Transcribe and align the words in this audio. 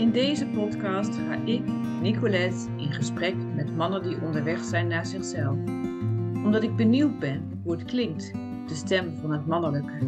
In 0.00 0.10
deze 0.10 0.46
podcast 0.46 1.14
ga 1.14 1.34
ik, 1.44 1.62
Nicolette, 2.00 2.68
in 2.76 2.92
gesprek 2.92 3.34
met 3.54 3.76
mannen 3.76 4.02
die 4.02 4.22
onderweg 4.22 4.64
zijn 4.64 4.86
naar 4.88 5.06
zichzelf. 5.06 5.56
Omdat 6.44 6.62
ik 6.62 6.76
benieuwd 6.76 7.18
ben 7.18 7.60
hoe 7.62 7.72
het 7.72 7.84
klinkt, 7.84 8.32
de 8.66 8.74
stem 8.74 9.16
van 9.16 9.32
het 9.32 9.46
mannelijke. 9.46 9.98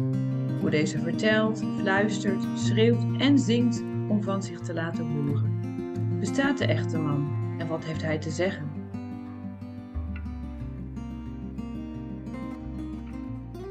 Hoe 0.59 0.69
deze 0.69 0.99
vertelt, 0.99 1.63
fluistert, 1.79 2.43
schreeuwt 2.55 3.05
en 3.17 3.39
zingt 3.39 3.81
om 4.09 4.23
van 4.23 4.43
zich 4.43 4.59
te 4.59 4.73
laten 4.73 5.05
horen. 5.05 5.59
Bestaat 6.19 6.57
de 6.57 6.65
echte 6.65 6.97
man 6.97 7.55
en 7.57 7.67
wat 7.67 7.85
heeft 7.85 8.01
hij 8.01 8.17
te 8.17 8.29
zeggen? 8.29 8.71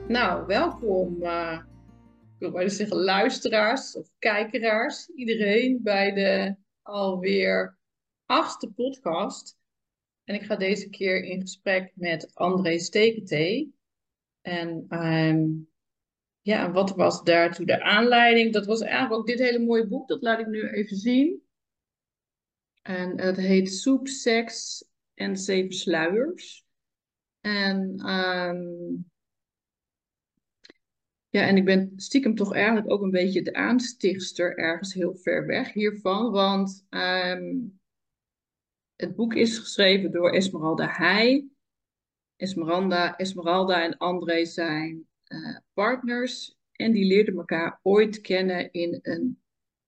Nou, 0.08 0.46
welkom, 0.46 1.16
uh, 1.20 1.58
wil 2.42 2.50
bijna 2.50 2.68
zeggen 2.68 2.96
luisteraars 2.96 3.96
of 3.96 4.10
kijkeraars, 4.18 5.08
iedereen 5.08 5.82
bij 5.82 6.12
de 6.12 6.56
alweer 6.82 7.78
achtste 8.26 8.72
podcast. 8.72 9.56
En 10.24 10.34
ik 10.34 10.42
ga 10.42 10.56
deze 10.56 10.88
keer 10.88 11.24
in 11.24 11.40
gesprek 11.40 11.92
met 11.94 12.34
André 12.34 12.78
Stekentee. 12.78 13.74
En 14.40 14.86
um, 14.88 15.68
ja, 16.40 16.72
wat 16.72 16.96
was 16.96 17.22
daartoe 17.22 17.66
de 17.66 17.82
aanleiding? 17.82 18.52
Dat 18.52 18.66
was 18.66 18.80
eigenlijk 18.80 19.12
ook 19.12 19.26
dit 19.26 19.38
hele 19.38 19.64
mooie 19.64 19.86
boek, 19.86 20.08
dat 20.08 20.22
laat 20.22 20.38
ik 20.38 20.46
nu 20.46 20.68
even 20.68 20.96
zien. 20.96 21.42
En 22.82 23.20
het 23.20 23.36
heet 23.36 23.72
Soep, 23.72 24.08
Seks 24.08 24.84
en 25.14 25.36
Zeven 25.36 25.74
Sluiers. 25.74 26.64
En 27.40 28.08
um, 28.08 29.11
ja, 31.32 31.46
en 31.46 31.56
ik 31.56 31.64
ben 31.64 31.92
stiekem 31.96 32.34
toch 32.34 32.54
eigenlijk 32.54 32.90
ook 32.90 33.02
een 33.02 33.10
beetje 33.10 33.42
de 33.42 33.54
aanstichtster 33.54 34.58
ergens 34.58 34.94
heel 34.94 35.14
ver 35.14 35.46
weg 35.46 35.72
hiervan. 35.72 36.30
Want 36.30 36.86
um, 36.90 37.80
het 38.96 39.16
boek 39.16 39.34
is 39.34 39.58
geschreven 39.58 40.10
door 40.10 40.30
Esmeralda 40.30 40.88
Heij. 40.88 41.48
Esmeralda, 42.36 43.16
Esmeralda 43.16 43.82
en 43.82 43.96
André 43.96 44.44
zijn 44.44 45.08
uh, 45.28 45.56
partners. 45.72 46.56
En 46.72 46.92
die 46.92 47.04
leerden 47.04 47.36
elkaar 47.36 47.80
ooit 47.82 48.20
kennen 48.20 48.72
in 48.72 48.98
een 49.02 49.42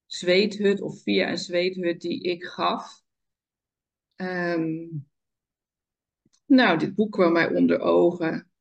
zweethut 0.06 0.80
of 0.80 1.02
via 1.02 1.30
een 1.30 1.38
zweethut 1.38 2.00
die 2.00 2.22
ik 2.22 2.44
gaf. 2.44 3.02
Um, 4.16 5.06
nou, 6.46 6.78
dit 6.78 6.94
boek 6.94 7.12
kwam 7.12 7.32
mij 7.32 7.54
onder 7.54 7.80
ogen 7.80 8.53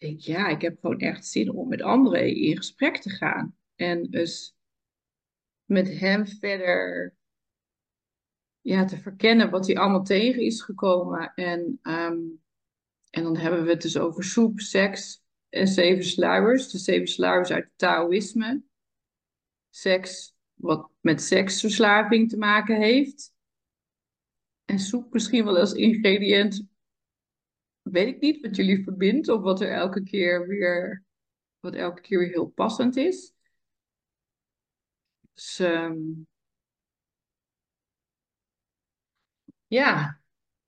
denk, 0.00 0.20
ja, 0.20 0.48
ik 0.48 0.60
heb 0.60 0.78
gewoon 0.80 0.98
echt 0.98 1.26
zin 1.26 1.50
om 1.50 1.68
met 1.68 1.82
André 1.82 2.24
in 2.24 2.56
gesprek 2.56 2.96
te 2.96 3.10
gaan. 3.10 3.56
En 3.74 4.10
dus 4.10 4.56
met 5.64 5.98
hem 5.98 6.26
verder 6.26 7.14
ja, 8.60 8.84
te 8.84 8.96
verkennen 8.96 9.50
wat 9.50 9.66
hij 9.66 9.76
allemaal 9.76 10.02
tegen 10.04 10.42
is 10.42 10.62
gekomen. 10.62 11.32
En, 11.34 11.78
um, 11.82 12.42
en 13.10 13.22
dan 13.22 13.36
hebben 13.36 13.64
we 13.64 13.70
het 13.70 13.82
dus 13.82 13.98
over 13.98 14.24
soep, 14.24 14.60
seks 14.60 15.22
en 15.48 15.66
zeven 15.66 16.04
sluiers. 16.04 16.70
De 16.70 16.78
zeven 16.78 17.08
sluiers 17.08 17.50
uit 17.50 17.70
Taoïsme. 17.76 18.62
Seks, 19.70 20.34
wat 20.54 20.90
met 21.00 21.22
seksverslaving 21.22 22.28
te 22.28 22.36
maken 22.36 22.80
heeft. 22.80 23.32
En 24.64 24.78
soep 24.78 25.12
misschien 25.12 25.44
wel 25.44 25.58
als 25.58 25.72
ingrediënt 25.72 26.69
weet 27.90 28.14
ik 28.14 28.20
niet 28.20 28.40
wat 28.40 28.56
jullie 28.56 28.84
verbindt 28.84 29.28
of 29.28 29.42
wat 29.42 29.60
er 29.60 29.72
elke 29.72 30.02
keer 30.02 30.46
weer, 30.46 31.04
wat 31.60 31.74
elke 31.74 32.00
keer 32.00 32.18
weer 32.18 32.28
heel 32.28 32.46
passend 32.46 32.96
is. 32.96 33.34
Dus 35.34 35.58
um, 35.58 36.26
ja, 39.66 40.20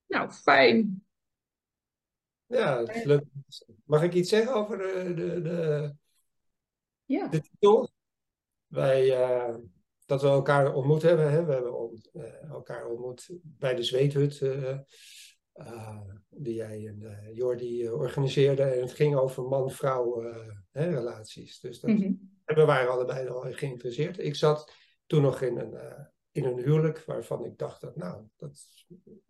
nou 0.06 0.30
fijn. 0.30 1.04
Ja, 2.46 2.78
het 2.78 2.96
is 2.96 3.04
leuk. 3.04 3.24
Mag 3.84 4.02
ik 4.02 4.14
iets 4.14 4.28
zeggen 4.28 4.54
over 4.54 4.78
de, 4.78 5.14
de, 5.14 5.42
de, 5.42 5.94
ja. 7.04 7.28
de 7.28 7.40
titel? 7.40 7.90
Wij, 8.66 9.06
uh, 9.06 9.56
dat 10.06 10.22
we 10.22 10.28
elkaar 10.28 10.74
ontmoet 10.74 11.02
hebben. 11.02 11.30
Hè? 11.30 11.44
We 11.44 11.52
hebben 11.52 11.78
on, 11.78 12.04
uh, 12.12 12.50
elkaar 12.50 12.86
ontmoet 12.86 13.28
bij 13.42 13.74
de 13.74 13.82
Zweethut. 13.82 14.40
Uh, 14.40 14.62
uh, 14.62 14.78
die 16.28 16.54
jij 16.54 16.86
en 16.86 17.00
uh, 17.00 17.36
Jordi 17.36 17.84
uh, 17.84 17.92
organiseerde. 17.92 18.62
En 18.62 18.80
het 18.80 18.92
ging 18.92 19.16
over 19.16 19.42
man-vrouw 19.42 20.24
relaties. 20.72 21.60
Dus 21.60 21.80
dat, 21.80 21.90
mm 21.90 21.96
-hmm. 21.96 22.40
we 22.44 22.64
waren 22.64 22.90
allebei 22.90 23.28
al 23.28 23.52
geïnteresseerd. 23.52 24.18
Ik 24.18 24.34
zat 24.34 24.72
toen 25.06 25.22
nog 25.22 25.40
in 25.40 25.58
een, 25.58 26.08
in 26.30 26.44
een 26.44 26.58
huwelijk 26.58 27.04
waarvan 27.04 27.44
ik 27.44 27.58
dacht 27.58 27.80
dat 27.80 27.96
nou, 27.96 28.24
dat, 28.36 28.64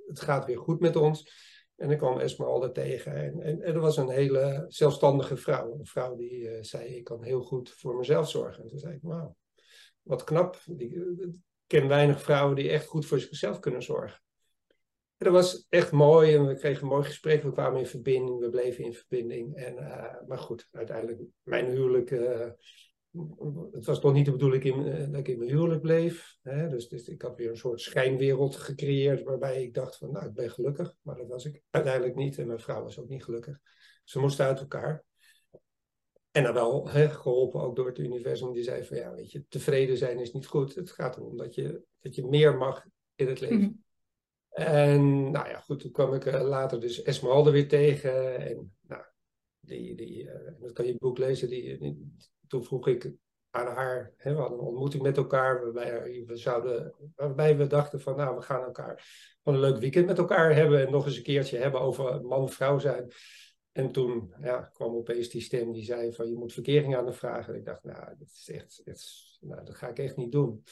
het 0.07 0.21
gaat 0.21 0.47
weer 0.47 0.59
goed 0.59 0.81
met 0.81 0.97
ons. 0.97 1.51
En 1.77 1.91
ik 1.91 1.99
kwam 1.99 2.19
Esmeralda 2.19 2.71
tegen. 2.71 3.15
En, 3.15 3.41
en, 3.41 3.63
en 3.63 3.75
er 3.75 3.81
was 3.81 3.97
een 3.97 4.11
hele 4.11 4.65
zelfstandige 4.69 5.37
vrouw. 5.37 5.79
Een 5.79 5.87
vrouw 5.87 6.17
die 6.17 6.65
zei, 6.65 6.97
ik 6.97 7.05
kan 7.05 7.23
heel 7.23 7.43
goed 7.43 7.71
voor 7.71 7.97
mezelf 7.97 8.31
zorgen. 8.31 8.63
En 8.63 8.69
toen 8.69 8.79
zei 8.79 8.95
ik, 8.95 9.03
wauw, 9.03 9.37
wat 10.03 10.25
knap. 10.25 10.61
Die, 10.67 10.95
ik 11.19 11.37
ken 11.67 11.89
weinig 11.89 12.23
vrouwen 12.23 12.57
die 12.57 12.71
echt 12.71 12.87
goed 12.87 13.07
voor 13.07 13.21
zichzelf 13.21 13.59
kunnen 13.59 13.83
zorgen. 13.83 14.21
Dat 15.23 15.33
was 15.33 15.67
echt 15.69 15.93
mooi 15.93 16.35
en 16.35 16.47
we 16.47 16.55
kregen 16.55 16.83
een 16.83 16.89
mooi 16.89 17.05
gesprek. 17.05 17.43
We 17.43 17.53
kwamen 17.53 17.79
in 17.79 17.87
verbinding, 17.87 18.41
we 18.41 18.51
bleven 18.51 18.85
in 18.85 18.95
verbinding. 18.95 19.55
En, 19.55 19.75
uh, 19.75 20.15
maar 20.27 20.39
goed, 20.39 20.69
uiteindelijk, 20.71 21.21
mijn 21.43 21.67
huwelijk. 21.67 22.11
Uh, 22.11 22.51
het 23.73 23.85
was 23.85 24.01
toch 24.01 24.13
niet 24.13 24.25
de 24.25 24.31
bedoeling 24.31 24.63
in, 24.63 24.87
uh, 24.87 24.99
dat 24.99 25.21
ik 25.21 25.29
in 25.29 25.39
mijn 25.39 25.51
huwelijk 25.51 25.81
bleef. 25.81 26.37
Hè? 26.43 26.69
Dus, 26.69 26.89
dus, 26.89 27.09
ik 27.09 27.23
had 27.23 27.37
weer 27.37 27.51
een 27.51 27.57
soort 27.57 27.81
schijnwereld 27.81 28.57
gecreëerd. 28.57 29.23
waarbij 29.23 29.63
ik 29.63 29.75
dacht: 29.75 29.97
van 29.97 30.13
nou, 30.13 30.27
ik 30.27 30.35
ben 30.35 30.51
gelukkig. 30.51 30.95
Maar 31.03 31.17
dat 31.17 31.29
was 31.29 31.45
ik 31.45 31.63
uiteindelijk 31.71 32.15
niet. 32.15 32.39
En 32.39 32.47
mijn 32.47 32.61
vrouw 32.61 32.83
was 32.83 32.99
ook 32.99 33.09
niet 33.09 33.25
gelukkig. 33.25 33.59
Ze 34.05 34.19
moesten 34.19 34.47
uit 34.47 34.61
elkaar. 34.61 35.05
En 36.31 36.43
dan 36.43 36.55
wel 36.55 36.89
hè, 36.89 37.11
geholpen 37.11 37.61
ook 37.61 37.77
door 37.77 37.87
het 37.87 37.99
universum. 37.99 38.53
Die 38.53 38.63
zei: 38.63 38.85
van 38.85 38.97
ja, 38.97 39.15
weet 39.15 39.31
je, 39.31 39.45
tevreden 39.49 39.97
zijn 39.97 40.19
is 40.19 40.33
niet 40.33 40.47
goed. 40.47 40.75
Het 40.75 40.91
gaat 40.91 41.17
erom 41.17 41.37
dat 41.37 41.55
je, 41.55 41.83
dat 42.01 42.15
je 42.15 42.27
meer 42.27 42.57
mag 42.57 42.85
in 43.15 43.29
het 43.29 43.41
leven. 43.41 43.57
Mm-hmm. 43.57 43.85
En 44.53 45.31
nou 45.31 45.49
ja, 45.49 45.61
goed, 45.61 45.81
toen 45.81 45.91
kwam 45.91 46.15
ik 46.15 46.25
uh, 46.25 46.43
later 46.43 46.81
dus 46.81 47.03
Esmeralda 47.03 47.51
weer 47.51 47.69
tegen. 47.69 48.39
En 48.41 48.73
nou, 48.81 49.03
die, 49.61 49.95
die, 49.97 50.23
uh, 50.23 50.61
dat 50.61 50.73
kan 50.73 50.87
je 50.87 50.97
boek 50.99 51.19
lezen. 51.19 51.49
Die, 51.49 51.99
toen 52.47 52.65
vroeg 52.65 52.89
ik 52.89 53.13
aan 53.51 53.67
haar, 53.67 54.15
hè, 54.17 54.35
we 54.35 54.41
hadden 54.41 54.59
een 54.59 54.65
ontmoeting 54.65 55.03
met 55.03 55.17
elkaar, 55.17 55.63
waarbij 55.63 56.25
we, 56.27 56.37
zouden, 56.37 56.95
waarbij 57.17 57.57
we 57.57 57.67
dachten 57.67 58.01
van, 58.01 58.17
nou, 58.17 58.37
we 58.37 58.43
gaan 58.43 58.63
elkaar 58.63 59.05
van 59.43 59.55
een 59.55 59.61
leuk 59.61 59.79
weekend 59.79 60.07
met 60.07 60.19
elkaar 60.19 60.55
hebben 60.55 60.87
en 60.87 60.93
nog 60.93 61.07
eens 61.07 61.17
een 61.17 61.23
keertje 61.23 61.59
hebben 61.59 61.81
over 61.81 62.25
man-vrouw 62.25 62.79
zijn. 62.79 63.13
En 63.73 63.93
toen 63.93 64.35
ja, 64.41 64.61
kwam 64.61 64.95
opeens 64.95 65.29
die 65.29 65.41
stem 65.41 65.73
die 65.73 65.85
zei 65.85 66.13
van, 66.13 66.29
je 66.29 66.37
moet 66.37 66.53
verkering 66.53 66.97
aan 66.97 67.07
de 67.07 67.13
vragen. 67.13 67.53
En 67.53 67.59
ik 67.59 67.65
dacht, 67.65 67.85
nou, 67.85 68.15
dat 68.19 68.29
is 68.29 68.51
echt, 68.51 69.39
nou, 69.41 69.65
dat 69.65 69.75
ga 69.75 69.89
ik 69.89 69.99
echt 69.99 70.17
niet 70.17 70.33
doen. 70.33 70.63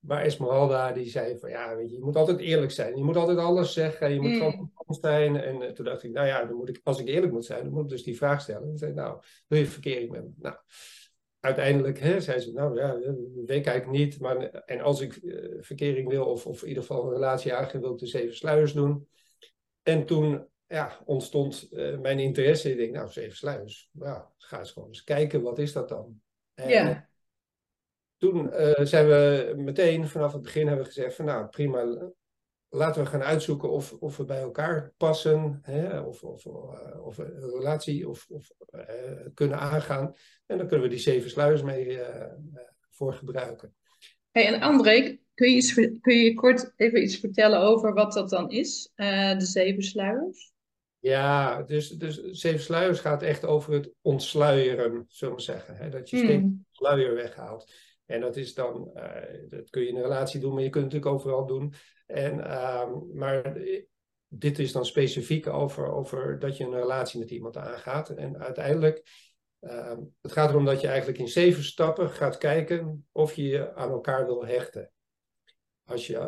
Maar 0.00 0.22
Esmeralda 0.22 0.92
die 0.92 1.10
zei 1.10 1.38
van 1.38 1.50
ja, 1.50 1.76
weet 1.76 1.90
je, 1.90 1.96
je 1.96 2.02
moet 2.02 2.16
altijd 2.16 2.38
eerlijk 2.38 2.70
zijn. 2.70 2.96
Je 2.96 3.04
moet 3.04 3.16
altijd 3.16 3.38
alles 3.38 3.72
zeggen. 3.72 4.12
Je 4.12 4.20
moet 4.20 4.30
mm. 4.30 4.38
gewoon 4.38 5.00
zijn. 5.00 5.36
En 5.36 5.62
uh, 5.62 5.68
toen 5.68 5.84
dacht 5.84 6.02
ik, 6.02 6.12
nou 6.12 6.26
ja, 6.26 6.44
dan 6.44 6.56
moet 6.56 6.68
ik, 6.68 6.80
als 6.82 7.00
ik 7.00 7.06
eerlijk 7.06 7.32
moet 7.32 7.44
zijn, 7.44 7.64
dan 7.64 7.72
moet 7.72 7.82
ik 7.82 7.88
dus 7.88 8.02
die 8.02 8.16
vraag 8.16 8.40
stellen. 8.40 8.68
En 8.68 8.78
zei, 8.78 8.92
nou, 8.92 9.20
wil 9.46 9.58
je 9.58 9.66
verkering 9.66 10.10
met 10.10 10.22
me? 10.22 10.30
Nou, 10.36 10.56
uiteindelijk 11.40 11.98
hè, 11.98 12.20
zei 12.20 12.38
ze, 12.40 12.52
nou 12.52 12.78
ja, 12.78 12.92
dat 12.92 13.16
weet 13.46 13.58
ik 13.58 13.66
eigenlijk 13.66 13.98
niet. 13.98 14.20
Maar, 14.20 14.36
en 14.50 14.80
als 14.80 15.00
ik 15.00 15.16
uh, 15.22 15.56
verkering 15.60 16.08
wil, 16.08 16.24
of, 16.24 16.46
of 16.46 16.62
in 16.62 16.68
ieder 16.68 16.82
geval 16.82 17.04
een 17.04 17.12
relatie 17.12 17.54
aangaan, 17.54 17.80
wil 17.80 17.92
ik 17.92 17.98
dus 17.98 18.10
zeven 18.10 18.36
sluiers 18.36 18.72
doen. 18.72 19.08
En 19.82 20.06
toen 20.06 20.46
ja, 20.66 20.98
ontstond 21.04 21.68
uh, 21.70 21.98
mijn 21.98 22.18
interesse. 22.18 22.70
Ik 22.70 22.76
denk, 22.76 22.92
nou, 22.92 23.10
zeven 23.10 23.36
sluiers. 23.36 23.88
Nou, 23.92 24.24
ga 24.36 24.58
eens 24.58 24.72
gewoon 24.72 24.88
eens 24.88 25.04
kijken, 25.04 25.42
wat 25.42 25.58
is 25.58 25.72
dat 25.72 25.88
dan? 25.88 26.20
En, 26.54 26.68
ja 26.68 27.09
toen 28.20 28.46
uh, 28.46 28.70
zijn 28.86 29.06
we 29.06 29.52
meteen 29.56 30.08
vanaf 30.08 30.32
het 30.32 30.42
begin 30.42 30.66
hebben 30.66 30.84
we 30.84 30.92
gezegd 30.92 31.14
van 31.14 31.24
nou 31.24 31.46
prima, 31.46 32.10
laten 32.68 33.02
we 33.02 33.08
gaan 33.08 33.22
uitzoeken 33.22 33.70
of, 33.70 33.92
of 33.92 34.16
we 34.16 34.24
bij 34.24 34.40
elkaar 34.40 34.92
passen, 34.96 35.58
hè, 35.62 36.00
of, 36.00 36.22
of, 36.22 36.44
uh, 36.44 37.06
of 37.06 37.18
een 37.18 37.40
relatie 37.40 38.08
of, 38.08 38.26
of 38.28 38.50
uh, 38.70 38.82
kunnen 39.34 39.58
aangaan. 39.58 40.14
En 40.46 40.58
dan 40.58 40.66
kunnen 40.66 40.86
we 40.86 40.94
die 40.94 41.02
zeven 41.02 41.30
sluiers 41.30 41.62
mee 41.62 42.00
voor 42.90 43.14
gebruiken. 43.14 43.74
Hey, 44.30 44.46
en 44.46 44.60
André, 44.60 45.18
kun 45.34 45.50
je, 45.50 45.56
iets, 45.56 45.74
kun 46.00 46.16
je 46.16 46.34
kort 46.34 46.72
even 46.76 47.02
iets 47.02 47.16
vertellen 47.16 47.60
over 47.60 47.94
wat 47.94 48.12
dat 48.12 48.30
dan 48.30 48.50
is, 48.50 48.92
de 48.94 49.36
zeven 49.38 49.82
sluiers? 49.82 50.52
Ja, 50.98 51.62
dus, 51.62 51.88
dus 51.88 52.20
zeven 52.30 52.60
sluiers 52.60 53.00
gaat 53.00 53.22
echt 53.22 53.44
over 53.44 53.72
het 53.72 53.92
ontsluieren, 54.00 55.04
zullen 55.08 55.34
we 55.34 55.40
zeggen. 55.40 55.76
Hè? 55.76 55.88
Dat 55.88 56.10
je 56.10 56.16
steeds 56.16 56.32
hmm. 56.32 56.66
sluier 56.70 57.14
weghaalt. 57.14 57.72
En 58.10 58.20
dat 58.20 58.36
is 58.36 58.54
dan, 58.54 58.90
uh, 58.94 59.48
dat 59.48 59.70
kun 59.70 59.82
je 59.82 59.88
in 59.88 59.96
een 59.96 60.02
relatie 60.02 60.40
doen, 60.40 60.54
maar 60.54 60.62
je 60.62 60.70
kunt 60.70 60.84
het 60.84 60.92
natuurlijk 60.92 61.20
overal 61.20 61.46
doen. 61.46 61.72
En, 62.06 62.38
uh, 62.38 62.92
maar 63.12 63.56
dit 64.28 64.58
is 64.58 64.72
dan 64.72 64.86
specifiek 64.86 65.46
over, 65.46 65.92
over 65.92 66.38
dat 66.38 66.56
je 66.56 66.64
een 66.64 66.74
relatie 66.74 67.20
met 67.20 67.30
iemand 67.30 67.56
aangaat. 67.56 68.08
En 68.08 68.38
uiteindelijk, 68.38 69.02
uh, 69.60 69.96
het 70.20 70.32
gaat 70.32 70.50
erom 70.50 70.64
dat 70.64 70.80
je 70.80 70.86
eigenlijk 70.86 71.18
in 71.18 71.28
zeven 71.28 71.64
stappen 71.64 72.10
gaat 72.10 72.38
kijken 72.38 73.06
of 73.12 73.34
je 73.34 73.42
je 73.42 73.74
aan 73.74 73.90
elkaar 73.90 74.26
wil 74.26 74.46
hechten. 74.46 74.92
als 75.84 76.06
je 76.06 76.18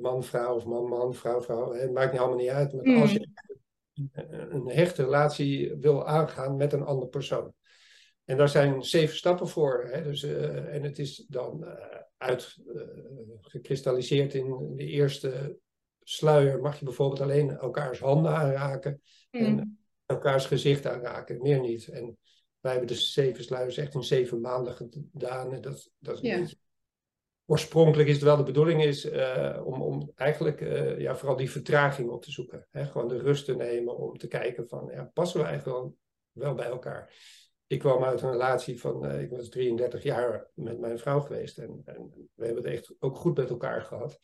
man-vrouw 0.00 0.54
of 0.54 0.64
man-man, 0.64 1.14
vrouw-vrouw, 1.14 1.72
het 1.72 1.92
maakt 1.92 2.12
niet 2.12 2.20
allemaal 2.20 2.38
niet 2.38 2.48
uit. 2.48 2.72
Maar 2.72 3.00
als 3.00 3.12
je 3.12 3.28
een 4.50 4.68
hechte 4.68 5.02
relatie 5.02 5.76
wil 5.76 6.06
aangaan 6.06 6.56
met 6.56 6.72
een 6.72 6.84
andere 6.84 7.10
persoon. 7.10 7.54
En 8.32 8.38
daar 8.38 8.48
zijn 8.48 8.82
zeven 8.82 9.16
stappen 9.16 9.48
voor. 9.48 9.88
Hè? 9.90 10.02
Dus, 10.02 10.22
uh, 10.22 10.74
en 10.74 10.82
het 10.82 10.98
is 10.98 11.24
dan 11.28 11.64
uh, 11.64 11.72
uitgekristalliseerd 12.16 14.34
uh, 14.34 14.40
in 14.40 14.76
de 14.76 14.86
eerste 14.86 15.58
sluier. 16.02 16.60
Mag 16.60 16.78
je 16.78 16.84
bijvoorbeeld 16.84 17.20
alleen 17.20 17.50
elkaars 17.50 17.98
handen 17.98 18.32
aanraken 18.32 19.00
mm. 19.30 19.40
en 19.40 19.78
elkaars 20.06 20.46
gezicht 20.46 20.86
aanraken, 20.86 21.42
meer 21.42 21.60
niet. 21.60 21.88
En 21.88 22.18
wij 22.60 22.70
hebben 22.70 22.88
dus 22.88 23.12
zeven 23.12 23.44
sluiers 23.44 23.76
echt 23.76 23.94
in 23.94 24.02
zeven 24.02 24.40
maanden 24.40 24.74
gedaan. 24.74 25.52
En 25.52 25.60
dat, 25.60 25.90
dat 25.98 26.22
is 26.22 26.30
een 26.30 26.40
beetje 26.40 26.56
oorspronkelijk 27.46 28.08
is 28.08 28.14
het 28.14 28.24
wel 28.24 28.36
de 28.36 28.42
bedoeling 28.42 28.82
is 28.82 29.10
om, 29.64 29.82
om 29.82 30.12
eigenlijk 30.14 30.60
ja, 30.98 31.16
vooral 31.16 31.36
die 31.36 31.50
vertraging 31.50 32.10
op 32.10 32.22
te 32.22 32.30
zoeken. 32.30 32.66
Hè? 32.70 32.86
Gewoon 32.86 33.08
de 33.08 33.18
rust 33.18 33.44
te 33.44 33.56
nemen 33.56 33.96
om 33.96 34.16
te 34.16 34.26
kijken 34.26 34.68
van, 34.68 34.90
ja, 34.94 35.04
passen 35.04 35.40
we 35.40 35.46
eigenlijk 35.46 35.78
wel, 35.78 35.96
wel 36.32 36.54
bij 36.54 36.66
elkaar? 36.66 37.14
Ik 37.72 37.78
kwam 37.78 38.04
uit 38.04 38.22
een 38.22 38.30
relatie 38.30 38.80
van, 38.80 39.04
uh, 39.04 39.22
ik 39.22 39.30
was 39.30 39.48
33 39.48 40.02
jaar 40.02 40.50
met 40.54 40.78
mijn 40.78 40.98
vrouw 40.98 41.20
geweest 41.20 41.58
en, 41.58 41.82
en, 41.84 42.28
we 42.34 42.44
hebben 42.44 42.62
het 42.62 42.72
echt 42.72 42.94
ook 42.98 43.16
goed 43.16 43.36
met 43.36 43.50
elkaar 43.50 43.82
gehad. 43.82 44.18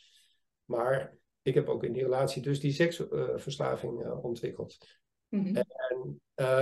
Maar 0.64 1.16
ik 1.42 1.54
heb 1.54 1.68
ook 1.68 1.84
in 1.84 1.92
die 1.92 2.02
relatie 2.02 2.42
dus 2.42 2.60
die 2.60 2.72
seksverslaving 2.72 4.10
ontwikkeld. 4.22 4.78
Mm 5.28 5.44
-hmm. 5.44 5.56
En 5.56 6.20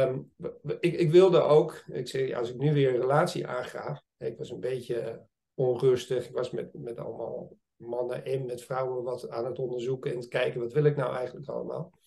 um, 0.08 0.32
ik, 0.80 0.94
ik 0.94 1.10
wilde 1.10 1.40
ook, 1.40 1.84
ik 1.86 2.08
zeg, 2.08 2.32
als 2.32 2.50
ik 2.50 2.56
nu 2.56 2.72
weer 2.72 2.94
een 2.94 3.00
relatie 3.00 3.46
aanga, 3.46 4.02
ik 4.16 4.38
was 4.38 4.50
een 4.50 4.60
beetje 4.60 5.26
onrustig. 5.54 6.28
Ik 6.28 6.34
was 6.34 6.50
met, 6.50 6.74
met 6.74 6.98
allemaal 6.98 7.56
mannen 7.76 8.24
en 8.24 8.46
met 8.46 8.62
vrouwen 8.62 9.04
wat 9.04 9.28
aan 9.28 9.44
het 9.44 9.58
onderzoeken 9.58 10.12
en 10.12 10.20
te 10.20 10.28
kijken 10.28 10.60
wat 10.60 10.72
wil 10.72 10.84
ik 10.84 10.96
nou 10.96 11.14
eigenlijk 11.14 11.48
allemaal. 11.48 11.98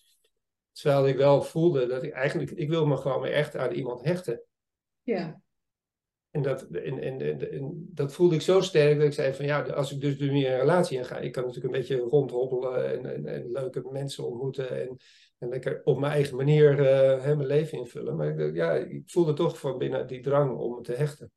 Terwijl 0.72 1.08
ik 1.08 1.16
wel 1.16 1.42
voelde 1.42 1.86
dat 1.86 2.02
ik 2.02 2.12
eigenlijk, 2.12 2.50
ik 2.50 2.68
wil 2.68 2.86
me 2.86 2.96
gewoon 2.96 3.20
weer 3.20 3.32
echt 3.32 3.56
aan 3.56 3.72
iemand 3.72 4.02
hechten. 4.02 4.42
Ja. 5.02 5.42
En 6.30 6.42
dat, 6.42 6.62
en, 6.62 6.98
en, 6.98 7.50
en, 7.52 7.88
dat 7.94 8.12
voelde 8.12 8.34
ik 8.34 8.40
zo 8.40 8.60
sterk 8.60 8.96
dat 8.96 9.06
ik 9.06 9.12
zei 9.12 9.34
van 9.34 9.44
ja, 9.44 9.62
als 9.62 9.92
ik 9.92 10.00
dus 10.00 10.18
nu 10.18 10.32
meer 10.32 10.52
een 10.52 10.58
relatie 10.58 10.98
in 10.98 11.04
ga, 11.04 11.18
ik 11.18 11.32
kan 11.32 11.44
natuurlijk 11.44 11.74
een 11.74 11.80
beetje 11.80 11.96
rondhobbelen 11.96 12.90
en, 12.90 13.14
en, 13.14 13.26
en 13.26 13.50
leuke 13.50 13.88
mensen 13.90 14.26
ontmoeten 14.26 14.80
en, 14.80 14.96
en 15.38 15.48
lekker 15.48 15.80
op 15.84 15.98
mijn 15.98 16.12
eigen 16.12 16.36
manier 16.36 16.72
uh, 16.72 17.24
mijn 17.24 17.46
leven 17.46 17.78
invullen. 17.78 18.16
Maar 18.16 18.38
ik, 18.38 18.54
ja, 18.54 18.72
ik 18.72 19.02
voelde 19.06 19.32
toch 19.32 19.58
van 19.58 19.78
binnen 19.78 20.06
die 20.06 20.20
drang 20.20 20.58
om 20.58 20.74
me 20.74 20.80
te 20.80 20.92
hechten. 20.92 21.30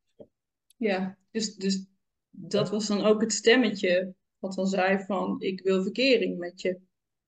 Ja, 0.78 1.18
dus, 1.32 1.56
dus 1.56 1.86
dat 2.30 2.70
was 2.70 2.88
dan 2.88 3.02
ook 3.02 3.22
het 3.22 3.34
stemmetje 3.34 4.14
wat 4.40 4.54
dan 4.54 4.68
zei 4.68 5.04
van 5.06 5.36
ik 5.40 5.62
wil 5.62 5.84
verkering 5.84 6.38
met 6.38 6.62
je. 6.62 6.80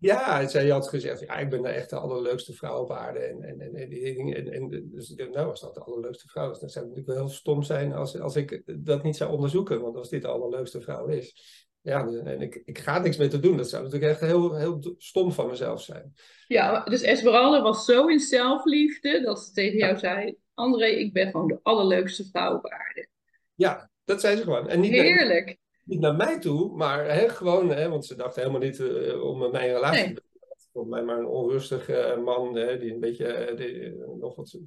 Ja, 0.06 0.48
zij 0.48 0.70
had 0.70 0.90
gezegd, 0.90 1.20
ja, 1.20 1.38
ik 1.38 1.50
ben 1.50 1.62
de 1.62 1.68
echt 1.68 1.90
de 1.90 1.96
allerleukste 1.96 2.54
vrouw 2.54 2.82
op 2.82 2.92
aarde. 2.92 3.20
En, 3.20 3.44
en, 3.44 3.60
en, 3.60 3.76
en, 3.76 4.52
en, 4.52 4.90
dus 4.92 5.16
nou, 5.16 5.50
als 5.50 5.62
dat 5.62 5.74
de 5.74 5.80
allerleukste 5.80 6.28
vrouw 6.28 6.52
is, 6.52 6.60
dan 6.60 6.70
zou 6.70 6.86
het 6.86 6.96
natuurlijk 6.96 7.18
wel 7.18 7.28
heel 7.28 7.36
stom 7.36 7.64
zijn 7.64 7.94
als, 7.94 8.20
als 8.20 8.36
ik 8.36 8.62
dat 8.66 9.04
niet 9.04 9.16
zou 9.16 9.32
onderzoeken. 9.32 9.82
Want 9.82 9.96
als 9.96 10.10
dit 10.10 10.22
de 10.22 10.28
allerleukste 10.28 10.82
vrouw 10.82 11.08
is, 11.08 11.34
ja, 11.82 12.08
en 12.08 12.42
ik, 12.42 12.62
ik 12.66 12.80
ga 12.80 13.00
niks 13.00 13.18
meer 13.18 13.30
te 13.30 13.40
doen. 13.40 13.58
Dat 13.58 13.70
zou 13.70 13.84
natuurlijk 13.84 14.12
echt 14.12 14.22
heel, 14.22 14.56
heel 14.56 14.96
stom 14.98 15.32
van 15.32 15.48
mezelf 15.48 15.82
zijn. 15.82 16.14
Ja, 16.48 16.84
dus 16.84 17.02
Esmeralda 17.02 17.62
was 17.62 17.86
zo 17.86 18.08
in 18.08 18.20
zelfliefde 18.20 19.22
dat 19.22 19.40
ze 19.40 19.52
tegen 19.52 19.78
jou 19.78 19.98
zei, 19.98 20.36
André, 20.54 20.86
ik 20.86 21.14
ben 21.14 21.32
gewoon 21.32 21.48
de 21.48 21.60
allerleukste 21.64 22.26
vrouw 22.32 22.56
op 22.56 22.68
aarde. 22.68 23.08
Ja, 23.56 23.90
dat 24.04 24.22
zei 24.22 24.38
ze 24.38 24.44
gewoon. 24.44 24.70
En 24.70 24.80
niet 24.80 24.92
Heerlijk. 24.92 25.58
Niet 25.86 26.00
naar 26.00 26.16
mij 26.16 26.40
toe, 26.40 26.76
maar 26.76 27.06
hè, 27.06 27.30
gewoon, 27.30 27.70
hè, 27.70 27.90
want 27.90 28.06
ze 28.06 28.16
dachten 28.16 28.42
helemaal 28.42 28.62
niet 28.62 28.80
uh, 28.80 29.24
om 29.24 29.52
mijn 29.52 29.74
relatie 29.74 30.06
nee. 30.06 30.18
Volgens 30.72 30.96
mij 30.96 31.04
maar 31.04 31.18
een 31.18 31.28
onrustige 31.28 32.16
uh, 32.18 32.24
man 32.24 32.56
hè, 32.56 32.78
die 32.78 32.94
een 32.94 33.00
beetje 33.00 33.52
uh, 33.52 33.58
die, 33.58 33.96
nog 34.20 34.36
wat 34.36 34.60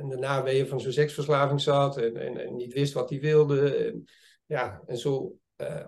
in 0.00 0.08
de 0.08 0.16
naweeën 0.16 0.66
van 0.66 0.80
zijn 0.80 0.92
seksverslaving 0.92 1.60
zat 1.60 1.96
en, 1.96 2.16
en, 2.16 2.36
en, 2.36 2.56
niet 2.56 2.72
wist 2.72 2.92
wat 2.92 3.10
hij 3.10 3.20
wilde. 3.20 3.76
En, 3.76 4.04
ja, 4.46 4.82
en 4.86 4.98
zo 4.98 5.36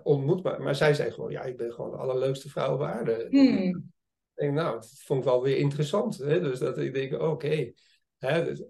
ontmoet. 0.03 0.43
Maar, 0.43 0.61
maar 0.61 0.75
zij 0.75 0.93
zei 0.93 1.11
gewoon, 1.11 1.31
ja, 1.31 1.43
ik 1.43 1.57
ben 1.57 1.73
gewoon 1.73 1.91
de 1.91 1.97
allerleukste 1.97 2.49
vrouw 2.49 2.73
op 2.73 2.81
aarde. 2.81 3.27
Hmm. 3.29 3.57
Ik 3.57 4.43
denk, 4.43 4.53
nou, 4.53 4.73
dat 4.73 5.01
vond 5.03 5.19
ik 5.19 5.25
wel 5.25 5.41
weer 5.43 5.57
interessant. 5.57 6.17
Hè? 6.17 6.39
Dus 6.39 6.59
dat 6.59 6.77
ik 6.77 6.93
denk, 6.93 7.13
oké. 7.13 7.25
Okay. 7.25 7.73
Dus, 8.19 8.63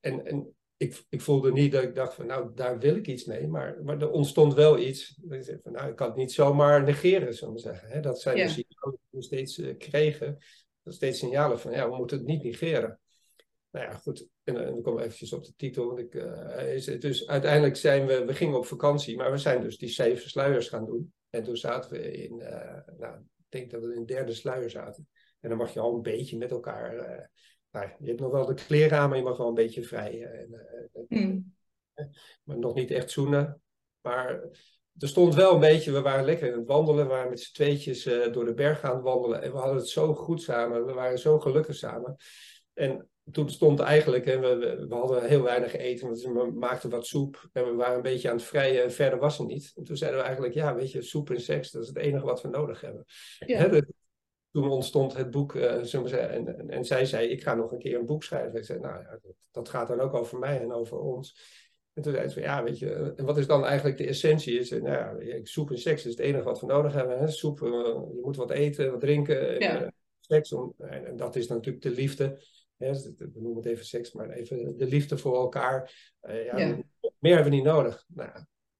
en, 0.00 0.24
en 0.26 0.54
ik, 0.76 1.04
ik 1.08 1.20
voelde 1.20 1.52
niet 1.52 1.72
dat 1.72 1.82
ik 1.82 1.94
dacht 1.94 2.14
van 2.14 2.26
nou, 2.26 2.54
daar 2.54 2.78
wil 2.78 2.96
ik 2.96 3.06
iets 3.06 3.24
mee. 3.24 3.48
Maar, 3.48 3.82
maar 3.82 4.00
er 4.00 4.10
ontstond 4.10 4.54
wel 4.54 4.78
iets. 4.78 5.14
Dat 5.20 5.38
ik 5.38 5.44
zei 5.44 5.58
van 5.62 5.72
nou, 5.72 5.90
ik 5.90 5.96
kan 5.96 6.08
het 6.08 6.16
niet 6.16 6.32
zomaar 6.32 6.82
negeren, 6.82 7.34
zullen 7.34 7.54
we 7.54 7.60
zeggen. 7.60 7.88
Hè? 7.88 8.00
Dat 8.00 8.20
zijn 8.20 8.36
ja. 8.36 8.44
de 8.44 8.50
signalen 8.50 8.98
die 9.10 9.18
we 9.18 9.22
steeds 9.22 9.58
uh, 9.58 9.76
kregen. 9.78 10.38
Dat 10.82 10.94
steeds 10.94 11.18
signalen 11.18 11.60
van 11.60 11.72
ja, 11.72 11.90
we 11.90 11.96
moeten 11.96 12.16
het 12.18 12.26
niet 12.26 12.42
negeren. 12.42 13.00
Nou 13.70 13.86
ja, 13.86 13.92
goed. 13.92 14.28
En, 14.44 14.56
en 14.56 14.64
dan 14.64 14.82
komen 14.82 15.00
we 15.00 15.04
eventjes 15.06 15.32
op 15.32 15.44
de 15.44 15.54
titel. 15.56 15.86
Want 15.86 15.98
ik, 15.98 16.14
uh, 16.14 16.74
is 16.74 16.86
het, 16.86 17.00
dus 17.00 17.26
uiteindelijk 17.26 17.76
zijn 17.76 18.06
we, 18.06 18.24
we 18.24 18.34
gingen 18.34 18.58
op 18.58 18.66
vakantie, 18.66 19.16
maar 19.16 19.30
we 19.30 19.38
zijn 19.38 19.60
dus 19.60 19.78
die 19.78 19.88
zeven 19.88 20.30
sluiers 20.30 20.68
gaan 20.68 20.86
doen. 20.86 21.12
En 21.30 21.42
toen 21.42 21.56
zaten 21.56 21.90
we 21.90 22.12
in, 22.12 22.38
uh, 22.40 22.78
nou, 22.98 23.18
ik 23.18 23.44
denk 23.48 23.70
dat 23.70 23.84
we 23.84 23.92
in 23.92 23.96
een 23.96 24.06
derde 24.06 24.34
sluier 24.34 24.70
zaten. 24.70 25.08
En 25.40 25.48
dan 25.48 25.58
mag 25.58 25.72
je 25.72 25.80
al 25.80 25.94
een 25.94 26.02
beetje 26.02 26.38
met 26.38 26.50
elkaar 26.50 27.30
nou, 27.74 27.88
je 27.98 28.08
hebt 28.08 28.20
nog 28.20 28.30
wel 28.30 28.46
de 28.46 28.54
kleren 28.54 28.98
aan, 28.98 29.08
maar 29.08 29.18
je 29.18 29.24
mag 29.24 29.36
wel 29.36 29.48
een 29.48 29.54
beetje 29.54 29.82
vrij. 29.82 30.22
En, 30.22 30.66
mm. 31.08 31.54
Maar 32.42 32.58
nog 32.58 32.74
niet 32.74 32.90
echt 32.90 33.10
zoenen. 33.10 33.60
Maar 34.00 34.30
er 34.98 35.08
stond 35.08 35.34
wel 35.34 35.54
een 35.54 35.60
beetje, 35.60 35.92
we 35.92 36.00
waren 36.00 36.24
lekker 36.24 36.48
in 36.48 36.58
het 36.58 36.66
wandelen. 36.66 37.04
We 37.04 37.10
waren 37.10 37.30
met 37.30 37.40
z'n 37.40 37.52
tweetjes 37.52 38.06
uh, 38.06 38.32
door 38.32 38.44
de 38.44 38.54
berg 38.54 38.82
aan 38.82 38.94
het 38.94 39.02
wandelen. 39.04 39.42
En 39.42 39.52
we 39.52 39.58
hadden 39.58 39.76
het 39.76 39.88
zo 39.88 40.14
goed 40.14 40.42
samen. 40.42 40.86
We 40.86 40.92
waren 40.92 41.18
zo 41.18 41.38
gelukkig 41.38 41.74
samen. 41.74 42.16
En 42.72 43.08
toen 43.30 43.50
stond 43.50 43.80
eigenlijk, 43.80 44.24
hè, 44.24 44.38
we, 44.38 44.86
we, 44.88 44.94
hadden 44.94 45.24
heel 45.24 45.42
weinig 45.42 45.76
eten. 45.76 46.08
Dus 46.08 46.24
we 46.24 46.52
maakten 46.54 46.90
wat 46.90 47.06
soep. 47.06 47.48
En 47.52 47.64
we 47.64 47.74
waren 47.74 47.96
een 47.96 48.02
beetje 48.02 48.30
aan 48.30 48.36
het 48.36 48.44
vrijen. 48.44 48.82
En 48.82 48.92
verder 48.92 49.18
was 49.18 49.38
het 49.38 49.46
niet. 49.46 49.72
En 49.74 49.84
toen 49.84 49.96
zeiden 49.96 50.20
we 50.20 50.26
eigenlijk, 50.26 50.54
ja, 50.54 50.74
weet 50.74 50.92
je, 50.92 51.02
soep 51.02 51.30
en 51.30 51.40
seks, 51.40 51.70
dat 51.70 51.82
is 51.82 51.88
het 51.88 51.96
enige 51.96 52.24
wat 52.24 52.42
we 52.42 52.48
nodig 52.48 52.80
hebben. 52.80 53.04
Ja. 53.38 53.58
Hè, 53.58 53.82
toen 54.54 54.70
ontstond 54.70 55.16
het 55.16 55.30
boek, 55.30 55.54
uh, 55.54 55.82
zeggen, 55.82 56.30
en, 56.30 56.58
en, 56.58 56.70
en, 56.70 56.84
zij 56.84 57.04
zei, 57.04 57.28
ik 57.28 57.42
ga 57.42 57.54
nog 57.54 57.72
een 57.72 57.78
keer 57.78 57.98
een 57.98 58.06
boek 58.06 58.22
schrijven. 58.22 58.58
Ik 58.58 58.64
zei, 58.64 58.78
nou 58.78 59.02
ja, 59.02 59.18
dat, 59.22 59.34
dat 59.50 59.68
gaat 59.68 59.88
dan 59.88 60.00
ook 60.00 60.14
over 60.14 60.38
mij 60.38 60.60
en 60.60 60.72
over 60.72 60.98
ons. 60.98 61.38
En 61.92 62.02
toen 62.02 62.12
zei 62.12 62.28
ze, 62.28 62.40
ja, 62.40 62.62
weet 62.62 62.78
je, 62.78 63.12
en 63.16 63.24
wat 63.24 63.38
is 63.38 63.46
dan 63.46 63.64
eigenlijk 63.64 63.96
de 63.96 64.06
essentie? 64.06 64.58
Is, 64.58 64.70
nou 64.70 65.24
ja, 65.24 65.40
soep 65.42 65.70
en 65.70 65.78
seks 65.78 66.04
is 66.04 66.10
het 66.10 66.20
enige 66.20 66.44
wat 66.44 66.60
we 66.60 66.66
nodig 66.66 66.92
hebben. 66.92 67.18
Hè? 67.18 67.28
Soep, 67.28 67.60
uh, 67.60 67.70
je 67.70 68.20
moet 68.22 68.36
wat 68.36 68.50
eten, 68.50 68.90
wat 68.90 69.00
drinken. 69.00 69.60
Ja. 69.60 69.76
En, 69.76 69.82
uh, 69.82 69.88
seks, 70.20 70.52
om, 70.52 70.74
en, 70.78 71.06
en, 71.06 71.16
dat 71.16 71.36
is 71.36 71.46
natuurlijk 71.46 71.84
de 71.84 71.90
liefde. 71.90 72.42
Hè? 72.76 72.92
We 72.92 73.30
noemen 73.34 73.56
het 73.56 73.66
even 73.66 73.84
seks, 73.84 74.12
maar 74.12 74.30
even 74.30 74.76
de 74.76 74.86
liefde 74.86 75.18
voor 75.18 75.36
elkaar. 75.36 75.92
ja, 76.20 76.58
ja. 76.58 76.78
Meer 77.18 77.34
hebben 77.34 77.50
we 77.50 77.56
niet 77.56 77.66
nodig. 77.66 78.04
Nou, 78.08 78.30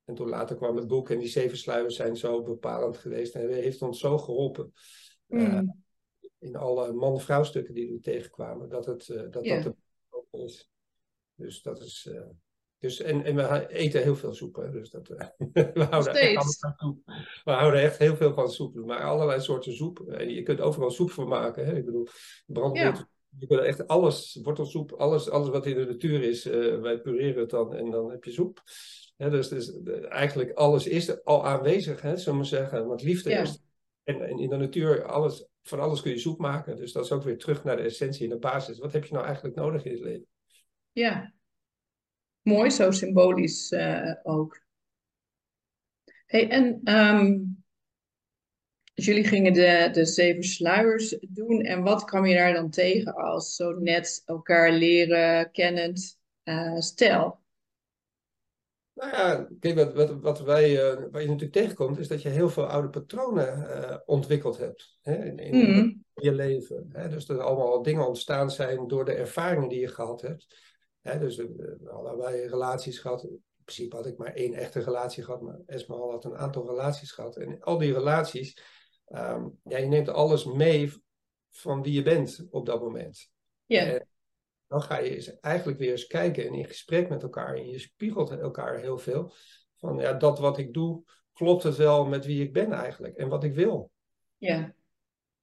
en 0.04 0.14
toen 0.14 0.28
later 0.28 0.56
kwam 0.56 0.76
het 0.76 0.86
boek 0.86 1.10
en 1.10 1.18
die 1.18 1.28
zeven 1.28 1.58
sluiers 1.58 1.96
zijn 1.96 2.16
zo 2.16 2.42
bepalend 2.42 2.96
geweest. 2.96 3.34
En 3.34 3.52
heeft 3.52 3.82
ons 3.82 4.00
zo 4.00 4.18
geholpen. 4.18 4.72
Mm. 5.34 5.82
in 6.38 6.56
alle 6.56 6.92
man-vrouw 6.92 7.42
stukken 7.42 7.74
die 7.74 7.92
we 7.92 8.00
tegenkwamen, 8.00 8.68
dat 8.68 8.86
het, 8.86 9.08
uh, 9.08 9.16
dat, 9.16 9.32
dat 9.32 9.42
de 9.62 9.74
is. 10.30 10.70
Dus 11.34 11.62
dat 11.62 11.80
is. 11.80 12.08
Uh, 12.10 12.20
dus, 12.78 13.00
en, 13.00 13.24
en 13.24 13.36
we 13.36 13.68
eten 13.68 14.02
heel 14.02 14.16
veel 14.16 14.34
soep. 14.34 14.56
Hè? 14.56 14.70
Dus 14.70 14.90
dat, 14.90 15.08
we, 15.74 15.86
houden 15.90 16.14
echt 16.14 16.58
van 16.58 17.02
we 17.44 17.50
houden 17.50 17.80
echt 17.80 17.98
heel 17.98 18.16
veel 18.16 18.34
van 18.34 18.50
soep. 18.50 18.74
Maar 18.74 19.00
allerlei 19.00 19.40
soorten 19.40 19.72
soep. 19.72 20.00
En 20.00 20.30
je 20.30 20.42
kunt 20.42 20.60
overal 20.60 20.90
soep 20.90 21.10
van 21.10 21.28
maken. 21.28 21.66
Hè? 21.66 21.76
Ik 21.76 21.84
bedoel, 21.84 22.06
brandwortel. 22.46 23.00
Ja. 23.00 23.08
Je 23.38 23.46
kunt 23.46 23.60
echt 23.60 23.86
alles, 23.86 24.38
wortelsoep, 24.42 24.92
alles, 24.92 25.30
alles 25.30 25.48
wat 25.48 25.66
in 25.66 25.74
de 25.74 25.84
natuur 25.84 26.22
is, 26.22 26.46
uh, 26.46 26.80
wij 26.80 27.00
pureren 27.00 27.40
het 27.40 27.50
dan 27.50 27.74
en 27.74 27.90
dan 27.90 28.10
heb 28.10 28.24
je 28.24 28.30
soep. 28.30 28.62
Hè, 29.16 29.30
dus, 29.30 29.48
dus 29.48 29.78
eigenlijk 30.08 30.52
alles 30.52 30.86
is 30.86 31.24
al 31.24 31.46
aanwezig, 31.46 32.00
hè, 32.00 32.16
zullen 32.16 32.38
we 32.38 32.44
zeggen. 32.44 32.86
Want 32.86 33.02
liefde 33.02 33.30
Ja. 33.30 33.40
is 33.40 33.62
en, 34.04 34.38
in 34.38 34.48
de 34.48 34.56
natuur, 34.56 35.04
alles, 35.04 35.46
van 35.62 35.80
alles 35.80 36.02
kun 36.02 36.10
je 36.10 36.18
soep 36.18 36.38
maken. 36.38 36.76
Dus 36.76 36.92
dat 36.92 37.04
is 37.04 37.12
ook 37.12 37.22
weer 37.22 37.38
terug 37.38 37.64
naar 37.64 37.76
de 37.76 37.82
essentie 37.82 38.24
en 38.24 38.30
de 38.30 38.38
basis. 38.38 38.78
Wat 38.78 38.92
heb 38.92 39.04
je 39.04 39.12
nou 39.12 39.24
eigenlijk 39.24 39.56
nodig 39.56 39.84
in 39.84 39.92
het 39.92 40.00
leven? 40.00 40.26
Ja. 40.92 41.32
Mooi, 42.42 42.70
zo 42.70 42.90
symbolisch 42.90 43.72
eh, 43.72 44.14
ook. 44.22 44.62
Hey, 46.26 46.50
en 46.50 46.80
ehm, 46.84 47.38
jullie 48.94 49.24
gingen 49.24 49.52
de, 49.52 49.88
de 49.92 50.04
zeven 50.04 50.42
sluiers 50.42 51.16
doen. 51.28 51.60
En 51.60 51.82
wat 51.82 52.04
kwam 52.04 52.26
je 52.26 52.34
daar 52.34 52.52
dan 52.52 52.70
tegen 52.70 53.14
als 53.14 53.56
zo 53.56 53.72
net 53.72 54.22
elkaar 54.24 54.72
leren 54.72 55.50
kennend 55.50 56.18
eh 56.42 56.78
stel? 56.78 57.43
Nou 58.94 59.10
ja, 59.10 59.48
kijk, 59.60 59.74
wat, 59.74 59.94
wat, 59.94 60.20
wat 60.20 60.40
wij, 60.40 60.72
uh, 60.72 61.06
waar 61.10 61.20
je 61.20 61.26
natuurlijk 61.28 61.52
tegenkomt, 61.52 61.98
is 61.98 62.08
dat 62.08 62.22
je 62.22 62.28
heel 62.28 62.48
veel 62.48 62.66
oude 62.66 62.88
patronen 62.88 63.58
uh, 63.58 63.96
ontwikkeld 64.04 64.58
hebt 64.58 64.98
hè, 65.00 65.24
in, 65.24 65.38
in 65.38 65.56
Mm. 65.56 66.04
je 66.14 66.32
leven. 66.32 66.86
Hè? 66.88 67.08
Dus 67.08 67.26
dat 67.26 67.36
er 67.36 67.42
allemaal 67.42 67.82
dingen 67.82 68.06
ontstaan 68.06 68.50
zijn 68.50 68.86
door 68.86 69.04
de 69.04 69.12
ervaringen 69.12 69.68
die 69.68 69.80
je 69.80 69.88
gehad 69.88 70.20
hebt. 70.20 70.46
Hè? 71.00 71.18
Dus 71.18 71.38
uh, 71.38 71.46
we 71.56 71.90
allerlei 71.90 72.46
relaties 72.46 72.98
gehad. 72.98 73.28
principe 73.64 73.96
had 73.96 74.06
ik 74.06 74.18
maar 74.18 74.32
één 74.34 74.54
echte 74.54 74.80
relatie 74.80 75.24
gehad, 75.24 75.40
maar 75.40 75.60
Esmeralda 75.66 76.12
had 76.12 76.24
een 76.24 76.36
aantal 76.36 76.66
relaties 76.66 77.12
gehad. 77.12 77.36
En 77.36 77.50
in 77.50 77.62
al 77.62 77.78
die 77.78 77.92
relaties, 77.92 78.58
ehm, 79.06 79.48
ja, 79.64 79.78
je 79.78 79.86
neemt 79.86 80.08
alles 80.08 80.44
mee 80.44 80.92
van 81.50 81.82
wie 81.82 81.92
je 81.92 82.02
bent 82.02 82.46
op 82.50 82.66
dat 82.66 82.80
moment. 82.80 83.30
Ja. 83.66 84.00
Dan 84.74 84.82
ga 84.82 84.98
je 84.98 85.14
eens 85.14 85.40
eigenlijk 85.40 85.78
weer 85.78 85.90
eens 85.90 86.06
kijken 86.06 86.46
en 86.46 86.54
in 86.54 86.64
gesprek 86.64 87.08
met 87.08 87.22
elkaar. 87.22 87.54
En 87.54 87.68
je 87.68 87.78
spiegelt 87.78 88.30
elkaar 88.30 88.78
heel 88.78 88.98
veel. 88.98 89.32
Van 89.76 89.98
ja, 89.98 90.12
dat 90.12 90.38
wat 90.38 90.58
ik 90.58 90.72
doe, 90.72 91.02
klopt 91.32 91.62
het 91.62 91.76
wel 91.76 92.04
met 92.04 92.26
wie 92.26 92.42
ik 92.42 92.52
ben 92.52 92.72
eigenlijk 92.72 93.16
en 93.16 93.28
wat 93.28 93.44
ik 93.44 93.54
wil. 93.54 93.90
Ja. 94.36 94.74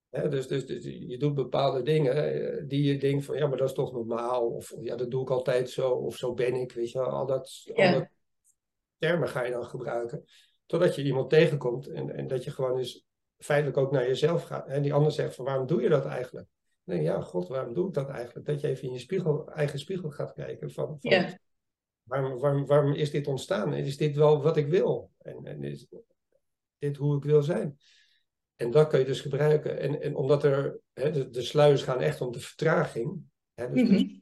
dus, 0.10 0.48
dus, 0.48 0.66
dus, 0.66 0.84
je 0.84 1.18
doet 1.18 1.34
bepaalde 1.34 1.82
dingen 1.82 2.68
die 2.68 2.84
je 2.84 2.98
denkt 2.98 3.26
van 3.26 3.38
ja, 3.38 3.48
maar 3.48 3.58
dat 3.58 3.70
is 3.70 3.76
toch 3.76 3.92
normaal. 3.92 4.50
Of 4.50 4.76
ja, 4.82 4.96
dat 4.96 5.12
doe 5.12 5.22
ik 5.22 5.30
altijd 5.30 5.70
zo. 5.70 5.92
Of 5.92 6.16
zo 6.16 6.34
ben 6.34 6.56
ik. 6.56 6.72
Weet 6.72 6.92
je 6.92 7.00
al 7.00 7.26
dat, 7.26 7.64
al 7.74 7.92
dat 7.92 8.08
termen 8.98 9.30
ga 9.30 9.44
je 9.44 9.52
dan 9.52 9.66
gebruiken. 9.66 10.26
Totdat 10.66 10.96
je 10.96 11.04
iemand 11.04 11.30
tegenkomt 11.30 11.88
en, 11.88 12.16
en 12.16 12.28
dat 12.28 12.44
je 12.44 12.52
gewoon 12.52 12.78
eens 12.78 13.06
feitelijk 13.38 13.78
ook 13.78 13.92
naar 13.92 14.08
jezelf 14.08 14.44
gaat. 14.44 14.68
En 14.68 14.82
die 14.82 14.94
ander 14.94 15.12
zegt 15.12 15.36
van 15.36 15.46
waarom 15.46 15.68
doe 15.68 15.82
je 15.82 15.90
dat 15.90 16.06
eigenlijk? 16.06 16.48
Nee, 16.84 17.02
ja, 17.02 17.22
god, 17.22 17.48
waarom 17.48 17.74
doe 17.74 17.88
ik 17.88 17.94
dat 17.94 18.10
eigenlijk? 18.10 18.46
Dat 18.46 18.62
je 18.62 18.68
even 18.68 18.88
in 18.88 18.94
je 18.94 19.00
spiegel, 19.00 19.52
eigen 19.52 19.80
spiegel 19.80 20.10
gaat 20.10 20.34
kijken 20.34 20.72
van, 20.72 20.98
van 21.00 21.38
waarom, 22.04 22.40
waarom, 22.40 22.66
waarom 22.66 22.94
is 22.94 23.12
dit 23.12 23.28
ontstaan? 23.28 23.74
Is 23.74 23.98
dit 23.98 24.16
wel 24.16 24.42
wat 24.42 24.58
ik 24.58 24.68
wil? 24.68 25.12
En, 25.18 25.46
en 25.46 25.64
is 25.64 25.88
dit 26.78 26.98
hoe 26.98 27.18
ik 27.18 27.24
wil 27.24 27.44
zijn? 27.44 27.78
En 28.56 28.72
dat 28.72 28.88
kun 28.88 29.00
je 29.00 29.06
dus 29.06 29.22
gebruiken. 29.22 29.80
En, 29.80 30.02
en 30.02 30.16
omdat 30.16 30.44
er, 30.44 30.80
hè, 30.94 31.12
de, 31.12 31.30
de 31.30 31.42
sluiers 31.42 31.84
gaan 31.84 32.02
echt 32.02 32.22
om 32.22 32.32
de 32.32 32.40
vertraging. 32.40 33.22
Hè, 33.54 33.70
dus, 33.70 33.90
dus 33.90 34.04
Mhm. 34.04 34.20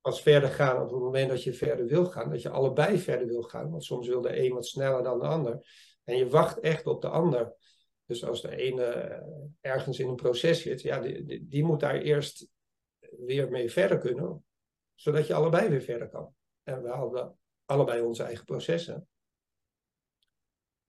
als 0.00 0.22
verder 0.22 0.48
gaan, 0.48 0.82
op 0.82 0.90
het 0.90 1.00
moment 1.00 1.28
dat 1.28 1.42
je 1.42 1.52
verder 1.52 1.86
wil 1.86 2.06
gaan, 2.06 2.30
dat 2.30 2.42
je 2.42 2.48
allebei 2.48 2.98
verder 2.98 3.26
wil 3.26 3.42
gaan. 3.42 3.70
Want 3.70 3.84
soms 3.84 4.08
wil 4.08 4.20
de 4.20 4.44
een 4.44 4.52
wat 4.52 4.66
sneller 4.66 5.02
dan 5.02 5.18
de 5.18 5.26
ander. 5.26 5.66
En 6.04 6.16
je 6.16 6.28
wacht 6.28 6.60
echt 6.60 6.86
op 6.86 7.02
de 7.02 7.08
ander. 7.08 7.54
Dus 8.10 8.24
als 8.24 8.42
de 8.42 8.56
ene 8.56 8.84
eh, 8.84 9.26
ergens 9.60 9.98
in 9.98 10.08
een 10.08 10.14
proces 10.14 10.62
zit, 10.62 10.82
ja, 10.82 11.00
die, 11.00 11.46
die, 11.48 11.64
moet 11.64 11.80
daar 11.80 12.00
eerst 12.00 12.48
weer 13.18 13.50
mee 13.50 13.70
verder 13.70 13.98
kunnen, 13.98 14.44
zodat 14.94 15.26
je 15.26 15.34
allebei 15.34 15.68
weer 15.68 15.80
verder 15.80 16.08
kan. 16.08 16.34
En 16.62 16.82
we 16.82 16.88
hadden 16.88 17.38
allebei 17.64 18.00
onze 18.00 18.22
eigen 18.22 18.44
processen. 18.44 19.08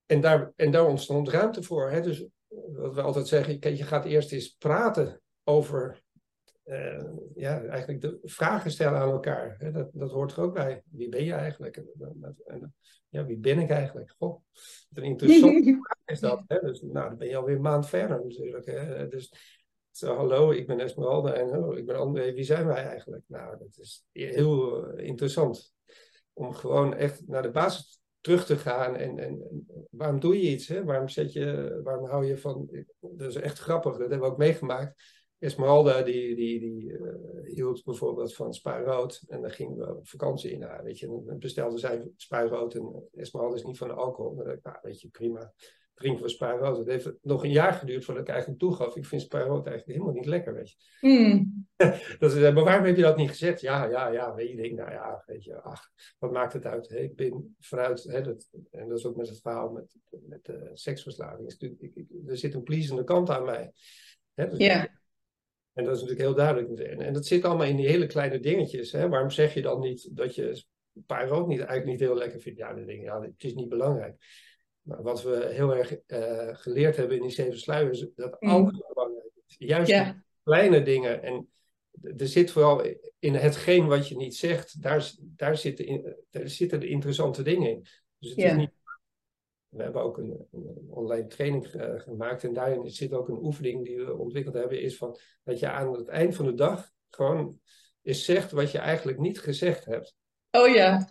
En 0.05 0.21
daar, 0.21 0.53
en 0.55 0.71
daar 0.71 0.87
ontstond 0.87 1.29
ruimte 1.29 1.63
voor. 1.63 1.89
Hè? 1.89 2.01
Dus 2.01 2.25
wat 2.71 2.93
we 2.93 3.01
altijd 3.01 3.27
zeggen, 3.27 3.75
je 3.77 3.83
gaat 3.83 4.05
eerst 4.05 4.31
eens 4.31 4.55
praten 4.55 5.21
over, 5.43 6.01
uh, 6.65 7.03
ja, 7.35 7.63
eigenlijk 7.63 8.01
de 8.01 8.19
vragen 8.23 8.71
stellen 8.71 8.99
aan 8.99 9.09
elkaar. 9.09 9.55
Hè? 9.57 9.71
Dat, 9.71 9.89
dat 9.93 10.11
hoort 10.11 10.31
er 10.31 10.41
ook 10.41 10.53
bij. 10.53 10.83
Wie 10.91 11.09
ben 11.09 11.23
je 11.23 11.33
eigenlijk? 11.33 11.77
En, 11.77 12.37
en, 12.45 12.75
ja, 13.09 13.25
wie 13.25 13.37
ben 13.37 13.59
ik 13.59 13.69
eigenlijk? 13.69 14.13
Goh, 14.17 14.41
wat 14.89 15.03
een 15.03 15.03
interessante 15.03 15.79
vraag 15.83 16.15
is 16.15 16.19
dat. 16.19 16.43
Hè? 16.47 16.59
Dus 16.59 16.81
nou, 16.81 17.09
dan 17.09 17.17
ben 17.17 17.27
je 17.27 17.35
alweer 17.35 17.55
een 17.55 17.61
maand 17.61 17.87
verder 17.87 18.23
natuurlijk. 18.23 18.65
Hè? 18.65 19.07
Dus 19.07 19.33
zo, 19.91 20.15
hallo, 20.15 20.51
ik 20.51 20.67
ben 20.67 20.79
Esmeralda 20.79 21.33
en 21.33 21.49
oh, 21.49 21.77
ik 21.77 21.85
ben 21.85 21.95
André. 21.95 22.33
Wie 22.33 22.43
zijn 22.43 22.65
wij 22.65 22.85
eigenlijk? 22.85 23.23
Nou, 23.27 23.57
dat 23.57 23.77
is 23.77 24.05
heel 24.11 24.93
uh, 24.97 25.05
interessant. 25.05 25.73
Om 26.33 26.53
gewoon 26.53 26.93
echt 26.93 27.27
naar 27.27 27.41
de 27.41 27.51
basis 27.51 28.01
terug 28.21 28.45
te 28.45 28.57
gaan. 28.57 28.95
En, 28.95 29.19
en, 29.19 29.41
en, 29.49 29.87
waarom 29.89 30.19
doe 30.19 30.41
je 30.41 30.49
iets? 30.49 30.67
Hè? 30.67 30.83
Waarom, 30.83 31.07
zet 31.09 31.33
je, 31.33 31.79
waarom 31.83 32.05
hou 32.05 32.25
je 32.25 32.37
van... 32.37 32.69
Dat 32.99 33.29
is 33.29 33.35
echt 33.35 33.59
grappig, 33.59 33.91
dat 33.91 34.09
hebben 34.09 34.19
we 34.19 34.25
ook 34.25 34.37
meegemaakt. 34.37 35.20
Esmeralda 35.41 36.01
die, 36.01 36.35
die, 36.35 36.59
die 36.59 36.91
uh, 36.91 37.13
hield 37.43 37.83
bijvoorbeeld 37.83 38.35
van 38.35 38.53
spaarrood. 38.53 39.23
En 39.27 39.41
dan 39.41 39.51
gingen 39.51 39.77
we 39.77 39.95
op 39.95 40.07
vakantie 40.07 40.51
in 40.51 40.61
haar. 40.61 40.83
Weet 40.83 40.99
je, 40.99 41.07
en 41.07 41.23
dan 41.25 41.39
bestelden 41.39 41.79
zij 41.79 42.11
spaarrood. 42.15 42.75
En 42.75 43.07
Esmeralda 43.13 43.55
is 43.55 43.63
niet 43.63 43.77
van 43.77 43.95
alcohol. 43.95 44.35
Dan 44.35 44.45
dacht 44.45 44.57
ik, 44.57 44.63
nou, 44.63 44.77
weet 44.81 45.01
je, 45.01 45.07
prima. 45.07 45.53
Drinken 45.93 46.23
we 46.23 46.29
spaarrood. 46.29 46.77
Het 46.77 46.87
heeft 46.87 47.13
nog 47.21 47.43
een 47.43 47.51
jaar 47.51 47.73
geduurd 47.73 48.05
voordat 48.05 48.23
ik 48.23 48.29
eigenlijk 48.29 48.59
toegaf. 48.59 48.95
Ik 48.95 49.05
vind 49.05 49.21
spaarrood 49.21 49.67
eigenlijk 49.67 49.97
helemaal 49.97 50.19
niet 50.19 50.29
lekker, 50.29 50.53
weet 50.53 50.69
je. 50.69 51.07
Mm. 51.07 51.67
dat 52.19 52.33
is, 52.33 52.41
maar 52.41 52.63
waarom 52.63 52.85
heb 52.85 52.95
je 52.95 53.01
dat 53.01 53.17
niet 53.17 53.29
gezegd? 53.29 53.61
Ja, 53.61 53.85
ja, 53.85 54.07
ja, 54.07 54.35
weet 54.35 54.49
je, 54.49 54.55
denk, 54.55 54.77
nou 54.77 54.91
ja, 54.91 55.23
weet 55.25 55.43
je, 55.43 55.61
ach, 55.61 55.91
wat 56.19 56.31
maakt 56.31 56.53
het 56.53 56.65
uit? 56.65 56.89
Hè? 56.89 56.97
Ik 56.97 57.15
ben 57.15 57.55
vanuit, 57.59 58.03
hè, 58.03 58.21
dat, 58.21 58.49
en 58.71 58.87
dat 58.87 58.97
is 58.97 59.05
ook 59.05 59.15
met 59.15 59.29
het 59.29 59.41
verhaal 59.41 59.69
met, 59.69 59.95
met 60.09 60.51
seksverslaving. 60.73 61.53
Ik, 61.57 61.75
ik, 61.79 62.05
er 62.27 62.37
zit 62.37 62.53
een 62.53 62.63
pleasende 62.63 63.03
kant 63.03 63.29
aan 63.29 63.45
mij. 63.45 63.71
Hè? 64.33 64.47
Dus 64.49 64.59
ja. 64.59 64.99
En 65.81 65.87
dat 65.87 65.95
is 65.95 66.01
natuurlijk 66.01 66.27
heel 66.27 66.45
duidelijk. 66.45 66.99
En, 66.99 67.13
dat 67.13 67.25
zit 67.25 67.45
allemaal 67.45 67.67
in 67.67 67.75
die 67.75 67.87
hele 67.87 68.05
kleine 68.05 68.39
dingetjes. 68.39 68.91
Hè? 68.91 69.09
Waarom 69.09 69.29
zeg 69.29 69.53
je 69.53 69.61
dan 69.61 69.79
niet 69.79 70.15
dat 70.17 70.35
je 70.35 70.63
spaarrood 70.99 71.47
niet, 71.47 71.59
eigenlijk 71.59 71.89
niet 71.89 71.99
heel 71.99 72.17
lekker 72.17 72.39
vindt? 72.39 72.59
Ja, 72.59 72.69
ik, 72.69 73.01
ja, 73.01 73.21
het 73.21 73.43
is 73.43 73.53
niet 73.53 73.69
belangrijk. 73.69 74.15
Maar 74.81 75.01
wat 75.01 75.23
we 75.23 75.49
heel 75.51 75.75
erg 75.75 75.95
uh, 76.07 76.49
geleerd 76.51 76.95
hebben 76.95 77.15
in 77.15 77.21
die 77.21 77.31
zeven 77.31 77.59
sluiers, 77.59 78.05
dat 78.15 78.41
Mm. 78.41 78.83
belangrijk 78.93 79.31
is. 79.47 79.55
Juist 79.57 79.91
die 79.91 80.23
kleine 80.43 80.81
dingen. 80.81 81.23
En 81.23 81.49
er 82.17 82.27
zit 82.27 82.51
vooral 82.51 82.85
in 83.19 83.33
hetgeen 83.33 83.87
wat 83.87 84.07
je 84.07 84.15
niet 84.15 84.35
zegt, 84.35 84.81
daar, 84.81 85.11
daar, 85.19 85.57
zitten, 85.57 85.85
in, 85.85 86.15
daar 86.29 86.47
zitten 86.47 86.79
de 86.79 86.87
interessante 86.87 87.43
dingen 87.43 87.69
in. 87.69 87.85
Dus 88.19 88.29
het 88.29 88.37
is 88.37 88.53
niet. 88.53 88.71
We 89.71 89.83
hebben 89.83 90.01
ook 90.01 90.17
een, 90.17 90.47
een 90.51 90.87
online 90.89 91.27
training 91.27 91.73
uh, 91.73 91.99
gemaakt 91.99 92.43
en 92.43 92.53
daarin 92.53 92.89
zit 92.89 93.13
ook 93.13 93.27
een 93.27 93.43
oefening 93.43 93.85
die 93.85 93.97
we 93.97 94.17
ontwikkeld 94.17 94.55
hebben, 94.55 94.81
is 94.81 94.97
van 94.97 95.17
dat 95.43 95.59
je 95.59 95.69
aan 95.69 95.93
het 95.93 96.07
eind 96.07 96.35
van 96.35 96.45
de 96.45 96.53
dag 96.53 96.91
gewoon 97.09 97.59
eens 98.01 98.25
zegt 98.25 98.51
wat 98.51 98.71
je 98.71 98.77
eigenlijk 98.77 99.19
niet 99.19 99.39
gezegd 99.39 99.85
hebt. 99.85 100.15
Oh 100.51 100.67
ja. 100.67 101.09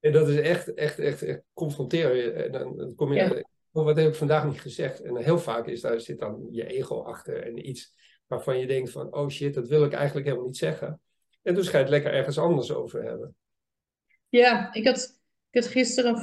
En 0.00 0.12
dat 0.12 0.28
is 0.28 0.40
echt, 0.40 0.74
echt, 0.74 0.98
echt, 0.98 1.22
echt 1.22 1.42
confronteren. 1.52 2.44
En 2.44 2.52
dan, 2.52 2.76
dan 2.76 2.94
kom 2.94 3.12
je, 3.12 3.20
Ja. 3.20 3.44
oh, 3.72 3.84
wat 3.84 3.96
heb 3.96 4.08
ik 4.08 4.14
vandaag 4.14 4.44
niet 4.44 4.60
gezegd? 4.60 5.00
En 5.00 5.16
heel 5.16 5.38
vaak 5.38 5.66
is 5.66 5.80
daar 5.80 6.00
zit 6.00 6.18
dan 6.18 6.48
je 6.50 6.66
ego 6.66 7.02
achter 7.02 7.42
en 7.42 7.68
iets 7.68 7.94
waarvan 8.26 8.58
je 8.58 8.66
denkt 8.66 8.90
van, 8.90 9.14
oh 9.14 9.28
shit, 9.28 9.54
dat 9.54 9.68
wil 9.68 9.84
ik 9.84 9.92
eigenlijk 9.92 10.26
helemaal 10.26 10.46
niet 10.46 10.56
zeggen. 10.56 11.00
En 11.42 11.54
dus 11.54 11.68
ga 11.68 11.76
je 11.76 11.82
het 11.82 11.92
lekker 11.92 12.12
ergens 12.12 12.38
anders 12.38 12.72
over 12.72 13.02
hebben. 13.02 13.36
Ja, 14.28 14.74
ik 14.74 14.86
had, 14.86 15.20
ik 15.50 15.62
had 15.62 15.72
gisteren 15.72 16.14
een 16.14 16.22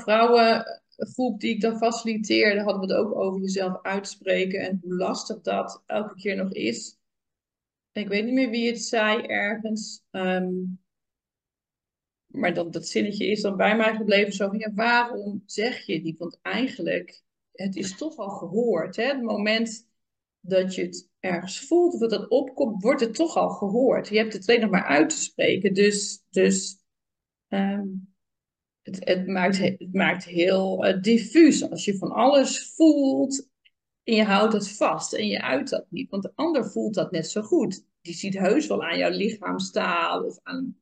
vrouwengroep 0.99 1.39
die 1.39 1.53
ik 1.55 1.61
dan 1.61 1.77
faciliteerde, 1.77 2.61
hadden 2.61 2.87
we 2.87 2.93
het 2.93 3.05
ook 3.05 3.15
over 3.15 3.41
jezelf 3.41 3.81
uitspreken 3.81 4.59
en 4.59 4.79
hoe 4.83 4.95
lastig 4.95 5.41
dat 5.41 5.83
elke 5.85 6.15
keer 6.15 6.35
nog 6.35 6.53
is. 6.53 6.97
Ik 7.91 8.07
weet 8.07 8.25
niet 8.25 8.33
meer 8.33 8.49
wie 8.49 8.67
het 8.67 8.81
zei 8.83 9.21
ergens. 9.21 10.03
ehm, 10.11 10.53
maar 12.27 12.53
dat, 12.53 12.73
dat 12.73 12.87
zinnetje 12.87 13.27
is 13.27 13.41
dan 13.41 13.57
bij 13.57 13.77
mij 13.77 13.95
gebleven. 13.95 14.33
Zo 14.33 14.47
van, 14.47 14.59
ja, 14.59 14.73
waarom 14.73 15.43
zeg 15.45 15.85
je 15.85 16.01
die? 16.01 16.15
Want 16.17 16.39
eigenlijk, 16.41 17.23
het 17.51 17.75
is 17.75 17.97
toch 17.97 18.17
al 18.17 18.29
gehoord. 18.29 18.95
Hè? 18.95 19.03
Het 19.03 19.21
moment 19.21 19.87
dat 20.39 20.75
je 20.75 20.81
het 20.81 21.09
ergens 21.19 21.59
voelt 21.59 21.93
of 21.93 21.99
dat 21.99 22.11
het 22.11 22.29
opkomt, 22.29 22.83
wordt 22.83 23.01
het 23.01 23.15
toch 23.15 23.35
al 23.35 23.49
gehoord. 23.49 24.07
Je 24.07 24.17
hebt 24.17 24.33
het 24.33 24.47
alleen 24.47 24.61
nog 24.61 24.69
maar 24.69 24.85
uit 24.85 25.09
te 25.09 25.17
spreken. 25.17 25.73
Dus, 25.73 26.23
dus 26.29 26.77
ehm, 27.47 27.87
het, 28.95 29.07
het, 29.07 29.27
maakt, 29.27 29.57
he- 29.57 29.75
het 29.77 29.93
maakt 29.93 30.25
heel 30.25 30.85
eh, 30.85 31.01
diffuus. 31.01 31.69
Als 31.69 31.85
je 31.85 31.97
van 31.97 32.11
alles 32.11 32.73
voelt 32.75 33.47
en 34.03 34.15
je 34.15 34.23
houdt 34.23 34.53
het 34.53 34.69
vast 34.71 35.13
en 35.13 35.27
je 35.27 35.41
uit 35.41 35.69
dat 35.69 35.85
niet. 35.89 36.09
Want 36.09 36.23
de 36.23 36.31
ander 36.35 36.71
voelt 36.71 36.93
dat 36.93 37.11
net 37.11 37.27
zo 37.27 37.41
goed. 37.41 37.85
Die 38.01 38.13
ziet 38.13 38.37
heus 38.37 38.67
wel 38.67 38.83
aan 38.83 38.97
jouw 38.97 39.11
lichaamstaal 39.11 40.23
of 40.23 40.39
aan 40.43 40.77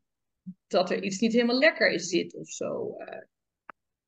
dat 0.67 0.89
er 0.91 1.03
iets 1.03 1.19
niet 1.19 1.33
helemaal 1.33 1.57
lekker 1.59 1.91
is 1.91 2.07
zit 2.07 2.35
of 2.35 2.49
zo. 2.49 2.95
Eh, 2.97 3.21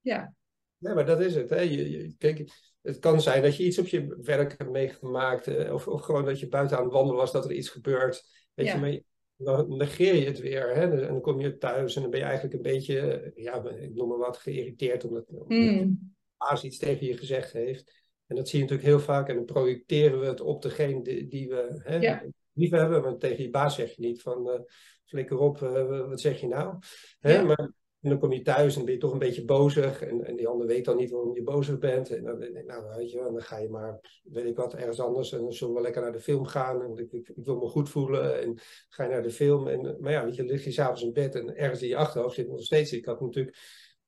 ja. 0.01 0.33
Ja, 0.77 0.93
maar 0.93 1.05
dat 1.05 1.21
is 1.21 1.35
het. 1.35 1.49
Hè? 1.49 1.59
Je, 1.59 1.89
je- 1.89 2.15
kijk, 2.17 2.51
het 2.81 2.99
kan 2.99 3.21
zijn 3.21 3.41
dat 3.41 3.57
je 3.57 3.63
iets 3.65 3.79
op 3.79 3.87
je 3.87 4.17
werk 4.21 4.55
hebt 4.57 4.71
meegemaakt. 4.71 5.47
eh, 5.47 5.73
Of, 5.73 5.87
of 5.87 6.01
gewoon 6.01 6.25
dat 6.25 6.39
je 6.39 6.47
buiten 6.47 6.77
aan 6.77 6.83
het 6.83 6.93
wandelen 6.93 7.17
was, 7.19 7.31
dat 7.31 7.45
er 7.45 7.51
iets 7.53 7.69
gebeurt. 7.69 8.25
Weet 8.53 8.65
Ja. 8.65 8.73
je, 8.73 8.79
maar 8.79 8.99
dan 9.45 9.77
negeer 9.77 10.15
je 10.15 10.25
het 10.25 10.39
weer. 10.39 10.75
Hè? 10.75 10.81
En 10.81 11.07
dan 11.07 11.21
kom 11.21 11.39
je 11.39 11.57
thuis 11.57 11.95
en 11.95 12.01
dan 12.01 12.11
ben 12.11 12.19
je 12.19 12.25
eigenlijk 12.25 12.55
een 12.55 12.61
beetje, 12.61 13.31
ja, 13.35 13.69
ik 13.69 13.93
noem 13.95 14.07
maar 14.07 14.17
wat, 14.17 14.37
geïrriteerd 14.37 15.05
omdat, 15.05 15.25
Mm. 15.47 16.13
baas 16.37 16.63
iets 16.63 16.77
tegen 16.77 17.05
je 17.05 17.17
gezegd 17.17 17.51
heeft. 17.53 17.97
En 18.27 18.35
dat 18.35 18.47
zie 18.49 18.57
je 18.59 18.63
natuurlijk 18.65 18.89
heel 18.89 18.99
vaak. 18.99 19.29
En 19.29 19.35
dan 19.35 19.45
projecteren 19.45 20.19
we 20.19 20.25
het 20.25 20.41
op 20.41 20.61
degene 20.61 21.01
die, 21.03 21.27
die 21.27 21.49
we 21.49 21.81
hè, 21.83 21.95
Ja. 21.95 22.23
lief 22.53 22.71
hebben. 22.71 23.01
Want 23.01 23.19
tegen 23.19 23.43
je 23.43 23.49
baas 23.49 23.75
zeg 23.75 23.95
je 23.95 24.01
niet 24.01 24.21
van, 24.21 24.49
eh 24.49 24.59
flikker 25.05 25.37
op, 25.37 25.61
eh, 25.61 26.07
wat 26.07 26.21
zeg 26.21 26.41
je 26.41 26.47
nou? 26.47 26.77
Hè? 27.19 27.33
Ja. 27.33 27.43
Maar 27.43 27.71
en 28.01 28.09
dan 28.09 28.19
kom 28.19 28.31
je 28.33 28.41
thuis 28.41 28.75
en 28.75 28.85
ben 28.85 28.93
je 28.93 28.99
toch 28.99 29.11
een 29.11 29.19
beetje 29.19 29.45
bozig. 29.45 30.01
En, 30.01 30.25
en 30.25 30.35
die 30.35 30.47
ander 30.47 30.67
weet 30.67 30.85
dan 30.85 30.97
niet 30.97 31.09
waarom 31.09 31.35
je 31.35 31.43
bozig 31.43 31.77
bent. 31.77 32.09
En 32.09 32.23
dan, 32.23 32.39
denk 32.39 32.57
ik, 32.57 32.65
nou, 32.65 32.95
weet 32.95 33.11
je 33.11 33.17
wel, 33.19 33.31
dan 33.31 33.41
ga 33.41 33.57
je 33.57 33.69
maar, 33.69 34.21
weet 34.23 34.45
ik 34.45 34.55
wat, 34.55 34.73
ergens 34.73 34.99
anders. 34.99 35.31
En 35.31 35.39
dan 35.39 35.53
zullen 35.53 35.75
we 35.75 35.81
lekker 35.81 36.01
naar 36.01 36.11
de 36.11 36.19
film 36.19 36.45
gaan. 36.45 36.81
En 36.83 36.97
ik, 36.97 37.11
ik, 37.11 37.29
ik 37.29 37.45
wil 37.45 37.57
me 37.57 37.67
goed 37.67 37.89
voelen. 37.89 38.41
En 38.41 38.59
ga 38.89 39.03
je 39.03 39.09
naar 39.09 39.23
de 39.23 39.31
film. 39.31 39.67
En, 39.67 39.97
maar 39.99 40.11
ja, 40.11 40.25
weet 40.25 40.35
je, 40.35 40.43
lig 40.43 40.63
je 40.63 40.71
s'avonds 40.71 41.03
in 41.03 41.13
bed. 41.13 41.35
En 41.35 41.55
ergens 41.55 41.81
in 41.81 41.87
je 41.87 41.95
achterhoofd 41.95 42.35
zit 42.35 42.47
nog 42.47 42.63
steeds. 42.63 42.93
Ik 42.93 43.05
had 43.05 43.21
natuurlijk 43.21 43.57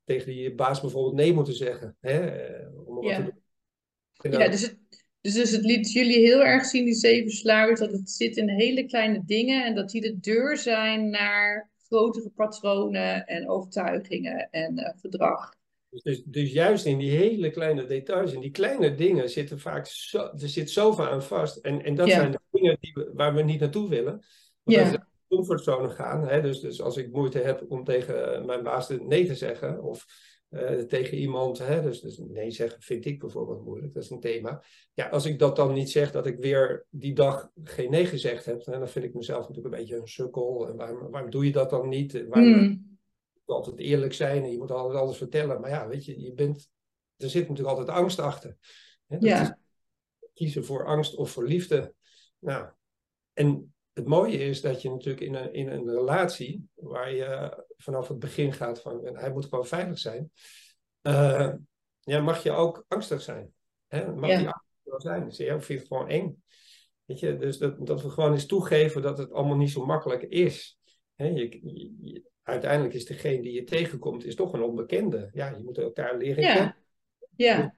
tegen 0.04 0.28
die 0.32 0.56
baas 0.56 0.82
bijvoorbeeld 0.82 1.16
nee 1.16 1.34
moeten 1.34 1.54
zeggen. 1.54 1.98
Hè? 2.00 2.20
eh, 2.28 2.88
Om 2.88 2.96
wat 2.96 3.04
Ja. 3.04 3.16
te 3.16 3.24
doen. 3.24 3.40
En 4.22 4.40
Ja, 4.40 4.50
dus 4.50 4.62
het, 4.62 4.78
dus, 5.22 5.34
dus 5.34 5.52
het 5.52 5.66
liet 5.66 5.92
jullie 5.92 6.20
heel 6.20 6.44
erg 6.44 6.66
zien, 6.66 6.86
die 6.86 6.94
zeven 6.94 7.32
sluiers, 7.32 7.80
dat 7.80 7.92
het 7.92 8.10
zit 8.10 8.38
in 8.38 8.50
hele 8.50 8.86
kleine 8.86 9.24
dingen 9.26 9.66
en 9.66 9.76
dat 9.76 9.90
die 9.90 10.02
de 10.02 10.20
deur 10.20 10.58
zijn 10.58 11.10
naar 11.10 11.71
grotere 11.92 12.30
patronen 12.36 13.26
en 13.26 13.50
overtuigingen 13.50 14.50
en 14.52 14.80
uh, 14.80 14.90
gedrag. 15.02 15.54
Dus, 15.90 16.02
dus, 16.02 16.24
dus, 16.26 16.52
juist 16.52 16.86
in 16.86 16.98
die 16.98 17.12
hele 17.12 17.50
kleine 17.50 17.86
details, 17.86 18.34
in 18.34 18.40
die 18.40 18.52
kleine 18.52 18.96
dingen 18.96 19.30
zitten 19.30 19.60
vaak 19.60 19.86
zo, 19.86 20.18
er 20.18 20.50
zit 20.50 20.70
zoveel 20.70 21.08
aan 21.08 21.24
vast. 21.24 21.58
En, 21.58 21.84
en 21.84 21.96
dat 21.96 22.10
zijn 22.10 22.32
de 22.32 22.40
dingen 22.52 22.78
die 22.80 22.92
we, 22.94 23.12
waar 23.14 23.34
we 23.34 23.42
niet 23.42 23.60
naartoe 23.60 23.90
willen. 23.90 24.12
Want 24.64 24.78
ja. 24.78 24.80
als 24.80 24.92
we 24.92 24.98
naar 24.98 25.08
de 25.28 25.36
comfortzone 25.36 25.90
gaan, 25.90 26.28
hè, 26.28 26.42
dus, 26.42 26.60
dus 26.60 26.82
als 26.82 26.98
ik 26.98 27.12
moeite 27.12 27.40
heb 27.40 27.66
om 27.68 27.84
tegen 27.84 28.46
mijn 28.46 28.64
baas 28.64 28.90
nee 28.90 29.26
te 29.26 29.36
zeggen, 29.36 29.84
of 29.84 30.06
uh, 30.52 30.80
tegen 30.80 31.18
iemand, 31.18 31.58
hè, 31.58 31.82
dus, 31.82 32.02
dus 32.02 32.18
nee 32.18 32.52
zeggen 32.52 32.82
vind 32.82 33.06
ik 33.06 33.20
bijvoorbeeld 33.20 33.66
moeilijk, 33.66 33.94
dat 33.94 34.04
is 34.04 34.10
een 34.10 34.20
thema. 34.20 34.64
Ja, 34.94 35.08
als 35.10 35.26
ik 35.26 35.40
dat 35.40 35.56
dan 35.56 35.74
niet 35.74 35.90
zeg, 35.90 36.12
dat 36.12 36.26
ik 36.26 36.38
weer 36.40 36.86
die 36.90 37.14
dag 37.14 37.50
geen 37.64 37.92
nee 37.92 38.06
gezegd 38.06 38.46
heb, 38.46 38.64
dan 38.64 38.90
vind 38.90 39.06
ik 39.06 39.14
mezelf 39.14 39.48
natuurlijk 39.48 39.66
een 39.66 39.80
beetje 39.80 39.96
een 39.96 40.08
sukkel. 40.08 40.68
En 40.68 40.76
waarom, 40.76 41.12
waarom 41.12 41.30
doe 41.30 41.46
je 41.46 41.52
dat 41.52 41.70
dan 41.70 41.90
niet? 41.90 42.28
Waarom, 42.28 42.52
mm 42.52 42.90
altijd 43.52 43.80
eerlijk 43.80 44.14
zijn 44.14 44.44
en 44.44 44.52
je 44.52 44.58
moet 44.58 44.72
altijd 44.72 45.00
alles 45.00 45.18
vertellen. 45.18 45.62
Maar 45.62 45.70
ja, 45.70 45.88
weet 45.88 46.06
je, 46.06 46.22
je 46.22 46.34
bent, 46.34 46.70
er 47.18 47.30
zit 47.30 47.50
natuurlijk 47.50 47.78
altijd 47.78 47.98
angst 47.98 48.20
achter. 48.20 48.58
Hè? 49.08 49.18
Dat 49.18 49.30
ja. 49.30 49.42
Is, 49.42 49.54
kiezen 50.34 50.66
voor 50.66 50.86
angst 50.86 51.16
of 51.16 51.32
voor 51.32 51.48
liefde. 51.48 51.94
Nou, 52.40 52.70
en 53.34 53.74
het 53.94 54.08
mooie 54.08 54.38
is 54.38 54.62
dat 54.62 54.82
je 54.82 54.90
natuurlijk 54.90 55.26
in 55.26 55.36
een, 55.36 55.54
in 55.54 55.68
een 55.68 55.90
relatie, 55.90 56.70
waar 56.76 57.14
je 57.14 57.64
vanaf 57.78 58.08
het 58.08 58.20
begin 58.20 58.54
gaat 58.54 58.82
van 58.82 59.06
hij 59.14 59.32
moet 59.32 59.46
gewoon 59.46 59.66
veilig 59.66 60.00
zijn, 60.00 60.32
uh, 61.02 61.54
ja, 62.00 62.22
mag 62.22 62.44
je 62.44 62.52
ook 62.52 62.86
angstig 62.88 63.22
zijn. 63.22 63.54
Hè? 63.88 64.14
Mag 64.14 64.30
ja. 64.30 64.38
die 64.38 64.48
angstig 64.48 64.80
wel 64.84 65.02
zijn? 65.02 65.26
Dus 65.26 65.38
je 65.38 65.62
vindt 65.62 65.82
het 65.82 65.92
gewoon 65.92 66.10
eng. 66.10 66.44
Weet 67.06 67.20
je, 67.20 67.38
dus 67.38 67.58
dat, 67.58 67.86
dat 67.86 68.02
we 68.02 68.10
gewoon 68.10 68.32
eens 68.32 68.46
toegeven 68.46 69.02
dat 69.02 69.18
het 69.18 69.32
allemaal 69.32 69.58
niet 69.58 69.72
zo 69.72 69.86
makkelijk 69.86 70.22
is. 70.22 70.80
Hè? 71.16 71.26
Je, 71.26 71.60
je, 72.02 72.24
uiteindelijk 72.42 72.94
is 72.94 73.06
degene 73.06 73.42
die 73.42 73.54
je 73.54 73.64
tegenkomt, 73.64 74.26
is 74.26 74.36
toch 74.36 74.54
een 74.54 74.64
onbekende. 74.64 75.30
Ja, 75.34 75.50
je 75.50 75.64
moet 75.64 75.78
elkaar 75.78 76.18
leren 76.18 76.44
ja. 76.44 76.54
kennen. 76.54 76.76
Ja. 77.36 77.76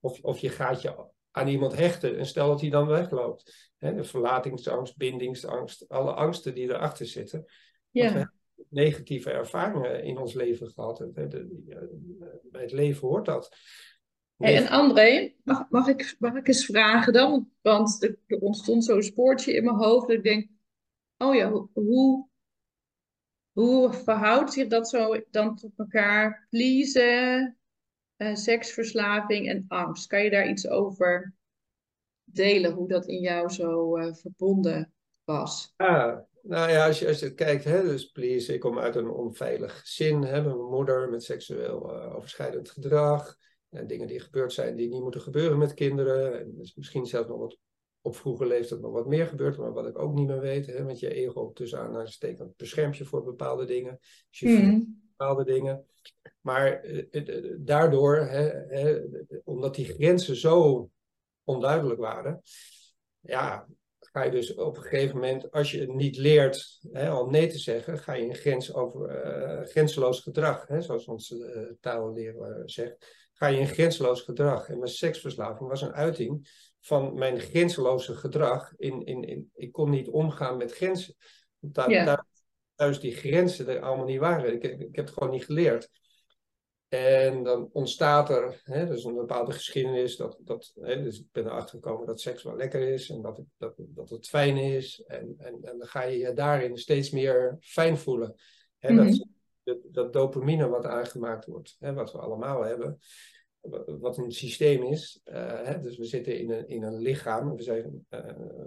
Of, 0.00 0.20
of 0.22 0.38
je 0.38 0.48
gaat 0.48 0.82
je 0.82 1.11
aan 1.32 1.48
iemand 1.48 1.76
hechten 1.76 2.18
en 2.18 2.26
stel 2.26 2.48
dat 2.48 2.60
hij 2.60 2.70
dan 2.70 2.86
wegloopt. 2.86 3.70
Hè, 3.78 3.94
de 3.94 4.04
verlatingsangst, 4.04 4.96
bindingsangst, 4.96 5.88
alle 5.88 6.12
angsten 6.12 6.54
die 6.54 6.68
erachter 6.68 7.06
zitten. 7.06 7.44
Ja. 7.90 8.32
negatieve 8.68 9.30
ervaringen 9.30 10.04
in 10.04 10.18
ons 10.18 10.34
leven 10.34 10.68
gehad. 10.68 10.98
Hè, 10.98 11.10
bij 12.50 12.62
het 12.62 12.72
leven 12.72 13.08
hoort 13.08 13.24
dat. 13.24 13.56
Hey, 14.36 14.56
en 14.56 14.68
André, 14.68 15.34
mag, 15.42 15.70
mag, 15.70 15.86
ik, 15.86 16.16
mag 16.18 16.34
ik 16.34 16.48
eens 16.48 16.64
vragen 16.64 17.12
dan? 17.12 17.50
Want 17.60 18.02
er, 18.02 18.40
ontstond 18.40 18.84
zo'n 18.84 19.02
spoortje 19.02 19.54
in 19.54 19.64
mijn 19.64 19.76
hoofd. 19.76 20.06
Dat 20.06 20.16
ik 20.16 20.22
denk, 20.22 20.48
oh 21.16 21.34
ja, 21.34 21.50
hoe, 21.72 22.28
hoe 23.52 23.92
verhoudt 23.92 24.52
zich 24.52 24.68
dat 24.68 24.88
zo 24.88 25.22
dan 25.30 25.56
tot 25.56 25.72
elkaar? 25.76 26.46
Pleasen, 26.50 27.58
uh, 28.22 28.34
seksverslaving 28.34 29.48
en 29.48 29.64
angst. 29.68 30.06
Kan 30.06 30.24
je 30.24 30.30
daar 30.30 30.48
iets 30.48 30.68
over 30.68 31.34
delen, 32.24 32.72
hoe 32.72 32.88
dat 32.88 33.06
in 33.06 33.20
jou 33.20 33.48
zo 33.48 33.98
uh, 33.98 34.14
verbonden 34.14 34.92
was? 35.24 35.72
Ah, 35.76 36.18
nou 36.42 36.70
ja, 36.70 36.86
als 36.86 36.98
je, 36.98 37.06
als 37.06 37.20
je 37.20 37.34
kijkt, 37.34 37.64
hè, 37.64 37.82
dus 37.82 38.04
please, 38.04 38.54
ik 38.54 38.60
kom 38.60 38.78
uit 38.78 38.96
een 38.96 39.10
onveilig 39.10 39.80
gezin, 39.80 40.22
hè, 40.22 40.42
mijn 40.42 40.58
moeder 40.58 41.10
met 41.10 41.22
seksueel 41.22 41.94
uh, 41.94 42.16
overschrijdend 42.16 42.70
gedrag. 42.70 43.36
En 43.70 43.86
dingen 43.86 44.06
die 44.06 44.20
gebeurd 44.20 44.52
zijn 44.52 44.76
die 44.76 44.88
niet 44.88 45.02
moeten 45.02 45.20
gebeuren 45.20 45.58
met 45.58 45.74
kinderen. 45.74 46.40
En 46.40 46.54
dus 46.56 46.74
misschien 46.74 47.06
zelfs 47.06 47.28
nog 47.28 47.38
wat 47.38 47.58
op 48.00 48.16
vroege 48.16 48.46
leeftijd 48.46 48.80
nog 48.80 48.92
wat 48.92 49.06
meer 49.06 49.26
gebeurt, 49.26 49.58
maar 49.58 49.72
wat 49.72 49.86
ik 49.86 49.98
ook 49.98 50.14
niet 50.14 50.26
meer 50.26 50.40
weet. 50.40 50.66
Hè, 50.66 50.84
want 50.84 51.00
je 51.00 51.14
ego 51.14 51.52
tussen 51.52 51.78
aanhalingstekens 51.78 52.52
beschermt 52.56 52.96
je 52.96 53.04
voor 53.04 53.24
bepaalde 53.24 53.64
dingen. 53.64 53.98
Dus 54.30 54.38
je 54.38 54.48
mm. 54.48 55.01
Bepaalde 55.22 55.52
dingen. 55.52 55.86
Maar 56.40 56.80
eh, 56.80 57.54
daardoor, 57.58 58.16
hè, 58.16 58.48
hè, 58.68 59.00
omdat 59.44 59.74
die 59.74 59.84
grenzen 59.84 60.36
zo 60.36 60.88
onduidelijk 61.44 62.00
waren, 62.00 62.42
ja, 63.20 63.68
ga 63.98 64.22
je 64.22 64.30
dus 64.30 64.54
op 64.54 64.76
een 64.76 64.82
gegeven 64.82 65.14
moment, 65.14 65.50
als 65.50 65.70
je 65.70 65.80
het 65.80 65.94
niet 65.94 66.16
leert 66.16 66.78
hè, 66.92 67.14
om 67.14 67.30
nee 67.30 67.46
te 67.46 67.58
zeggen, 67.58 67.98
ga 67.98 68.12
je 68.12 68.24
een 68.24 68.34
grens 68.34 68.74
over 68.74 69.26
uh, 69.26 69.66
grenzeloos 69.66 70.20
gedrag, 70.20 70.66
hè, 70.66 70.80
zoals 70.80 71.06
onze 71.06 71.36
uh, 71.36 71.76
taalleraar 71.80 72.62
zegt, 72.64 73.28
ga 73.32 73.46
je 73.46 73.60
een 73.60 73.66
grenzeloos 73.66 74.20
gedrag. 74.20 74.68
En 74.68 74.78
mijn 74.78 74.90
seksverslaving 74.90 75.68
was 75.68 75.82
een 75.82 75.92
uiting 75.92 76.48
van 76.80 77.14
mijn 77.14 77.40
grenzeloze 77.40 78.14
gedrag. 78.14 78.72
In, 78.76 79.04
in, 79.04 79.24
in, 79.24 79.50
ik 79.54 79.72
kon 79.72 79.90
niet 79.90 80.08
omgaan 80.08 80.56
met 80.56 80.72
grenzen. 80.72 81.14
Daar, 81.58 81.90
yeah. 81.90 82.18
Thuis 82.74 83.00
die 83.00 83.14
grenzen 83.14 83.68
er 83.68 83.80
allemaal 83.80 84.06
niet 84.06 84.18
waren. 84.18 84.52
Ik, 84.52 84.62
ik, 84.62 84.96
heb 84.96 85.04
het 85.04 85.14
gewoon 85.14 85.30
niet 85.30 85.44
geleerd. 85.44 85.90
En 86.88 87.42
dan 87.42 87.68
ontstaat 87.72 88.30
er 88.30 88.60
hè, 88.64 88.86
dus 88.86 89.04
een 89.04 89.14
bepaalde 89.14 89.52
geschiedenis. 89.52 90.16
Dat, 90.16 90.38
dat, 90.40 90.72
hè, 90.80 91.02
dus 91.02 91.20
ik 91.20 91.26
ben 91.32 91.46
erachter 91.46 91.78
gekomen 91.78 92.06
dat 92.06 92.20
seks 92.20 92.42
wel 92.42 92.56
lekker 92.56 92.80
is 92.80 93.10
en 93.10 93.22
dat, 93.22 93.42
dat, 93.56 93.74
dat 93.76 94.10
het 94.10 94.28
fijn 94.28 94.56
is. 94.56 95.02
En, 95.06 95.34
en, 95.38 95.58
en 95.62 95.78
dan 95.78 95.86
ga 95.86 96.02
je 96.02 96.18
je 96.18 96.32
daarin 96.32 96.76
steeds 96.78 97.10
meer 97.10 97.56
fijn 97.60 97.96
voelen. 97.96 98.34
Hè, 98.78 98.94
dat, 98.94 99.26
dat, 99.62 99.78
dat, 99.90 100.12
dopamine 100.12 100.68
wat 100.68 100.84
aangemaakt 100.84 101.46
wordt, 101.46 101.76
hè, 101.78 101.92
wat 101.92 102.12
we 102.12 102.18
allemaal 102.18 102.62
hebben 102.62 103.00
wat 104.00 104.18
een 104.18 104.32
systeem 104.32 104.82
is. 104.82 105.20
Uh, 105.24 105.62
hè, 105.62 105.80
dus 105.80 105.96
we 105.98 106.04
zitten 106.04 106.38
in 106.38 106.50
een, 106.50 106.68
in 106.68 106.82
een 106.82 106.98
lichaam 106.98 107.56
we 107.56 107.62
zijn, 107.62 108.06
uh, 108.10 108.20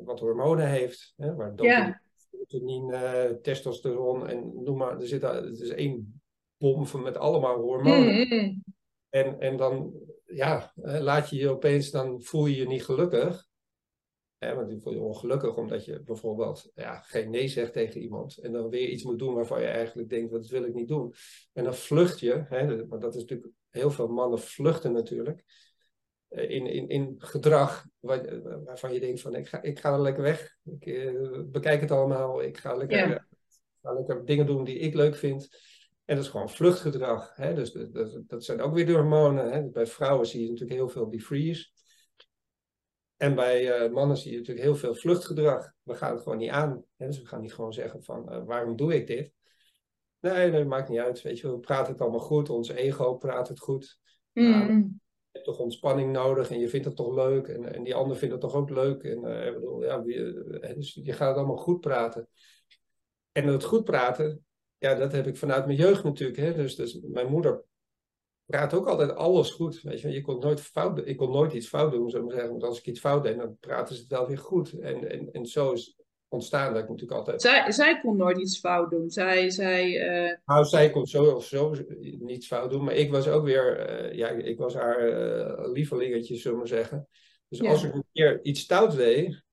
wat 0.03 0.19
hormonen 0.19 0.67
heeft, 0.67 1.13
hè, 1.17 1.35
waar 1.35 1.55
dopamine, 1.55 1.85
yeah. 1.85 1.95
Testosteron 3.41 4.27
en 4.27 4.63
noem 4.63 4.77
maar, 4.77 4.99
er 4.99 5.07
zit 5.07 5.21
het 5.21 5.59
is 5.59 5.69
één 5.69 6.21
bom 6.57 6.85
van 6.85 7.01
met 7.01 7.17
allemaal 7.17 7.59
hormonen. 7.59 8.15
Mm-hmm. 8.15 8.63
En, 9.09 9.39
en 9.39 9.57
dan, 9.57 9.93
ja, 10.25 10.71
laat 10.75 11.29
je 11.29 11.35
je 11.35 11.49
opeens, 11.49 11.91
dan 11.91 12.21
voel 12.21 12.45
je 12.45 12.55
je 12.55 12.67
niet 12.67 12.85
gelukkig. 12.85 13.47
Hè, 14.37 14.55
want 14.55 14.69
dan 14.69 14.81
voel 14.81 14.93
je 14.93 14.99
ongelukkig 14.99 15.57
omdat 15.57 15.85
je 15.85 16.03
bijvoorbeeld 16.03 16.71
ja, 16.75 16.99
geen 16.99 17.29
nee 17.29 17.47
zegt 17.47 17.73
tegen 17.73 18.01
iemand. 18.01 18.37
En 18.37 18.51
dan 18.51 18.69
weer 18.69 18.89
iets 18.89 19.03
moet 19.03 19.19
doen 19.19 19.33
waarvan 19.33 19.61
je 19.61 19.67
eigenlijk 19.67 20.09
denkt, 20.09 20.31
dat 20.31 20.47
wil 20.47 20.63
ik 20.63 20.73
niet 20.73 20.87
doen. 20.87 21.13
En 21.53 21.63
dan 21.63 21.75
vlucht 21.75 22.19
je, 22.19 22.45
hè, 22.47 22.87
want 22.87 23.01
dat 23.01 23.15
is 23.15 23.21
natuurlijk 23.21 23.53
heel 23.69 23.91
veel 23.91 24.07
mannen 24.07 24.39
vluchten 24.39 24.91
natuurlijk. 24.91 25.43
Eh, 26.35 26.49
in, 26.49 26.67
in, 26.67 26.87
in 26.87 27.15
gedrag 27.17 27.85
waar, 27.99 28.41
waarvan 28.63 28.93
je 28.93 28.99
denkt 28.99 29.21
van 29.21 29.35
ik 29.35 29.47
ga, 29.47 29.61
ik 29.61 29.79
ga 29.79 29.93
er 29.93 30.01
lekker 30.01 30.23
weg. 30.23 30.55
Ik 30.63 30.85
uh, 30.85 31.41
bekijk 31.45 31.81
het 31.81 31.91
allemaal. 31.91 32.41
Ik 32.41 32.57
ga 32.57 32.75
lekker, 32.75 33.09
ja. 33.09 33.27
ga 33.81 33.93
lekker 33.93 34.25
dingen 34.25 34.45
doen 34.45 34.63
die 34.63 34.77
ik 34.77 34.93
leuk 34.93 35.15
vind. 35.15 35.49
En 36.05 36.15
dat 36.15 36.25
is 36.25 36.31
gewoon 36.31 36.49
vluchtgedrag. 36.49 37.35
Hè? 37.35 37.53
Dus 37.53 37.71
dat, 37.71 38.21
dat, 38.27 38.43
zijn 38.43 38.61
ook 38.61 38.73
weer 38.73 38.85
de 38.85 38.93
hormonen. 38.93 39.51
Hè? 39.51 39.69
Bij 39.69 39.87
vrouwen 39.87 40.27
zie 40.27 40.41
je 40.41 40.49
natuurlijk 40.49 40.79
heel 40.79 40.89
veel 40.89 41.09
die 41.09 41.21
freeze. 41.21 41.69
En 43.17 43.35
bij 43.35 43.85
uh, 43.85 43.91
mannen 43.91 44.17
zie 44.17 44.31
je 44.31 44.37
natuurlijk 44.37 44.65
heel 44.65 44.75
veel 44.75 44.95
vluchtgedrag. 44.95 45.73
We 45.83 45.93
gaan 45.93 46.13
het 46.13 46.21
gewoon 46.21 46.37
niet 46.37 46.49
aan. 46.49 46.83
Hè? 46.95 47.05
Dus 47.05 47.19
we 47.19 47.27
gaan 47.27 47.41
niet 47.41 47.53
gewoon 47.53 47.73
zeggen 47.73 48.03
van 48.03 48.33
uh, 48.33 48.43
waarom 48.45 48.75
doe 48.75 48.95
ik 48.95 49.07
dit? 49.07 49.31
Nee, 50.19 50.51
dat 50.51 50.65
maakt 50.65 50.89
niet 50.89 50.99
uit. 50.99 51.21
Weet 51.21 51.39
je, 51.39 51.51
we 51.51 51.59
praten 51.59 51.91
het 51.91 52.01
allemaal 52.01 52.19
goed. 52.19 52.49
Ons 52.49 52.69
ego 52.69 53.15
praat 53.15 53.47
het 53.47 53.59
goed. 53.59 53.99
Mm. 54.33 54.99
Je 55.45 55.51
toch 55.51 55.59
ontspanning 55.59 56.11
nodig 56.11 56.51
en 56.51 56.59
je 56.59 56.69
vindt 56.69 56.85
het 56.85 56.95
toch 56.95 57.15
leuk. 57.15 57.47
En, 57.47 57.73
en 57.73 57.83
die 57.83 57.95
ander 57.95 58.17
vindt 58.17 58.33
het 58.33 58.41
toch 58.41 58.55
ook 58.55 58.69
leuk. 58.69 59.03
En 59.03 59.17
uh, 59.17 59.53
bedoel, 59.53 59.83
ja, 59.83 59.99
dus 60.73 60.99
je 61.03 61.13
gaat 61.13 61.27
het 61.27 61.37
allemaal 61.37 61.57
goed 61.57 61.79
praten. 61.79 62.27
En 63.31 63.47
het 63.47 63.63
goed 63.63 63.83
praten, 63.83 64.45
ja, 64.77 64.95
dat 64.95 65.11
heb 65.11 65.27
ik 65.27 65.37
vanuit 65.37 65.65
mijn 65.65 65.77
jeugd 65.77 66.03
natuurlijk. 66.03 66.39
Hè? 66.39 66.53
Dus, 66.53 66.75
dus 66.75 66.99
mijn 67.01 67.27
moeder 67.27 67.63
praat 68.45 68.73
ook 68.73 68.87
altijd 68.87 69.15
alles 69.15 69.51
goed. 69.51 69.81
Weet 69.81 70.01
je, 70.01 70.09
je 70.09 70.21
kon 70.21 70.39
nooit 70.39 70.61
fout, 70.61 71.07
ik 71.07 71.17
kon 71.17 71.31
nooit 71.31 71.53
iets 71.53 71.67
fout 71.67 71.91
doen, 71.91 72.09
zou 72.09 72.25
ik 72.25 72.31
zeggen. 72.31 72.49
Want 72.49 72.63
als 72.63 72.79
ik 72.79 72.85
iets 72.85 72.99
fout 72.99 73.23
deed, 73.23 73.37
dan 73.37 73.57
praten 73.59 73.95
ze 73.95 74.01
het 74.01 74.11
wel 74.11 74.27
weer 74.27 74.37
goed. 74.37 74.79
En, 74.79 75.09
en, 75.09 75.31
en 75.31 75.45
zo 75.45 75.71
is 75.71 75.97
ontstaan 76.35 76.73
dat 76.73 76.83
ik 76.83 76.89
natuurlijk 76.89 77.17
altijd... 77.17 77.41
Zij, 77.41 77.71
zij 77.71 77.99
kon 77.99 78.17
nooit 78.17 78.37
iets 78.37 78.59
fout 78.59 78.89
doen. 78.89 79.09
Zij... 79.09 79.49
zij 79.49 79.85
uh... 80.25 80.37
Nou, 80.45 80.65
zij 80.65 80.89
kon 80.89 81.05
zo 81.05 81.23
of 81.23 81.45
zo 81.45 81.75
niets 82.19 82.47
fout 82.47 82.69
doen. 82.71 82.83
Maar 82.83 82.93
ik 82.93 83.11
was 83.11 83.27
ook 83.27 83.43
weer... 83.43 83.89
Uh, 83.89 84.17
ja, 84.17 84.29
ik 84.29 84.57
was 84.57 84.73
haar 84.73 85.09
uh, 85.09 85.71
lievelingetje, 85.71 86.35
zullen 86.35 86.51
we 86.51 86.57
maar 86.57 86.67
zeggen. 86.67 87.07
Dus 87.49 87.59
ja. 87.59 87.69
als 87.69 87.83
ik 87.83 87.93
een 87.93 88.05
keer 88.13 88.39
iets 88.43 88.59
stout 88.59 88.95
deed... 88.95 89.43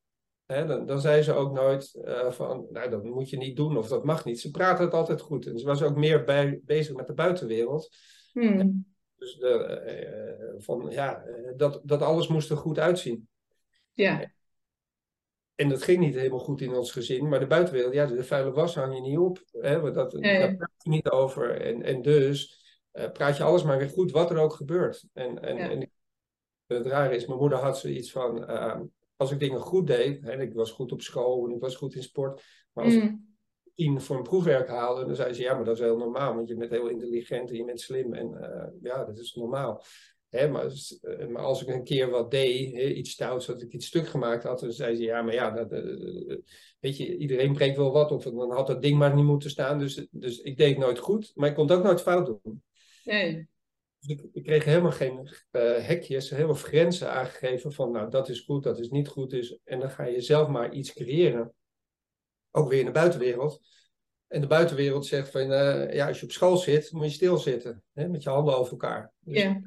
Hè, 0.47 0.67
dan, 0.67 0.87
dan 0.87 1.01
zei 1.01 1.23
ze 1.23 1.33
ook 1.33 1.53
nooit 1.53 1.99
van... 2.29 2.67
Nou, 2.71 2.91
dat 2.91 3.05
moet 3.05 3.31
je 3.31 3.37
niet 3.37 3.57
doen 3.57 3.77
of 3.77 3.89
dat 3.89 4.05
mag 4.05 4.25
niet. 4.25 4.41
Ze 4.41 4.51
praatte 4.51 4.83
het 4.83 4.95
altijd 4.95 5.21
goed. 5.21 5.47
En 5.47 5.59
ze 5.59 5.67
was 5.67 5.83
ook 5.83 5.97
meer 5.97 6.25
bij, 6.25 6.61
bezig 6.65 6.97
met 6.97 7.07
de 7.07 7.15
buitenwereld. 7.15 7.97
Hmm. 8.33 8.87
Dus 9.17 9.37
de, 9.37 10.55
van, 10.59 10.87
ja, 10.91 11.25
dat, 11.57 11.81
dat 11.85 12.03
alles 12.03 12.29
moest 12.29 12.51
er 12.51 12.57
goed 12.57 12.79
uitzien. 12.79 13.29
Ja. 13.93 14.33
En 15.63 15.69
dat 15.69 15.83
ging 15.83 15.99
niet 15.99 16.15
helemaal 16.15 16.39
goed 16.39 16.61
in 16.61 16.75
ons 16.75 16.93
gezin, 16.93 17.29
maar 17.29 17.41
de 17.41 17.47
buitenwereld, 17.47 17.95
ja, 17.95 18.07
de 18.07 18.25
vuile 18.25 18.53
was 18.53 18.75
hang 18.75 18.95
je 18.95 19.01
niet 19.01 19.19
op. 19.19 19.43
Hè, 19.51 19.93
dat, 19.93 20.13
nee. 20.13 20.39
Daar 20.39 20.57
praat 20.57 20.83
je 20.83 20.91
niet 20.91 21.11
over. 21.11 21.61
En, 21.61 21.83
en 21.83 22.03
dus 22.03 22.63
uh, 22.93 23.11
praat 23.11 23.37
je 23.37 23.43
alles 23.43 23.63
maar 23.63 23.79
weer 23.79 23.89
goed, 23.89 24.11
wat 24.11 24.31
er 24.31 24.39
ook 24.39 24.53
gebeurt. 24.53 25.05
En, 25.13 25.43
en, 25.43 25.57
ja. 25.57 25.71
en 25.71 25.91
het 26.67 26.87
rare 26.87 27.15
is, 27.15 27.27
mijn 27.27 27.39
moeder 27.39 27.59
had 27.59 27.79
zoiets 27.79 28.13
van, 28.13 28.51
uh, 28.51 28.81
als 29.17 29.31
ik 29.31 29.41
dingen 29.41 29.61
goed 29.61 29.87
deed, 29.87 30.23
hè, 30.23 30.41
ik 30.41 30.55
was 30.55 30.71
goed 30.71 30.93
op 30.93 31.01
school 31.01 31.47
en 31.47 31.55
ik 31.55 31.61
was 31.61 31.77
goed 31.77 31.95
in 31.95 32.03
sport, 32.03 32.43
maar 32.73 32.85
als 32.85 32.95
mm. 32.95 33.03
ik 33.03 33.15
tien 33.75 34.01
voor 34.01 34.17
een 34.17 34.23
proefwerk 34.23 34.69
haalde. 34.69 35.07
Dan 35.07 35.17
zei 35.17 35.33
ze, 35.33 35.43
ja, 35.43 35.55
maar 35.55 35.65
dat 35.65 35.77
is 35.77 35.83
heel 35.83 35.99
normaal, 35.99 36.35
want 36.35 36.49
je 36.49 36.57
bent 36.57 36.71
heel 36.71 36.89
intelligent 36.89 37.51
en 37.51 37.57
je 37.57 37.65
bent 37.65 37.81
slim. 37.81 38.15
En 38.15 38.31
uh, 38.41 38.83
ja, 38.83 39.05
dat 39.05 39.19
is 39.19 39.35
normaal. 39.35 39.83
Maar, 40.33 40.73
eh, 41.03 41.27
maar, 41.27 41.43
als 41.43 41.63
ik 41.63 41.69
een 41.69 41.85
keer 41.85 42.11
wat 42.11 42.31
deed, 42.31 42.73
hè, 42.73 42.83
iets 42.83 43.11
stouts, 43.11 43.47
dat 43.47 43.63
ik 43.63 43.73
iets 43.73 43.87
stuk 43.87 44.09
gemaakt 44.09 44.43
had, 44.43 44.61
dan 44.61 44.73
zei 44.73 44.97
ze, 44.97 45.03
ja, 45.03 45.23
maar 45.23 45.35
ja, 45.35 45.51
dat, 45.51 45.73
uh, 45.73 46.37
weet 46.81 46.97
je, 46.97 47.17
iedereen 47.17 47.53
breekt 47.53 47.77
wel 47.77 47.93
wat. 47.93 48.13
Of 48.13 48.25
dan 48.25 48.53
had 48.53 48.67
dat 48.67 48.83
ding 48.83 48.99
maar 48.99 49.15
niet 49.15 49.25
moeten 49.25 49.51
staan. 49.51 49.79
Dus, 49.79 50.07
dus 50.11 50.41
ik 50.41 50.57
deed 50.57 50.79
nooit 50.79 50.99
goed, 50.99 51.33
maar 51.35 51.49
ik 51.49 51.55
kon 51.55 51.69
het 51.69 51.77
ook 51.77 51.85
nooit 51.85 52.01
fout 52.01 52.27
doen. 52.27 52.63
Nee. 53.05 53.49
Dus 53.99 54.09
ik, 54.09 54.29
ik, 54.33 54.43
kreeg 54.43 54.65
helemaal 54.65 54.93
geen 54.93 55.19
uh, 55.53 55.77
hekjes, 55.87 56.31
helemaal 56.31 56.55
grenzen 56.55 57.11
aangegeven 57.11 57.73
van, 57.73 57.91
nou, 57.91 58.11
dat 58.11 58.29
is 58.29 58.41
goed, 58.41 58.63
dat 58.63 58.79
is 58.79 58.89
niet 58.89 59.09
goed. 59.09 59.31
Dus, 59.31 59.59
en 59.65 59.81
dan 59.81 59.91
ga 59.91 60.05
je 60.05 60.21
zelf 60.21 60.49
maar 60.49 60.73
iets 60.73 60.93
creëren. 60.93 61.53
Ook 62.51 62.69
weer 62.69 62.81
in 62.81 62.87
de 62.87 62.93
buitenwereld. 62.93 63.61
En 64.29 64.41
de 64.41 64.47
buitenwereld 64.47 65.07
zegt 65.07 65.31
van, 65.31 65.41
uh, 65.41 65.95
ja, 65.95 66.07
als 66.09 66.21
je 66.21 66.25
op 66.25 66.33
school 66.33 66.57
zit, 66.57 66.93
moet 66.93 67.05
je 67.05 67.11
stilzitten. 67.11 67.83
Hè, 67.93 68.09
met 68.09 68.23
je 68.23 68.31
handen 68.31 68.57
over 68.57 68.73
elkaar. 68.73 69.13
Dus 69.21 69.43
ja. 69.43 69.61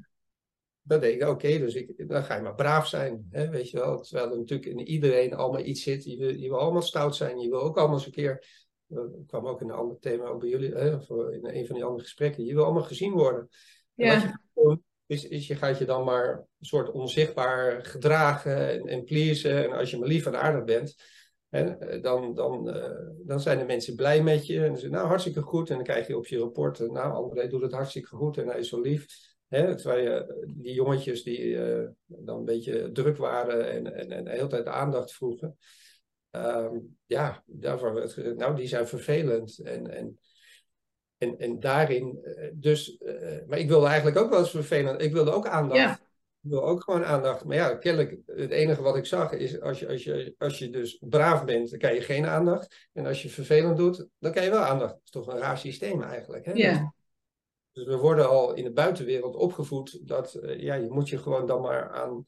Dan 0.88 1.00
denk 1.00 1.22
ik, 1.22 1.28
oké, 1.28 1.58
dus 1.58 1.76
ik, 1.76 2.10
dan 2.10 2.24
ga 2.24 2.36
je 2.36 2.42
maar 2.42 2.56
braaf 2.56 2.88
zijn. 2.88 3.28
Hè, 3.32 3.50
weet 3.50 3.70
je 3.70 3.78
wel. 3.78 4.02
Terwijl 4.02 4.32
er 4.32 4.38
natuurlijk 4.38 4.70
in 4.70 4.88
iedereen 4.88 5.34
allemaal 5.34 5.66
iets 5.66 5.84
zit. 5.84 6.04
Je 6.04 6.18
wil, 6.18 6.30
je 6.30 6.50
wil 6.50 6.60
allemaal 6.60 6.82
stout 6.82 7.16
zijn. 7.16 7.40
Je 7.40 7.50
wil 7.50 7.62
ook 7.62 7.78
allemaal 7.78 7.96
eens 7.96 8.06
een 8.06 8.12
keer 8.12 8.64
dat 8.88 9.10
kwam 9.28 9.48
ook 9.48 9.62
in 9.62 9.70
een 9.70 9.76
ander 9.76 10.00
thema 10.00 10.26
ook 10.26 10.40
bij 10.40 10.50
jullie, 10.50 10.74
hè, 10.74 11.02
voor 11.02 11.34
in 11.34 11.46
een 11.48 11.66
van 11.66 11.76
die 11.76 11.84
andere 11.84 12.04
gesprekken. 12.04 12.46
Je 12.46 12.54
wil 12.54 12.64
allemaal 12.64 12.84
gezien 12.84 13.14
worden. 13.14 13.50
Ja. 13.94 14.14
Wat 14.14 14.22
je 14.22 14.28
gaat 14.28 14.42
doen, 14.54 14.84
is, 15.06 15.28
is 15.28 15.48
je 15.48 15.56
gaat 15.56 15.78
je 15.78 15.86
dan 15.86 16.04
maar 16.04 16.38
een 16.38 16.66
soort 16.66 16.92
onzichtbaar 16.92 17.86
gedragen 17.86 18.70
en, 18.70 18.88
en 18.88 19.04
pleasen. 19.04 19.64
En 19.64 19.72
als 19.72 19.92
je 19.92 19.98
maar 19.98 20.08
lief 20.08 20.26
en 20.26 20.42
aardig 20.42 20.64
bent, 20.64 20.96
hè, 21.50 22.00
dan, 22.00 22.34
dan, 22.34 22.76
uh, 22.76 23.10
dan 23.26 23.40
zijn 23.40 23.58
de 23.58 23.66
mensen 23.66 23.96
blij 23.96 24.24
met 24.24 24.46
je. 24.46 24.60
En 24.60 24.74
ze 24.76 24.82
zeggen, 24.82 24.92
nou, 24.92 25.08
hartstikke 25.08 25.42
goed. 25.42 25.70
En 25.70 25.76
dan 25.76 25.84
krijg 25.84 26.08
je 26.08 26.18
op 26.18 26.28
je 26.28 26.40
rapport, 26.40 26.80
nou, 26.80 27.14
André 27.14 27.48
doet 27.48 27.62
het 27.62 27.72
hartstikke 27.72 28.16
goed 28.16 28.38
en 28.38 28.48
hij 28.48 28.60
is 28.60 28.70
zo 28.70 28.82
lief. 28.82 29.06
Hè, 29.48 29.76
terwijl 29.76 30.04
je, 30.04 30.46
die 30.48 30.74
jongetjes 30.74 31.24
die 31.24 31.40
uh, 31.40 31.88
dan 32.06 32.38
een 32.38 32.46
beetje 32.46 32.92
druk 32.92 33.18
waren 33.18 33.72
en, 33.72 33.94
en, 33.96 34.12
en 34.12 34.24
de 34.24 34.32
hele 34.32 34.48
tijd 34.48 34.66
aandacht 34.66 35.14
vroegen. 35.14 35.58
Um, 36.32 36.98
ja, 37.06 37.44
daarvoor, 37.46 38.14
nou, 38.36 38.56
die 38.56 38.68
zijn 38.68 38.88
vervelend. 38.88 39.60
En, 39.60 39.92
en, 39.92 40.20
en, 41.18 41.38
en 41.38 41.60
daarin, 41.60 42.20
dus, 42.54 42.98
uh, 43.00 43.38
maar 43.48 43.60
ik 43.60 43.68
wilde 43.68 43.88
eigenlijk 43.88 44.18
ook 44.18 44.30
wel 44.30 44.40
eens 44.40 44.50
vervelend. 44.50 45.02
Ik 45.02 45.14
wilde 45.14 45.32
ook 45.32 45.48
aandacht. 45.48 45.80
Ja. 45.80 46.00
Ik 46.42 46.52
wil 46.52 46.64
ook 46.64 46.84
gewoon 46.84 47.06
aandacht. 47.06 47.46
Maar 47.46 47.56
ja, 47.56 47.76
kennelijk, 47.76 48.18
het 48.26 48.52
enige 48.52 48.82
wat 48.82 48.96
ik 48.96 49.06
zag 49.06 49.32
is, 49.32 49.62
als 49.62 49.80
je, 49.80 49.88
als 49.88 50.04
je, 50.04 50.36
als 50.38 50.60
je 50.60 50.70
dus 50.70 50.98
braaf 51.02 51.46
bent, 51.46 51.70
dan 51.70 51.80
krijg 51.80 51.98
je 51.98 52.04
geen 52.04 52.26
aandacht. 52.26 52.90
En 52.94 53.06
als 53.06 53.22
je 53.22 53.30
vervelend 53.30 53.78
doet, 53.78 54.08
dan 54.20 54.32
krijg 54.32 54.46
je 54.46 54.54
wel 54.54 54.64
aandacht. 54.64 54.94
Dat 54.94 55.02
is 55.04 55.10
toch 55.10 55.28
een 55.28 55.40
raar 55.40 55.58
systeem 55.58 56.02
eigenlijk. 56.02 56.46
Hè? 56.46 56.52
Ja. 56.52 56.94
Dus 57.76 57.86
we 57.86 57.98
worden 57.98 58.30
al 58.30 58.54
in 58.54 58.64
de 58.64 58.72
buitenwereld 58.72 59.36
opgevoed 59.36 60.08
dat, 60.08 60.40
uh, 60.42 60.60
ja, 60.60 60.74
je 60.74 60.92
moet 60.92 61.10
je 61.10 61.18
gewoon 61.18 61.48
dan 61.48 61.62
maar 61.62 61.90
aan 61.90 62.26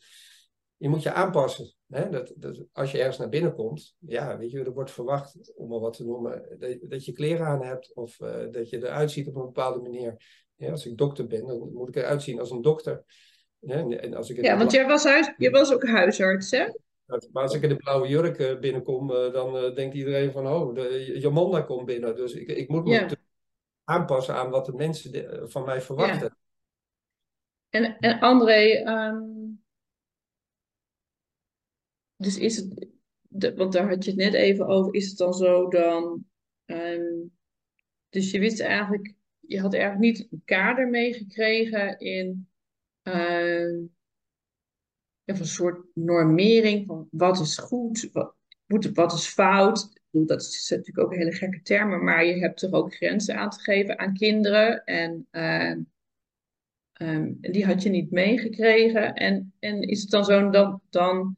je 0.77 0.89
moet 0.89 1.03
je 1.03 1.11
aanpassen. 1.11 1.73
Hè? 1.87 2.09
Dat, 2.09 2.33
dat, 2.35 2.63
als 2.71 2.91
je 2.91 2.97
ergens 2.97 3.17
naar 3.17 3.29
binnen 3.29 3.55
komt, 3.55 3.95
ja, 3.99 4.37
weet 4.37 4.51
je, 4.51 4.63
er 4.63 4.73
wordt 4.73 4.91
verwacht, 4.91 5.53
om 5.55 5.69
maar 5.69 5.79
wat 5.79 5.93
te 5.93 6.05
noemen, 6.05 6.55
dat, 6.59 6.77
dat 6.81 7.05
je 7.05 7.11
kleren 7.11 7.45
aan 7.45 7.63
hebt 7.63 7.95
of 7.95 8.19
uh, 8.19 8.51
dat 8.51 8.69
je 8.69 8.77
eruit 8.77 9.11
ziet 9.11 9.27
op 9.27 9.35
een 9.35 9.45
bepaalde 9.45 9.81
manier. 9.81 10.15
Ja, 10.55 10.71
als 10.71 10.85
ik 10.85 10.97
dokter 10.97 11.27
ben, 11.27 11.45
dan 11.45 11.71
moet 11.73 11.87
ik 11.87 11.95
eruit 11.95 12.21
zien 12.21 12.39
als 12.39 12.51
een 12.51 12.61
dokter. 12.61 13.03
Ja, 13.59 13.87
en 13.87 14.13
als 14.13 14.29
ik 14.29 14.43
ja 14.43 14.57
want 14.57 14.71
jij 14.71 14.87
was, 14.87 15.03
huis, 15.03 15.33
je 15.37 15.49
was 15.49 15.73
ook 15.73 15.87
huisarts, 15.87 16.51
hè? 16.51 16.65
Maar 17.31 17.43
als 17.43 17.53
ik 17.53 17.61
in 17.61 17.69
de 17.69 17.75
blauwe 17.75 18.07
jurk 18.07 18.59
binnenkom, 18.59 19.11
uh, 19.11 19.33
dan 19.33 19.75
denkt 19.75 19.95
iedereen 19.95 20.31
van, 20.31 20.47
oh, 20.47 20.75
de, 20.75 21.19
Jomanda 21.19 21.61
komt 21.61 21.85
binnen. 21.85 22.15
Dus 22.15 22.33
ik, 22.33 22.47
ik 22.47 22.69
moet 22.69 22.83
me 22.83 22.91
ja. 22.91 23.07
Aanpassen 23.87 24.35
aan 24.35 24.49
wat 24.49 24.65
de 24.65 24.73
mensen 24.73 25.11
de, 25.11 25.45
van 25.47 25.65
mij 25.65 25.81
verwachten. 25.81 26.37
En, 27.69 27.97
en 27.99 28.19
André, 28.19 28.83
um 28.87 29.65
dus 32.17 32.37
is 32.37 32.55
het, 32.55 32.87
de, 33.21 33.55
want 33.55 33.73
daar 33.73 33.89
had 33.89 34.03
je 34.03 34.09
het 34.09 34.19
net 34.19 34.33
even 34.33 34.67
over, 34.67 34.93
is 34.93 35.09
het 35.09 35.17
dan 35.17 35.33
zo 35.33 35.67
dan, 35.69 36.25
um, 36.65 37.37
dus 38.09 38.31
je 38.31 38.39
wist 38.39 38.59
eigenlijk, 38.59 39.13
je 39.39 39.59
had 39.59 39.73
eigenlijk 39.73 40.03
niet 40.03 40.27
een 40.31 40.41
kader 40.45 40.87
meegekregen 40.87 41.99
in 41.99 42.49
uh, 43.03 43.87
een 45.25 45.45
soort 45.45 45.85
normering 45.93 46.85
van 46.85 47.07
wat 47.11 47.39
is 47.39 47.57
goed, 47.57 48.09
wat, 48.11 48.35
wat 48.93 49.13
is 49.13 49.27
fout. 49.27 49.96
Dat 50.25 50.41
is 50.41 50.69
natuurlijk 50.69 51.07
ook 51.07 51.15
hele 51.15 51.31
gekke 51.31 51.61
termen, 51.61 52.03
maar 52.03 52.25
je 52.25 52.39
hebt 52.39 52.59
toch 52.59 52.71
ook 52.71 52.95
grenzen 52.95 53.37
aan 53.37 53.49
te 53.49 53.59
geven 53.59 53.99
aan 53.99 54.13
kinderen 54.13 54.83
en 54.83 55.27
uh, 55.31 55.75
um, 56.93 57.37
die 57.41 57.65
had 57.65 57.83
je 57.83 57.89
niet 57.89 58.11
meegekregen. 58.11 59.13
En, 59.13 59.53
en 59.59 59.81
is 59.81 60.01
het 60.01 60.09
dan 60.09 60.25
zo 60.25 60.49
dan, 60.49 60.81
dan 60.89 61.37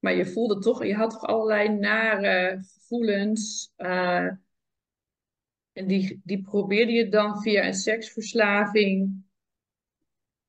maar 0.00 0.14
je 0.14 0.26
voelde 0.26 0.58
toch, 0.58 0.84
je 0.84 0.94
had 0.94 1.10
toch 1.10 1.22
allerlei 1.22 1.68
nare 1.68 2.58
gevoelens. 2.62 3.72
Uh, 3.76 4.30
en 5.72 5.86
die, 5.86 6.20
die 6.24 6.42
probeerde 6.42 6.92
je 6.92 7.08
dan 7.08 7.42
via 7.42 7.66
een 7.66 7.74
seksverslaving. 7.74 9.24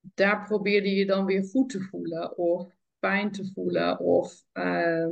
Daar 0.00 0.44
probeerde 0.44 0.88
je 0.88 1.06
dan 1.06 1.24
weer 1.24 1.44
goed 1.44 1.68
te 1.68 1.80
voelen 1.80 2.36
of 2.38 2.76
pijn 2.98 3.32
te 3.32 3.52
voelen. 3.54 3.98
Of 3.98 4.44
uh, 4.52 5.08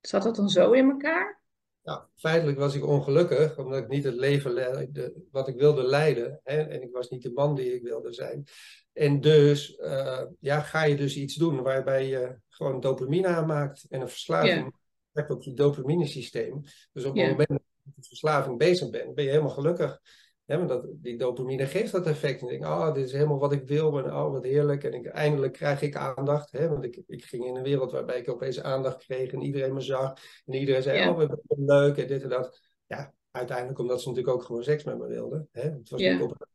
zat 0.00 0.22
dat 0.22 0.36
dan 0.36 0.48
zo 0.48 0.72
in 0.72 0.90
elkaar? 0.90 1.40
Ja, 1.86 2.08
feitelijk 2.16 2.58
was 2.58 2.74
ik 2.74 2.86
ongelukkig, 2.86 3.58
omdat 3.58 3.78
ik 3.78 3.88
niet 3.88 4.04
het 4.04 4.14
leven 4.14 4.52
leidde 4.52 5.14
wat 5.30 5.48
ik 5.48 5.56
wilde 5.56 5.82
leiden. 5.82 6.40
Hè? 6.42 6.62
En 6.62 6.82
ik 6.82 6.92
was 6.92 7.08
niet 7.08 7.22
de 7.22 7.32
man 7.32 7.54
die 7.54 7.74
ik 7.74 7.82
wilde 7.82 8.12
zijn. 8.12 8.44
En 8.92 9.20
dus 9.20 9.78
uh, 9.78 10.22
ja, 10.40 10.60
ga 10.60 10.84
je 10.84 10.96
dus 10.96 11.16
iets 11.16 11.34
doen 11.34 11.62
waarbij 11.62 12.08
je 12.08 12.36
gewoon 12.48 12.80
dopamine 12.80 13.26
aanmaakt 13.26 13.86
en 13.88 14.00
een 14.00 14.08
verslaving 14.08 14.72
yeah. 15.12 15.30
op 15.30 15.42
je 15.42 15.52
dopamine-systeem. 15.52 16.62
Dus 16.92 17.04
op 17.04 17.14
yeah. 17.14 17.28
het 17.28 17.36
moment 17.36 17.48
dat 17.48 17.62
je 17.72 17.80
met 17.84 17.94
de 17.94 18.08
verslaving 18.08 18.58
bezig 18.58 18.90
bent, 18.90 19.14
ben 19.14 19.24
je 19.24 19.30
helemaal 19.30 19.50
gelukkig. 19.50 20.00
Ja, 20.46 20.56
want 20.56 20.68
dat, 20.68 20.86
die 20.92 21.18
dopamine 21.18 21.66
geeft 21.66 21.92
dat 21.92 22.06
effect. 22.06 22.40
En 22.40 22.48
ik 22.48 22.60
denk, 22.60 22.72
oh, 22.72 22.94
dit 22.94 23.04
is 23.04 23.12
helemaal 23.12 23.38
wat 23.38 23.52
ik 23.52 23.66
wil. 23.66 23.98
En 23.98 24.04
oh, 24.04 24.32
wat 24.32 24.44
heerlijk. 24.44 24.84
En 24.84 24.92
ik, 24.92 25.06
eindelijk 25.06 25.52
krijg 25.52 25.82
ik 25.82 25.96
aandacht. 25.96 26.52
Hè? 26.52 26.68
Want 26.68 26.84
ik, 26.84 27.02
ik 27.06 27.24
ging 27.24 27.44
in 27.44 27.56
een 27.56 27.62
wereld 27.62 27.92
waarbij 27.92 28.18
ik 28.18 28.30
opeens 28.30 28.62
aandacht 28.62 29.04
kreeg. 29.04 29.32
En 29.32 29.42
iedereen 29.42 29.74
me 29.74 29.80
zag. 29.80 30.18
En 30.44 30.54
iedereen 30.54 30.82
zei, 30.82 31.08
oh, 31.08 31.16
we 31.16 31.42
zijn 31.46 31.64
leuk. 31.64 31.96
En 31.96 32.06
dit 32.06 32.22
en 32.22 32.28
dat. 32.28 32.60
Ja, 32.86 33.14
uiteindelijk 33.30 33.78
omdat 33.78 34.02
ze 34.02 34.08
natuurlijk 34.08 34.36
ook 34.36 34.42
gewoon 34.42 34.62
seks 34.62 34.84
met 34.84 34.98
me 34.98 35.06
wilden. 35.06 35.48
Hè? 35.52 35.62
Het 35.62 35.90
was 35.90 36.00
niet 36.00 36.22
op, 36.22 36.46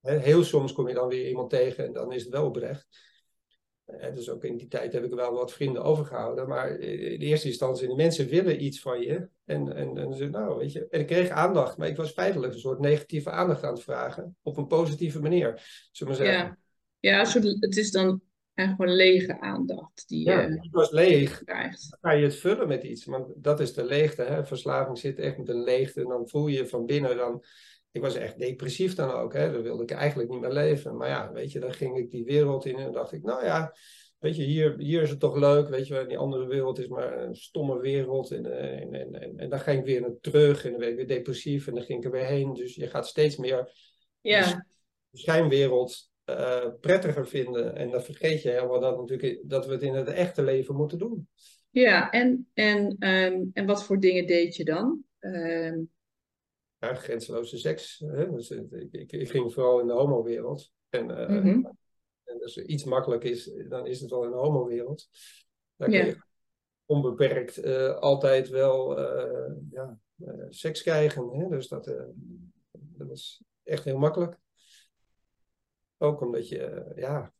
hè? 0.00 0.18
Heel 0.18 0.44
soms 0.44 0.72
kom 0.72 0.88
je 0.88 0.94
dan 0.94 1.08
weer 1.08 1.28
iemand 1.28 1.50
tegen. 1.50 1.84
En 1.84 1.92
dan 1.92 2.12
is 2.12 2.22
het 2.22 2.32
wel 2.32 2.46
oprecht. 2.46 2.86
Dus 4.14 4.30
ook 4.30 4.44
in 4.44 4.56
die 4.56 4.68
tijd 4.68 4.92
heb 4.92 5.04
ik 5.04 5.14
wel 5.14 5.32
wat 5.32 5.52
vrienden 5.52 5.82
overgehouden. 5.82 6.48
Maar 6.48 6.70
in 6.70 7.20
eerste 7.20 7.48
instantie, 7.48 7.88
de 7.88 7.94
mensen 7.94 8.28
willen 8.28 8.64
iets 8.64 8.80
van 8.80 9.00
je. 9.00 9.28
En, 9.44 9.74
en, 9.74 9.98
en, 9.98 10.14
ze, 10.14 10.28
nou, 10.28 10.58
weet 10.58 10.72
je, 10.72 10.86
en 10.90 11.00
ik 11.00 11.06
kreeg 11.06 11.28
aandacht, 11.28 11.76
maar 11.76 11.88
ik 11.88 11.96
was 11.96 12.10
feitelijk 12.10 12.52
een 12.52 12.58
soort 12.58 12.80
negatieve 12.80 13.30
aandacht 13.30 13.64
aan 13.64 13.72
het 13.72 13.82
vragen. 13.82 14.36
Op 14.42 14.56
een 14.56 14.66
positieve 14.66 15.20
manier, 15.20 15.62
zullen 15.92 16.12
we 16.12 16.18
zeggen. 16.18 16.58
Ja, 17.00 17.24
ja 17.24 17.40
het 17.60 17.76
is 17.76 17.90
dan 17.90 18.20
eigenlijk 18.54 18.90
een 18.90 18.96
lege 18.96 19.40
aandacht 19.40 20.08
die 20.08 20.26
ja, 20.26 20.40
je 20.40 20.48
het 20.48 20.68
was 20.70 20.90
leeg. 20.90 21.44
krijgt. 21.44 21.90
Dan 21.90 22.10
ga 22.10 22.18
je 22.18 22.24
het 22.24 22.36
vullen 22.36 22.68
met 22.68 22.82
iets. 22.82 23.04
Want 23.04 23.32
dat 23.36 23.60
is 23.60 23.72
de 23.72 23.84
leegte. 23.84 24.22
Hè? 24.22 24.44
Verslaving 24.44 24.98
zit 24.98 25.18
echt 25.18 25.38
met 25.38 25.48
een 25.48 25.62
leegte. 25.62 26.00
En 26.00 26.08
dan 26.08 26.28
voel 26.28 26.46
je 26.46 26.66
van 26.66 26.86
binnen 26.86 27.16
dan 27.16 27.44
ik 27.94 28.00
was 28.00 28.14
echt 28.14 28.38
depressief 28.38 28.94
dan 28.94 29.10
ook. 29.10 29.32
Hè? 29.32 29.52
Dan 29.52 29.62
wilde 29.62 29.82
ik 29.82 29.90
eigenlijk 29.90 30.30
niet 30.30 30.40
meer 30.40 30.52
leven. 30.52 30.96
Maar 30.96 31.08
ja, 31.08 31.32
weet 31.32 31.52
je, 31.52 31.60
dan 31.60 31.72
ging 31.72 31.98
ik 31.98 32.10
die 32.10 32.24
wereld 32.24 32.66
in 32.66 32.76
en 32.76 32.92
dacht 32.92 33.12
ik, 33.12 33.22
nou 33.22 33.44
ja, 33.44 33.76
weet 34.18 34.36
je, 34.36 34.42
hier, 34.42 34.74
hier 34.78 35.02
is 35.02 35.10
het 35.10 35.20
toch 35.20 35.36
leuk. 35.36 35.68
Weet 35.68 35.86
je, 35.86 36.04
die 36.08 36.18
andere 36.18 36.46
wereld 36.46 36.78
is 36.78 36.88
maar 36.88 37.22
een 37.22 37.34
stomme 37.34 37.80
wereld. 37.80 38.30
En, 38.30 38.58
en, 38.58 38.92
en, 38.92 39.14
en, 39.14 39.36
en 39.36 39.48
dan 39.48 39.60
ging 39.60 39.78
ik 39.78 39.84
weer 39.84 40.00
naar 40.00 40.16
terug 40.20 40.64
en 40.64 40.70
dan 40.70 40.80
werd 40.80 40.90
ik 40.90 40.96
weer 40.96 41.16
depressief 41.16 41.66
en 41.66 41.74
dan 41.74 41.84
ging 41.84 41.98
ik 41.98 42.04
er 42.04 42.10
weer 42.10 42.26
heen. 42.26 42.54
Dus 42.54 42.74
je 42.74 42.86
gaat 42.86 43.06
steeds 43.06 43.36
meer 43.36 43.72
ja. 44.20 44.66
de 45.10 45.18
schijnwereld 45.18 46.10
uh, 46.30 46.66
prettiger 46.80 47.26
vinden. 47.26 47.76
En 47.76 47.90
dan 47.90 48.02
vergeet 48.02 48.42
je 48.42 48.50
helemaal 48.50 48.80
dat, 48.80 48.96
natuurlijk, 48.98 49.40
dat 49.42 49.66
we 49.66 49.72
het 49.72 49.82
in 49.82 49.94
het 49.94 50.08
echte 50.08 50.42
leven 50.42 50.74
moeten 50.74 50.98
doen. 50.98 51.28
Ja, 51.70 52.10
en, 52.10 52.48
en, 52.54 52.96
um, 53.08 53.50
en 53.52 53.66
wat 53.66 53.84
voor 53.84 54.00
dingen 54.00 54.26
deed 54.26 54.56
je 54.56 54.64
dan? 54.64 55.02
Um, 55.20 55.92
ja, 56.84 56.94
grenzeloze 56.94 57.58
seks. 57.58 57.98
Hè? 58.06 58.30
Dus, 58.30 58.50
ik, 58.50 58.72
ik, 58.90 59.12
ik, 59.12 59.30
ging 59.30 59.52
vooral 59.52 59.80
in 59.80 59.86
de 59.86 59.92
homo-wereld. 59.92 60.72
En, 60.88 61.10
uh, 61.10 61.28
mm 61.28 61.42
-hmm. 61.42 61.78
en 62.24 62.42
als 62.42 62.56
er 62.56 62.64
iets 62.64 62.84
makkelijk 62.84 63.24
is, 63.24 63.52
dan 63.68 63.86
is 63.86 64.00
het 64.00 64.10
wel 64.10 64.24
in 64.24 64.30
de 64.30 64.36
homo-wereld. 64.36 65.08
Daar 65.76 65.88
kun 65.88 66.06
je 66.06 66.16
onbeperkt 66.86 67.64
uh, 67.64 67.96
altijd 67.96 68.48
wel 68.48 68.98
uh, 68.98 69.52
ja, 69.70 69.98
seks 70.48 70.82
krijgen. 70.82 71.30
Hè? 71.30 71.48
Dus 71.48 71.68
dat, 71.68 71.84
dat 72.72 73.08
was 73.08 73.42
echt 73.62 73.84
heel 73.84 73.98
makkelijk. 73.98 74.38
Ook 75.98 76.20
omdat 76.20 76.48
je, 76.48 76.92
ja, 76.96 77.34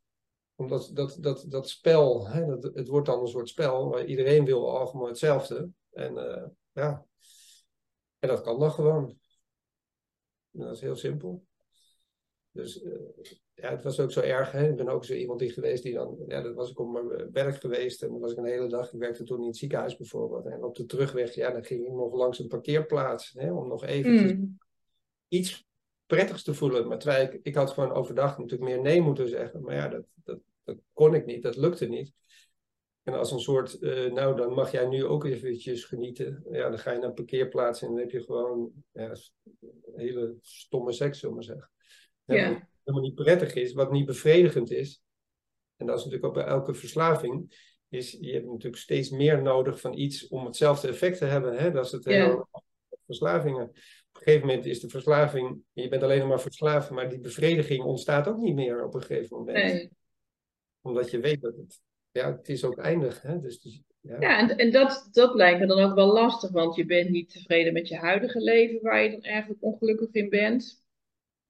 omdat 0.55 0.91
dat, 0.93 1.17
dat, 1.19 1.45
dat 1.47 1.69
spel, 1.69 2.27
hè, 2.27 2.45
dat, 2.45 2.75
het 2.75 2.87
wordt 2.87 3.07
dan 3.07 3.19
een 3.21 3.27
soort 3.27 3.49
spel 3.49 3.89
waar 3.89 4.05
iedereen 4.05 4.45
wil 4.45 4.77
algemeen 4.77 5.07
hetzelfde. 5.07 5.69
En 5.91 6.13
ja, 6.71 7.05
En 8.19 8.27
dat 8.27 8.41
kan 8.41 8.59
dan 8.59 8.71
gewoon. 8.71 9.19
Dat 10.57 10.75
is 10.75 10.81
heel 10.81 10.95
simpel. 10.95 11.45
Dus 12.51 12.83
uh, 12.83 12.93
ja, 13.53 13.69
het 13.69 13.83
was 13.83 13.99
ook 13.99 14.11
zo 14.11 14.19
erg. 14.19 14.51
Hè? 14.51 14.69
Ik 14.69 14.75
ben 14.75 14.87
ook 14.87 15.05
zo 15.05 15.13
iemand 15.13 15.39
die 15.39 15.51
geweest 15.51 15.83
die 15.83 15.93
dan, 15.93 16.23
ja, 16.27 16.41
dat 16.41 16.55
was 16.55 16.69
ik 16.69 16.79
op 16.79 16.91
mijn 16.91 17.31
werk 17.31 17.55
geweest 17.55 18.03
en 18.03 18.09
dan 18.09 18.19
was 18.19 18.31
ik 18.31 18.37
een 18.37 18.45
hele 18.45 18.67
dag, 18.67 18.93
ik 18.93 18.99
werkte 18.99 19.23
toen 19.23 19.41
in 19.41 19.47
het 19.47 19.57
ziekenhuis 19.57 19.97
bijvoorbeeld. 19.97 20.45
En 20.45 20.63
op 20.63 20.75
de 20.75 20.85
terugweg, 20.85 21.33
ja, 21.33 21.51
dan 21.51 21.63
ging 21.63 21.85
ik 21.85 21.91
nog 21.91 22.13
langs 22.13 22.39
een 22.39 22.47
parkeerplaats, 22.47 23.31
hè, 23.33 23.53
om 23.53 23.67
nog 23.67 23.85
eventjes 23.85 24.33
mm. 24.33 24.57
iets 25.27 25.65
prettigs 26.05 26.43
te 26.43 26.53
voelen. 26.53 26.87
Maar 26.87 26.99
terwijl 26.99 27.25
ik, 27.25 27.39
ik 27.43 27.55
had 27.55 27.71
gewoon 27.71 27.91
overdag 27.91 28.37
natuurlijk 28.37 28.69
meer 28.69 28.81
nee 28.81 29.01
moeten 29.01 29.29
zeggen. 29.29 29.61
Maar 29.61 29.75
ja, 29.75 29.87
dat, 29.87 30.05
dat, 30.23 30.39
dat 30.63 30.77
kon 30.93 31.13
ik 31.13 31.25
niet, 31.25 31.43
dat 31.43 31.55
lukte 31.55 31.85
niet. 31.85 32.13
En 33.05 33.13
als 33.13 33.31
een 33.31 33.39
soort, 33.39 33.81
uh, 33.81 34.11
nou 34.11 34.35
dan 34.35 34.53
mag 34.53 34.71
jij 34.71 34.87
nu 34.87 35.05
ook 35.05 35.25
eventjes 35.25 35.83
genieten. 35.83 36.45
Ja, 36.51 36.69
dan 36.69 36.79
ga 36.79 36.91
je 36.91 36.97
naar 36.97 37.07
een 37.07 37.13
parkeerplaats 37.13 37.81
en 37.81 37.87
dan 37.87 37.97
heb 37.97 38.11
je 38.11 38.23
gewoon 38.23 38.71
ja, 38.91 39.15
hele 39.95 40.35
stomme 40.41 40.91
seks, 40.91 41.19
zullen 41.19 41.35
we 41.35 41.45
maar 41.45 41.55
zeggen. 41.55 41.71
Ja 42.25 42.67
helemaal 42.85 43.07
niet 43.09 43.15
prettig 43.15 43.53
is, 43.53 43.73
wat 43.73 43.91
niet 43.91 44.05
bevredigend 44.05 44.71
is. 44.71 45.01
En 45.75 45.85
dat 45.85 45.97
is 45.97 46.03
natuurlijk 46.03 46.29
ook 46.29 46.43
bij 46.43 46.53
elke 46.53 46.73
verslaving. 46.73 47.63
Is, 47.89 48.11
je 48.11 48.33
hebt 48.33 48.45
natuurlijk 48.45 48.81
steeds 48.81 49.09
meer 49.09 49.41
nodig 49.41 49.79
van 49.79 49.97
iets 49.97 50.27
om 50.27 50.45
hetzelfde 50.45 50.87
effect 50.87 51.17
te 51.17 51.25
hebben. 51.25 51.57
Hè? 51.57 51.71
Dat 51.71 51.85
is 51.85 51.91
het 51.91 52.05
hele 52.05 52.47
verslavingen. 53.05 53.63
Op 53.63 54.21
een 54.21 54.21
gegeven 54.23 54.47
moment 54.47 54.65
is 54.65 54.79
de 54.79 54.89
verslaving, 54.89 55.61
je 55.73 55.87
bent 55.87 56.03
alleen 56.03 56.27
maar 56.27 56.41
verslaafd, 56.41 56.89
maar 56.89 57.09
die 57.09 57.19
bevrediging 57.19 57.83
ontstaat 57.83 58.27
ook 58.27 58.37
niet 58.37 58.55
meer 58.55 58.83
op 58.83 58.93
een 58.93 59.01
gegeven 59.01 59.37
moment. 59.37 59.57
Nee. 59.57 59.91
Omdat 60.81 61.11
je 61.11 61.19
weet 61.19 61.41
dat 61.41 61.55
het, 61.55 61.81
ja, 62.15 62.31
het 62.31 62.49
is 62.49 62.63
ook 62.63 62.77
eindig. 62.77 63.21
Hè? 63.21 63.39
Dus, 63.39 63.61
dus 63.61 63.81
ja, 64.01 64.19
ja 64.19 64.39
en, 64.39 64.57
en 64.57 64.71
dat, 64.71 65.09
dat 65.11 65.35
lijkt 65.35 65.59
me 65.59 65.65
dan 65.65 65.79
ook 65.79 65.95
wel 65.95 66.13
lastig, 66.13 66.51
want 66.51 66.75
je 66.75 66.85
bent 66.85 67.09
niet 67.09 67.29
tevreden 67.29 67.73
met 67.73 67.87
je 67.87 67.97
huidige 67.97 68.39
leven, 68.39 68.81
waar 68.81 69.03
je 69.03 69.11
dan 69.11 69.21
eigenlijk 69.21 69.63
ongelukkig 69.63 70.11
in 70.11 70.29
bent 70.29 70.83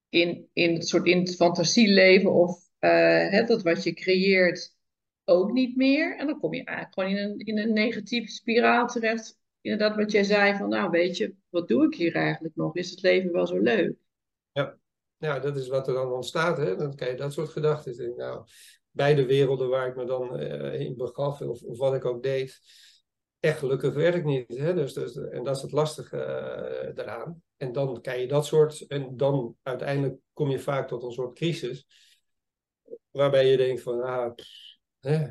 in, 0.10 0.50
in 0.54 0.74
het 0.74 0.88
soort 0.88 1.06
in 1.06 1.20
het 1.20 1.36
fantasieleven 1.36 2.34
of 2.34 2.64
uh, 2.80 2.90
hè, 3.30 3.44
dat 3.44 3.64
wat 3.64 3.84
je 3.84 3.94
creëert 3.94 4.76
ook 5.24 5.52
niet 5.52 5.76
meer. 5.76 6.18
En 6.18 6.28
dan 6.28 6.40
kom 6.40 6.54
je 6.54 6.64
eigenlijk 6.64 7.00
gewoon 7.00 7.18
in 7.18 7.18
een, 7.18 7.40
in 7.40 7.58
een 7.58 7.74
negatieve 7.74 8.32
spiraal 8.32 8.88
terecht. 8.88 9.38
Inderdaad, 9.62 9.96
wat 9.96 10.12
jij 10.12 10.24
zei 10.24 10.56
van, 10.56 10.70
nou 10.70 10.90
weet 10.90 11.18
je, 11.18 11.36
wat 11.50 11.68
doe 11.68 11.86
ik 11.86 11.96
hier 11.96 12.16
eigenlijk 12.16 12.56
nog? 12.56 12.76
Is 12.76 12.90
het 12.90 13.02
leven 13.02 13.32
wel 13.32 13.48
zo 13.48 13.58
leuk? 13.58 13.96
Ja, 14.52 14.78
ja 15.18 15.40
dat 15.40 15.58
is 15.58 15.68
wat 15.68 15.88
er 15.88 15.94
dan 15.94 16.12
ontstaat. 16.12 16.58
Hè? 16.58 16.76
Dan 16.76 16.96
krijg 16.96 17.12
je 17.12 17.18
dat 17.18 17.34
soort 17.34 17.50
gedachten. 17.50 18.14
Nou, 18.18 18.46
beide 18.96 19.26
werelden 19.26 19.70
waar 19.70 19.88
ik 19.88 19.96
me 19.96 20.06
dan 20.06 20.40
uh, 20.40 20.80
in 20.80 20.96
begaf, 20.96 21.42
of, 21.42 21.62
of 21.62 21.78
wat 21.78 21.94
ik 21.94 22.06
ook 22.06 22.24
deed, 22.24 22.60
echt 23.40 23.60
gelukkig 23.60 23.94
werd 23.94 24.16
ik 24.16 24.24
niet. 24.24 24.58
Hè? 24.58 24.74
Dus, 24.74 24.94
dus, 24.94 25.16
en 25.16 25.44
dat 25.44 25.56
is 25.56 25.62
het 25.62 25.72
lastige 25.72 26.18
uh, 26.18 26.96
daaraan. 26.96 27.42
En 27.58 27.72
dan 27.72 28.02
krijg 28.02 28.22
je 28.22 28.28
dat 28.28 28.46
soort, 28.46 28.88
en 28.88 29.18
dan 29.18 29.56
uiteindelijk 29.64 30.20
kom 30.34 30.50
je 30.50 30.60
vaak 30.60 30.88
tot 30.88 31.04
een 31.04 31.12
soort 31.12 31.36
crisis, 31.36 31.88
waarbij 33.12 33.50
je 33.50 33.58
denkt 33.58 33.82
van, 33.82 34.02
ah, 34.02 34.34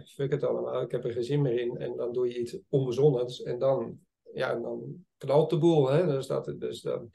fuck 0.06 0.30
het 0.30 0.44
allemaal, 0.44 0.82
ik 0.82 0.90
heb 0.90 1.04
er 1.04 1.12
geen 1.12 1.24
zin 1.24 1.42
meer 1.42 1.60
in. 1.60 1.76
En 1.76 1.96
dan 1.96 2.12
doe 2.12 2.28
je 2.28 2.38
iets 2.38 2.58
onbezonnens 2.68 3.42
en 3.42 3.58
dan, 3.58 3.98
ja, 4.32 4.54
dan 4.54 5.04
knalt 5.16 5.50
de 5.50 5.58
boel. 5.58 5.90
Hè? 5.90 6.06
Dus, 6.06 6.26
dat, 6.26 6.54
dus 6.58 6.80
dan, 6.80 7.10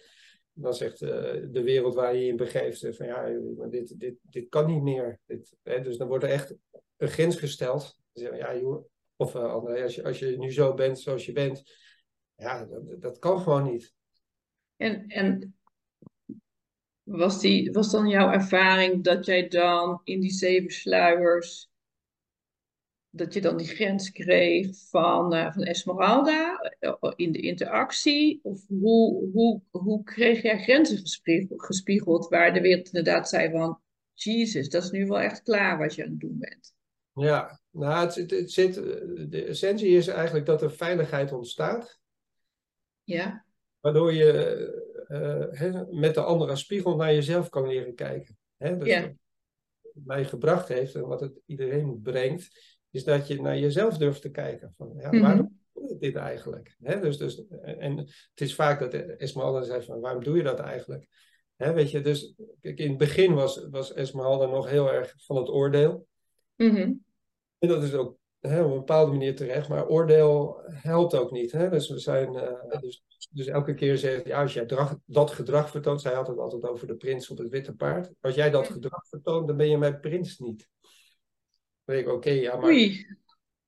dan 0.62 0.74
zegt 0.74 1.02
uh, 1.02 1.10
de 1.52 1.64
wereld 1.64 1.96
waar 1.96 2.16
je 2.16 2.28
in 2.28 2.36
begeeft 2.36 2.96
van, 2.96 3.06
ja, 3.06 3.30
dit, 3.70 4.00
dit, 4.00 4.16
dit 4.22 4.50
kan 4.50 4.66
niet 4.66 4.82
meer. 4.82 5.20
Dit, 5.26 5.56
hè? 5.64 5.82
Dus 5.82 5.98
dan 5.98 6.08
wordt 6.08 6.24
er 6.24 6.30
echt 6.30 6.56
een 6.98 7.08
grens 7.08 7.36
gesteld. 7.36 7.98
Ja, 8.14 8.58
joh, 8.58 8.86
of 9.16 9.36
uh, 9.36 9.54
als 9.84 9.96
je, 9.96 10.04
als 10.04 10.20
je 10.20 10.38
nu 10.38 10.52
zo 10.52 10.74
bent 10.74 11.00
zoals 11.00 11.26
je 11.26 11.32
bent, 11.32 11.64
ja, 12.36 12.66
dat, 12.66 13.02
dat 13.02 13.20
kan 13.20 13.40
gewoon 13.40 13.72
niet. 13.72 13.94
En, 14.76 15.08
en 15.08 15.60
was, 17.04 17.40
die, 17.42 17.72
was 17.72 17.92
dan 17.92 18.08
jouw 18.08 18.32
ervaring 18.32 19.04
dat 19.04 19.26
jij 19.26 19.48
dan 19.48 20.02
in 20.04 20.20
die 20.20 20.32
zeven 20.32 20.72
sluiers, 20.72 21.69
dat 23.10 23.34
je 23.34 23.42
dan 23.42 23.58
die 23.58 23.68
grens 23.68 24.12
kreeg 24.12 24.68
van, 24.90 25.36
uh, 25.36 25.54
van 25.54 25.64
Esmeralda 25.64 26.58
eh, 26.80 26.94
in 27.16 27.32
de 27.32 27.40
interactie? 27.40 28.40
Of 28.44 28.68
hoe, 28.68 29.30
hoe, 29.32 29.62
hoe 29.70 30.04
kreeg 30.04 30.42
jij 30.42 30.64
grenzen 30.64 30.98
gespiegeld, 30.98 31.66
gespiegeld 31.66 32.28
waar 32.28 32.54
de 32.54 32.62
wereld 32.62 32.86
inderdaad 32.86 33.30
zei 33.30 33.52
van, 33.52 33.82
Jezus, 34.14 34.70
dat 34.70 34.84
is 34.84 34.92
nu 34.92 35.08
wel 35.08 35.20
echt 35.20 35.42
klaar 35.42 35.78
wat 35.78 35.96
je 35.96 36.04
aan 36.04 36.10
het 36.10 36.20
doen 36.20 36.38
bent? 36.40 36.74
Ja, 37.14 37.60
nou, 37.70 38.06
het, 38.06 38.32
het, 38.32 38.52
zit, 38.52 38.74
de 39.32 39.46
essentie 39.48 39.98
is 39.98 40.08
eigenlijk 40.08 40.46
dat 40.46 40.62
er 40.62 40.72
veiligheid 40.72 41.32
ontstaat. 41.32 42.00
Ja. 43.04 43.46
Waardoor 43.80 44.14
je 44.14 44.88
uh, 45.08 46.00
met 46.00 46.14
de 46.14 46.22
andere 46.22 46.56
spiegel 46.56 46.96
naar 46.96 47.14
jezelf 47.14 47.50
kan 47.50 47.68
leren 47.68 47.96
kijken. 47.96 48.38
Hè? 48.58 48.78
Dus 48.78 48.88
ja. 48.88 49.14
Mij 49.94 50.26
gebracht 50.26 50.68
heeft 50.68 50.96
en 50.96 51.08
wat 51.08 51.20
het 51.20 51.40
iedereen 51.46 52.02
brengt, 52.02 52.78
is 52.92 53.04
dat 53.04 53.28
je 53.28 53.42
naar 53.42 53.58
jezelf 53.58 53.98
durft 53.98 54.22
te 54.22 54.30
kijken. 54.30 54.74
Van, 54.78 54.94
ja, 54.98 55.10
mhm. 55.10 55.22
Waarom 55.22 55.60
doe 55.74 55.88
je 55.88 55.98
dit 55.98 56.16
eigenlijk? 56.16 56.76
Dus, 56.80 57.18
dus, 57.18 57.48
en 57.62 57.98
het 57.98 58.42
is 58.42 58.56
vaak 58.56 58.80
dat 58.80 58.94
Esmeralda 58.94 59.64
zegt 59.64 59.86
van 59.86 60.00
waarom 60.00 60.24
doe 60.24 60.38
je 60.38 60.44
dat 60.44 60.60
eigenlijk? 60.60 61.08
Weet 61.56 61.92
je, 61.92 62.02
dus 62.02 62.36
kijk, 62.62 62.80
in 62.80 62.90
het 62.90 62.98
begin 62.98 63.34
was, 63.34 63.68
was 63.70 63.94
Esmeralda 63.94 64.46
nog 64.46 64.70
heel 64.70 64.92
erg 64.94 65.14
van 65.18 65.36
het 65.36 65.50
oordeel. 65.50 66.08
Mm 66.56 67.08
en 67.60 67.68
dat 67.68 67.84
is 67.84 67.94
ook 67.94 68.18
op 68.42 68.52
een 68.52 68.70
bepaalde 68.70 69.12
manier 69.12 69.36
terecht, 69.36 69.70
maar 69.70 69.88
oordeel 69.88 70.62
helpt 70.66 71.16
ook 71.16 71.32
niet. 71.32 71.52
Dus, 71.52 71.90
we 71.90 72.00
zijn, 72.00 72.34
uh, 72.34 72.80
dus, 72.80 73.04
dus 73.30 73.48
elke 73.48 73.74
keer 73.74 73.98
zegt, 73.98 74.26
ja, 74.26 74.42
als 74.42 74.54
jij 74.54 74.66
dat 75.06 75.32
gedrag 75.32 75.70
vertoont, 75.70 76.02
zij 76.02 76.14
had 76.14 76.28
het 76.28 76.38
altijd 76.38 76.64
over 76.64 76.88
de 76.88 76.96
prins 76.96 77.30
op 77.30 77.38
het 77.38 77.50
witte 77.50 77.76
paard. 77.76 78.12
Als 78.22 78.36
jij 78.36 78.50
dat 78.50 78.68
gedrag 78.68 79.08
vertoont, 79.08 79.48
dan 79.48 79.58
ben 79.58 79.70
je 79.70 79.78
mijn 79.78 80.00
prins 80.00 80.40
niet. 80.40 80.70
Dan 81.90 81.98
denk 81.98 82.08
ik, 82.08 82.14
oké, 82.14 82.30
ja, 82.30 82.56
maar... 82.56 82.70
Oei. 82.70 83.08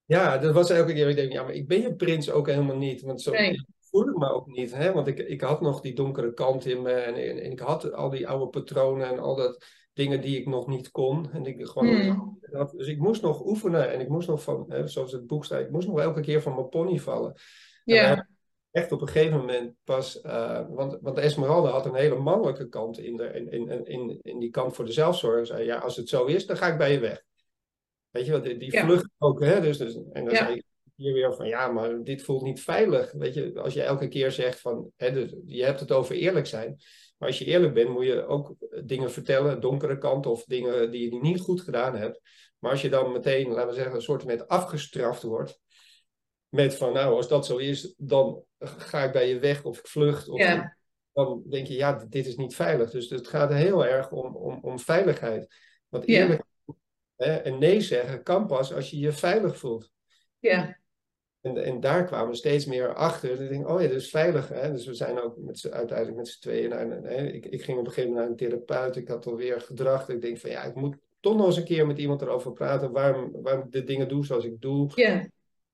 Ja, 0.06 0.38
dat 0.38 0.54
was 0.54 0.70
elke 0.70 0.94
keer, 0.94 1.10
ik 1.10 1.16
denk, 1.16 1.32
ja, 1.32 1.44
maar 1.44 1.54
ik 1.54 1.68
ben 1.68 1.82
je 1.82 1.96
prins 1.96 2.32
ook 2.32 2.48
helemaal 2.48 2.78
niet. 2.78 3.02
Want 3.02 3.22
zo 3.22 3.32
nee. 3.32 3.66
voel 3.80 4.10
ik 4.10 4.18
me 4.18 4.32
ook 4.32 4.48
niet, 4.48 4.76
hè? 4.76 4.92
want 4.92 5.08
ik, 5.08 5.20
ik 5.20 5.42
had 5.42 5.62
nog 5.62 5.82
die 5.82 5.96
donkere 5.96 6.34
kant 6.34 6.66
in 6.66 6.82
me 6.82 6.92
en, 6.92 7.16
en, 7.16 7.42
en 7.44 7.52
ik 7.52 7.60
had 7.60 7.94
al 7.94 8.10
die 8.10 8.28
oude 8.28 8.48
patronen 8.48 9.08
en 9.08 9.20
al 9.20 9.36
dat 9.36 9.66
dingen 9.94 10.22
die 10.22 10.40
ik 10.40 10.48
nog 10.48 10.68
niet 10.68 10.92
kon. 10.92 11.32
En 11.32 11.46
ik 11.46 11.66
gewoon 11.66 11.88
hmm. 11.88 12.40
dus 12.78 12.88
ik 12.88 12.98
moest 12.98 13.22
nog 13.22 13.46
oefenen 13.46 13.92
en 13.92 14.00
ik 14.00 14.10
moest 14.10 14.28
nog 14.28 14.44
van, 14.44 14.66
hè, 14.68 14.88
zoals 14.88 15.12
het 15.12 15.28
boek 15.28 15.46
staat, 15.46 15.60
ik 15.60 15.72
moest 15.72 15.88
nog 15.88 16.00
elke 16.00 16.22
keer 16.22 16.42
van 16.42 16.56
mijn 16.56 16.70
pony 16.70 17.00
vallen. 17.00 17.34
Ja. 17.84 18.28
Echt 18.72 18.92
op 18.92 19.02
een 19.02 19.08
gegeven 19.08 19.38
moment 19.38 19.74
pas, 19.84 20.22
uh, 20.26 20.62
want, 20.70 20.98
want 21.02 21.18
Esmeralda 21.18 21.70
had 21.70 21.86
een 21.86 21.96
hele 21.96 22.20
mannelijke 22.20 22.70
kant 22.70 23.00
in, 23.00 23.18
de, 23.18 23.24
in, 23.34 23.52
in, 23.52 23.86
in, 23.86 24.20
in 24.22 24.40
die 24.40 24.50
kant 24.50 24.76
voor 24.76 24.86
de 24.86 24.92
zelfzorg. 24.92 25.48
Zei, 25.48 25.66
ja, 25.66 25.78
als 25.78 25.96
het 25.96 26.10
zo 26.10 26.26
is, 26.26 26.46
dan 26.46 26.58
ga 26.58 26.68
ik 26.68 26.78
bij 26.78 26.92
je 26.92 27.00
weg. 27.00 27.24
Weet 28.12 28.26
je 28.26 28.42
die, 28.42 28.58
die 28.58 28.80
vlucht 28.80 29.10
ook, 29.18 29.44
hè? 29.44 29.62
Dus, 29.62 29.78
dus, 29.78 29.96
en 30.12 30.26
dan 30.26 30.36
zei 30.36 30.56
ik 30.56 30.64
hier 30.96 31.14
weer 31.14 31.36
van, 31.36 31.48
ja, 31.48 31.68
maar 31.68 32.04
dit 32.04 32.22
voelt 32.22 32.44
niet 32.44 32.62
veilig. 32.62 33.12
Weet 33.12 33.34
je, 33.34 33.60
als 33.60 33.74
je 33.74 33.82
elke 33.82 34.08
keer 34.08 34.32
zegt 34.32 34.60
van, 34.60 34.92
hè, 34.96 35.12
dus, 35.12 35.36
je 35.46 35.64
hebt 35.64 35.80
het 35.80 35.92
over 35.92 36.16
eerlijk 36.16 36.48
zijn. 36.48 36.82
Maar 37.18 37.30
als 37.30 37.40
je 37.40 37.46
eerlijk 37.46 37.74
bent, 37.74 37.90
moet 37.90 38.06
je 38.06 38.26
ook 38.26 38.56
dingen 38.86 39.12
vertellen, 39.12 39.62
donkere 39.62 39.98
kant 39.98 40.26
of 40.26 40.44
dingen 40.44 40.92
die 40.92 41.14
je 41.14 41.22
niet 41.22 41.40
goed 41.40 41.62
gedaan 41.62 41.96
hebt. 41.96 42.22
Maar 42.60 42.72
als 42.72 42.82
je 42.82 42.90
dan 42.90 43.12
meteen, 43.12 43.48
laten 43.48 43.68
we 43.68 43.74
zeggen, 43.74 43.96
een 43.96 44.02
soort 44.02 44.26
met 44.26 44.48
afgestraft 44.48 45.24
wordt. 45.24 45.60
Met 46.50 46.76
van, 46.76 46.94
nou, 46.94 47.16
als 47.16 47.28
dat 47.28 47.46
zo 47.46 47.58
is, 47.58 47.94
dan 47.98 48.44
ga 48.60 49.04
ik 49.04 49.12
bij 49.12 49.30
je 49.30 49.40
weg 49.40 49.64
of 49.64 49.80
ik 49.80 49.88
vlucht. 49.88 50.30
Of 50.30 50.40
ja. 50.40 50.78
Dan 51.14 51.44
denk 51.50 51.68
je, 51.68 51.74
ja, 51.74 52.06
dit 52.10 52.26
is 52.26 52.36
niet 52.36 52.56
veilig. 52.56 52.92
Dus 52.92 53.10
het 53.10 53.28
gaat 53.28 53.54
heel 53.54 53.86
erg 53.86 54.12
om, 54.12 54.36
om, 54.36 54.60
om 54.62 54.80
veiligheid. 54.80 55.56
Want 55.90 56.08
eerlijk 56.08 56.44
hè, 57.24 57.36
en 57.36 57.60
nee 57.60 57.82
zeggen 57.82 58.24
kan 58.24 58.48
pas 58.48 58.74
als 58.74 58.90
je 58.90 59.00
je 59.00 59.12
veilig 59.12 59.58
voelt. 59.58 59.92
Ja. 60.40 60.80
En, 61.42 61.64
en 61.64 61.80
daar 61.80 62.06
kwamen 62.06 62.30
we 62.30 62.36
steeds 62.36 62.66
meer 62.66 62.94
achter. 62.94 63.38
En 63.38 63.44
ik 63.44 63.50
denk, 63.50 63.70
oh 63.70 63.82
ja, 63.82 63.88
dat 63.88 63.98
is 63.98 64.10
veilig. 64.10 64.50
Hè? 64.50 64.72
Dus 64.72 64.86
we 64.86 64.94
zijn 64.94 65.20
ook 65.20 65.38
met 65.38 65.68
uiteindelijk 65.72 66.18
met 66.18 66.28
z'n 66.28 66.40
tweeën 66.40 66.70
naar 66.70 66.92
een, 66.92 67.34
ik, 67.34 67.46
ik 67.46 67.64
ging 67.64 67.78
op 67.78 67.86
een 67.86 67.92
gegeven 67.92 68.14
moment 68.14 68.40
naar 68.40 68.50
een 68.50 68.66
therapeut. 68.66 68.96
Ik 68.96 69.08
had 69.08 69.26
alweer 69.26 69.62
gedrag. 69.62 70.10
Ik 70.10 70.22
denk 70.22 70.38
van 70.38 70.50
ja, 70.50 70.64
ik 70.64 70.76
moet 70.76 70.96
toch 71.20 71.36
nog 71.36 71.46
eens 71.46 71.58
een 71.58 71.64
keer 71.64 71.88
met 71.88 71.98
iemand 71.98 72.22
erover 72.22 72.52
praten. 72.52 72.92
Waarom, 72.92 73.32
waarom 73.42 73.66
ik 73.66 73.72
de 73.72 73.84
dingen 73.84 74.08
doe 74.08 74.26
zoals 74.26 74.46
ik 74.46 74.62
doe. 74.62 74.92
Ja. 74.96 75.28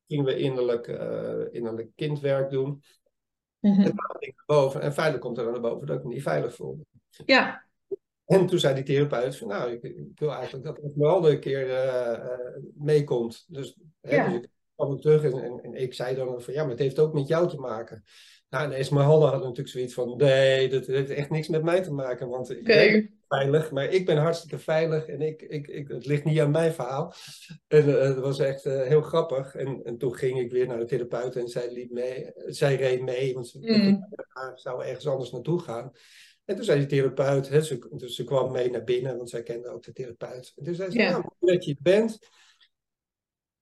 Gingen 0.08 0.26
we 0.26 0.38
innerlijk, 0.38 0.88
uh, 0.88 1.46
innerlijk 1.52 1.90
kindwerk 1.96 2.50
doen. 2.50 2.84
Mm 3.60 3.74
-hmm. 3.74 3.84
En, 3.84 3.96
boven, 4.46 4.82
en 4.82 4.94
veilig 4.94 5.20
komt 5.20 5.38
er 5.38 5.44
dan 5.44 5.52
naar 5.54 5.62
boven 5.62 5.88
dat 5.88 5.98
ik 5.98 6.04
me 6.04 6.14
niet 6.14 6.24
veilig 6.24 6.56
voelde. 6.56 6.86
Ja. 7.26 7.67
En 8.28 8.46
toen 8.48 8.60
zei 8.60 8.76
die 8.76 8.84
therapeut 8.84 9.38
van 9.38 9.48
nou, 9.48 9.72
ik, 9.72 9.84
ik 9.84 10.20
wil 10.20 10.32
eigenlijk 10.32 10.66
dat 10.66 10.78
het 10.82 10.96
wel 10.96 11.30
een 11.30 11.40
keer 11.40 11.68
uh, 11.68 12.12
uh, 12.12 12.64
meekomt. 12.76 13.46
Dus, 13.48 13.78
hè, 14.02 14.26
dus 14.26 14.34
ik, 14.34 14.50
kwam 14.76 14.94
ik 14.94 15.02
terug 15.02 15.24
en, 15.24 15.60
en, 15.62 15.74
ik 15.74 15.94
zei 15.94 16.16
dan 16.16 16.42
van 16.42 16.54
ja, 16.54 16.62
maar 16.62 16.72
het 16.72 16.80
heeft 16.80 17.00
ook 17.00 17.14
met 17.14 17.28
jou 17.28 17.50
te 17.50 17.58
maken. 17.58 18.04
Nou, 18.50 18.66
en 18.66 18.72
Esmeralda 18.72 19.26
had 19.26 19.42
natuurlijk 19.42 19.70
zoiets 19.70 19.94
van 19.94 20.18
nee, 20.18 20.70
dat, 20.70 20.86
heeft 20.86 21.10
echt 21.10 21.30
niks 21.30 21.48
met 21.48 21.64
mij 21.64 21.82
te 21.82 21.94
maken. 21.94 22.28
Want 22.30 22.50
ik, 22.50 22.68
weet, 22.68 23.10
veilig, 23.28 23.72
maar 23.72 23.90
ik 23.90 24.06
ben 24.06 24.18
hartstikke 24.18 24.60
veilig 24.60 25.08
en 25.08 25.22
ik, 25.22 25.42
ik, 25.42 25.68
ik, 25.68 25.88
het 25.88 26.06
ligt 26.06 26.24
niet 26.24 26.40
aan 26.40 26.52
mijn 26.52 26.74
verhaal. 26.74 27.14
En 27.68 27.90
uh, 27.90 28.00
het 28.00 28.20
was 28.20 28.40
echt 28.40 28.66
uh, 28.66 28.82
heel 28.82 29.02
grappig. 29.02 29.56
En, 29.56 29.84
en 29.84 29.98
toen 29.98 30.16
ging 30.16 30.40
ik 30.40 30.52
weer 30.52 30.68
naar 30.68 30.80
de 30.80 30.86
therapeut 30.86 31.36
en 31.36 31.48
zij, 31.48 31.72
liep 31.72 31.92
mee, 31.92 32.32
zij 32.36 32.76
reed 32.76 33.02
mee, 33.02 33.34
want 33.34 33.48
ze 33.48 33.60
mm. 33.60 34.08
zou 34.56 34.84
ergens 34.84 35.08
anders 35.08 35.32
naartoe 35.32 35.60
gaan. 35.60 35.92
En 36.48 36.56
toen 36.56 36.64
zei 36.64 36.80
die 36.80 36.88
therapeut, 36.88 37.50
hè, 37.50 37.62
ze, 37.62 37.88
dus 37.92 38.16
ze 38.16 38.24
kwam 38.24 38.52
mee 38.52 38.70
naar 38.70 38.84
binnen, 38.84 39.18
want 39.18 39.30
zij 39.30 39.44
kende 39.44 39.70
ook 39.70 39.84
de 39.84 39.92
therapeut. 39.92 40.54
En 40.56 40.64
toen 40.64 40.76
zei 40.76 40.92
ze, 40.92 40.98
ja. 40.98 41.10
nou, 41.10 41.24
dat 41.40 41.66
je 41.66 41.76
bent, 41.82 42.20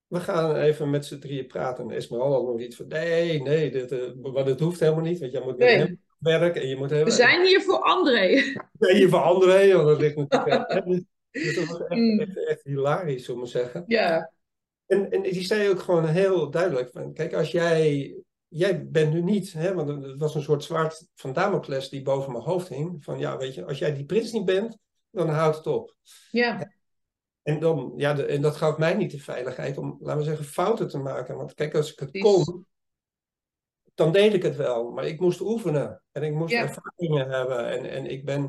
we 0.07 0.19
gaan 0.19 0.55
even 0.55 0.89
met 0.89 1.05
z'n 1.05 1.19
drieën 1.19 1.47
praten. 1.47 1.83
En 1.83 1.95
Esmeralda 1.95 2.51
nog 2.51 2.61
iets 2.61 2.75
van, 2.75 2.87
nee, 2.87 3.41
nee, 3.41 3.71
dit, 3.71 3.91
uh, 3.91 4.13
maar 4.33 4.45
dat 4.45 4.59
hoeft 4.59 4.79
helemaal 4.79 5.03
niet, 5.03 5.19
want 5.19 5.31
jij 5.31 5.41
moet 5.41 5.57
met 5.57 5.67
nee. 5.67 5.77
hem 5.77 6.01
werken 6.19 6.61
en 6.61 6.67
je 6.67 6.75
moet 6.75 6.89
We 6.89 7.11
zijn 7.11 7.45
hier 7.45 7.61
voor 7.61 7.79
André. 7.79 8.27
We 8.79 8.85
zijn 8.85 8.95
hier 8.95 9.09
voor 9.09 9.19
André, 9.19 9.73
want 9.73 9.87
dat 9.87 9.99
ligt 9.99 10.15
natuurlijk... 10.15 10.85
dus, 10.85 11.03
dus 11.43 11.55
dat 11.55 11.65
was 11.65 11.79
echt, 11.79 11.99
mm. 11.99 12.19
echt, 12.19 12.45
echt, 12.45 12.63
hilarisch, 12.63 13.29
om 13.29 13.43
te 13.43 13.49
zeggen. 13.49 13.83
Ja. 13.87 14.31
En, 14.85 15.11
en 15.11 15.21
die 15.21 15.43
zei 15.43 15.69
ook 15.69 15.79
gewoon 15.79 16.07
heel 16.07 16.49
duidelijk 16.49 16.89
van, 16.91 17.13
kijk, 17.13 17.33
als 17.33 17.51
jij 17.51 18.15
jij 18.47 18.87
bent 18.89 19.13
nu 19.13 19.21
niet, 19.21 19.53
hè, 19.53 19.73
want 19.73 20.03
het 20.03 20.17
was 20.17 20.35
een 20.35 20.41
soort 20.41 20.63
zwaard 20.63 21.07
van 21.15 21.33
Damocles 21.33 21.89
die 21.89 22.01
boven 22.01 22.31
mijn 22.31 22.43
hoofd 22.43 22.67
hing. 22.67 23.03
Van 23.03 23.19
ja, 23.19 23.37
weet 23.37 23.53
je, 23.53 23.65
als 23.65 23.77
jij 23.77 23.93
die 23.93 24.05
prins 24.05 24.31
niet 24.31 24.45
bent, 24.45 24.77
dan 25.11 25.29
houdt 25.29 25.57
het 25.57 25.67
op. 25.67 25.95
Ja. 26.31 26.71
En, 27.41 27.59
dan, 27.59 27.93
ja, 27.95 28.13
de, 28.13 28.25
en 28.25 28.41
dat 28.41 28.55
gaf 28.55 28.77
mij 28.77 28.93
niet 28.93 29.11
de 29.11 29.19
veiligheid 29.19 29.77
om, 29.77 29.97
laten 29.99 30.17
we 30.17 30.27
zeggen, 30.27 30.45
fouten 30.45 30.87
te 30.87 30.97
maken. 30.97 31.35
Want 31.35 31.53
kijk, 31.53 31.75
als 31.75 31.91
ik 31.91 31.99
het 31.99 32.19
kon, 32.19 32.65
dan 33.93 34.11
deed 34.11 34.33
ik 34.33 34.43
het 34.43 34.55
wel. 34.55 34.91
Maar 34.91 35.05
ik 35.05 35.19
moest 35.19 35.41
oefenen 35.41 36.03
en 36.11 36.23
ik 36.23 36.33
moest 36.33 36.53
ervaringen 36.53 37.29
hebben. 37.29 37.67
En, 37.67 37.89
en 37.89 38.05
ik 38.05 38.25
ben, 38.25 38.41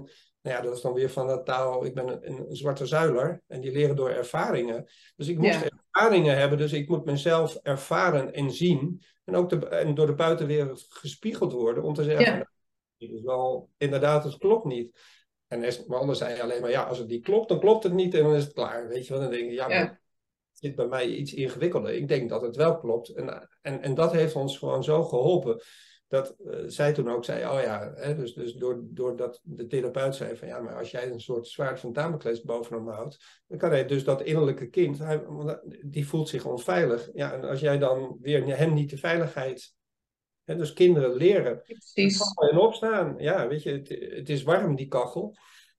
nou 0.43 0.57
ja, 0.57 0.61
dat 0.61 0.75
is 0.75 0.81
dan 0.81 0.93
weer 0.93 1.11
van 1.11 1.27
de 1.27 1.43
taal, 1.43 1.85
ik 1.85 1.95
ben 1.95 2.09
een, 2.09 2.49
een 2.49 2.57
zwarte 2.57 2.87
zuiler. 2.87 3.43
En 3.47 3.61
die 3.61 3.73
leren 3.73 3.97
door 3.97 4.11
ervaringen. 4.11 4.89
Dus 5.17 5.29
ik 5.29 5.39
moest 5.39 5.69
ervaringen 5.93 6.37
hebben, 6.37 6.59
dus 6.59 6.73
ik 6.73 6.89
moet 6.89 7.05
mezelf 7.05 7.55
ervaren 7.63 8.33
en 8.33 8.51
zien. 8.51 9.03
En 9.27 9.35
ook 9.35 9.51
de, 9.51 9.67
en 9.67 9.95
door 9.95 10.07
de 10.07 10.15
buitenwereld 10.15 10.87
gespiegeld 10.89 11.53
worden 11.53 11.83
om 11.83 11.95
te 11.95 12.05
zeggen, 12.05 12.37
ja. 12.37 12.51
dit 12.97 13.11
is 13.11 13.23
wel, 13.23 13.71
inderdaad, 13.77 14.25
het 14.25 14.39
klopt 14.39 14.65
niet. 14.65 15.01
En 15.47 15.87
anders 15.89 16.19
zei 16.19 16.41
alleen 16.41 16.61
maar, 16.61 16.71
ja, 16.71 16.83
als 16.83 16.99
het 16.99 17.09
niet 17.09 17.25
klopt, 17.25 17.49
dan 17.49 17.61
klopt 17.61 17.85
het 17.85 17.93
niet 17.93 18.15
en 18.15 18.23
dan 18.23 18.35
is 18.35 18.45
het 18.45 18.53
klaar. 18.53 18.89
Weet 18.89 19.07
je 19.07 19.12
wel, 19.12 19.23
dan 19.23 19.31
denk 19.31 19.51
ik, 19.51 19.57
ja, 19.57 19.69
ja. 19.69 19.81
het 19.81 19.99
zit 20.53 20.75
bij 20.75 20.87
mij 20.87 21.07
iets 21.09 21.35
ingewikkelder. 21.35 21.95
Ik 21.95 22.09
denk 22.09 22.29
dat 22.29 22.43
het 22.43 22.57
wel 22.57 22.79
klopt. 22.79 23.09
En, 23.09 23.49
en, 23.62 23.83
en 23.83 23.95
dat 23.95 24.12
heeft 24.12 24.35
ons 24.35 24.59
gewoon 24.59 24.85
zo 24.85 25.05
geholpen 25.05 25.62
dat 26.09 26.37
uh, 26.38 26.62
zij 26.66 26.92
toen 26.92 27.11
ook 27.11 27.25
zei, 27.25 27.45
oh 27.45 27.61
ja, 27.62 27.92
hè, 27.95 28.16
dus, 28.16 28.35
dus 28.35 28.55
door, 28.55 28.81
doordat 28.85 29.40
de 29.42 29.66
therapeut 29.66 30.14
zei 30.14 30.37
van 30.37 30.49
ja, 30.49 30.61
maar 30.61 30.79
als 30.79 30.90
jij 30.90 31.11
een 31.11 31.21
soort 31.21 31.49
zwaard 31.49 31.81
van 31.81 31.92
Damocles 31.92 32.42
boven 32.42 32.77
hem 32.77 32.88
houdt, 32.88 33.42
dan 33.47 33.59
kan 33.59 33.71
hij 33.71 33.87
dus 33.87 34.05
dat 34.05 34.23
innerlijke 34.23 34.69
kind, 34.69 34.99
hij, 34.99 35.25
die 35.85 36.09
voelt 36.09 36.29
zich 36.29 36.45
onveilig. 36.45 37.11
Ja, 37.14 37.33
en 37.33 37.45
als 37.45 37.61
jij 37.61 37.79
dan 37.79 38.19
weer 38.21 38.57
hem 38.57 38.75
niet 38.75 38.90
de 38.90 38.99
veiligheid, 38.99 39.75
hè, 40.45 40.57
dus 40.57 40.73
kinderen 40.73 41.14
leren, 41.14 41.62
en 42.51 42.59
opstaan. 42.59 43.14
Ja, 43.19 43.49
weet 43.49 43.62
je, 43.62 43.71
het, 43.71 43.88
het 43.88 44.29
is 44.29 44.42
warm 44.42 44.77
die 44.77 44.88
kachel. 44.88 45.37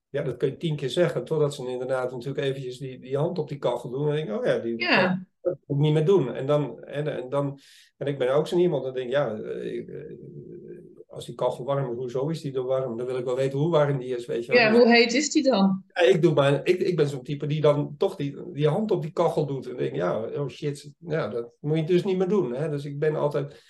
Ja, 0.08 0.22
dat 0.22 0.36
kun 0.36 0.48
je 0.48 0.56
tien 0.56 0.76
keer 0.76 0.90
zeggen, 0.90 1.24
totdat 1.24 1.54
ze 1.54 1.68
inderdaad 1.68 2.10
natuurlijk 2.10 2.46
eventjes 2.46 2.78
die, 2.78 3.00
die 3.00 3.16
hand 3.16 3.38
op 3.38 3.48
die 3.48 3.58
kachel 3.58 3.90
doen. 3.90 4.08
En 4.08 4.14
denk 4.14 4.28
ik, 4.28 4.38
oh 4.38 4.44
ja, 4.44 4.58
die, 4.58 4.80
ja 4.80 5.26
dat 5.40 5.56
moet 5.66 5.76
ik 5.76 5.82
niet 5.82 5.92
meer 5.92 6.04
doen. 6.04 6.34
En 6.34 6.46
dan, 6.46 6.84
en, 6.84 7.16
en, 7.16 7.28
dan, 7.28 7.58
en 7.96 8.06
ik 8.06 8.18
ben 8.18 8.34
ook 8.34 8.46
zo 8.46 8.56
iemand, 8.56 8.84
dan 8.84 8.94
denk 8.94 9.06
ik, 9.06 9.12
ja, 9.12 9.32
ik, 9.62 9.88
eh, 9.88 10.16
als 11.06 11.26
die 11.26 11.34
kachel 11.34 11.64
warm 11.64 11.90
is, 11.90 11.96
hoezo 11.96 12.28
is 12.28 12.40
die 12.40 12.52
dan 12.52 12.66
warm? 12.66 12.96
Dan 12.96 13.06
wil 13.06 13.18
ik 13.18 13.24
wel 13.24 13.36
weten 13.36 13.58
hoe 13.58 13.70
warm 13.70 13.98
die 13.98 14.16
is, 14.16 14.26
weet 14.26 14.46
je 14.46 14.52
Ja, 14.52 14.72
hoe 14.72 14.88
heet 14.88 15.12
is 15.12 15.30
die 15.30 15.42
dan? 15.42 15.84
Ja, 15.94 16.00
ik, 16.00 16.22
doe 16.22 16.34
maar, 16.34 16.60
ik, 16.66 16.80
ik 16.80 16.96
ben 16.96 17.08
zo'n 17.08 17.22
type 17.22 17.46
die 17.46 17.60
dan 17.60 17.94
toch 17.96 18.16
die, 18.16 18.52
die 18.52 18.68
hand 18.68 18.90
op 18.90 19.02
die 19.02 19.12
kachel 19.12 19.46
doet. 19.46 19.68
En 19.68 19.76
denk, 19.76 19.94
ja, 19.94 20.20
oh 20.20 20.48
shit, 20.48 20.92
ja, 20.98 21.28
dat 21.28 21.52
moet 21.60 21.78
je 21.78 21.84
dus 21.84 22.04
niet 22.04 22.18
meer 22.18 22.28
doen. 22.28 22.54
Hè? 22.54 22.70
Dus 22.70 22.84
ik 22.84 22.98
ben 22.98 23.16
altijd, 23.16 23.62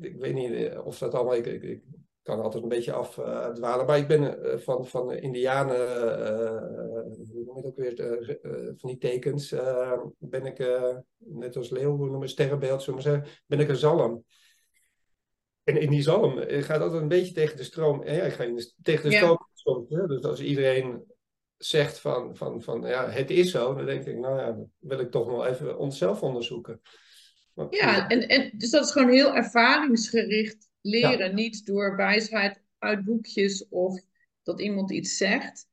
ik 0.00 0.16
weet 0.16 0.34
niet 0.34 0.52
eh, 0.52 0.86
of 0.86 0.98
dat 0.98 1.14
allemaal, 1.14 1.34
ik, 1.34 1.46
ik, 1.46 1.82
kan 2.24 2.40
altijd 2.40 2.62
een 2.62 2.68
beetje 2.68 2.92
afdwalen. 2.92 3.80
Uh, 3.80 3.86
maar 3.86 3.98
ik 3.98 4.08
ben 4.08 4.22
uh, 4.22 4.58
van, 4.58 4.86
van 4.86 5.12
Indianen, 5.12 5.76
uh, 5.76 7.02
hoe 7.32 7.44
noem 7.44 7.56
je 7.56 7.62
het 7.62 7.66
ook 7.66 7.76
weer, 7.76 8.38
van 8.76 8.90
die 8.90 8.98
tekens, 8.98 9.54
ben 10.18 10.46
ik, 10.46 10.58
net 11.18 11.56
als 11.56 11.70
leeuw, 11.70 11.96
hoe 11.96 12.10
noem 12.10 12.22
je 12.22 12.28
sterrenbeeld, 12.28 12.82
zullen 12.82 12.98
we 12.98 13.08
zeggen, 13.08 13.26
ben 13.46 13.60
ik 13.60 13.68
een 13.68 13.76
zalm. 13.76 14.24
En 15.64 15.76
in 15.76 15.90
die 15.90 16.02
zalm 16.02 16.38
gaat 16.38 16.80
altijd 16.80 17.02
een 17.02 17.08
beetje 17.08 17.34
tegen 17.34 17.56
de 17.56 17.64
stroom. 17.64 18.04
Ja, 18.04 18.22
ik 18.22 18.32
ga 18.32 18.44
in 18.44 18.54
de, 18.54 18.72
tegen 18.82 19.10
de 19.10 19.16
stroom. 19.16 19.48
Soms, 19.52 19.90
hè? 19.90 20.06
Dus 20.06 20.22
als 20.22 20.40
iedereen 20.40 21.04
zegt 21.56 21.98
van, 21.98 22.36
van, 22.36 22.62
van 22.62 22.82
ja, 22.82 23.08
het 23.08 23.30
is 23.30 23.50
zo, 23.50 23.74
dan 23.74 23.86
denk 23.86 24.04
ik, 24.04 24.18
nou 24.18 24.38
ja, 24.38 24.46
dan 24.46 24.70
wil 24.78 24.98
ik 24.98 25.10
toch 25.10 25.26
nog 25.26 25.46
even 25.46 25.78
onszelf 25.78 26.22
onderzoeken. 26.22 26.80
ja, 27.70 28.08
en, 28.08 28.28
en 28.28 28.50
dus 28.58 28.70
dat 28.70 28.84
is 28.84 28.90
gewoon 28.90 29.10
heel 29.10 29.34
ervaringsgericht 29.34 30.68
leren. 30.84 31.34
Niet 31.34 31.66
door 31.66 31.96
wijsheid 31.96 32.62
uit 32.78 33.04
boekjes 33.04 33.68
of 33.68 34.00
dat 34.42 34.60
iemand 34.60 34.92
iets 34.92 35.16
zegt. 35.16 35.68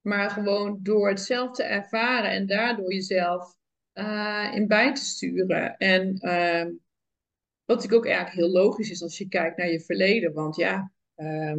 Maar 0.00 0.30
gewoon 0.30 0.78
door 0.82 1.08
het 1.08 1.20
zelf 1.20 1.50
te 1.50 1.62
ervaren 1.62 2.30
en 2.30 2.46
daardoor 2.46 2.92
jezelf 2.92 3.54
uh, 3.94 4.50
in 4.54 4.66
bij 4.66 4.94
te 4.94 5.04
sturen. 5.04 5.76
En 5.76 6.18
uh, 6.20 6.64
wat 7.64 7.76
natuurlijk 7.76 7.94
ook 7.94 8.06
eigenlijk 8.06 8.36
heel 8.36 8.62
logisch 8.62 8.90
is 8.90 9.02
als 9.02 9.18
je 9.18 9.28
kijkt 9.28 9.56
naar 9.56 9.70
je 9.70 9.80
verleden. 9.80 10.32
Want 10.32 10.56
ja, 10.56 10.92
uh, 11.16 11.56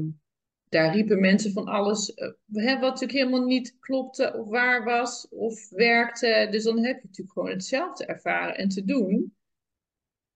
daar 0.70 0.94
riepen 0.94 1.20
mensen 1.20 1.52
van 1.52 1.66
alles 1.66 2.14
hè, 2.52 2.74
wat 2.74 2.82
natuurlijk 2.82 3.20
helemaal 3.20 3.46
niet 3.46 3.78
klopte 3.80 4.34
of 4.38 4.48
waar 4.48 4.84
was 4.84 5.28
of 5.30 5.70
werkte. 5.70 6.48
Dus 6.52 6.64
dan 6.64 6.84
heb 6.84 6.96
je 6.96 7.08
natuurlijk 7.08 7.38
gewoon 7.38 7.50
hetzelfde 7.50 8.06
ervaren 8.06 8.58
en 8.58 8.70
te 8.70 8.84
doen. 8.84 9.36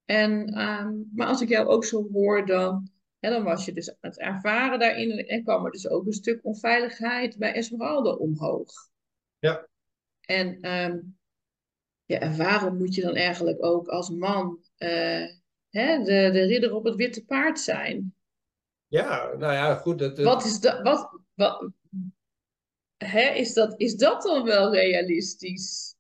En, 0.06 0.62
um, 0.62 1.10
maar 1.14 1.28
als 1.28 1.42
ik 1.42 1.50
jou 1.50 1.68
ook 1.68 1.86
zo 1.86 2.10
hoor, 2.12 2.46
dan, 2.46 2.90
hè, 3.20 3.30
dan 3.30 3.44
was 3.44 3.66
je 3.66 3.74
dus 3.74 3.96
het 4.02 4.20
ervaren 4.20 4.80
daarin 4.80 5.28
en 5.28 5.44
kwam 5.44 5.66
er 5.66 5.72
dus 5.72 5.90
ook 5.90 6.06
een 6.06 6.14
stuk 6.14 6.40
onveiligheid 6.46 7.38
bij 7.38 7.54
Esmeralda 7.54 8.12
omhoog. 8.12 8.72
Ja. 9.40 9.68
En, 10.22 10.72
um, 10.72 11.18
ja, 12.06 12.20
en 12.20 12.38
waarom 12.38 12.78
moet 12.78 12.96
je 12.96 13.02
dan 13.02 13.16
eigenlijk 13.16 13.64
ook 13.64 13.88
als 13.88 14.10
man 14.10 14.60
uh, 14.78 15.26
hè, 15.70 15.98
de, 15.98 16.30
de 16.32 16.46
ridder 16.46 16.74
op 16.74 16.84
het 16.84 16.96
witte 16.96 17.26
paard 17.26 17.60
zijn? 17.60 18.16
Ja, 18.88 19.34
nou 19.38 19.54
ja, 19.54 19.76
goed. 19.76 20.00
Dat, 20.00 20.18
Wat 20.18 20.46
is 20.46 20.60
dat? 20.60 20.82
Wat, 20.82 21.20
wat, 21.34 21.70
hè, 22.98 23.30
is, 23.30 23.54
dat, 23.54 23.80
is 23.80 23.96
dat 23.96 24.22
dan 24.22 24.44
wel 24.44 24.74
realistisch? 24.74 25.95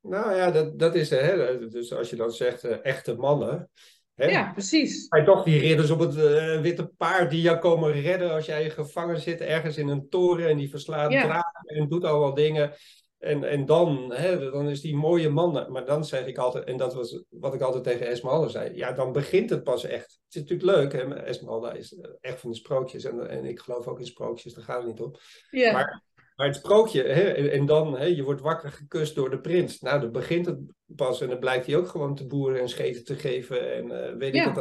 Nou 0.00 0.34
ja, 0.34 0.50
dat, 0.50 0.78
dat 0.78 0.94
is, 0.94 1.10
hè, 1.10 1.68
dus 1.68 1.92
als 1.92 2.10
je 2.10 2.16
dan 2.16 2.30
zegt 2.30 2.64
uh, 2.64 2.76
echte 2.82 3.14
mannen. 3.14 3.70
Hè, 4.14 4.26
ja, 4.26 4.52
precies. 4.52 5.08
Maar 5.08 5.24
toch 5.24 5.44
die 5.44 5.60
ridders 5.60 5.90
op 5.90 5.98
het 5.98 6.16
uh, 6.16 6.60
witte 6.60 6.86
paard 6.96 7.30
die 7.30 7.40
jou 7.40 7.58
komen 7.58 7.92
redden 7.92 8.32
als 8.32 8.46
jij 8.46 8.70
gevangen 8.70 9.20
zit 9.20 9.40
ergens 9.40 9.76
in 9.76 9.88
een 9.88 10.08
toren 10.08 10.48
en 10.48 10.56
die 10.56 10.70
verslaat 10.70 11.12
ja. 11.12 11.22
draken 11.22 11.76
en 11.76 11.88
doet 11.88 12.04
allemaal 12.04 12.34
dingen. 12.34 12.72
En, 13.18 13.44
en 13.44 13.66
dan, 13.66 14.12
hè, 14.14 14.50
dan 14.50 14.68
is 14.68 14.80
die 14.80 14.96
mooie 14.96 15.28
man. 15.28 15.72
Maar 15.72 15.84
dan 15.84 16.04
zeg 16.04 16.26
ik 16.26 16.38
altijd, 16.38 16.64
en 16.64 16.76
dat 16.76 16.94
was 16.94 17.22
wat 17.28 17.54
ik 17.54 17.60
altijd 17.60 17.84
tegen 17.84 18.06
Esmeralda 18.06 18.48
zei. 18.48 18.76
Ja, 18.76 18.92
dan 18.92 19.12
begint 19.12 19.50
het 19.50 19.62
pas 19.62 19.84
echt. 19.84 20.20
Het 20.24 20.34
is 20.34 20.40
natuurlijk 20.40 20.76
leuk, 20.76 20.92
hè? 20.92 21.14
Esmeralda 21.14 21.72
is 21.72 21.98
echt 22.20 22.40
van 22.40 22.50
de 22.50 22.56
sprookjes. 22.56 23.04
En, 23.04 23.28
en 23.28 23.44
ik 23.44 23.60
geloof 23.60 23.86
ook 23.86 23.98
in 23.98 24.06
sprookjes, 24.06 24.54
daar 24.54 24.64
gaat 24.64 24.78
het 24.78 24.86
niet 24.86 25.00
op. 25.00 25.20
Ja. 25.50 25.72
Maar 25.72 26.02
maar 26.38 26.46
het 26.46 26.56
sprookje, 26.56 27.02
hè, 27.02 27.22
en 27.30 27.66
dan, 27.66 27.98
hè, 27.98 28.04
je 28.04 28.22
wordt 28.22 28.40
wakker 28.40 28.70
gekust 28.70 29.14
door 29.14 29.30
de 29.30 29.40
prins. 29.40 29.80
Nou, 29.80 30.00
dan 30.00 30.12
begint 30.12 30.46
het 30.46 30.58
pas 30.86 31.20
en 31.20 31.28
dan 31.28 31.38
blijkt 31.38 31.66
hij 31.66 31.76
ook 31.76 31.88
gewoon 31.88 32.14
te 32.14 32.26
boeren 32.26 32.60
en 32.60 32.68
scheten 32.68 33.04
te 33.04 33.16
geven. 33.16 33.74
En 33.74 33.84
uh, 33.84 34.16
weet 34.16 34.34
ik 34.34 34.44
wat 34.44 34.54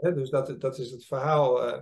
dat 0.00 0.14
Dus 0.14 0.30
dat, 0.30 0.60
dat 0.60 0.78
is 0.78 0.90
het 0.90 1.04
verhaal. 1.04 1.68
Uh, 1.68 1.80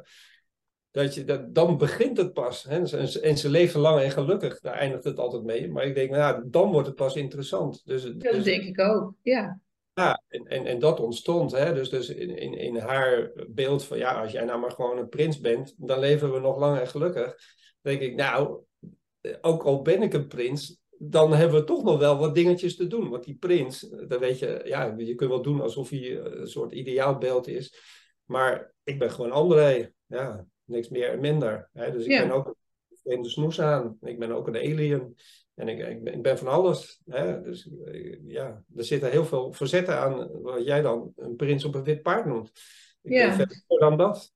dat 0.90 1.14
je, 1.14 1.24
dat, 1.24 1.54
dan 1.54 1.76
begint 1.76 2.16
het 2.16 2.32
pas. 2.32 2.62
Hè? 2.62 2.76
En, 2.76 3.22
en 3.22 3.38
ze 3.38 3.50
leven 3.50 3.80
lang 3.80 4.00
en 4.00 4.10
gelukkig. 4.10 4.60
Daar 4.60 4.74
eindigt 4.74 5.04
het 5.04 5.18
altijd 5.18 5.42
mee. 5.42 5.70
Maar 5.70 5.84
ik 5.84 5.94
denk, 5.94 6.10
nou, 6.10 6.42
dan 6.46 6.72
wordt 6.72 6.86
het 6.86 6.96
pas 6.96 7.16
interessant. 7.16 7.82
Dus, 7.84 8.02
dat 8.02 8.20
dus, 8.20 8.44
denk 8.44 8.64
ik 8.64 8.80
ook, 8.80 9.14
ja. 9.22 9.60
Ja, 9.94 10.22
en, 10.28 10.44
en, 10.44 10.66
en 10.66 10.78
dat 10.78 11.00
ontstond. 11.00 11.52
Hè? 11.52 11.74
Dus, 11.74 11.88
dus 11.88 12.08
in, 12.08 12.36
in, 12.36 12.54
in 12.54 12.76
haar 12.76 13.30
beeld 13.48 13.84
van, 13.84 13.98
ja, 13.98 14.20
als 14.20 14.32
jij 14.32 14.44
nou 14.44 14.60
maar 14.60 14.72
gewoon 14.72 14.98
een 14.98 15.08
prins 15.08 15.40
bent, 15.40 15.74
dan 15.76 15.98
leven 15.98 16.32
we 16.32 16.38
nog 16.38 16.58
lang 16.58 16.78
en 16.78 16.88
gelukkig. 16.88 17.36
denk 17.80 18.00
ik, 18.00 18.14
nou, 18.14 18.66
ook 19.40 19.62
al 19.62 19.82
ben 19.82 20.02
ik 20.02 20.12
een 20.12 20.26
prins, 20.26 20.80
dan 20.98 21.32
hebben 21.32 21.60
we 21.60 21.66
toch 21.66 21.84
nog 21.84 21.98
wel 21.98 22.18
wat 22.18 22.34
dingetjes 22.34 22.76
te 22.76 22.86
doen. 22.86 23.08
Want 23.08 23.24
die 23.24 23.36
prins, 23.36 23.80
dan 24.08 24.18
weet 24.18 24.38
je, 24.38 24.60
ja, 24.64 24.94
je 24.96 25.14
kunt 25.14 25.30
wel 25.30 25.42
doen 25.42 25.60
alsof 25.60 25.90
hij 25.90 26.16
een 26.18 26.48
soort 26.48 26.72
ideaalbeeld 26.72 27.48
is. 27.48 27.74
Maar 28.24 28.74
ik 28.84 28.98
ben 28.98 29.10
gewoon 29.10 29.30
André. 29.30 29.92
Ja, 30.06 30.46
niks 30.64 30.88
meer 30.88 31.10
en 31.10 31.20
minder. 31.20 31.68
Hè? 31.72 31.92
Dus 31.92 32.04
ik 32.04 32.20
ben 32.20 32.30
ook 32.30 32.56
een 33.04 33.22
de 33.22 33.28
snoes 33.28 33.60
aan. 33.60 33.98
Ik 34.00 34.18
ben 34.18 34.32
ook 34.32 34.46
een 34.46 34.56
alien. 34.56 35.16
En 35.54 35.68
ik, 35.68 35.88
ik, 35.88 36.04
ben, 36.04 36.14
ik 36.14 36.22
ben 36.22 36.38
van 36.38 36.48
alles. 36.48 37.00
Hè? 37.06 37.42
Dus 37.42 37.68
ja, 38.26 38.64
er 38.76 38.84
zitten 38.84 39.10
heel 39.10 39.24
veel 39.24 39.52
verzetten 39.52 39.98
aan 39.98 40.42
wat 40.42 40.64
jij 40.64 40.82
dan 40.82 41.12
een 41.16 41.36
prins 41.36 41.64
op 41.64 41.74
een 41.74 41.84
wit 41.84 42.02
paard 42.02 42.26
noemt. 42.26 42.52
Ik 43.02 43.12
ja. 43.12 43.26
ben 43.26 43.36
verder 43.36 43.64
dan 43.66 43.96
dat. 43.96 44.32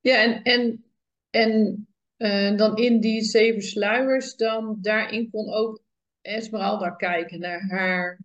Ja, 0.00 0.22
en, 0.22 0.42
en, 0.42 0.84
en 1.30 1.86
En 2.22 2.56
dan 2.56 2.76
in 2.76 3.00
die 3.00 3.22
zeven 3.22 3.62
sluiers, 3.62 4.36
dan 4.36 4.78
daarin 4.80 5.30
kon 5.30 5.52
ook 5.52 5.82
Esmeralda 6.20 6.90
kijken 6.90 7.40
naar 7.40 7.60
haar 7.68 8.20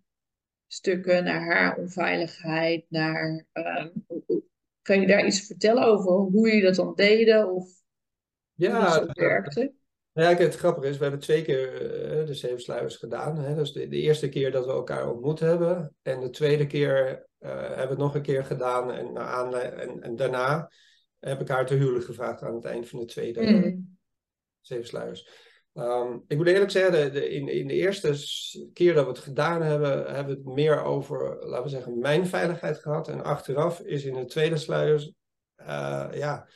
stukken, 0.66 1.24
naar 1.24 1.44
haar 1.44 1.76
onveiligheid, 1.76 2.84
naar... 2.88 3.44
ehm, 3.52 3.88
kan 4.82 5.00
je 5.00 5.06
daar 5.06 5.26
iets 5.26 5.46
vertellen 5.46 5.82
over 5.82 6.10
hoe 6.12 6.46
jullie 6.48 6.62
dat 6.62 6.74
dan 6.74 6.94
deden 6.94 7.50
of 7.52 7.64
hoe 8.54 8.66
Ja, 8.68 8.90
zo 8.92 9.06
dat- 9.06 9.16
werkte? 9.16 9.72
Ja, 10.12 10.24
kijk, 10.24 10.38
het 10.38 10.56
grappige 10.56 10.88
is, 10.88 10.96
we 10.96 11.02
hebben 11.02 11.20
twee 11.20 11.42
keer 11.42 11.72
eh, 11.74 12.26
de 12.26 12.34
zeven 12.34 12.60
sluiers 12.60 12.96
gedaan. 12.96 13.38
Hè? 13.38 13.54
Dus 13.54 13.72
de, 13.72 13.88
de 13.88 13.96
eerste 13.96 14.28
keer 14.28 14.50
dat 14.50 14.66
we 14.66 14.72
elkaar 14.72 15.10
ontmoet 15.10 15.40
hebben. 15.40 15.94
En 16.02 16.20
de 16.20 16.30
tweede 16.30 16.66
keer 16.66 17.26
eh, 17.38 17.50
hebben 17.50 17.74
we 17.84 17.88
het 17.88 17.98
nog 17.98 18.14
een 18.14 18.22
keer 18.22 18.44
gedaan. 18.44 18.92
En 20.02 20.16
daarna 20.16 20.70
heb 21.18 21.40
ik 21.40 21.48
haar 21.48 21.66
te 21.66 21.74
huwelijk 21.74 22.04
gevraagd 22.04 22.42
aan 22.42 22.54
het 22.54 22.64
eind 22.64 22.88
van 22.88 22.98
de 22.98 23.04
tweede 23.04 23.42
Mm. 23.42 23.98
zeven 24.60 24.86
sluiers. 24.86 25.28
Ehm, 25.72 26.18
ik 26.26 26.36
moet 26.36 26.46
eerlijk 26.46 26.70
zeggen, 26.70 26.92
de, 26.92 27.10
de- 27.10 27.28
in, 27.28 27.48
in 27.48 27.66
de 27.66 27.74
eerste 27.74 28.14
keer 28.72 28.94
dat 28.94 29.04
we 29.04 29.10
het 29.10 29.18
gedaan 29.20 29.62
hebben, 29.62 30.14
hebben 30.14 30.34
we 30.36 30.40
het 30.44 30.54
meer 30.54 30.82
over, 30.82 31.46
laten 31.46 31.62
we 31.64 31.68
zeggen, 31.70 31.98
mijn 31.98 32.26
veiligheid 32.26 32.78
gehad. 32.78 33.08
En 33.08 33.22
achteraf 33.24 33.80
is 33.80 34.04
in 34.04 34.14
de 34.14 34.24
tweede 34.24 34.56
sluiers, 34.56 35.12
eh, 35.54 36.08
ja, 36.12 36.48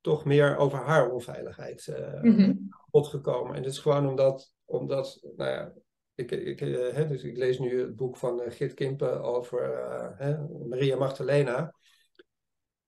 toch 0.00 0.24
meer 0.24 0.56
over 0.56 0.78
haar 0.78 1.10
onveiligheid 1.10 1.92
Mhm. 2.22 2.54
bod 2.90 3.06
gekomen. 3.06 3.54
En 3.56 3.62
dat 3.62 3.72
is 3.72 3.78
gewoon 3.78 4.08
omdat, 4.08 4.54
omdat 4.64 5.20
nou 5.36 5.50
ja, 5.50 5.72
ik, 6.14 6.30
ik, 6.30 6.60
eh, 6.60 7.08
dus 7.08 7.22
ik 7.22 7.36
lees 7.36 7.58
nu 7.58 7.80
het 7.80 7.96
boek 7.96 8.16
van 8.16 8.42
Git 8.46 8.74
Kimpen 8.74 9.22
over 9.22 9.60
Maria 10.68 10.96
Magdalena. 10.96 11.74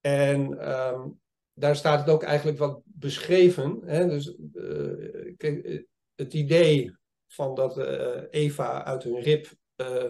En 0.04 0.58
ehm, 0.60 1.08
daar 1.52 1.76
staat 1.76 2.00
het 2.00 2.08
ook 2.08 2.22
eigenlijk 2.22 2.58
wat 2.58 2.80
beschreven. 2.84 3.80
Hè? 3.84 4.08
Dus 4.08 4.36
eh, 4.54 5.34
kijk, 5.36 5.84
het 6.14 6.34
idee 6.34 6.96
van 7.26 7.54
dat 7.54 7.78
eh, 7.78 8.22
Eva 8.30 8.84
uit 8.84 9.02
hun 9.02 9.20
rib 9.20 9.46
eh, 9.76 10.04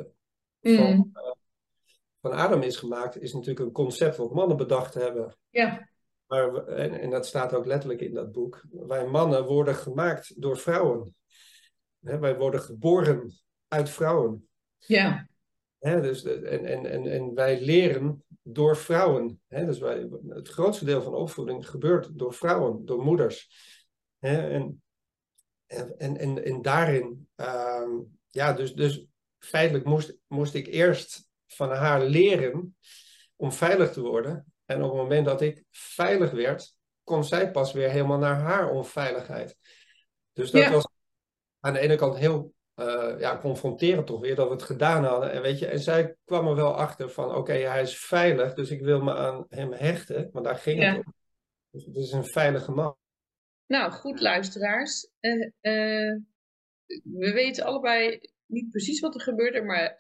van, 0.61 0.95
Mm. 0.95 1.12
van 2.20 2.32
Adam 2.32 2.62
is 2.62 2.76
gemaakt, 2.76 3.20
is 3.20 3.32
natuurlijk 3.32 3.66
een 3.66 3.72
concept 3.72 4.16
wat 4.16 4.32
mannen 4.34 4.57
bedacht 4.57 4.95
hebben. 4.95 5.36
Ja, 5.51 5.88
Maar, 6.26 6.53
we- 6.53 6.61
en, 6.61 7.01
en 7.01 7.11
dat 7.11 7.26
staat 7.26 7.55
ook 7.55 7.66
letterlijk 7.66 8.01
in 8.01 8.14
dat 8.14 8.32
boek. 8.32 8.64
Wij 8.70 9.07
mannen 9.07 9.45
worden 9.45 9.74
gemaakt 9.74 10.40
door 10.42 10.57
vrouwen. 10.59 11.14
Hè, 12.01 12.18
wij 12.18 12.36
worden 12.36 12.61
geboren 12.61 13.32
uit 13.68 13.90
vrouwen. 13.90 14.49
ja, 14.78 15.28
Hè, 15.78 16.01
dus, 16.01 16.24
en, 16.24 16.64
en, 16.64 16.86
en, 16.86 17.07
en 17.07 17.34
wij 17.34 17.61
leren 17.61 18.23
door 18.47 18.76
vrouwen. 18.76 19.40
Hè, 19.49 19.66
dus 19.66 19.78
wij, 19.78 20.09
het 20.28 20.49
grootste 20.49 20.84
deel 20.84 21.03
van 21.03 21.14
opvoeding 21.14 21.68
gebeurt 21.68 22.18
door 22.18 22.34
vrouwen, 22.34 22.84
door 22.84 23.03
moeders. 23.03 23.49
Hè, 24.18 24.49
en, 24.49 24.82
en, 25.66 26.16
en, 26.18 26.45
en, 26.45 26.62
daarin, 26.62 27.28
ehm, 27.34 27.90
ja, 28.30 28.53
dus, 28.53 28.74
dus 28.74 29.07
feitelijk 29.38 29.84
moest, 29.84 30.16
moest 30.26 30.55
ik 30.55 30.66
eerst 30.66 31.28
van 31.47 31.70
haar 31.70 32.03
leren 32.05 32.76
om 33.36 33.53
veilig 33.53 33.92
te 33.92 34.01
worden. 34.01 34.53
En 34.64 34.82
op 34.82 34.90
het 34.90 35.01
moment 35.01 35.26
dat 35.26 35.40
ik 35.40 35.64
veilig 35.70 36.30
werd, 36.30 36.76
kon 37.03 37.24
zij 37.24 37.51
pas 37.51 37.72
weer 37.72 37.90
helemaal 37.90 38.18
naar 38.18 38.38
haar 38.38 38.70
onveiligheid. 38.70 39.57
Dus 40.32 40.51
dat 40.51 40.62
Ja. 40.62 40.70
was 40.70 40.88
aan 41.61 41.72
de 41.72 41.78
ene 41.78 41.97
kant 41.97 42.16
heel 42.16 42.55
eh, 42.74 43.14
ja, 43.18 43.38
confronterend 43.38 44.06
toch 44.06 44.20
weer 44.20 44.34
dat 44.34 44.46
we 44.46 44.52
het 44.52 44.62
gedaan 44.62 45.04
hadden. 45.04 45.32
En, 45.32 45.42
weet 45.42 45.58
je, 45.58 45.66
en 45.66 45.78
zij 45.78 46.16
kwam 46.24 46.46
er 46.48 46.54
wel 46.54 46.74
achter 46.74 47.10
van 47.10 47.34
oké, 47.34 47.52
hij 47.52 47.82
is 47.82 47.98
veilig, 47.98 48.54
dus 48.54 48.70
ik 48.70 48.80
wil 48.80 49.02
me 49.02 49.14
aan 49.14 49.46
hem 49.48 49.72
hechten. 49.72 50.28
Maar 50.32 50.42
daar 50.42 50.56
ging 50.56 50.80
Ja. 50.80 50.96
het 50.96 51.06
om. 51.06 51.14
Dus 51.70 51.84
het 51.84 51.96
is 51.96 52.12
een 52.12 52.24
veilige 52.26 52.70
man. 52.70 52.96
Nou, 53.66 53.92
goed 53.92 54.20
luisteraars. 54.20 55.10
Eh, 55.20 55.42
eh, 55.60 56.16
we 57.04 57.32
weten 57.32 57.64
allebei 57.64 58.20
niet 58.46 58.70
precies 58.70 59.00
wat 59.00 59.14
er 59.14 59.20
gebeurde, 59.20 59.62
maar 59.62 59.94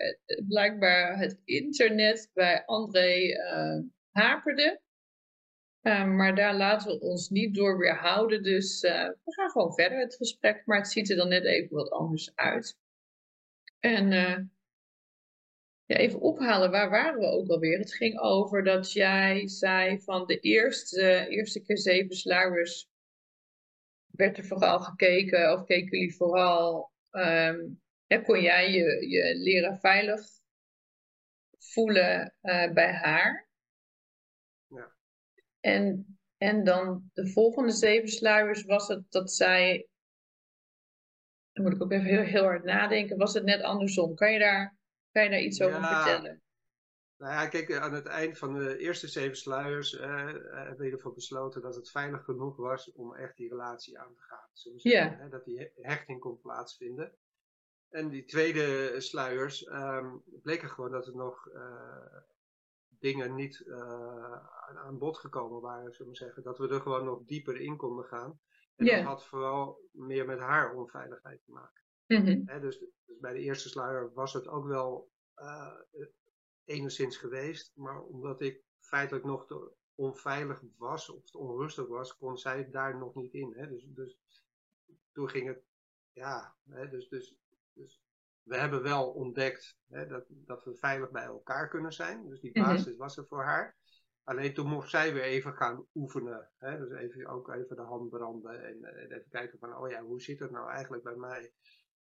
blijkbaar 0.48 1.18
het 1.18 1.40
internet 1.44 2.30
bij 2.32 2.62
André 2.64 3.36
haperde. 4.10 4.80
Eh, 5.84 6.04
maar 6.04 6.34
daar 6.34 6.54
laten 6.56 6.90
we 6.90 7.00
ons 7.00 7.28
niet 7.28 7.54
door 7.54 7.78
weerhouden, 7.78 8.42
dus 8.42 8.82
eh, 8.82 9.08
we 9.24 9.32
gaan 9.32 9.50
gewoon 9.50 9.74
verder 9.74 9.98
het 9.98 10.14
gesprek, 10.14 10.62
maar 10.66 10.78
het 10.78 10.88
ziet 10.88 11.10
er 11.10 11.16
dan 11.16 11.28
net 11.28 11.44
even 11.44 11.76
wat 11.76 11.90
anders 11.90 12.32
uit. 12.34 12.78
En 13.80 14.12
eh, 14.12 14.38
ja, 15.84 15.96
even 15.96 16.20
ophalen, 16.20 16.70
waar 16.70 16.90
waren 16.90 17.20
we 17.20 17.26
ook 17.26 17.48
alweer? 17.48 17.78
Het 17.78 17.94
ging 17.94 18.18
over 18.18 18.64
dat 18.64 18.92
jij 18.92 19.48
zei 19.48 20.00
van 20.00 20.26
de 20.26 20.38
eerste, 20.38 21.26
eerste 21.28 21.62
keer 21.62 21.78
zeven 21.78 22.16
sluiers 22.16 22.88
werd 24.06 24.38
er 24.38 24.44
vooral 24.44 24.80
gekeken, 24.80 25.52
of 25.52 25.64
keken 25.64 25.98
jullie 25.98 26.16
vooral, 26.16 26.92
ehm, 27.10 27.60
hè, 28.06 28.22
kon 28.22 28.40
jij 28.40 28.70
je, 28.70 29.08
je 29.08 29.34
leren 29.36 29.78
veilig 29.78 30.20
voelen 31.58 32.34
eh, 32.40 32.72
bij 32.72 32.92
haar? 32.92 33.43
En, 35.64 36.18
en 36.36 36.64
dan 36.64 37.10
de 37.12 37.26
volgende 37.32 37.72
zeven 37.72 38.08
sluiers 38.08 38.64
was 38.64 38.88
het 38.88 39.10
dat 39.10 39.32
zij, 39.32 39.88
dan 41.52 41.64
moet 41.64 41.74
ik 41.74 41.82
ook 41.82 41.92
even 41.92 42.06
heel, 42.06 42.22
heel 42.22 42.42
hard 42.42 42.64
nadenken, 42.64 43.16
was 43.18 43.34
het 43.34 43.44
net 43.44 43.62
andersom? 43.62 44.14
Kan 44.14 44.32
je 44.32 44.38
daar, 44.38 44.76
kan 45.12 45.24
je 45.24 45.30
daar 45.30 45.40
iets 45.40 45.62
over 45.62 45.80
Ja. 45.80 46.02
vertellen? 46.02 46.42
Nou 47.16 47.32
ja, 47.32 47.48
kijk, 47.48 47.72
aan 47.76 47.92
het 47.94 48.06
eind 48.06 48.38
van 48.38 48.54
de 48.58 48.78
eerste 48.78 49.08
zeven 49.08 49.36
sluiers 49.36 49.96
eh, 49.96 50.28
eh, 50.28 50.42
hebben 50.66 50.76
we 50.86 50.90
ervoor 50.90 51.14
besloten 51.14 51.62
dat 51.62 51.74
het 51.74 51.90
veilig 51.90 52.24
genoeg 52.24 52.56
was 52.56 52.92
om 52.92 53.14
echt 53.14 53.36
die 53.36 53.48
relatie 53.48 53.98
aan 53.98 54.14
te 54.14 54.20
gaan. 54.20 54.48
Zeggen, 54.52 54.90
Ja. 54.90 55.16
hè, 55.18 55.28
dat 55.28 55.44
die 55.44 55.58
he- 55.58 55.70
hechting 55.82 56.20
kon 56.20 56.40
plaatsvinden. 56.40 57.12
En 57.88 58.08
die 58.08 58.24
tweede 58.24 59.00
sluiers 59.00 59.64
ehm, 59.64 60.16
bleken 60.42 60.70
gewoon 60.70 60.90
dat 60.90 61.06
er 61.06 61.16
nog 61.16 61.48
eh, 61.48 62.16
dingen 62.98 63.34
niet 63.34 63.60
eh, 63.66 64.46
aan- 64.76 64.98
bod 64.98 65.18
gekomen 65.18 65.60
waren, 65.60 65.92
zullen 65.92 66.12
we 66.12 66.18
zeggen. 66.18 66.42
Dat 66.42 66.58
we 66.58 66.68
er 66.68 66.80
gewoon 66.80 67.04
nog 67.04 67.24
dieper 67.24 67.60
in 67.60 67.76
konden 67.76 68.04
gaan. 68.04 68.40
En 68.76 68.86
dat 68.86 69.04
had 69.04 69.26
vooral 69.26 69.80
meer 69.90 70.26
met 70.26 70.38
haar 70.38 70.74
onveiligheid 70.74 71.44
te 71.44 71.52
maken. 71.52 71.82
Mhm. 72.06 72.60
Dus, 72.60 72.78
dus 72.78 73.18
bij 73.20 73.32
de 73.32 73.40
eerste 73.40 73.68
sluier 73.68 74.12
was 74.12 74.32
het 74.32 74.48
ook 74.48 74.66
wel 74.66 75.10
eh, 75.34 75.76
enigszins 76.64 77.16
geweest. 77.16 77.72
Maar 77.74 78.02
omdat 78.02 78.40
ik 78.40 78.62
feitelijk 78.80 79.24
nog 79.24 79.46
te 79.46 79.72
onveilig 79.94 80.62
was 80.76 81.10
of 81.10 81.30
te 81.30 81.38
onrustig 81.38 81.86
was, 81.86 82.16
kon 82.16 82.36
zij 82.36 82.70
daar 82.70 82.98
nog 82.98 83.14
niet 83.14 83.32
in. 83.32 83.50
Dus, 83.50 83.86
dus 83.88 84.18
toen 85.12 85.28
ging 85.28 85.46
het, 85.46 85.64
ja, 86.12 86.56
dus, 86.64 87.08
dus, 87.08 87.36
dus 87.72 88.03
we 88.44 88.56
hebben 88.56 88.82
wel 88.82 89.10
ontdekt 89.10 89.76
hè, 89.88 90.06
dat, 90.06 90.24
dat 90.28 90.64
we 90.64 90.76
veilig 90.76 91.10
bij 91.10 91.24
elkaar 91.24 91.68
kunnen 91.68 91.92
zijn. 91.92 92.28
Dus 92.28 92.40
die 92.40 92.58
Mhm. 92.58 92.68
basis 92.68 92.96
was 92.96 93.16
er 93.16 93.26
voor 93.26 93.42
haar. 93.42 93.76
Alleen 94.22 94.54
toen 94.54 94.68
mocht 94.68 94.90
zij 94.90 95.12
weer 95.12 95.22
even 95.22 95.54
gaan 95.54 95.86
oefenen. 95.94 96.50
Hè? 96.58 96.78
Dus 96.78 96.90
even, 96.90 97.26
ook 97.26 97.52
even 97.52 97.76
de 97.76 97.82
hand 97.82 98.10
branden 98.10 98.64
en, 98.64 98.84
en 98.84 99.12
even 99.12 99.30
kijken 99.30 99.58
van, 99.58 99.76
oh 99.76 99.90
ja, 99.90 100.02
hoe 100.02 100.20
zit 100.20 100.38
het 100.38 100.50
nou 100.50 100.70
eigenlijk 100.70 101.02
bij 101.02 101.16
mij? 101.16 101.52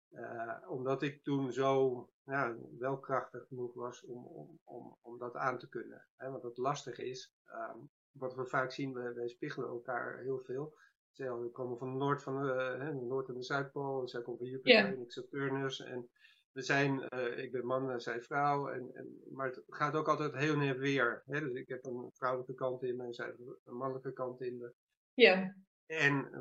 Eh, 0.08 0.70
omdat 0.70 1.02
ik 1.02 1.22
toen 1.24 1.52
zo 1.52 2.08
ja, 2.24 2.56
wel 2.78 2.98
krachtig 2.98 3.46
genoeg 3.46 3.74
was 3.74 4.04
om, 4.04 4.24
om, 4.24 4.58
om, 4.64 4.98
om 5.02 5.18
dat 5.18 5.34
aan 5.34 5.58
te 5.58 5.68
kunnen. 5.68 6.06
Hè? 6.16 6.30
Want 6.30 6.42
het 6.42 6.56
lastig 6.56 6.98
is, 6.98 7.34
ehm, 7.44 7.78
wat 8.10 8.34
we 8.34 8.46
vaak 8.46 8.72
zien, 8.72 8.92
we, 8.92 9.12
wij 9.12 9.28
spiegelen 9.28 9.68
elkaar 9.68 10.18
heel 10.18 10.40
veel. 10.40 10.78
Stel, 11.18 11.42
we 11.42 11.50
komen 11.50 11.78
van 11.78 11.92
de 11.92 11.98
Noord, 11.98 12.22
van 12.22 12.42
de, 12.42 12.76
hè, 12.78 12.98
de 12.98 13.04
Noord- 13.04 13.28
en 13.28 13.34
de 13.34 13.42
Zuidpool, 13.42 14.00
en 14.00 14.08
zij 14.08 14.22
komt 14.22 14.38
van 14.38 14.46
Jupiter 14.46 14.72
Ja. 14.72 14.86
en 14.86 15.00
ik 15.00 15.12
Saturnus. 15.12 15.80
En 15.80 16.10
we 16.52 16.62
zijn, 16.62 17.08
eh, 17.08 17.44
ik 17.44 17.52
ben 17.52 17.66
man 17.66 17.90
en 17.90 18.00
zij 18.00 18.22
vrouw, 18.22 18.68
en, 18.68 18.90
en, 18.94 19.20
maar 19.30 19.46
het 19.46 19.62
gaat 19.66 19.94
ook 19.94 20.08
altijd 20.08 20.34
heel 20.34 20.56
neer 20.56 20.78
weer. 20.78 21.22
Hè? 21.26 21.40
Dus 21.40 21.52
ik 21.52 21.68
heb 21.68 21.84
een 21.84 22.10
vrouwelijke 22.12 22.54
kant 22.54 22.82
in 22.82 22.96
me 22.96 23.04
en 23.04 23.14
zij 23.14 23.26
heeft 23.26 23.38
een 23.64 23.76
mannelijke 23.76 24.12
kant 24.12 24.40
in 24.40 24.56
me. 24.56 24.72
Ja, 25.14 25.56
En 25.86 26.32
eh, 26.32 26.40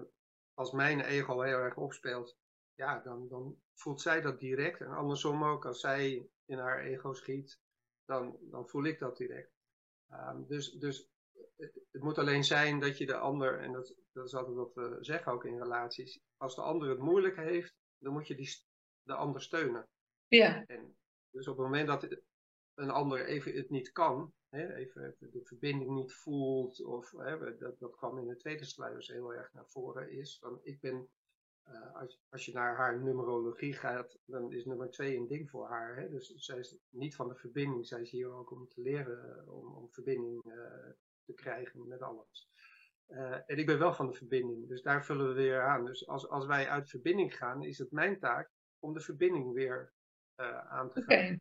als 0.54 0.72
mijn 0.72 1.02
ego 1.02 1.42
heel 1.42 1.58
erg 1.58 1.78
opspeelt, 1.78 2.38
ja, 2.76 3.00
dan, 3.00 3.28
dan 3.28 3.58
voelt 3.74 4.02
zij 4.02 4.22
dat 4.22 4.40
direct. 4.40 4.82
En 4.82 4.92
andersom 4.92 5.44
ook, 5.44 5.66
als 5.66 5.80
zij 5.80 6.30
in 6.46 6.58
haar 6.58 6.80
ego 6.80 7.14
schiet, 7.14 7.60
dan, 8.06 8.38
dan 8.42 8.68
voel 8.68 8.86
ik 8.86 9.00
dat 9.00 9.18
direct. 9.18 9.52
Ehm, 10.10 10.44
dus 10.48 10.72
dus 10.72 11.10
het, 11.56 11.80
het 11.98 12.06
moet 12.06 12.18
alleen 12.18 12.44
zijn 12.44 12.80
dat 12.80 12.98
je 12.98 13.06
de 13.06 13.18
ander, 13.18 13.60
en 13.60 13.72
dat, 13.72 13.94
dat 14.12 14.26
is 14.26 14.34
altijd 14.34 14.56
wat 14.56 14.74
we 14.74 14.98
zeggen 15.00 15.32
ook 15.32 15.46
in 15.46 15.62
relaties, 15.62 16.20
als 16.38 16.56
de 16.56 16.62
ander 16.62 16.90
het 16.90 17.00
moeilijk 17.00 17.36
heeft, 17.36 17.74
dan 17.98 18.14
moet 18.14 18.28
je 18.28 18.36
die, 18.36 18.50
de 19.04 19.14
ander 19.14 19.42
steunen. 19.42 19.88
ja, 20.28 20.66
En 20.66 20.96
dus 21.30 21.48
op 21.48 21.58
het 21.58 21.66
moment 21.66 21.88
dat 21.88 22.22
een 22.74 22.90
ander 22.90 23.26
even 23.26 23.54
het 23.56 23.70
niet 23.70 23.92
kan, 23.92 24.34
hè, 24.50 24.76
even 24.76 25.16
de 25.20 25.42
verbinding 25.44 25.90
niet 25.92 26.14
voelt, 26.14 26.84
of 26.84 27.12
hè, 27.12 27.58
dat, 27.58 27.80
dat 27.80 27.96
kwam 27.96 28.18
in 28.18 28.28
de 28.28 28.36
tweede 28.36 28.66
sluiers 28.66 29.08
heel 29.08 29.34
erg 29.34 29.54
naar 29.54 29.68
voren, 29.68 30.12
is 30.12 30.38
van 30.40 30.60
ik 30.62 30.80
ben, 30.80 31.10
eh, 31.64 31.96
als, 31.96 32.20
als 32.30 32.46
je 32.46 32.54
naar 32.54 32.76
haar 32.76 33.02
numerologie 33.02 33.74
gaat, 33.74 34.18
dan 34.26 34.52
is 34.52 34.66
nummer 34.66 34.90
twee 34.90 35.18
een 35.18 35.28
ding 35.28 35.50
voor 35.50 35.68
haar. 35.68 35.96
Hè? 35.96 36.10
Dus 36.10 36.34
zij 36.36 36.60
is 36.60 36.78
niet 36.90 37.16
van 37.16 37.28
de 37.28 37.36
verbinding, 37.36 37.88
zij 37.88 38.02
is 38.02 38.12
hier 38.12 38.32
ook 38.32 38.52
om 38.52 38.68
te 38.68 38.82
leren, 38.82 39.38
eh, 39.38 39.54
om, 39.54 39.76
om 39.76 39.92
verbinding 39.92 40.44
eh, 40.44 40.92
te 41.28 41.34
krijgen 41.34 41.88
met 41.88 42.02
alles. 42.02 42.50
Eh, 43.06 43.32
en 43.46 43.58
ik 43.58 43.66
ben 43.66 43.80
wel 43.80 43.94
van 43.94 44.08
de 44.08 44.14
verbinding, 44.14 44.68
dus 44.68 44.82
daar 44.82 45.06
vullen 45.06 45.28
we 45.28 45.34
weer 45.34 45.62
aan. 45.62 45.86
Dus 45.86 46.08
als, 46.08 46.30
als 46.30 46.46
wij 46.46 46.70
uit 46.70 46.90
verbinding 46.90 47.38
gaan, 47.38 47.64
is 47.64 47.78
het 47.78 47.92
mijn 47.92 48.20
taak 48.20 48.52
om 48.80 48.94
de 48.94 49.00
verbinding 49.00 49.54
weer 49.54 49.94
uh, 50.38 50.58
aan 50.58 50.92
te 50.92 51.02
gaan. 51.02 51.40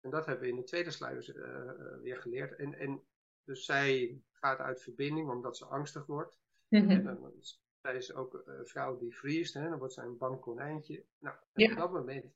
En 0.00 0.10
dat 0.10 0.26
hebben 0.26 0.44
we 0.44 0.50
in 0.50 0.56
de 0.56 0.64
tweede 0.64 0.90
sluier 0.90 1.36
uh, 1.36 2.02
weer 2.02 2.16
geleerd. 2.16 2.56
En, 2.56 2.74
en 2.74 3.02
dus 3.44 3.64
zij 3.64 4.20
gaat 4.32 4.58
uit 4.58 4.82
verbinding 4.82 5.30
omdat 5.30 5.56
ze 5.56 5.64
angstig 5.64 6.06
wordt. 6.06 6.38
Mm 6.68 6.90
En 6.90 7.04
dan, 7.04 7.32
zij 7.80 7.96
is 7.96 8.14
ook 8.14 8.42
een 8.44 8.66
vrouw 8.66 8.98
die 8.98 9.16
vriest, 9.16 9.54
hè, 9.54 9.68
dan 9.68 9.78
wordt 9.78 9.94
zij 9.94 10.04
een 10.04 10.18
bang 10.18 10.40
konijntje. 10.40 11.04
Nou, 11.18 11.36
op 11.52 11.76
dat 11.76 11.92
moment 11.92 12.34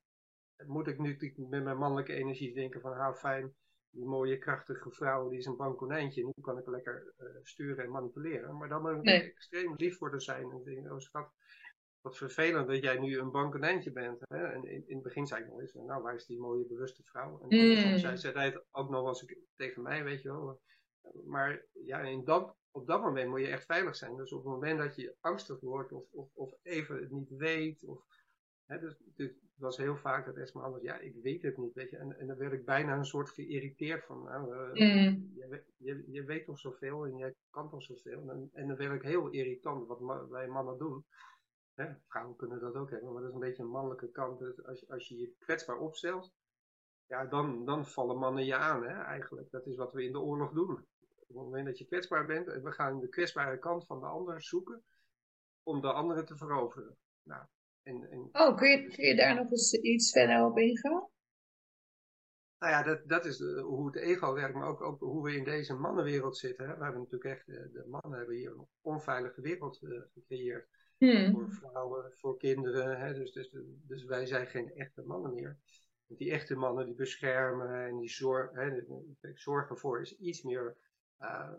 moet 0.66 0.86
ik 0.86 0.98
nu 0.98 1.16
met 1.36 1.62
mijn 1.62 1.78
mannelijke 1.78 2.12
energie 2.12 2.54
denken 2.54 2.80
van, 2.80 2.96
how 2.96 3.16
fijn, 3.16 3.54
die 3.90 4.04
mooie 4.04 4.38
krachtige 4.38 4.90
vrouw, 4.90 5.28
die 5.28 5.38
is 5.38 5.46
een 5.46 5.56
bang 5.56 5.76
konijntje. 5.76 6.22
Die 6.22 6.44
kan 6.44 6.58
ik 6.58 6.66
lekker 6.66 7.14
uh, 7.18 7.26
sturen 7.42 7.84
en 7.84 7.90
manipuleren. 7.90 8.56
Maar 8.56 8.68
dan 8.68 8.82
moet 8.82 9.06
ik 9.06 9.24
extreem 9.24 9.74
lief 9.76 9.98
voor 9.98 10.10
haar 10.10 10.20
zijn. 10.20 10.50
En 10.50 10.62
denken, 10.64 10.92
oh 10.92 10.98
schat, 10.98 11.32
wat 12.00 12.16
vervelend 12.16 12.68
dat 12.68 12.82
jij 12.82 12.98
nu 12.98 13.18
een 13.18 13.30
bang 13.30 13.50
konijntje 13.50 13.92
bent. 13.92 14.20
Hè? 14.28 14.46
En 14.46 14.64
in, 14.64 14.88
in, 14.88 14.94
het 14.94 15.02
begin 15.02 15.26
zei 15.26 15.42
ik 15.42 15.48
nog 15.48 15.60
eens, 15.60 15.74
nou 15.74 16.02
waar 16.02 16.14
is 16.14 16.26
die 16.26 16.40
mooie 16.40 16.66
bewuste 16.66 17.02
vrouw? 17.02 17.40
En 17.40 17.46
mm. 17.46 17.98
zei 17.98 18.16
zij 18.16 18.44
het 18.44 18.64
ook 18.70 18.90
nog 18.90 19.08
eens 19.08 19.24
tegen 19.56 19.82
mij, 19.82 20.04
weet 20.04 20.22
je 20.22 20.28
wel. 20.28 20.60
Maar 21.24 21.64
ja, 21.72 22.00
in 22.00 22.24
dat, 22.24 22.56
op 22.70 22.86
dat 22.86 23.02
moment 23.02 23.28
moet 23.28 23.40
je 23.40 23.48
echt 23.48 23.64
veilig 23.64 23.96
zijn. 23.96 24.16
Dus 24.16 24.32
op 24.32 24.44
het 24.44 24.52
moment 24.52 24.78
dat 24.78 24.96
je 24.96 25.16
angstig 25.20 25.60
wordt 25.60 25.92
of, 25.92 26.04
of, 26.10 26.28
of 26.34 26.54
even 26.62 27.00
het 27.00 27.10
niet 27.10 27.30
weet. 27.30 27.84
Of, 27.84 28.04
hè, 28.66 28.78
dus, 28.78 29.02
dus 29.16 29.32
het 29.60 29.68
was 29.68 29.86
heel 29.86 29.96
vaak 29.96 30.26
dat 30.26 30.36
Esma 30.36 30.62
anders, 30.62 30.82
ja, 30.82 30.98
ik 30.98 31.14
weet 31.22 31.42
het 31.42 31.56
niet, 31.56 31.74
weet 31.74 31.90
je. 31.90 31.96
En, 31.96 32.18
en 32.18 32.26
dan 32.26 32.36
werd 32.36 32.52
ik 32.52 32.64
bijna 32.64 32.96
een 32.96 33.04
soort 33.04 33.30
geïrriteerd 33.30 34.04
van, 34.04 34.22
nou, 34.22 34.54
uh, 34.54 34.72
mm. 34.72 35.32
je, 35.34 35.64
je, 35.76 36.04
je, 36.06 36.24
weet 36.24 36.44
toch 36.44 36.58
zoveel 36.58 37.04
en 37.04 37.16
jij 37.16 37.34
kan 37.50 37.70
toch 37.70 37.82
zoveel. 37.82 38.30
En, 38.30 38.50
en 38.52 38.66
dan 38.68 38.76
werd 38.76 38.94
ik 38.94 39.02
heel 39.02 39.28
irritant, 39.28 39.86
wat 39.86 40.28
wij 40.28 40.48
mannen 40.48 40.78
doen. 40.78 41.04
Hè, 41.74 41.94
vrouwen 42.08 42.36
kunnen 42.36 42.60
dat 42.60 42.74
ook 42.74 42.90
hebben, 42.90 43.12
maar 43.12 43.20
dat 43.20 43.30
is 43.30 43.34
een 43.34 43.40
beetje 43.40 43.62
een 43.62 43.68
mannelijke 43.68 44.10
kant. 44.10 44.38
Dus 44.38 44.64
als, 44.64 44.88
als 44.88 45.08
je 45.08 45.18
je 45.18 45.34
kwetsbaar 45.38 45.78
opstelt, 45.78 46.32
ja, 47.06 47.24
dan, 47.24 47.64
dan 47.64 47.86
vallen 47.86 48.18
mannen 48.18 48.44
je 48.44 48.56
aan, 48.56 48.82
hè, 48.82 49.02
eigenlijk. 49.02 49.50
Dat 49.50 49.66
is 49.66 49.76
wat 49.76 49.92
we 49.92 50.04
in 50.04 50.12
de 50.12 50.20
oorlog 50.20 50.52
doen. 50.52 50.86
Op 51.18 51.26
het 51.26 51.36
moment 51.36 51.66
dat 51.66 51.78
je 51.78 51.86
kwetsbaar 51.86 52.26
bent, 52.26 52.48
en 52.48 52.62
we 52.62 52.72
gaan 52.72 53.00
de 53.00 53.08
kwetsbare 53.08 53.58
kant 53.58 53.86
van 53.86 54.00
de 54.00 54.06
ander 54.06 54.42
zoeken 54.42 54.84
om 55.62 55.80
de 55.80 55.92
andere 55.92 56.24
te 56.24 56.36
veroveren. 56.36 56.96
Nou, 57.22 57.44
en, 57.82 58.10
en... 58.10 58.28
Oh, 58.32 58.56
kun 58.56 58.68
je, 58.68 58.88
kun 58.94 59.04
je 59.04 59.16
daar 59.16 59.34
nog 59.34 59.50
eens 59.50 59.72
iets 59.72 60.12
verder 60.12 60.44
op 60.44 60.58
ingaan? 60.58 61.08
Nou 62.58 62.72
ja, 62.72 62.82
dat, 62.82 63.08
dat 63.08 63.24
is 63.24 63.38
hoe 63.62 63.86
het 63.86 63.96
ego 63.96 64.34
werkt, 64.34 64.54
maar 64.54 64.68
ook, 64.68 64.80
ook, 64.80 65.00
hoe 65.00 65.22
we 65.22 65.36
in 65.36 65.44
deze 65.44 65.74
mannenwereld 65.74 66.36
zitten. 66.36 66.68
Hè. 66.68 66.76
We 66.76 66.82
hebben 66.82 67.00
natuurlijk 67.00 67.34
echt, 67.34 67.46
de, 67.46 67.70
de 67.72 67.84
mannen 67.88 68.18
hebben 68.18 68.36
hier 68.36 68.50
een 68.50 68.66
onveilige 68.80 69.40
wereld 69.40 69.82
uh, 69.82 70.02
gecreëerd. 70.12 70.68
Hmm. 70.96 71.32
Voor 71.32 71.50
vrouwen, 71.50 72.12
voor 72.16 72.36
kinderen. 72.38 73.00
Hè. 73.00 73.14
Dus, 73.14 73.32
dus, 73.32 73.56
dus 73.86 74.04
wij 74.04 74.26
zijn 74.26 74.46
geen 74.46 74.72
echte 74.74 75.02
mannen 75.02 75.34
meer. 75.34 75.58
Die 76.06 76.30
echte 76.30 76.56
mannen 76.56 76.86
die 76.86 76.94
beschermen 76.94 77.86
en 77.86 77.98
die 77.98 78.10
zorgen, 78.10 78.58
hè, 78.58 79.32
zorgen 79.34 79.78
voor 79.78 80.00
is 80.00 80.16
iets 80.16 80.42
meer 80.42 80.76
uh, 81.20 81.50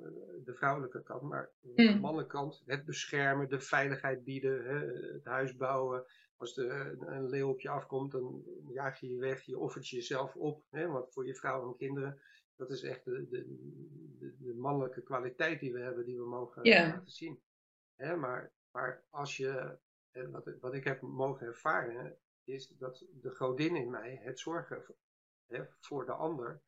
de 0.44 0.54
vrouwelijke 0.54 1.04
kant. 1.04 1.22
Maar 1.22 1.52
de 1.62 1.84
hmm. 1.84 2.00
mannelijke 2.00 2.32
kant, 2.32 2.64
het 2.66 2.86
beschermen, 2.86 3.50
de 3.50 3.60
veiligheid 3.60 4.24
bieden, 4.24 4.66
hè, 4.66 4.78
het 5.14 5.26
huis 5.26 5.56
bouwen. 5.56 6.06
Als 6.36 6.58
er 6.58 6.98
een 7.00 7.30
leeuw 7.30 7.50
op 7.50 7.60
je 7.60 7.70
afkomt, 7.70 8.12
dan 8.12 8.44
jaag 8.68 9.00
je 9.00 9.08
je 9.08 9.20
weg, 9.20 9.42
je 9.42 9.58
offert 9.58 9.88
jezelf 9.88 10.36
op. 10.36 10.64
Hè, 10.70 10.88
want 10.88 11.14
voor 11.14 11.26
je 11.26 11.36
vrouw 11.36 11.68
en 11.68 11.78
kinderen, 11.78 12.22
dat 12.56 12.72
is 12.72 12.84
echt 12.84 13.06
de, 13.06 13.28
de, 13.30 13.46
de, 14.20 14.36
de 14.40 14.54
mannelijke 14.54 15.02
kwaliteit 15.02 15.60
die 15.60 15.74
we 15.74 15.80
hebben, 15.80 16.06
die 16.06 16.18
we 16.18 16.28
mogen 16.28 16.68
laten 16.68 17.12
zien. 17.12 17.42
Hè, 17.96 18.16
maar, 18.16 18.52
maar 18.72 19.04
als 19.10 19.38
je, 19.38 19.78
wat, 20.32 20.52
wat 20.60 20.74
ik 20.74 20.84
heb 20.84 21.02
mogen 21.02 21.48
ervaren, 21.48 22.18
is 22.44 22.68
dat 22.68 23.06
de 23.22 23.36
godin 23.36 23.76
in 23.76 23.90
mij, 23.90 24.20
het 24.24 24.40
zorgen 24.40 24.84
hè, 25.48 25.64
voor 25.80 26.06
de 26.06 26.12
ander, 26.12 26.62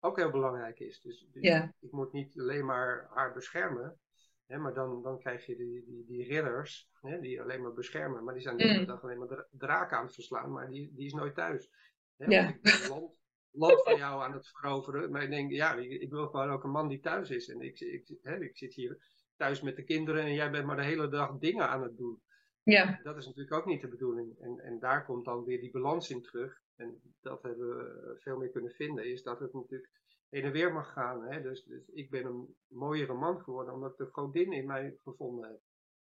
ook 0.00 0.16
heel 0.16 0.30
belangrijk 0.30 0.80
is. 0.80 1.00
Dus, 1.00 1.28
dus 1.32 1.70
ik 1.80 1.92
moet 1.92 2.12
niet 2.12 2.38
alleen 2.38 2.64
maar 2.64 3.06
haar 3.10 3.32
beschermen, 3.32 3.98
hè, 4.46 4.58
maar 4.58 4.74
dan, 4.74 5.02
dan 5.02 5.18
krijg 5.18 5.46
je 5.46 5.56
die, 5.56 5.84
die, 5.84 6.04
die 6.06 6.24
ridders 6.24 6.88
hè, 7.00 7.20
die 7.20 7.42
alleen 7.42 7.62
maar 7.62 7.72
beschermen, 7.72 8.24
maar 8.24 8.34
die 8.34 8.42
zijn 8.42 8.56
de 8.56 8.66
hele 8.66 8.78
mm. 8.78 8.86
dag 8.86 9.02
alleen 9.02 9.18
maar 9.18 9.46
draken 9.50 9.96
aan 9.96 10.04
het 10.04 10.14
verslaan, 10.14 10.52
maar 10.52 10.70
die, 10.70 10.92
die 10.94 11.06
is 11.06 11.12
nooit 11.12 11.34
thuis. 11.34 11.70
Hè, 12.16 12.26
ja. 12.26 12.48
Ik 12.48 12.62
ben 12.62 12.88
land, 12.88 13.12
land 13.50 13.82
van 13.82 13.96
jou 13.96 14.22
aan 14.22 14.32
het 14.32 14.48
veroveren, 14.48 15.10
maar 15.10 15.22
ik 15.22 15.30
denk, 15.30 15.50
ja, 15.50 15.74
ik, 15.74 16.10
wil 16.10 16.26
gewoon 16.26 16.50
ook 16.50 16.64
een 16.64 16.70
man 16.70 16.88
die 16.88 17.00
thuis 17.00 17.30
is. 17.30 17.48
En 17.48 17.60
ik, 17.60 17.80
ik, 17.80 18.18
hè, 18.22 18.40
ik 18.40 18.56
zit 18.56 18.74
hier 18.74 18.98
thuis 19.36 19.60
met 19.60 19.76
de 19.76 19.84
kinderen 19.84 20.22
en 20.22 20.34
jij 20.34 20.50
bent 20.50 20.66
maar 20.66 20.76
de 20.76 20.84
hele 20.84 21.08
dag 21.08 21.38
dingen 21.38 21.68
aan 21.68 21.82
het 21.82 21.96
doen. 21.96 22.22
Ja. 22.62 23.00
Dat 23.02 23.16
is 23.16 23.26
natuurlijk 23.26 23.56
ook 23.56 23.66
niet 23.66 23.80
de 23.80 23.88
bedoeling. 23.88 24.38
En, 24.40 24.60
en 24.60 24.78
daar 24.78 25.04
komt 25.04 25.24
dan 25.24 25.44
weer 25.44 25.60
die 25.60 25.70
balans 25.70 26.10
in 26.10 26.22
terug. 26.22 26.60
En 26.78 27.14
dat 27.20 27.42
hebben 27.42 27.68
we 27.68 28.16
veel 28.18 28.36
meer 28.36 28.50
kunnen 28.50 28.72
vinden, 28.72 29.10
is 29.10 29.22
dat 29.22 29.40
het 29.40 29.52
natuurlijk 29.52 29.90
heen 30.28 30.44
en 30.44 30.52
weer 30.52 30.72
mag 30.72 30.92
gaan. 30.92 31.22
Hè? 31.22 31.42
Dus, 31.42 31.64
dus 31.64 31.88
ik 31.88 32.10
ben 32.10 32.24
een 32.24 32.56
mooiere 32.66 33.14
man 33.14 33.40
geworden 33.40 33.74
omdat 33.74 33.90
ik 33.90 33.96
de 33.96 34.08
godin 34.12 34.52
in 34.52 34.66
mij 34.66 34.98
gevonden 35.02 35.48
heb. 35.50 35.60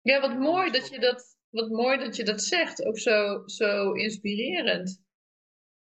Ja, 0.02 0.22
wat 0.22 0.40
mooi 0.40 0.72
dat 0.72 0.90
je 0.90 1.00
dat, 1.00 1.38
wat 1.50 1.70
mooi 1.70 1.98
dat 1.98 2.16
je 2.16 2.24
dat 2.24 2.42
zegt. 2.42 2.86
Ook 2.86 2.98
zo, 2.98 3.48
zo 3.48 3.92
inspirerend. 3.92 5.02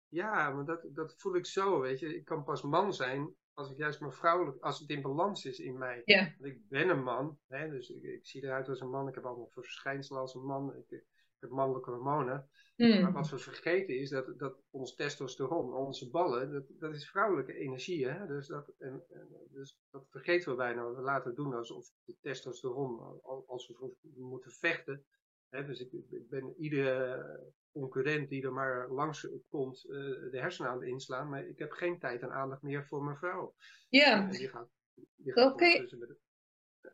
Ja, 0.08 0.50
maar 0.50 0.64
dat, 0.64 0.86
dat 0.94 1.14
voel 1.16 1.36
ik 1.36 1.46
zo, 1.46 1.80
weet 1.80 1.98
je. 1.98 2.16
Ik 2.16 2.24
kan 2.24 2.44
pas 2.44 2.62
man 2.62 2.94
zijn 2.94 3.34
als 3.54 3.70
ik 3.70 3.76
juist 3.76 4.00
mijn 4.00 4.12
vrouwelijk, 4.12 4.62
als 4.62 4.78
het 4.78 4.88
in 4.88 5.02
balans 5.02 5.44
is 5.44 5.58
in 5.58 5.78
mij. 5.78 6.02
Ja. 6.04 6.34
Want 6.38 6.52
ik 6.52 6.68
ben 6.68 6.88
een 6.88 7.02
man, 7.02 7.38
hè, 7.46 7.70
dus 7.70 7.90
ik, 7.90 8.02
ik, 8.02 8.26
zie 8.26 8.42
eruit 8.42 8.68
als 8.68 8.80
een 8.80 8.90
man. 8.90 9.08
Ik 9.08 9.14
heb 9.14 9.24
allemaal 9.24 9.50
verschijnselen 9.50 10.20
als 10.20 10.34
een 10.34 10.44
man. 10.44 10.76
Ik, 10.76 11.04
heb 11.42 11.50
mannelijke 11.50 11.90
hormonen. 11.90 12.48
Hmm. 12.76 13.00
Maar 13.00 13.12
wat 13.12 13.30
we 13.30 13.38
vergeten 13.38 13.98
is 13.98 14.10
dat, 14.10 14.38
dat 14.38 14.56
ons 14.70 14.94
testosteron, 14.94 15.74
onze 15.74 16.10
ballen, 16.10 16.52
dat, 16.52 16.64
dat 16.68 16.94
is 16.94 17.10
vrouwelijke 17.10 17.54
energie. 17.54 18.08
Hè? 18.08 18.26
Dus, 18.26 18.46
dat, 18.46 18.72
en, 18.78 19.04
en, 19.10 19.28
dus 19.50 19.78
dat 19.90 20.06
vergeten 20.10 20.50
we 20.50 20.56
bijna. 20.56 20.92
We 20.92 21.00
laten 21.00 21.26
het 21.26 21.36
doen 21.36 21.54
alsof 21.54 21.90
de 22.04 22.16
testosteron, 22.20 23.20
als 23.46 23.68
we 23.68 23.94
moeten 24.14 24.50
vechten. 24.50 25.04
Hè? 25.48 25.66
Dus 25.66 25.80
ik, 25.80 25.92
ik 25.92 26.28
ben 26.28 26.54
iedere 26.58 27.52
concurrent 27.72 28.28
die 28.28 28.42
er 28.42 28.52
maar 28.52 28.90
langs 28.90 29.28
komt 29.48 29.84
uh, 29.84 29.90
de 30.30 30.38
hersenen 30.38 30.70
aan 30.70 30.78
het 30.78 30.88
inslaan. 30.88 31.28
Maar 31.28 31.46
ik 31.46 31.58
heb 31.58 31.70
geen 31.70 31.98
tijd 31.98 32.22
en 32.22 32.32
aandacht 32.32 32.62
meer 32.62 32.86
voor 32.86 33.04
mijn 33.04 33.16
vrouw. 33.16 33.54
Ja. 33.88 34.30
Oké. 35.34 35.64
Uh, 35.64 36.08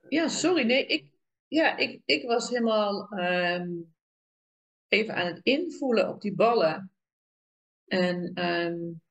ja, 0.09 0.29
sorry. 0.29 0.67
Nee, 0.67 0.87
ik, 0.87 1.13
ja, 1.47 1.77
ik, 1.77 2.03
ik 2.05 2.27
was 2.27 2.49
helemaal 2.49 3.13
um, 3.13 3.97
even 4.89 5.15
aan 5.15 5.27
het 5.27 5.41
invoelen 5.43 6.09
op 6.09 6.21
die 6.21 6.35
ballen. 6.35 6.93
En 7.87 8.45
um, 8.45 9.03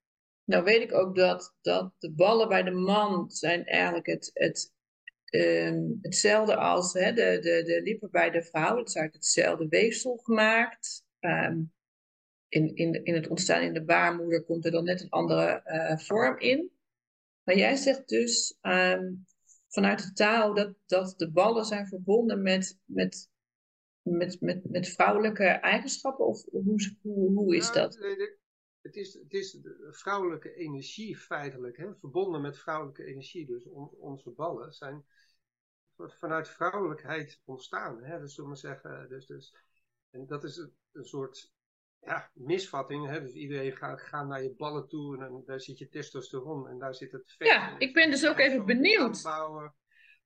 nou 0.44 0.64
weet 0.64 0.82
ik 0.82 0.94
ook 0.94 1.16
dat, 1.16 1.56
dat 1.62 1.94
de 1.98 2.12
ballen 2.12 2.48
bij 2.48 2.64
de 2.64 2.72
man 2.72 3.32
zijn 3.32 3.66
eigenlijk 3.66 4.06
het, 4.06 4.30
het, 4.34 4.74
um, 5.30 6.00
hetzelfde 6.02 6.56
als 6.56 6.94
hè, 6.94 7.14
de, 7.14 7.40
de, 7.42 7.64
de 7.64 7.82
lippen 7.82 8.12
bij 8.12 8.30
de 8.30 8.44
vrouw. 8.44 8.78
Het 8.78 8.88
is 8.88 8.96
eigenlijk 8.96 9.14
hetzelfde 9.14 9.68
weefsel 9.68 10.18
gemaakt. 10.18 11.06
Um, 11.20 11.74
in, 12.48 12.76
in, 12.76 13.04
in 13.04 13.14
het 13.14 13.28
ontstaan 13.28 13.62
in 13.62 13.74
de 13.74 13.84
baarmoeder 13.84 14.44
komt 14.44 14.66
er 14.66 14.72
dan 14.72 14.84
net 14.84 15.02
een 15.02 15.10
andere 15.10 15.62
uh, 15.66 15.98
vorm 15.98 16.40
in. 16.40 16.72
Maar 17.44 17.58
jij 17.58 17.76
zegt 17.76 18.08
dus 18.08 18.58
vanuit 19.68 20.04
de 20.04 20.14
taal 20.14 20.54
dat, 20.54 20.74
dat 20.86 21.14
de 21.18 21.32
ballen 21.32 21.66
zijn 21.66 21.88
verbonden 21.88 22.42
met, 22.42 22.80
met 22.86 23.30
met, 24.10 24.42
met, 24.42 24.70
met 24.70 24.88
vrouwelijke 24.88 25.46
eigenschappen? 25.46 26.26
Of 26.26 26.44
hoe, 26.52 26.96
hoe, 27.02 27.34
hoe 27.34 27.56
is 27.56 27.72
dat? 27.72 27.98
Het 28.82 28.96
is, 28.96 29.14
het 29.14 29.34
is 29.34 29.52
de 29.52 29.88
vrouwelijke 29.92 30.54
energie 30.54 31.18
feitelijk, 31.18 31.78
hè, 31.78 31.96
verbonden 31.96 32.42
met 32.42 32.60
vrouwelijke 32.60 33.04
energie. 33.04 33.46
Dus 33.46 33.68
onze 34.00 34.30
ballen 34.30 34.74
zijn 34.74 35.06
vanuit 35.96 36.48
vrouwelijkheid 36.48 37.42
ontstaan. 37.46 38.04
Hè, 38.04 38.20
dus 38.20 38.36
zullen 38.36 38.50
we 38.50 38.56
zeggen. 38.56 39.10
Dus, 39.10 39.26
dus, 39.26 39.56
en 40.10 40.28
dat 40.28 40.44
is 40.44 40.58
een, 40.58 40.74
een 40.92 41.06
soort 41.06 41.54
ja, 42.02 42.32
misvatting. 42.34 43.08
Hè? 43.08 43.22
Dus 43.22 43.34
iedereen 43.34 43.78
gaat, 43.78 44.02
gaat 44.02 44.28
naar 44.28 44.44
je 44.44 44.56
ballen 44.58 44.88
toe 44.88 45.18
en 45.18 45.44
daar 45.46 45.60
zit 45.60 45.78
je 45.78 45.90
testosteron 45.90 46.68
en 46.68 46.78
daar 46.78 46.96
zit 46.96 47.12
het 47.12 47.34
vet. 47.38 47.48
Ja, 47.48 47.80
ik 47.80 47.94
ben 47.94 48.10
dus 48.10 48.28
ook 48.28 48.40
even 48.40 48.66
benieuwd. 48.66 49.24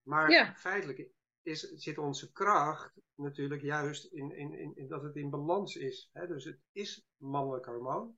Maar 0.03 0.55
feitelijk 0.57 1.09
is, 1.43 1.59
zit 1.59 1.97
onze 1.97 2.31
kracht 2.31 3.01
natuurlijk 3.15 3.61
juist 3.61 4.05
in, 4.05 4.35
in, 4.35 4.75
in, 4.75 4.87
dat 4.87 5.03
het 5.03 5.15
in 5.15 5.29
balans 5.29 5.75
is. 5.75 6.09
Hè? 6.13 6.27
Dus 6.27 6.43
het 6.43 6.59
is 6.71 7.07
mannelijk 7.17 7.65
hormoon, 7.65 8.17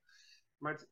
maar 0.57 0.71
het, 0.71 0.89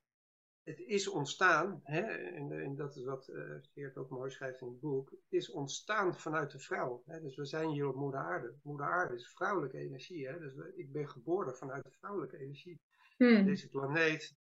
het 0.64 0.80
is 0.80 1.08
ontstaan, 1.08 1.80
hè? 1.84 2.02
En, 2.02 2.52
en, 2.52 2.76
dat 2.76 2.96
is 2.96 3.04
wat 3.04 3.28
uh, 3.28 3.56
Geert 3.74 3.98
ook 3.98 4.10
mooi 4.10 4.32
schrijft 4.32 4.62
in 4.62 4.68
het 4.68 4.80
boek, 4.80 5.10
het 5.10 5.20
is 5.30 5.52
ontstaan 5.52 6.16
vanuit 6.16 6.52
de 6.52 6.60
vrouw. 6.60 7.04
Hè? 7.06 7.22
Dus 7.22 7.36
we 7.36 7.46
zijn 7.46 7.70
hier 7.70 7.88
op 7.88 7.96
moeder 7.96 8.20
aarde. 8.20 8.56
Moeder 8.64 8.86
aarde 8.86 9.16
is 9.16 9.34
vrouwelijke 9.34 9.78
energie. 9.78 10.28
Hè? 10.28 10.40
Dus 10.40 10.54
ik 10.76 10.92
ben 10.92 11.10
geboren 11.10 11.56
vanuit 11.56 11.84
de 11.84 11.92
vrouwelijke 11.92 12.38
energie. 12.38 12.82
Hmm. 13.18 13.46
Deze 13.46 13.70
planeet 13.70 14.36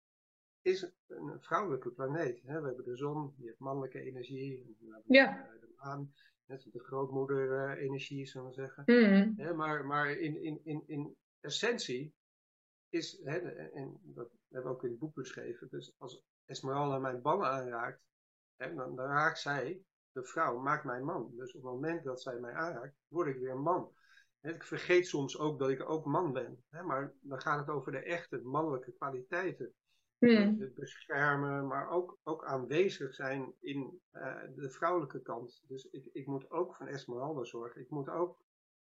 is 0.61 0.91
een 1.07 1.37
vrouwelijke 1.41 1.91
planeet. 1.91 2.41
Hè? 2.43 2.61
We 2.61 2.67
hebben 2.67 2.85
de 2.85 2.97
zon, 2.97 3.33
die 3.37 3.45
heeft 3.47 3.59
mannelijke 3.59 3.99
energie. 3.99 4.75
We 4.79 4.93
hebben 4.93 5.15
ja. 5.15 5.49
de 5.59 5.73
maan, 5.75 6.13
Net 6.47 6.67
de 6.71 6.79
grootmoeder-energie, 6.79 8.25
zullen 8.25 8.47
we 8.47 8.53
zeggen. 8.53 8.83
Mm. 8.85 9.55
maar 9.55 9.85
maar 9.85 10.11
in, 10.11 10.43
in, 10.43 10.59
in, 10.63 10.83
in 10.87 11.15
essentie 11.39 12.13
is, 12.89 13.19
hè, 13.23 13.37
en 13.71 13.99
dat 14.01 14.29
hebben 14.49 14.71
we 14.71 14.77
ook 14.77 14.83
in 14.83 14.89
het 14.89 14.99
boek 14.99 15.13
beschreven, 15.13 15.67
dus 15.71 15.95
als 15.97 16.23
Esmeralda 16.45 16.99
mijn 16.99 17.21
ballen 17.21 17.49
aanraakt, 17.49 18.01
hè, 18.55 18.73
dan, 18.73 18.95
dan 18.95 19.05
raakt 19.05 19.39
zij, 19.39 19.81
de 20.11 20.23
vrouw, 20.23 20.59
maakt 20.59 20.83
mij 20.83 21.01
man. 21.01 21.31
Dus 21.35 21.55
op 21.55 21.63
het 21.63 21.71
moment 21.71 22.03
dat 22.03 22.21
zij 22.21 22.39
mij 22.39 22.53
aanraakt, 22.53 22.95
word 23.07 23.27
ik 23.27 23.39
weer 23.39 23.51
een 23.51 23.61
man. 23.61 23.95
Ik 24.41 24.63
vergeet 24.63 25.07
soms 25.07 25.37
ook 25.37 25.59
dat 25.59 25.69
ik 25.69 25.89
ook 25.89 26.05
man 26.05 26.33
ben. 26.33 26.63
Maar 26.69 27.13
dan 27.21 27.41
gaat 27.41 27.59
het 27.59 27.69
over 27.69 27.91
de 27.91 28.03
echte 28.03 28.37
mannelijke 28.37 28.91
kwaliteiten. 28.91 29.73
Hmm. 30.19 30.71
Beschermen, 30.75 31.67
maar 31.67 31.89
ook, 31.89 32.17
ook 32.23 32.45
aanwezig 32.45 33.13
zijn 33.13 33.53
in 33.59 34.01
uh, 34.13 34.35
de 34.55 34.69
vrouwelijke 34.69 35.21
kant. 35.21 35.63
Dus 35.67 35.89
ik, 35.91 36.09
ik 36.13 36.25
moet 36.25 36.51
ook 36.51 36.75
van 36.75 36.87
Esmeralda 36.87 37.43
zorgen. 37.43 37.81
Ik 37.81 37.89
moet 37.89 38.09
ook 38.09 38.43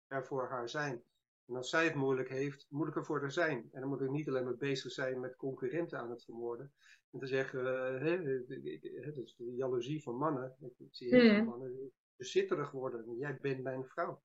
er 0.07 0.25
voor 0.25 0.47
haar 0.49 0.69
zijn. 0.69 1.03
En 1.47 1.55
als 1.55 1.69
zij 1.69 1.83
het 1.83 1.95
moeilijk 1.95 2.29
heeft, 2.29 2.65
moet 2.69 2.87
ik 2.87 2.95
er 2.95 3.05
voor 3.05 3.19
haar 3.19 3.31
zijn. 3.31 3.69
En 3.71 3.79
dan 3.79 3.89
moet 3.89 4.01
ik 4.01 4.09
niet 4.09 4.27
alleen 4.27 4.43
maar 4.43 4.57
bezig 4.57 4.91
zijn 4.91 5.19
met 5.19 5.35
concurrenten 5.35 5.99
aan 5.99 6.09
het 6.09 6.23
vermoorden. 6.23 6.71
En 7.11 7.19
te 7.19 7.27
zeggen, 7.27 7.59
uh, 7.59 8.01
hè, 8.01 9.13
dus 9.13 9.35
de 9.35 9.55
jaloezie 9.55 10.03
van 10.03 10.15
mannen. 10.15 10.55
Ik, 10.77 10.87
zie 10.91 11.09
heel 11.09 11.19
veel 11.19 11.35
Hmm. 11.35 11.45
mannen 11.45 11.91
bezitterig 12.15 12.71
worden. 12.71 13.17
Jij 13.17 13.37
bent 13.41 13.63
mijn 13.63 13.85
vrouw. 13.85 14.21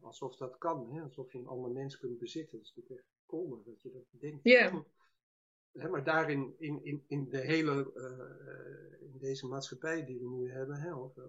Alsof 0.00 0.36
dat 0.36 0.58
kan, 0.58 0.92
hè? 0.92 1.02
alsof 1.02 1.32
je 1.32 1.38
een 1.38 1.46
ander 1.46 1.70
mens 1.70 1.98
kunt 1.98 2.18
bezitten. 2.18 2.58
Dat 2.58 2.66
is 2.66 2.74
natuurlijk 2.74 3.00
echt 3.00 3.10
komen 3.26 3.62
dat 3.64 3.82
je 3.82 3.90
dat 3.92 4.20
denkt. 4.20 4.40
Ja. 4.42 4.70
Maar 5.72 6.04
daarin, 6.04 6.54
in, 6.58 6.84
in, 6.84 7.04
in 7.06 7.28
de 7.28 7.40
hele, 7.40 7.92
uh, 7.94 9.08
in 9.12 9.18
deze 9.18 9.46
maatschappij 9.46 10.04
die 10.04 10.18
we 10.18 10.28
nu 10.28 10.50
hebben, 10.50 10.80
hè, 10.80 10.94
of, 10.94 11.16
uh, 11.16 11.24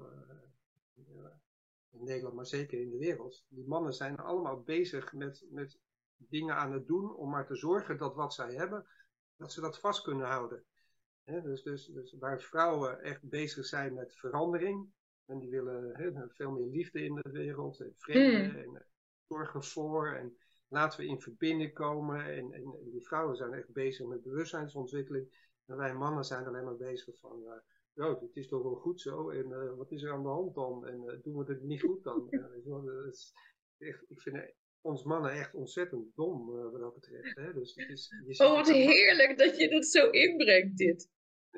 in 1.89 2.04
Nederland, 2.04 2.36
maar 2.36 2.46
zeker 2.46 2.82
in 2.82 2.89
de 2.89 2.98
wereld, 2.98 3.46
die 3.48 3.68
mannen 3.68 3.94
zijn 3.94 4.18
allemaal 4.18 4.62
bezig 4.62 5.14
met, 5.14 5.46
met 5.50 5.80
dingen 6.18 6.56
aan 6.56 6.74
het 6.74 6.88
doen 6.88 7.16
om 7.16 7.30
maar 7.30 7.46
te 7.46 7.56
zorgen 7.56 7.98
dat 7.98 8.16
wat 8.16 8.34
zij 8.34 8.54
hebben, 8.54 8.86
dat 9.36 9.52
ze 9.52 9.62
dat 9.62 9.80
vast 9.80 10.04
kunnen 10.04 10.28
houden. 10.28 10.64
Dus, 11.24 11.64
dus, 11.64 11.86
dus 11.86 12.16
waar 12.20 12.41
vrouwen 12.41 13.02
echt 13.02 13.30
bezig 13.30 13.66
zijn 13.66 13.94
met 13.94 14.16
verandering, 14.16 14.91
en 15.26 15.39
die 15.39 15.50
willen 15.50 15.96
he, 15.96 16.30
veel 16.30 16.52
meer 16.52 16.68
liefde 16.68 17.04
in 17.04 17.16
de 17.16 17.32
wereld, 17.32 17.80
en 17.80 17.94
vrede, 17.98 18.48
Mm. 18.48 18.56
en 18.56 18.86
zorgen 19.28 19.64
voor, 19.64 20.08
en 20.08 20.38
laten 20.74 20.99
we 20.99 21.05
in 21.05 21.21
verbinding 21.21 21.74
komen. 21.74 22.26
En, 22.26 22.51
en, 22.51 22.63
en, 22.82 22.89
die 22.91 23.03
vrouwen 23.03 23.36
zijn 23.36 23.53
echt 23.53 23.74
bezig 23.74 24.07
met 24.07 24.24
bewustzijnsontwikkeling. 24.24 25.51
En 25.65 25.78
wij 25.78 25.93
mannen 25.93 26.24
zijn 26.24 26.47
alleen 26.47 26.63
maar 26.63 26.78
bezig 26.78 27.19
van, 27.19 27.41
uh, 27.95 28.05
oh, 28.05 28.21
het 28.21 28.36
is 28.36 28.47
toch 28.47 28.63
wel 28.63 28.76
goed 28.76 29.01
zo, 29.01 29.30
en 29.30 29.49
uh, 29.49 29.76
wat 29.76 29.91
is 29.91 30.03
er 30.03 30.11
aan 30.11 30.24
de 30.24 30.30
hand 30.30 30.55
dan? 30.55 30.88
En 30.88 31.03
uh, 31.03 31.13
doen 31.24 31.38
we 31.38 31.51
het 31.53 31.63
niet 31.63 31.82
goed 31.82 32.03
dan? 32.03 32.28
is 33.11 33.34
echt, 33.78 34.05
ik 34.07 34.21
vind 34.21 34.53
ons 34.82 35.03
mannen 35.03 35.32
echt 35.32 35.53
ontzettend 35.53 36.15
dom 36.15 36.45
wat 36.45 36.80
dat 36.80 36.93
betreft. 36.93 37.36
Hè? 37.36 37.53
Dus 37.53 37.76
het 37.76 37.89
is, 37.89 38.13
je 38.28 38.45
oh, 38.45 38.55
wat 38.55 38.69
heerlijk 38.71 39.38
dat 39.38 39.57
je 39.57 39.69
dat 39.69 39.86
zo 39.86 40.09
inbrengt, 40.09 40.78
dit. 40.78 41.09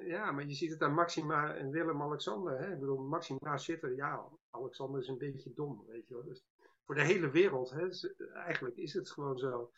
Ja, 0.04 0.32
maar 0.32 0.48
je 0.48 0.54
ziet 0.54 0.72
het 0.72 0.82
aan 0.82 0.94
Maxima 0.94 1.56
en 1.56 1.72
Willem-Alexander. 1.72 2.60
Hè? 2.60 2.74
Ik 2.74 2.80
bedoel, 2.80 3.04
Maxima 3.04 3.58
zit 3.58 3.84
er, 3.84 3.96
ja, 3.96 4.30
Alexander 4.50 5.02
is 5.02 5.08
een 5.08 5.18
beetje 5.18 5.54
dom, 5.54 5.86
weet 5.88 6.08
je 6.08 6.14
wel. 6.14 6.24
Dus 6.24 6.44
voor 6.86 6.96
de 6.96 7.04
hele 7.04 7.30
wereld, 7.30 7.70
hè? 7.70 7.88
Dus, 7.88 8.16
eigenlijk 8.34 8.76
is 8.76 8.94
het 8.94 9.12
gewoon 9.12 9.38
zo. 9.38 9.72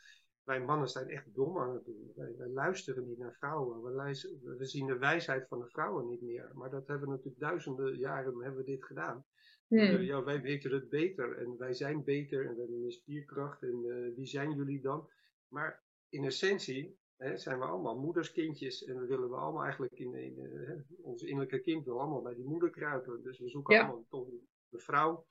Wij 0.44 0.60
mannen 0.60 0.88
zijn 0.88 1.10
echt 1.10 1.34
dom 1.34 1.58
aan 1.58 1.74
het 1.74 1.86
doen. 1.86 2.12
Wij, 2.16 2.36
wij 2.38 2.48
luisteren 2.48 3.08
niet 3.08 3.18
naar 3.18 3.36
vrouwen. 3.36 3.84
We, 3.84 3.90
luisteren, 3.90 4.58
we, 4.58 4.66
zien 4.66 4.88
de 4.88 4.98
wijsheid 4.98 5.48
van 5.48 5.60
de 5.60 5.70
vrouwen 5.70 6.08
niet 6.08 6.22
meer. 6.22 6.52
Maar 6.54 6.70
dat 6.70 6.88
hebben 6.88 7.08
we 7.08 7.14
natuurlijk 7.14 7.42
duizenden 7.42 7.98
jaren 7.98 8.42
hebben 8.42 8.66
we 8.66 8.72
dit 8.72 8.86
gedaan. 8.86 9.26
Hmm. 9.68 9.80
Ja, 9.80 10.24
wij 10.24 10.42
weten 10.42 10.72
het 10.72 10.90
beter 10.90 11.38
en 11.38 11.58
wij 11.58 11.74
zijn 11.74 12.04
beter 12.04 12.46
en 12.46 12.54
we 12.54 12.60
hebben 12.60 12.84
een 12.84 12.92
spierkracht 12.92 13.62
en 13.62 13.84
uh, 13.86 14.16
wie 14.16 14.26
zijn 14.26 14.52
jullie 14.52 14.82
dan? 14.82 15.10
Maar 15.48 15.84
in 16.10 16.26
essentie 16.26 16.98
Hè, 17.18 17.38
zijn 17.38 17.60
we 17.60 17.66
allemaal 17.66 18.00
moederskindjes 18.00 18.84
en 18.84 18.94
dan 18.94 19.08
willen 19.08 19.30
we 19.30 19.36
allemaal 19.36 19.64
eigenlijk 19.64 19.94
in, 19.94 20.16
in 20.16 20.40
uh, 20.40 20.72
ons 21.02 21.22
innerlijke 21.22 21.60
kind 21.60 21.86
wil 21.86 22.00
allemaal 22.00 22.22
bij 22.22 22.36
die 22.36 22.46
moeder 22.46 22.70
kruipen. 22.70 23.24
Dus 23.24 23.40
we 23.40 23.50
zoeken 23.50 23.76
Ja. 23.76 23.82
allemaal 23.82 24.06
toch 24.10 24.28
een 24.28 24.80
vrouw 24.80 25.26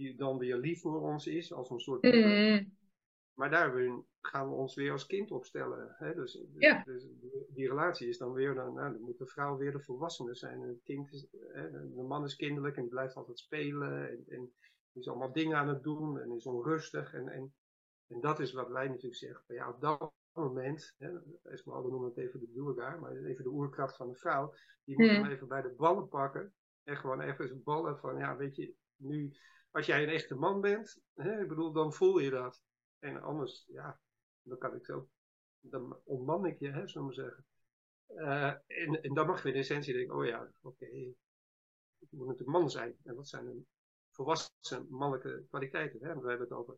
die 0.00 0.16
dan 0.16 0.38
weer 0.38 0.56
lief 0.56 0.80
voor 0.80 1.00
ons 1.00 1.26
is 1.26 1.52
als 1.52 1.70
een 1.70 1.80
soort 1.80 2.02
Mm. 2.02 2.78
Maar 3.34 3.50
daar 3.50 3.72
gaan 4.20 4.48
we 4.48 4.54
ons 4.54 4.74
weer 4.74 4.92
als 4.92 5.06
kind 5.06 5.30
opstellen. 5.30 5.94
Hè? 5.98 6.14
Dus, 6.14 6.44
Ja. 6.54 6.82
dus 6.84 7.06
die 7.48 7.68
relatie 7.68 8.08
is 8.08 8.18
dan 8.18 8.32
weer, 8.32 8.54
dan, 8.54 8.74
nou, 8.74 8.92
dan 8.92 9.02
moet 9.02 9.18
de 9.18 9.26
vrouw 9.26 9.56
weer 9.56 9.72
de 9.72 9.80
volwassene 9.80 10.34
zijn. 10.34 10.62
En 10.62 10.68
het 10.68 10.82
kind 10.82 11.12
is, 11.12 11.26
hè, 11.52 11.70
de 11.70 12.02
man 12.02 12.24
is 12.24 12.36
kinderlijk 12.36 12.76
en 12.76 12.88
blijft 12.88 13.14
altijd 13.14 13.38
spelen. 13.38 14.08
En, 14.10 14.24
en 14.28 14.52
is 14.92 15.08
allemaal 15.08 15.32
dingen 15.32 15.56
aan 15.56 15.68
het 15.68 15.82
doen 15.82 16.20
en 16.20 16.30
is 16.30 16.46
onrustig. 16.46 17.12
En, 17.14 17.28
en, 17.28 17.54
en 18.08 18.20
dat 18.20 18.40
is 18.40 18.52
wat 18.52 18.68
wij 18.68 18.86
natuurlijk 18.86 19.16
zeggen. 19.16 19.54
Ja, 19.54 19.68
op 19.68 19.80
dat 19.80 20.12
moment, 20.32 20.94
hè, 20.98 21.10
Esmeralda 21.42 21.88
noemen 21.88 22.08
het 22.08 22.18
even 22.18 22.40
de 22.40 22.52
Durga, 22.52 22.96
maar 22.96 23.16
even 23.16 23.44
de 23.44 23.50
oerkracht 23.50 23.96
van 23.96 24.08
de 24.08 24.14
vrouw, 24.14 24.54
die 24.84 24.96
moet 24.98 25.06
hem 25.06 25.22
Hmm. 25.22 25.30
even 25.30 25.48
bij 25.48 25.62
de 25.62 25.74
ballen 25.76 26.08
pakken. 26.08 26.54
En 26.84 26.96
gewoon 26.96 27.20
even 27.20 27.46
zijn 27.46 27.62
ballen 27.62 27.98
van, 27.98 28.16
ja, 28.18 28.36
weet 28.36 28.56
je, 28.56 28.74
nu, 28.96 29.32
als 29.70 29.86
jij 29.86 30.02
een 30.02 30.08
echte 30.08 30.34
man 30.34 30.60
bent, 30.60 31.00
hè, 31.14 31.40
ik 31.42 31.48
bedoel, 31.48 31.72
dan 31.72 31.92
voel 31.92 32.18
je 32.18 32.30
dat. 32.30 32.62
En 32.98 33.22
anders, 33.22 33.64
ja, 33.68 34.00
dan 34.42 34.58
kan 34.58 34.74
ik 34.74 34.84
zo, 34.84 35.08
dan 35.60 36.00
ontman 36.04 36.46
ik 36.46 36.58
je, 36.58 36.70
hè, 36.70 36.88
zullen 36.88 37.08
we 37.08 37.14
zeggen. 37.14 37.44
Uh, 38.08 38.54
en, 38.66 39.02
en 39.02 39.14
dan 39.14 39.26
mag 39.26 39.42
je 39.42 39.48
in 39.48 39.54
essentie 39.54 39.94
denken, 39.94 40.16
oh 40.16 40.26
ja, 40.26 40.52
oké, 40.60 40.84
okay, 40.84 41.14
ik 41.98 42.08
moet 42.10 42.26
natuurlijk 42.26 42.58
man 42.58 42.70
zijn. 42.70 42.96
En 43.02 43.14
wat 43.14 43.28
zijn 43.28 43.46
een 43.46 43.66
volwassen 44.10 44.86
mannelijke 44.88 45.44
kwaliteiten? 45.48 46.00
Hè? 46.00 46.20
We 46.20 46.28
hebben 46.28 46.48
het 46.48 46.56
over, 46.56 46.76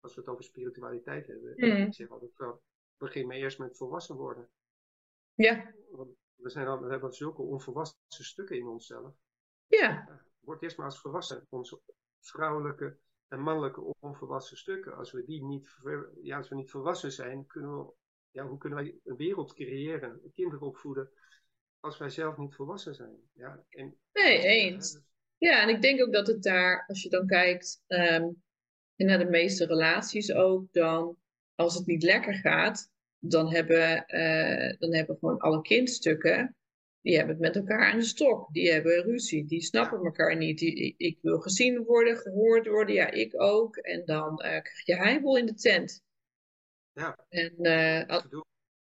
als 0.00 0.14
we 0.14 0.20
het 0.20 0.30
over 0.30 0.44
spiritualiteit 0.44 1.26
hebben, 1.26 1.52
Mm. 1.56 1.86
ik 1.86 1.94
zeg 1.94 2.08
altijd, 2.08 2.36
well, 2.36 2.58
begin 2.96 3.26
maar 3.26 3.36
eerst 3.36 3.58
met 3.58 3.76
volwassen 3.76 4.16
worden. 4.16 4.50
Ja. 5.34 5.74
Want 5.90 6.16
we, 6.34 6.50
zijn 6.50 6.66
al, 6.66 6.80
we 6.80 6.90
hebben 6.90 7.12
zulke 7.12 7.42
onvolwassen 7.42 7.98
stukken 8.08 8.56
in 8.56 8.66
onszelf. 8.66 9.14
Ja. 9.66 10.22
Word 10.40 10.62
eerst 10.62 10.76
maar 10.76 10.86
als 10.86 11.00
volwassen. 11.00 11.46
Onze 11.48 11.80
vrouwelijke 12.20 12.96
en 13.28 13.40
mannelijke 13.40 13.94
onvolwassen 14.00 14.56
stukken. 14.56 14.96
Als 14.96 15.12
we 15.12 15.24
die 15.24 15.44
niet, 15.44 15.76
ja, 16.22 16.36
als 16.36 16.48
we 16.48 16.54
niet 16.54 16.70
volwassen 16.70 17.12
zijn, 17.12 17.46
kunnen 17.46 17.78
we, 17.78 17.92
ja, 18.30 18.46
hoe 18.46 18.58
kunnen 18.58 18.78
wij 18.78 18.94
een 19.04 19.16
wereld 19.16 19.54
creëren, 19.54 20.20
kinderen 20.34 20.66
opvoeden, 20.66 21.10
als 21.80 21.98
wij 21.98 22.10
zelf 22.10 22.36
niet 22.36 22.54
volwassen 22.54 22.94
zijn? 22.94 23.16
Ja, 23.32 23.64
en, 23.68 23.96
nee, 24.12 24.38
eens. 24.38 24.92
Ja, 24.92 24.98
dus, 24.98 25.06
ja, 25.38 25.62
en 25.62 25.68
ik 25.68 25.82
denk 25.82 26.00
ook 26.02 26.12
dat 26.12 26.26
het 26.26 26.42
daar, 26.42 26.84
als 26.86 27.02
je 27.02 27.08
dan 27.08 27.26
kijkt 27.26 27.82
um, 27.86 28.42
naar 28.96 29.18
de 29.18 29.30
meeste 29.30 29.66
relaties 29.66 30.32
ook, 30.32 30.72
dan 30.72 31.16
als 31.54 31.74
het 31.74 31.86
niet 31.86 32.02
lekker 32.02 32.34
gaat, 32.34 32.90
dan 33.18 33.52
hebben, 33.52 34.04
uh, 34.06 34.78
dan 34.78 34.94
hebben 34.94 35.16
gewoon 35.18 35.38
alle 35.38 35.60
kindstukken, 35.60 36.56
die 37.00 37.16
hebben 37.16 37.34
het 37.34 37.44
met 37.44 37.56
elkaar 37.56 37.92
aan 37.92 37.98
de 37.98 38.04
stok. 38.04 38.52
Die 38.52 38.72
hebben 38.72 39.02
ruzie, 39.02 39.46
die 39.46 39.62
snappen 39.62 40.04
elkaar 40.04 40.36
niet. 40.36 40.58
Die, 40.58 40.94
ik 40.96 41.18
wil 41.22 41.38
gezien 41.38 41.84
worden, 41.84 42.16
gehoord 42.16 42.66
worden, 42.66 42.94
ja, 42.94 43.10
ik 43.10 43.42
ook. 43.42 43.76
En 43.76 44.04
dan 44.04 44.32
uh, 44.32 44.38
krijg 44.38 44.86
je 44.86 44.96
heibel 44.96 45.36
in 45.36 45.46
de 45.46 45.54
tent. 45.54 46.02
Ja. 46.92 47.26
En, 47.28 47.54
uh, 47.58 48.06
al, 48.06 48.44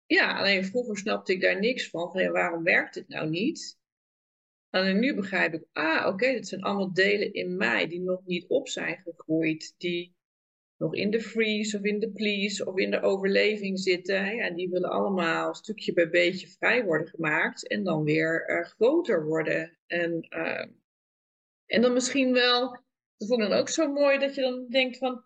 ja, 0.05 0.37
alleen 0.37 0.65
vroeger 0.65 0.97
snapte 0.97 1.33
ik 1.33 1.41
daar 1.41 1.59
niks 1.59 1.89
van. 1.89 2.11
van 2.11 2.21
ja, 2.21 2.31
waarom 2.31 2.63
werkt 2.63 2.95
het 2.95 3.07
nou 3.07 3.29
niet? 3.29 3.77
En 4.69 4.99
nu 4.99 5.15
begrijp 5.15 5.53
ik, 5.53 5.65
ah, 5.71 5.97
oké, 5.97 6.07
okay, 6.07 6.33
dat 6.33 6.47
zijn 6.47 6.63
allemaal 6.63 6.93
delen 6.93 7.33
in 7.33 7.57
mij 7.57 7.87
die 7.87 8.01
nog 8.01 8.25
niet 8.25 8.47
op 8.47 8.67
zijn 8.67 9.01
gegroeid. 9.03 9.73
Die 9.77 10.15
nog 10.83 10.95
in 10.95 11.11
de 11.11 11.21
freeze 11.21 11.77
of 11.77 11.83
in 11.83 11.99
de 11.99 12.11
please 12.11 12.65
of 12.65 12.77
in 12.77 12.91
de 12.91 13.01
overleving 13.01 13.79
zitten. 13.79 14.35
Ja, 14.35 14.49
die 14.49 14.69
willen 14.69 14.89
allemaal 14.89 15.53
stukje 15.53 15.93
bij 15.93 16.09
beetje 16.09 16.47
vrij 16.47 16.83
worden 16.85 17.07
gemaakt 17.07 17.67
en 17.67 17.83
dan 17.83 18.03
weer 18.03 18.49
uh, 18.49 18.65
groter 18.65 19.25
worden. 19.25 19.77
En, 19.87 20.27
uh, 20.29 20.65
en 21.65 21.81
dan 21.81 21.93
misschien 21.93 22.33
wel, 22.33 22.69
dat 23.17 23.27
vond 23.27 23.41
ik 23.41 23.49
dan 23.49 23.59
ook 23.59 23.69
zo 23.69 23.91
mooi, 23.91 24.19
dat 24.19 24.35
je 24.35 24.41
dan 24.41 24.67
denkt 24.67 24.97
van, 24.97 25.23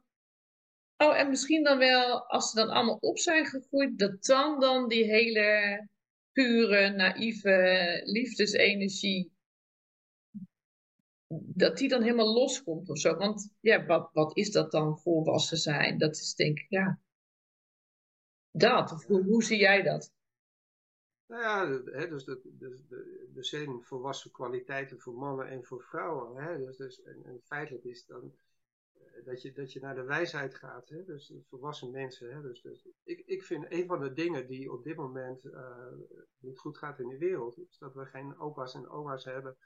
oh 0.97 1.19
en 1.19 1.29
misschien 1.29 1.63
dan 1.63 1.77
wel, 1.77 2.27
als 2.27 2.49
ze 2.49 2.55
dan 2.55 2.69
allemaal 2.69 2.97
op 2.99 3.19
zijn 3.19 3.45
gegroeid, 3.45 3.99
dat 3.99 4.25
dan 4.25 4.59
dan 4.59 4.87
die 4.87 5.05
hele 5.05 5.87
pure, 6.31 6.89
naïeve 6.89 8.01
liefdesenergie 8.03 9.36
dat 11.29 11.77
die 11.77 11.89
dan 11.89 12.01
helemaal 12.01 12.33
loskomt 12.33 12.89
of 12.89 12.97
zo. 12.97 13.15
Want 13.15 13.53
ja, 13.59 13.85
wat, 13.85 14.09
wat 14.13 14.37
is 14.37 14.51
dat 14.51 14.71
dan 14.71 14.99
volwassen 14.99 15.57
zijn? 15.57 15.97
Dat 15.97 16.15
is 16.15 16.35
denk 16.35 16.59
ik, 16.59 16.69
ja, 16.69 16.99
dat. 18.51 18.91
Of 18.91 19.05
hoe, 19.05 19.23
hoe 19.23 19.43
zie 19.43 19.59
jij 19.59 19.81
dat? 19.81 20.15
Nou 21.27 21.41
ja, 21.41 21.81
hè, 21.91 22.07
dus 22.07 22.23
de, 22.23 22.41
de, 22.43 22.85
de, 22.87 23.29
de 23.33 23.43
zijn 23.43 23.83
volwassen 23.83 24.31
kwaliteiten 24.31 24.99
voor 24.99 25.13
mannen 25.13 25.47
en 25.47 25.63
voor 25.63 25.81
vrouwen. 25.81 26.43
Hè, 26.43 26.57
dus, 26.57 26.77
dus, 26.77 27.03
en, 27.03 27.41
feitelijk 27.43 27.83
is 27.83 28.05
dan, 28.05 28.33
dat, 29.25 29.41
je, 29.41 29.51
dat 29.51 29.73
je 29.73 29.79
naar 29.79 29.95
de 29.95 30.03
wijsheid 30.03 30.55
gaat, 30.55 30.89
hè? 30.89 31.05
dus 31.05 31.33
volwassen 31.49 31.91
mensen. 31.91 32.33
Hè? 32.33 32.41
Dus, 32.41 32.61
dus, 32.61 32.87
ik, 33.03 33.23
ik 33.25 33.43
vind 33.43 33.65
een 33.69 33.85
van 33.85 33.99
de 33.99 34.13
dingen 34.13 34.47
die 34.47 34.71
op 34.71 34.83
dit 34.83 34.95
moment 34.95 35.45
uh, 35.45 35.91
niet 36.39 36.59
goed 36.59 36.77
gaat 36.77 36.99
in 36.99 37.07
de 37.07 37.17
wereld, 37.17 37.57
is 37.57 37.77
dat 37.77 37.93
we 37.93 38.05
geen 38.05 38.37
opa's 38.39 38.73
en 38.73 38.89
oma's 38.89 39.23
hebben 39.23 39.57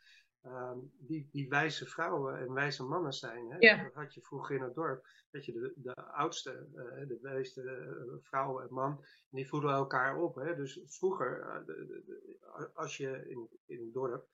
um, 0.45 0.91
die, 0.97 1.29
die 1.31 1.49
wijze 1.49 1.85
vrouwen 1.85 2.39
en 2.39 2.53
wijze 2.53 2.83
mannen 2.83 3.13
zijn. 3.13 3.51
Hè? 3.51 3.57
Ja. 3.59 3.83
Dat 3.83 3.93
had 3.93 4.13
je 4.13 4.21
vroeger 4.21 4.55
in 4.55 4.61
het 4.61 4.75
dorp, 4.75 5.05
dat 5.31 5.45
je 5.45 5.51
de, 5.51 5.73
de 5.75 5.95
oudste, 5.95 6.67
uh, 6.75 7.07
de 7.07 7.19
wijste 7.21 7.61
uh, 7.61 8.15
vrouw 8.21 8.59
en 8.59 8.73
man, 8.73 9.05
die 9.29 9.47
voeden 9.47 9.71
elkaar 9.71 10.17
op. 10.17 10.35
Hè? 10.35 10.55
Dus 10.55 10.81
vroeger, 10.85 11.63
de, 11.65 12.03
de, 12.05 12.69
als 12.73 12.97
je 12.97 13.27
in, 13.27 13.49
in 13.65 13.79
het 13.79 13.93
dorp 13.93 14.27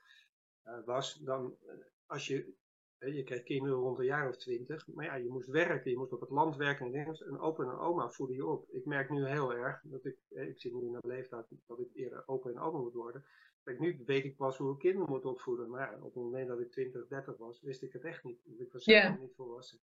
was, 0.85 1.13
dan 1.13 1.57
als 2.05 2.27
je 2.27 2.55
je 2.99 3.23
kreeg 3.23 3.43
kinderen 3.43 3.77
rond 3.77 3.99
een 3.99 4.05
jaar 4.05 4.29
of 4.29 4.37
twintig. 4.37 4.87
Maar 4.87 5.05
ja, 5.05 5.15
je 5.15 5.29
moest 5.29 5.47
werken, 5.47 5.91
je 5.91 5.97
moest 5.97 6.13
op 6.13 6.21
het 6.21 6.29
land 6.29 6.55
werken. 6.55 6.85
En 6.85 6.91
dingen. 6.91 7.27
Een 7.27 7.39
opa 7.39 7.63
en 7.63 7.77
oma 7.77 8.09
voeden 8.09 8.35
je 8.35 8.45
op. 8.45 8.69
Ik 8.69 8.85
merk 8.85 9.09
nu 9.09 9.27
heel 9.27 9.53
erg, 9.53 9.81
dat 9.83 10.05
ik, 10.05 10.17
ik 10.29 10.59
zit 10.59 10.73
nu 10.73 10.85
in 10.85 10.93
een 10.93 11.09
leeftijd 11.09 11.45
dat 11.65 11.79
ik 11.79 11.89
eerder 11.93 12.23
opa 12.25 12.49
en 12.49 12.59
oma 12.59 12.79
moet 12.79 12.93
worden. 12.93 13.25
Kijk, 13.67 13.79
nu 13.79 14.01
weet 14.05 14.25
ik 14.25 14.35
pas 14.35 14.57
hoe 14.57 14.73
ik 14.73 14.79
kinderen 14.79 15.09
moet 15.09 15.25
opvoeden. 15.25 15.69
Maar 15.69 15.95
op 15.95 16.03
het 16.03 16.23
moment 16.23 16.47
dat 16.47 16.59
ik 16.59 16.71
20, 16.71 17.07
30 17.07 17.37
was, 17.37 17.61
wist 17.61 17.83
ik 17.83 17.93
het 17.93 18.03
echt 18.03 18.23
niet. 18.23 18.39
Ik 18.45 18.71
was 18.71 18.83
zelf 18.83 19.03
yeah. 19.03 19.19
niet 19.19 19.35
volwassen. 19.35 19.79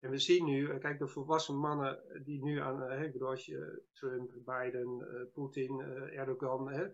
En 0.00 0.10
we 0.10 0.18
zien 0.18 0.44
nu, 0.44 0.78
kijk, 0.78 0.98
de 0.98 1.08
volwassen 1.08 1.56
mannen 1.56 2.22
die 2.24 2.42
nu 2.42 2.60
aan, 2.60 3.02
ik 3.02 3.12
bedoel, 3.12 3.28
als 3.28 3.46
je 3.46 3.82
Trump, 3.92 4.30
Biden, 4.44 4.98
uh, 5.00 5.32
Poetin, 5.32 5.78
uh, 5.78 6.18
Erdogan, 6.18 6.70
hè, 6.70 6.86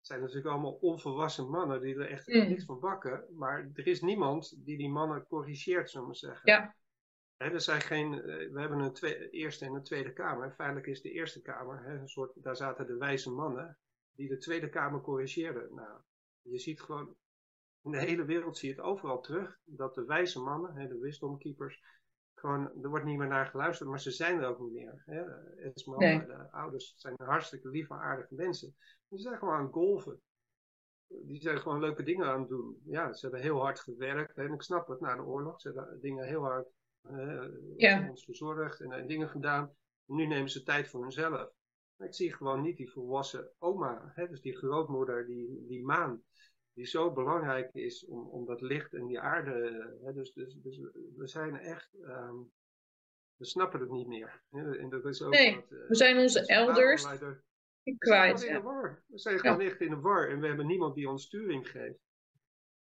zijn 0.00 0.20
natuurlijk 0.20 0.46
allemaal 0.46 0.78
onvolwassen 0.80 1.50
mannen 1.50 1.80
die 1.80 1.94
er 1.94 2.10
echt 2.10 2.26
mm. 2.26 2.48
niks 2.48 2.64
van 2.64 2.80
bakken. 2.80 3.24
Maar 3.36 3.70
er 3.74 3.86
is 3.86 4.00
niemand 4.00 4.64
die 4.64 4.76
die 4.76 4.90
mannen 4.90 5.26
corrigeert, 5.26 5.90
zullen 5.90 6.08
we 6.08 6.14
zeggen. 6.14 6.50
Ja. 6.52 6.76
He, 7.36 7.50
er 7.50 7.60
zijn 7.60 7.80
geen, 7.80 8.10
we 8.52 8.60
hebben 8.60 8.78
een 8.78 9.30
eerste 9.30 9.64
en 9.64 9.74
een 9.74 9.82
tweede 9.82 10.12
kamer. 10.12 10.52
Feitelijk 10.52 10.86
is 10.86 11.02
de 11.02 11.10
eerste 11.10 11.40
kamer, 11.40 11.82
he, 11.82 11.98
een 11.98 12.08
soort, 12.08 12.42
daar 12.42 12.56
zaten 12.56 12.86
de 12.86 12.96
wijze 12.96 13.30
mannen 13.30 13.78
die 14.14 14.28
de 14.28 14.38
tweede 14.38 14.68
kamer 14.68 15.00
corrigeerden. 15.00 15.74
Nou, 15.74 16.00
je 16.42 16.58
ziet 16.58 16.80
gewoon, 16.80 17.16
in 17.82 17.90
de 17.90 18.00
hele 18.00 18.24
wereld 18.24 18.58
zie 18.58 18.68
je 18.68 18.74
het 18.74 18.84
overal 18.84 19.20
terug, 19.20 19.58
dat 19.64 19.94
de 19.94 20.04
wijze 20.04 20.40
mannen, 20.40 20.74
he, 20.74 20.88
de 20.88 20.98
wisdom 20.98 21.38
keepers, 21.38 21.82
gewoon, 22.34 22.82
er 22.82 22.88
wordt 22.88 23.04
niet 23.04 23.18
meer 23.18 23.28
naar 23.28 23.46
geluisterd, 23.46 23.88
maar 23.88 24.00
ze 24.00 24.10
zijn 24.10 24.38
er 24.38 24.48
ook 24.48 24.60
niet 24.60 24.72
meer. 24.72 25.02
Hè? 25.06 25.24
Nee. 25.84 26.26
de 26.26 26.50
ouders 26.50 26.94
zijn 26.96 27.14
hartstikke 27.16 27.68
lieve, 27.68 27.94
aardige 27.94 28.34
mensen. 28.34 28.76
Die 29.08 29.20
zijn 29.20 29.38
gewoon 29.38 29.54
aan 29.54 29.72
golven. 29.72 30.20
Die 31.06 31.40
zijn 31.40 31.58
gewoon 31.58 31.80
leuke 31.80 32.02
dingen 32.02 32.26
aan 32.26 32.40
het 32.40 32.48
doen. 32.48 32.80
Ja, 32.84 33.12
ze 33.12 33.20
hebben 33.20 33.42
heel 33.42 33.60
hard 33.60 33.80
gewerkt. 33.80 34.36
En 34.36 34.52
ik 34.52 34.62
snap 34.62 34.88
het, 34.88 35.00
na 35.00 35.16
de 35.16 35.22
oorlog. 35.22 35.60
Ze 35.60 35.68
hebben 35.68 36.00
dingen 36.00 36.26
heel 36.26 36.42
hard 36.42 36.68
uh, 37.10 37.44
ja. 37.76 38.08
ons 38.08 38.24
verzorgd 38.24 38.80
en 38.80 39.00
uh, 39.00 39.06
dingen 39.06 39.28
gedaan. 39.28 39.74
nu 40.04 40.26
nemen 40.26 40.50
ze 40.50 40.62
tijd 40.62 40.88
voor 40.88 41.02
hunzelf. 41.02 41.50
Ik 42.02 42.14
zie 42.14 42.32
gewoon 42.32 42.62
niet 42.62 42.76
die 42.76 42.90
volwassen 42.90 43.50
oma. 43.58 44.12
Hè? 44.14 44.28
Dus 44.28 44.40
die 44.40 44.56
grootmoeder, 44.56 45.26
die, 45.26 45.66
die 45.66 45.84
maan 45.84 46.22
die 46.74 46.86
zo 46.86 47.12
belangrijk 47.12 47.74
is 47.74 48.04
om, 48.06 48.28
om 48.28 48.46
dat 48.46 48.60
licht 48.60 48.94
en 48.94 49.06
die 49.06 49.20
aarde. 49.20 49.98
Hè, 50.04 50.12
dus, 50.12 50.32
dus, 50.32 50.54
dus 50.62 50.80
we 51.16 51.26
zijn 51.26 51.56
echt, 51.56 51.94
um, 51.94 52.52
we 53.36 53.44
snappen 53.44 53.80
het 53.80 53.90
niet 53.90 54.06
meer. 54.06 54.42
Hè, 54.50 54.78
en 54.78 54.88
dat 54.88 55.04
is 55.04 55.22
ook 55.22 55.32
nee, 55.32 55.54
wat, 55.54 55.70
uh, 55.70 55.88
we 55.88 55.94
zijn 55.94 56.18
onze 56.18 56.46
elders 56.46 57.02
kwijt. 57.02 57.20
We 58.32 58.38
zijn, 58.38 58.48
in 58.48 58.54
de 58.54 58.60
war. 58.62 59.04
we 59.06 59.18
zijn 59.18 59.38
gewoon 59.38 59.60
ja. 59.60 59.66
echt 59.66 59.80
in 59.80 59.90
de 59.90 60.00
war 60.00 60.28
en 60.28 60.40
we 60.40 60.46
hebben 60.46 60.66
niemand 60.66 60.94
die 60.94 61.08
ons 61.08 61.24
sturing 61.24 61.68
geeft. 61.68 61.98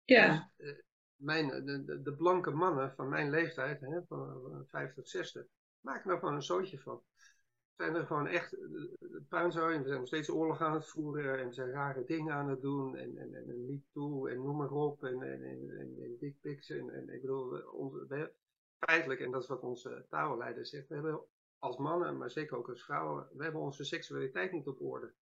Ja. 0.03 0.51
Dus, 0.57 0.67
uh, 0.67 0.79
mijn, 1.15 1.47
de, 1.65 2.01
de, 2.01 2.15
blanke 2.15 2.51
mannen 2.51 2.93
van 2.95 3.09
mijn 3.09 3.29
leeftijd, 3.29 3.81
hè, 3.81 4.01
van 4.07 4.65
50, 4.67 5.07
60, 5.07 5.45
maken 5.79 6.11
er 6.11 6.19
gewoon 6.19 6.35
een 6.35 6.41
zootje 6.41 6.79
van 6.79 7.03
zijn 7.77 7.95
er 7.95 8.05
gewoon 8.05 8.27
echt 8.27 8.57
puinzooi. 9.29 9.75
En 9.75 9.81
we 9.81 9.87
zijn 9.87 9.99
nog 9.99 10.07
steeds 10.07 10.29
oorlog 10.29 10.61
aan 10.61 10.73
het 10.73 10.87
voeren. 10.87 11.39
En 11.39 11.47
we 11.47 11.53
zijn 11.53 11.71
rare 11.71 12.03
dingen 12.05 12.33
aan 12.33 12.49
het 12.49 12.61
doen. 12.61 12.95
En, 12.95 13.17
en, 13.17 13.33
en, 13.33 13.49
en 13.49 13.65
niet 13.65 13.85
toe. 13.91 14.29
En 14.29 14.41
noem 14.41 14.57
maar 14.57 14.71
op. 14.71 15.03
En, 15.03 15.21
en, 15.21 15.43
en, 15.43 15.69
en, 15.69 15.95
en 16.03 16.17
dickpics. 16.19 16.69
En, 16.69 16.89
en 16.89 17.09
ik 17.09 17.21
bedoel, 17.21 17.59
onze, 17.59 18.05
we, 18.07 18.31
feitelijk, 18.77 19.19
en 19.19 19.31
dat 19.31 19.41
is 19.41 19.47
wat 19.47 19.61
onze 19.63 20.05
tafelleider 20.09 20.65
zegt. 20.65 20.87
We 20.87 20.93
hebben 20.93 21.21
als 21.59 21.77
mannen, 21.77 22.17
maar 22.17 22.31
zeker 22.31 22.57
ook 22.57 22.69
als 22.69 22.83
vrouwen. 22.83 23.27
We 23.33 23.43
hebben 23.43 23.61
onze 23.61 23.83
seksualiteit 23.83 24.51
niet 24.51 24.67
op 24.67 24.81
orde. 24.81 25.13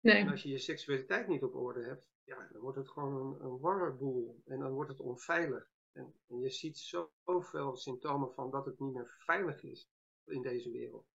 Nee. 0.00 0.16
En 0.16 0.28
als 0.28 0.42
je 0.42 0.48
je 0.48 0.58
seksualiteit 0.58 1.28
niet 1.28 1.42
op 1.42 1.54
orde 1.54 1.82
hebt. 1.82 2.06
Ja, 2.24 2.48
dan 2.52 2.60
wordt 2.60 2.78
het 2.78 2.88
gewoon 2.88 3.14
een, 3.14 3.44
een 3.44 3.58
warboel. 3.58 4.42
En 4.44 4.58
dan 4.58 4.72
wordt 4.72 4.90
het 4.90 5.00
onveilig. 5.00 5.70
En, 5.92 6.14
en 6.28 6.40
je 6.40 6.50
ziet 6.50 6.78
zoveel 7.24 7.76
symptomen 7.76 8.32
van 8.34 8.50
dat 8.50 8.66
het 8.66 8.78
niet 8.78 8.94
meer 8.94 9.14
veilig 9.18 9.62
is 9.62 9.88
in 10.24 10.42
deze 10.42 10.70
wereld. 10.70 11.06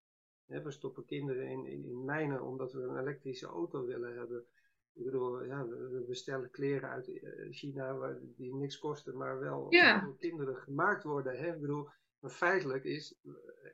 We 0.59 0.71
stoppen 0.71 1.05
kinderen 1.05 1.47
in, 1.47 1.65
in, 1.65 1.85
in, 1.85 2.05
mijnen 2.05 2.41
omdat 2.41 2.73
we 2.73 2.81
een 2.81 2.97
elektrische 2.97 3.47
auto 3.47 3.85
willen 3.85 4.15
hebben. 4.15 4.45
Ik 4.93 5.03
bedoel, 5.03 5.43
ja, 5.43 5.67
we 5.67 6.03
bestellen 6.07 6.51
kleren 6.51 6.89
uit 6.89 7.07
eh, 7.07 7.51
China 7.51 7.95
waar, 7.95 8.19
die 8.21 8.55
niks 8.55 8.77
kosten, 8.79 9.17
maar 9.17 9.39
wel 9.39 9.65
ja. 9.69 10.01
door 10.01 10.17
kinderen 10.17 10.55
gemaakt 10.55 11.03
worden. 11.03 11.37
Hè? 11.37 11.53
Ik 11.53 11.61
bedoel, 11.61 11.89
maar 12.19 12.31
feitelijk 12.31 12.83
is, 12.83 13.19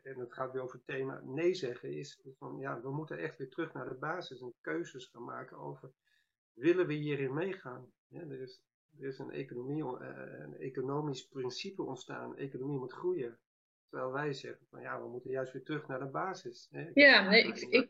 en 0.04 0.20
het 0.20 0.34
gaat 0.34 0.52
weer 0.52 0.62
over 0.62 0.76
het 0.76 0.86
thema 0.86 1.22
nee 1.24 1.54
zeggen, 1.54 1.92
is 1.92 2.22
van 2.38 2.58
ja, 2.58 2.82
we 2.82 2.92
moeten 2.92 3.18
echt 3.18 3.38
weer 3.38 3.50
terug 3.50 3.74
naar 3.74 3.90
de 3.90 3.96
basis 3.96 4.42
en 4.42 4.54
keuzes 4.62 5.06
gaan 5.06 5.24
maken 5.24 5.58
over 5.58 5.92
willen 6.58 6.88
we 6.88 6.94
hierin 6.94 7.34
meegaan. 7.34 7.92
Ja, 8.08 8.20
er, 8.20 8.42
is, 8.42 8.62
er 9.00 9.08
is 9.08 9.20
een, 9.20 9.32
economie, 9.32 9.98
eh, 10.00 10.40
een 10.40 10.58
economisch 10.58 11.28
principe 11.28 11.84
ontstaan, 11.84 12.38
economie 12.38 12.80
moet 12.80 12.94
groeien. 12.94 13.40
Terwijl 13.90 14.12
wij 14.12 14.34
zeggen 14.34 14.66
van 14.70 14.82
ja, 14.82 15.02
we 15.02 15.08
moeten 15.08 15.32
juist 15.32 15.54
weer 15.54 15.64
terug 15.64 15.88
naar 15.88 16.00
de 16.00 16.06
basis. 16.06 16.68
Hè? 16.72 16.90
Ja, 16.94 17.30
nee, 17.30 17.44
ik, 17.44 17.58
ik, 17.58 17.90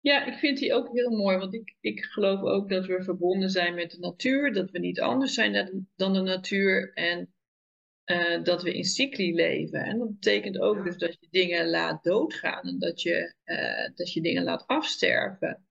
ja, 0.00 0.24
ik 0.24 0.38
vind 0.38 0.58
die 0.58 0.74
ook 0.74 0.92
heel 0.92 1.10
mooi. 1.10 1.36
Want 1.36 1.54
ik, 1.54 1.76
ik 1.80 2.04
geloof 2.04 2.40
ook 2.40 2.68
dat 2.68 2.86
we 2.86 3.02
verbonden 3.02 3.50
zijn 3.50 3.74
met 3.74 3.90
de 3.90 3.98
natuur. 3.98 4.52
Dat 4.52 4.70
we 4.70 4.78
niet 4.78 5.00
anders 5.00 5.34
zijn 5.34 5.88
dan 5.96 6.12
de 6.12 6.20
natuur. 6.20 6.92
En 6.92 7.34
uh, 8.04 8.42
dat 8.42 8.62
we 8.62 8.74
in 8.74 8.84
cycli 8.84 9.34
leven. 9.34 9.84
En 9.84 9.98
dat 9.98 10.10
betekent 10.10 10.58
ook 10.58 10.76
ja. 10.76 10.82
dus 10.82 10.96
dat 10.96 11.16
je 11.20 11.26
dingen 11.30 11.70
laat 11.70 12.04
doodgaan. 12.04 12.62
En 12.62 12.78
dat 12.78 13.02
je, 13.02 13.34
uh, 13.44 13.96
dat 13.96 14.12
je 14.12 14.20
dingen 14.20 14.44
laat 14.44 14.66
afsterven. 14.66 15.66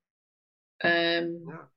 Um, 0.77 1.49
ja. 1.49 1.71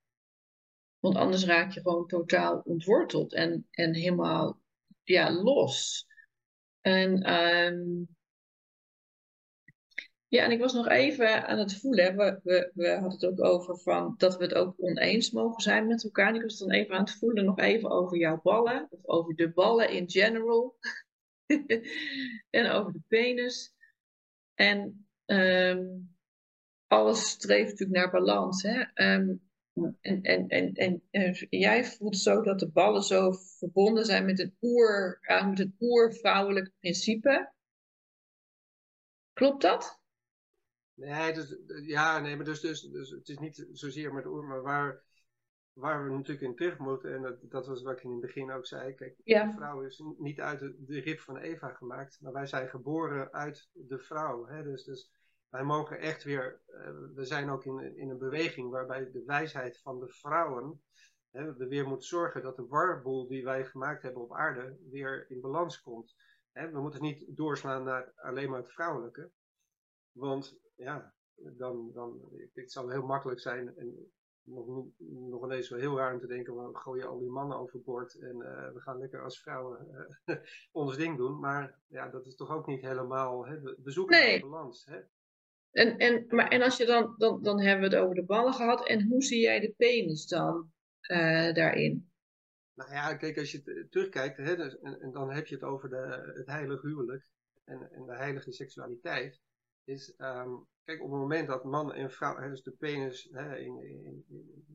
Want 0.99 1.17
anders 1.17 1.45
raak 1.45 1.73
je 1.73 1.81
gewoon 1.81 2.07
totaal 2.07 2.61
ontworteld. 2.65 3.33
En, 3.33 3.67
en 3.71 3.95
helemaal 3.95 4.61
ja, 5.03 5.33
los. 5.33 6.07
En 6.87 7.33
um, 7.33 8.09
ja, 10.29 10.45
en 10.45 10.51
ik 10.51 10.61
was 10.61 10.73
nog 10.73 10.89
even 10.89 11.47
aan 11.47 11.59
het 11.59 11.81
voelen. 11.81 12.17
We, 12.17 12.41
we, 12.43 12.71
we 12.75 12.89
hadden 12.89 13.11
het 13.11 13.25
ook 13.25 13.45
over 13.45 13.79
van 13.79 14.15
dat 14.17 14.37
we 14.37 14.45
het 14.45 14.55
ook 14.55 14.75
oneens 14.77 15.31
mogen 15.31 15.63
zijn 15.63 15.87
met 15.87 16.05
elkaar. 16.05 16.35
Ik 16.35 16.43
was 16.43 16.59
dan 16.59 16.71
even 16.71 16.95
aan 16.95 17.05
het 17.05 17.19
voelen, 17.19 17.45
nog 17.45 17.59
even 17.59 17.91
over 17.91 18.17
jouw 18.19 18.41
ballen. 18.43 18.87
Of 18.91 19.07
over 19.07 19.35
de 19.35 19.53
ballen 19.53 19.91
in 19.91 20.11
general. 20.11 20.77
en 22.51 22.71
over 22.71 22.93
de 22.93 23.01
penis. 23.09 23.75
En 24.55 25.07
um, 25.27 26.17
alles 26.87 27.29
streeft 27.29 27.71
natuurlijk 27.71 27.99
naar 27.99 28.11
balans. 28.11 28.63
Hè? 28.63 28.85
Um, 29.15 29.46
en, 29.77 30.23
en, 30.23 30.49
en, 30.49 30.75
en, 30.75 31.03
en, 31.11 31.47
jij 31.51 31.85
voelt 31.85 32.17
zo 32.17 32.43
dat 32.43 32.59
de 32.59 32.71
ballen 32.71 33.03
zo 33.03 33.33
verbonden 33.33 34.05
zijn 34.05 34.25
met 34.25 34.39
een 34.39 34.57
oer, 34.61 35.19
uh, 35.23 35.49
met 35.49 35.59
een 35.61 35.77
oervrouwelijk 35.81 36.73
principe. 36.81 37.53
Klopt 39.33 39.63
dat? 39.63 40.01
Nee, 40.95 41.33
dus, 41.33 41.57
ja, 41.83 42.19
nee, 42.19 42.37
maar 42.37 42.45
dus, 42.45 42.61
dus, 42.61 42.81
dus 42.81 43.11
het 43.11 43.29
is 43.29 43.39
niet 43.39 43.67
zozeer 43.73 44.13
met 44.15 44.27
oer, 44.27 44.45
maar 44.45 44.63
waar, 44.63 45.03
waar 45.73 46.05
we 46.05 46.11
natuurlijk 46.11 46.47
in 46.47 46.57
terug 46.57 46.79
moeten, 46.79 47.15
en 47.15 47.23
dat, 47.23 47.39
dat 47.43 47.67
was 47.67 47.83
wat 47.83 47.97
ik 47.97 48.05
in 48.05 48.11
het 48.11 48.21
begin 48.21 48.51
ook 48.51 48.67
zei. 48.67 48.95
Kijk, 48.95 49.17
ja. 49.25 49.45
de 49.45 49.53
vrouw 49.53 49.83
is 49.83 50.03
niet 50.19 50.41
uit 50.41 50.59
de, 50.59 50.77
de 50.79 51.01
rib 51.01 51.19
van 51.19 51.37
Eva 51.37 51.69
gemaakt, 51.69 52.21
maar 52.21 52.33
wij 52.33 52.47
zijn 52.47 52.69
geboren 52.69 53.33
uit 53.33 53.69
de 53.73 53.99
vrouw. 53.99 54.47
Hè? 54.47 54.63
Dus, 54.63 54.85
dus 54.85 55.11
wij 55.49 55.65
mogen 55.65 55.99
echt 55.99 56.23
weer, 56.23 56.61
uh, 56.69 56.91
we 57.15 57.25
zijn 57.25 57.51
ook 57.51 57.65
in, 57.65 57.97
in 57.97 58.11
een 58.11 58.19
beweging 58.19 58.71
waarbij 58.71 59.11
de 59.11 59.25
wijsheid 59.25 59.81
van 59.81 60.01
de 60.01 60.09
vrouwen, 60.09 60.83
hè, 61.31 61.55
we 61.55 61.67
weer 61.67 61.87
moet 61.87 62.05
zorgen 62.05 62.43
dat 62.43 62.57
de 62.57 62.67
warboel 62.67 63.27
die 63.27 63.45
wij 63.45 63.65
gemaakt 63.65 64.03
hebben 64.03 64.23
op 64.23 64.33
aarde 64.33 64.79
weer 64.91 65.31
in 65.31 65.41
balans 65.41 65.81
komt. 65.81 66.15
Hè, 66.53 66.71
we 66.71 66.81
moeten 66.81 67.03
niet 67.03 67.25
doorslaan 67.37 67.85
naar 67.85 68.13
alleen 68.17 68.51
maar 68.51 68.61
het 68.61 68.73
vrouwelijke, 68.73 69.31
want 70.13 70.59
ja, 70.75 71.15
dan, 71.35 71.91
dan 71.93 72.33
het 72.53 72.73
zal 72.73 72.89
heel 72.89 73.07
makkelijk 73.07 73.41
zijn 73.41 73.77
en 73.77 74.11
nog, 74.47 74.85
nog 74.99 75.45
ineens 75.45 75.69
wel 75.69 75.79
heel 75.79 75.97
raar 75.97 76.13
om 76.13 76.21
te 76.21 76.27
denken, 76.27 76.57
we 76.57 76.79
gooien 76.79 77.09
al 77.09 77.19
die 77.19 77.31
mannen 77.31 77.59
overboord 77.59 78.15
en 78.15 78.37
uh, 78.37 78.73
we 78.73 78.81
gaan 78.81 78.99
lekker 78.99 79.23
als 79.23 79.41
vrouwen 79.41 80.11
uh, 80.27 80.37
ons 80.73 80.97
ding 80.97 81.17
doen. 81.17 81.41
Maar 81.41 81.79
ja, 81.87 82.09
dat 82.09 82.27
is 82.27 82.37
toch 82.37 82.51
ook 82.51 82.67
niet 82.67 82.81
helemaal, 82.81 83.47
hè? 83.47 83.61
we 83.61 83.91
zoeken 83.91 84.19
nee. 84.19 84.41
balans. 84.41 84.85
Hè? 84.85 85.01
En, 85.77 85.97
en, 85.97 86.25
maar, 86.29 86.49
en 86.49 86.63
als 86.63 86.77
je 86.77 86.87
dan, 86.87 87.15
dan, 87.19 87.43
dan 87.43 87.61
hebben 87.61 87.91
we 87.91 87.97
het 87.97 88.05
over 88.05 88.15
de 88.15 88.25
ballen 88.25 88.53
gehad. 88.53 88.87
En 88.87 89.07
hoe 89.07 89.23
zie 89.23 89.41
jij 89.41 89.61
de 89.61 89.75
penis 89.77 90.27
dan 90.27 90.73
uh, 91.11 91.55
daarin? 91.55 92.11
Nou 92.75 92.91
ja, 92.91 93.15
kijk, 93.15 93.39
als 93.39 93.53
je 93.53 93.87
terugkijkt, 93.91 94.37
hè, 94.37 94.57
dus, 94.57 94.79
en, 94.79 95.01
en, 95.01 95.13
dan 95.13 95.31
heb 95.31 95.47
je 95.47 95.55
het 95.55 95.65
over 95.65 95.89
de, 95.89 96.33
het 96.35 96.47
heilige 96.47 96.87
huwelijk. 96.87 97.27
en, 97.65 97.91
en 97.93 98.07
de 98.07 98.17
heilige 98.17 98.53
seksualiteit, 98.53 99.41
is, 99.85 100.15
ehm, 100.17 100.51
kijk, 100.85 101.03
op 101.03 101.11
het 101.11 101.21
moment 101.21 101.49
dat 101.49 101.65
man 101.65 101.95
en 101.95 102.11
vrouw, 102.11 102.37
hè, 102.37 102.49
dus 102.49 102.63
de 102.63 102.75
penis 102.79 103.29
hè, 103.33 103.57
in, 103.57 103.83
in, 103.83 104.25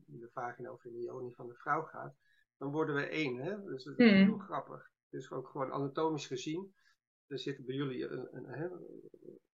in, 0.06 0.18
de 0.20 0.30
vagina 0.32 0.72
of 0.72 0.84
in 0.84 0.92
de 0.92 1.02
joni 1.02 1.32
van 1.32 1.46
de 1.46 1.54
vrouw 1.54 1.82
gaat, 1.82 2.14
dan 2.58 2.70
worden 2.70 2.94
we 2.94 3.06
één. 3.06 3.36
Hè? 3.36 3.62
Dus 3.62 3.84
dat 3.84 3.98
is 3.98 4.10
Hmm. 4.10 4.24
heel 4.24 4.38
grappig. 4.38 4.90
Dus 5.08 5.30
ook 5.30 5.48
gewoon 5.48 5.72
anatomisch 5.72 6.26
gezien, 6.26 6.74
er 7.26 7.38
zit 7.38 7.66
bij 7.66 7.74
jullie 7.74 8.08
een, 8.08 8.28
een, 8.36 8.62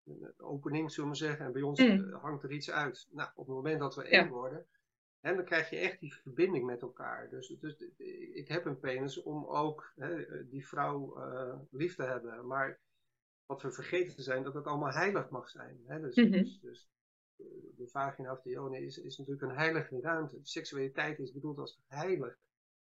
een 0.05 0.33
opening, 0.37 0.91
zullen 0.91 1.09
we 1.09 1.15
zeggen, 1.15 1.45
en 1.45 1.51
bij 1.51 1.61
ons 1.61 1.79
Hmm. 1.79 2.13
eh, 2.13 2.21
hangt 2.21 2.43
er 2.43 2.51
iets 2.51 2.71
uit. 2.71 3.07
Nou, 3.11 3.29
op 3.35 3.45
het 3.45 3.55
moment 3.55 3.79
dat 3.79 3.95
we 3.95 4.03
Ja. 4.03 4.09
één 4.09 4.29
worden, 4.29 4.65
hè, 5.19 5.35
dan 5.35 5.45
krijg 5.45 5.69
je 5.69 5.77
echt 5.77 5.99
die 5.99 6.13
verbinding 6.13 6.65
met 6.65 6.81
elkaar. 6.81 7.29
Dus, 7.29 7.47
dus 7.59 7.75
ik 8.33 8.47
heb 8.47 8.65
een 8.65 8.79
penis 8.79 9.21
om 9.21 9.45
ook 9.45 9.93
hè, 9.95 10.47
die 10.49 10.67
vrouw 10.67 11.17
eh, 11.17 11.59
lief 11.71 11.95
te 11.95 12.03
hebben. 12.03 12.47
Maar 12.47 12.79
wat 13.45 13.61
we 13.61 13.71
vergeten 13.71 14.23
zijn, 14.23 14.43
dat 14.43 14.53
het 14.53 14.65
allemaal 14.65 14.91
heilig 14.93 15.29
mag 15.29 15.49
zijn. 15.49 15.83
Hè? 15.85 15.99
Dus, 16.01 16.15
Mhm. 16.15 16.31
dus, 16.31 16.59
dus 16.61 16.89
eh, 17.37 17.45
de 17.77 17.87
vagina 17.87 18.31
of 18.31 18.41
de 18.41 18.49
joni 18.49 18.77
is, 18.85 18.97
is 18.97 19.17
natuurlijk 19.17 19.51
een 19.51 19.57
heilige 19.57 19.99
ruimte. 20.01 20.39
Seksualiteit 20.41 21.19
is 21.19 21.31
bedoeld 21.31 21.57
als 21.57 21.79
heilig. 21.87 22.37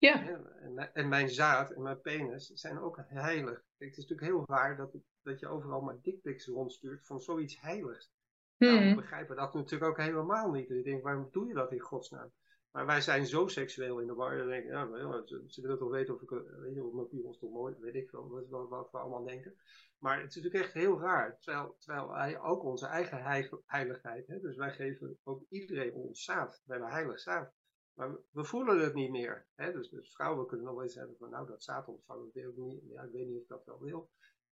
Ja? 0.01 0.27
En, 0.59 0.93
en 0.93 1.07
mijn 1.09 1.29
zaad 1.29 1.71
en 1.71 1.81
mijn 1.81 2.01
penis 2.01 2.47
zijn 2.47 2.79
ook 2.79 2.99
heilig. 3.07 3.63
Kijk, 3.77 3.89
het 3.89 3.97
is 3.97 4.07
natuurlijk 4.07 4.27
heel 4.27 4.43
raar 4.45 4.77
dat, 4.77 4.95
dat 5.21 5.39
je 5.39 5.47
overal 5.47 5.81
maar 5.81 5.97
dickpics 6.01 6.45
rondstuurt 6.47 7.05
van 7.05 7.19
zoiets 7.21 7.61
heiligs. 7.61 8.11
Nou, 8.57 8.79
we 8.79 8.85
Hmm. 8.85 8.95
begrijpen 8.95 9.35
dat 9.35 9.53
natuurlijk 9.53 9.91
ook 9.91 9.97
helemaal 9.97 10.51
niet. 10.51 10.67
Dus 10.67 10.77
ik 10.77 10.83
denk, 10.83 11.03
waarom 11.03 11.27
doe 11.31 11.47
je 11.47 11.53
dat 11.53 11.71
in 11.71 11.79
godsnaam? 11.79 12.31
Maar 12.71 12.85
wij 12.85 13.01
zijn 13.01 13.25
zo 13.25 13.47
seksueel 13.47 13.99
in 13.99 14.07
de 14.07 14.13
war. 14.13 14.37
Dan 14.37 14.47
denk 14.47 14.63
ik, 14.63 14.69
ja, 14.69 14.85
maar 14.85 14.99
ja, 14.99 15.21
ze, 15.25 15.43
ze 15.47 15.61
willen 15.61 15.77
toch 15.77 15.91
weten 15.91 16.13
of 16.15 16.21
ik, 16.21 16.31
eh, 16.31 16.37
weet 16.59 16.73
je, 16.75 16.83
of 16.83 16.93
mijn 16.93 17.07
piemel 17.07 17.37
toch 17.37 17.51
mooi, 17.51 17.75
weet 17.79 17.95
ik 17.95 18.11
wel 18.11 18.67
wat 18.69 18.91
we 18.91 18.97
allemaal 18.97 19.23
denken. 19.23 19.55
Maar 19.97 20.21
het 20.21 20.29
is 20.29 20.35
natuurlijk 20.35 20.63
echt 20.63 20.73
heel 20.73 20.99
raar. 20.99 21.37
Terwijl, 21.39 21.75
terwijl 21.79 22.07
wij 22.09 22.39
ook 22.39 22.63
onze 22.63 22.85
eigen 22.85 23.23
heiligheid, 23.65 24.27
hè, 24.27 24.39
dus 24.39 24.55
wij 24.55 24.71
geven 24.71 25.19
ook 25.23 25.43
iedereen 25.49 25.93
ons 25.93 26.23
zaad. 26.23 26.61
We 26.65 26.71
hebben 26.71 26.91
heilig 26.91 27.19
zaad. 27.19 27.53
Maar 27.93 28.17
we- 28.31 28.43
voelen 28.43 28.79
het 28.79 28.93
niet 28.93 29.11
meer. 29.11 29.47
Hè? 29.55 29.71
Dus, 29.71 29.89
dus 29.89 30.13
vrouwen 30.13 30.47
kunnen 30.47 30.65
nog 30.65 30.75
wel 30.75 30.83
eens 30.83 30.95
hebben 30.95 31.17
van, 31.17 31.29
nou, 31.29 31.47
dat 31.47 31.63
zaad 31.63 31.87
ontvangen, 31.87 32.29
wil 32.33 32.49
ik 32.49 32.57
niet. 32.57 32.81
Ja, 32.89 33.01
ik 33.03 33.11
weet 33.11 33.27
niet 33.27 33.35
of 33.35 33.41
ik 33.41 33.47
dat 33.47 33.65
wel 33.65 33.79
wil. 33.81 34.09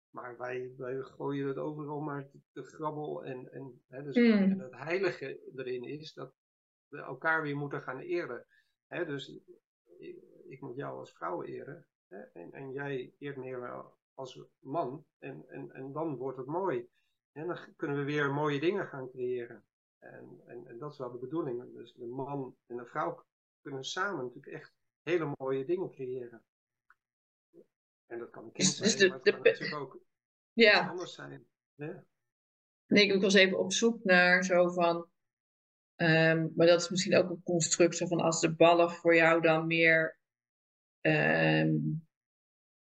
Maar 0.09 0.37
wij, 0.37 0.73
wij 0.77 1.01
gooien 1.01 1.47
het 1.47 1.57
overal 1.57 1.99
maar 1.99 2.29
te, 2.29 2.39
te 2.51 2.63
grabbel. 2.63 3.25
En, 3.25 3.51
en, 3.51 3.83
hè, 3.87 4.03
dus, 4.03 4.15
Mm. 4.15 4.31
en 4.31 4.59
het 4.59 4.73
heilige 4.75 5.39
erin 5.55 5.83
is 5.83 6.13
dat 6.13 6.33
we 6.87 6.97
elkaar 7.01 7.41
weer 7.41 7.55
moeten 7.55 7.81
gaan 7.81 7.99
eren. 7.99 8.45
Hè, 8.87 9.05
dus 9.05 9.41
ik, 9.97 10.15
ik 10.47 10.61
moet 10.61 10.75
jou 10.75 10.99
als 10.99 11.13
vrouw 11.13 11.43
eren. 11.43 11.87
Hè, 12.07 12.21
en, 12.21 12.51
en 12.51 12.71
jij 12.71 13.13
eert 13.19 13.37
meer 13.37 13.85
als 14.13 14.41
man. 14.59 15.05
En, 15.17 15.45
en, 15.47 15.71
en 15.71 15.91
dan 15.91 16.15
wordt 16.15 16.37
het 16.37 16.47
mooi. 16.47 16.89
En 17.31 17.47
dan 17.47 17.57
kunnen 17.75 17.97
we 17.97 18.03
weer 18.03 18.33
mooie 18.33 18.59
dingen 18.59 18.87
gaan 18.87 19.09
creëren. 19.09 19.65
En, 20.11 20.41
en, 20.45 20.67
en 20.67 20.77
dat 20.77 20.91
is 20.91 20.97
wel 20.97 21.11
de 21.11 21.17
bedoeling. 21.17 21.73
Dus 21.73 21.93
de 21.93 22.05
man 22.05 22.55
en 22.67 22.77
de 22.77 22.85
vrouw 22.85 23.25
kunnen 23.61 23.83
samen 23.83 24.25
natuurlijk 24.25 24.53
echt 24.55 24.73
hele 25.03 25.33
mooie 25.37 25.65
dingen 25.65 25.91
creëren. 25.91 26.43
En 28.05 28.19
dat 28.19 28.29
kan 28.29 28.43
een 28.43 28.51
kind 28.51 28.67
Dus- 28.67 28.77
dus 28.77 28.97
zijn, 28.97 29.09
de- 29.09 29.31
maar 29.31 29.41
kan 29.41 29.41
natuurlijk 29.43 29.81
ook 29.81 29.99
ja. 30.53 30.87
anders 30.89 31.13
zijn. 31.13 31.45
Ja. 31.75 32.05
Nee, 32.87 33.07
ik 33.13 33.21
was 33.21 33.33
even 33.33 33.59
op 33.59 33.73
zoek 33.73 34.03
naar 34.03 34.43
zo 34.43 34.69
van. 34.71 35.09
ehm, 35.95 36.47
maar 36.55 36.67
dat 36.67 36.81
is 36.81 36.89
misschien 36.89 37.15
ook 37.15 37.29
een 37.29 37.43
construct 37.43 37.95
zo 37.95 38.05
van 38.07 38.19
als 38.19 38.41
de 38.41 38.55
ballen 38.55 38.91
voor 38.91 39.15
jou 39.15 39.41
dan 39.41 39.67
meer 39.67 40.17
ehm, 41.01 41.75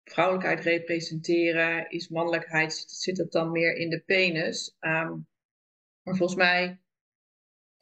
vrouwelijkheid 0.05 0.61
representeren, 0.61 1.91
is 1.91 2.09
mannelijkheid, 2.09 2.75
zit, 2.75 2.91
zit 2.91 3.17
het 3.19 3.33
dan 3.33 3.51
meer 3.51 3.75
in 3.77 3.91
de 3.91 4.01
penis. 4.01 4.77
Ehm, 4.79 5.19
maar 6.03 6.17
volgens 6.17 6.35
mij 6.39 6.82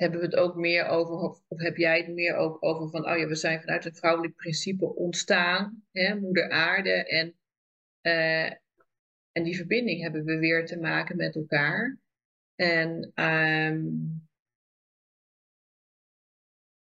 hebben 0.01 0.21
we 0.21 0.25
het 0.25 0.37
ook 0.37 0.55
meer 0.55 0.87
over, 0.87 1.15
of, 1.15 1.43
heb 1.49 1.77
jij 1.77 1.99
het 1.99 2.09
meer 2.09 2.35
ook 2.37 2.65
over 2.65 2.89
van, 2.89 3.11
oh 3.11 3.19
ja, 3.19 3.27
we 3.27 3.35
zijn 3.35 3.61
vanuit 3.61 3.85
het 3.85 3.99
vrouwelijk 3.99 4.35
principe 4.37 4.95
ontstaan, 4.95 5.85
hè, 5.93 6.15
moeder 6.15 6.51
aarde, 6.51 6.91
en, 6.91 7.37
eh, 8.01 8.45
en 9.33 9.43
die 9.43 9.57
verbinding 9.57 10.03
hebben 10.03 10.25
we 10.25 10.39
weer 10.39 10.67
te 10.67 10.79
maken 10.79 11.17
met 11.17 11.35
elkaar. 11.35 11.99
En, 12.55 13.11
ehm, 13.15 13.87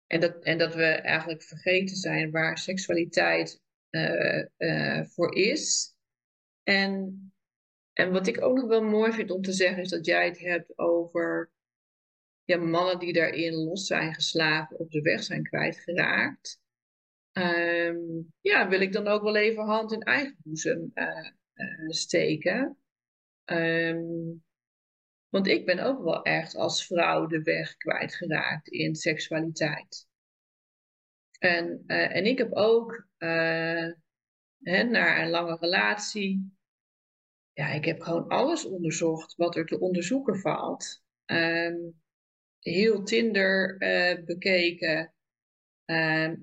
en, 0.08 0.20
dat, 0.20 0.44
en 0.44 0.58
dat 0.58 0.76
we 0.76 0.86
eigenlijk 0.86 1.44
vergeten 1.44 1.96
zijn 1.96 2.32
waar 2.32 2.58
seksualiteit 2.58 3.62
eh, 3.90 4.46
eh, 4.58 5.06
voor 5.06 5.36
is. 5.36 5.96
En, 6.64 7.32
en 7.94 8.12
wat 8.12 8.28
ik 8.28 8.42
ook 8.42 8.56
nog 8.56 8.68
wel 8.68 8.84
mooi 8.84 9.12
vind 9.12 9.32
om 9.32 9.42
te 9.42 9.54
zeggen, 9.54 9.82
is 9.82 9.90
dat 9.90 10.06
jij 10.06 10.26
het 10.26 10.40
hebt 10.40 10.78
over 10.78 11.52
ja, 12.50 12.58
mannen 12.58 13.00
die 13.00 13.14
daarin 13.14 13.54
los 13.54 13.86
zijn 13.86 14.14
geslagen, 14.14 14.80
op 14.80 14.92
de 14.92 15.02
weg 15.02 15.24
zijn 15.24 15.44
kwijtgeraakt. 15.44 16.62
Ehm, 17.32 17.98
ja, 18.42 18.70
wil 18.70 18.82
ik 18.82 18.94
dan 18.94 19.08
ook 19.08 19.22
wel 19.22 19.36
even 19.36 19.64
hand 19.64 19.92
in 19.92 20.02
eigen 20.02 20.38
boezem 20.44 20.92
eh, 20.94 21.28
eh, 21.54 21.90
steken. 21.90 22.78
Ehm, 23.46 24.02
want 25.30 25.48
ik 25.48 25.66
ben 25.66 25.80
ook 25.80 26.04
wel 26.04 26.24
echt 26.24 26.56
als 26.56 26.86
vrouw 26.86 27.28
de 27.28 27.42
weg 27.42 27.78
kwijtgeraakt 27.78 28.68
in 28.68 28.96
seksualiteit. 28.96 30.08
En, 31.40 31.84
eh, 31.88 32.16
en 32.16 32.26
ik 32.26 32.38
heb 32.38 32.54
ook 32.54 33.08
hè, 34.60 34.84
na 34.84 35.22
een 35.22 35.30
lange 35.30 35.58
relatie, 35.60 36.58
ja, 37.54 37.68
ik 37.68 37.86
heb 37.86 38.02
gewoon 38.02 38.28
alles 38.28 38.66
onderzocht 38.66 39.36
wat 39.36 39.56
er 39.56 39.66
te 39.66 39.80
onderzoeken 39.80 40.40
valt. 40.40 41.04
Ehm, 41.26 41.78
heel 42.60 43.04
Tinder 43.04 43.78
eh, 43.78 44.24
bekeken, 44.26 45.14
ehm, 45.86 46.36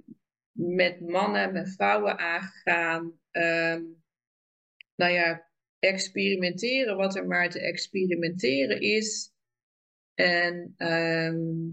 met 0.52 1.00
mannen, 1.00 1.52
met 1.52 1.74
vrouwen 1.74 2.18
aangegaan. 2.18 3.20
Ehm, 3.30 3.82
nou 4.94 5.12
ja, 5.12 5.50
experimenteren 5.78 6.96
wat 6.96 7.16
er 7.16 7.26
maar 7.26 7.50
te 7.50 7.60
experimenteren 7.60 8.80
is. 8.80 9.32
En 10.14 10.74
ehm, 10.76 11.70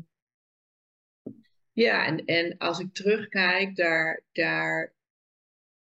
ja, 1.71 2.05
en, 2.05 2.25
en 2.25 2.57
als 2.57 2.79
ik 2.79 2.93
terugkijk, 2.93 3.75
daar, 3.75 4.23
daar, 4.31 4.93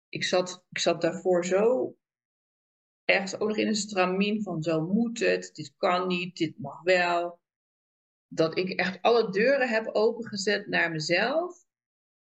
ik, 0.09 0.25
zat, 0.25 0.65
ik 0.71 0.79
zat 0.79 1.01
daarvoor 1.01 1.45
zo 1.45 1.97
ergens 3.09 3.39
ook 3.39 3.49
nog 3.49 3.57
in 3.57 3.67
een 3.67 3.75
stramien 3.75 4.43
van 4.43 4.63
zo 4.63 4.81
moet 4.81 5.19
het, 5.19 5.51
dit 5.55 5.75
kan 5.77 6.09
niet, 6.09 6.37
dit 6.37 6.59
mag 6.59 6.83
wel. 6.83 7.41
Dat 8.29 8.59
ik 8.59 8.69
echt 8.69 9.03
alle 9.03 9.31
deuren 9.31 9.69
heb 9.69 9.89
opengezet 9.93 10.67
naar 10.67 10.91
mezelf. 10.91 11.67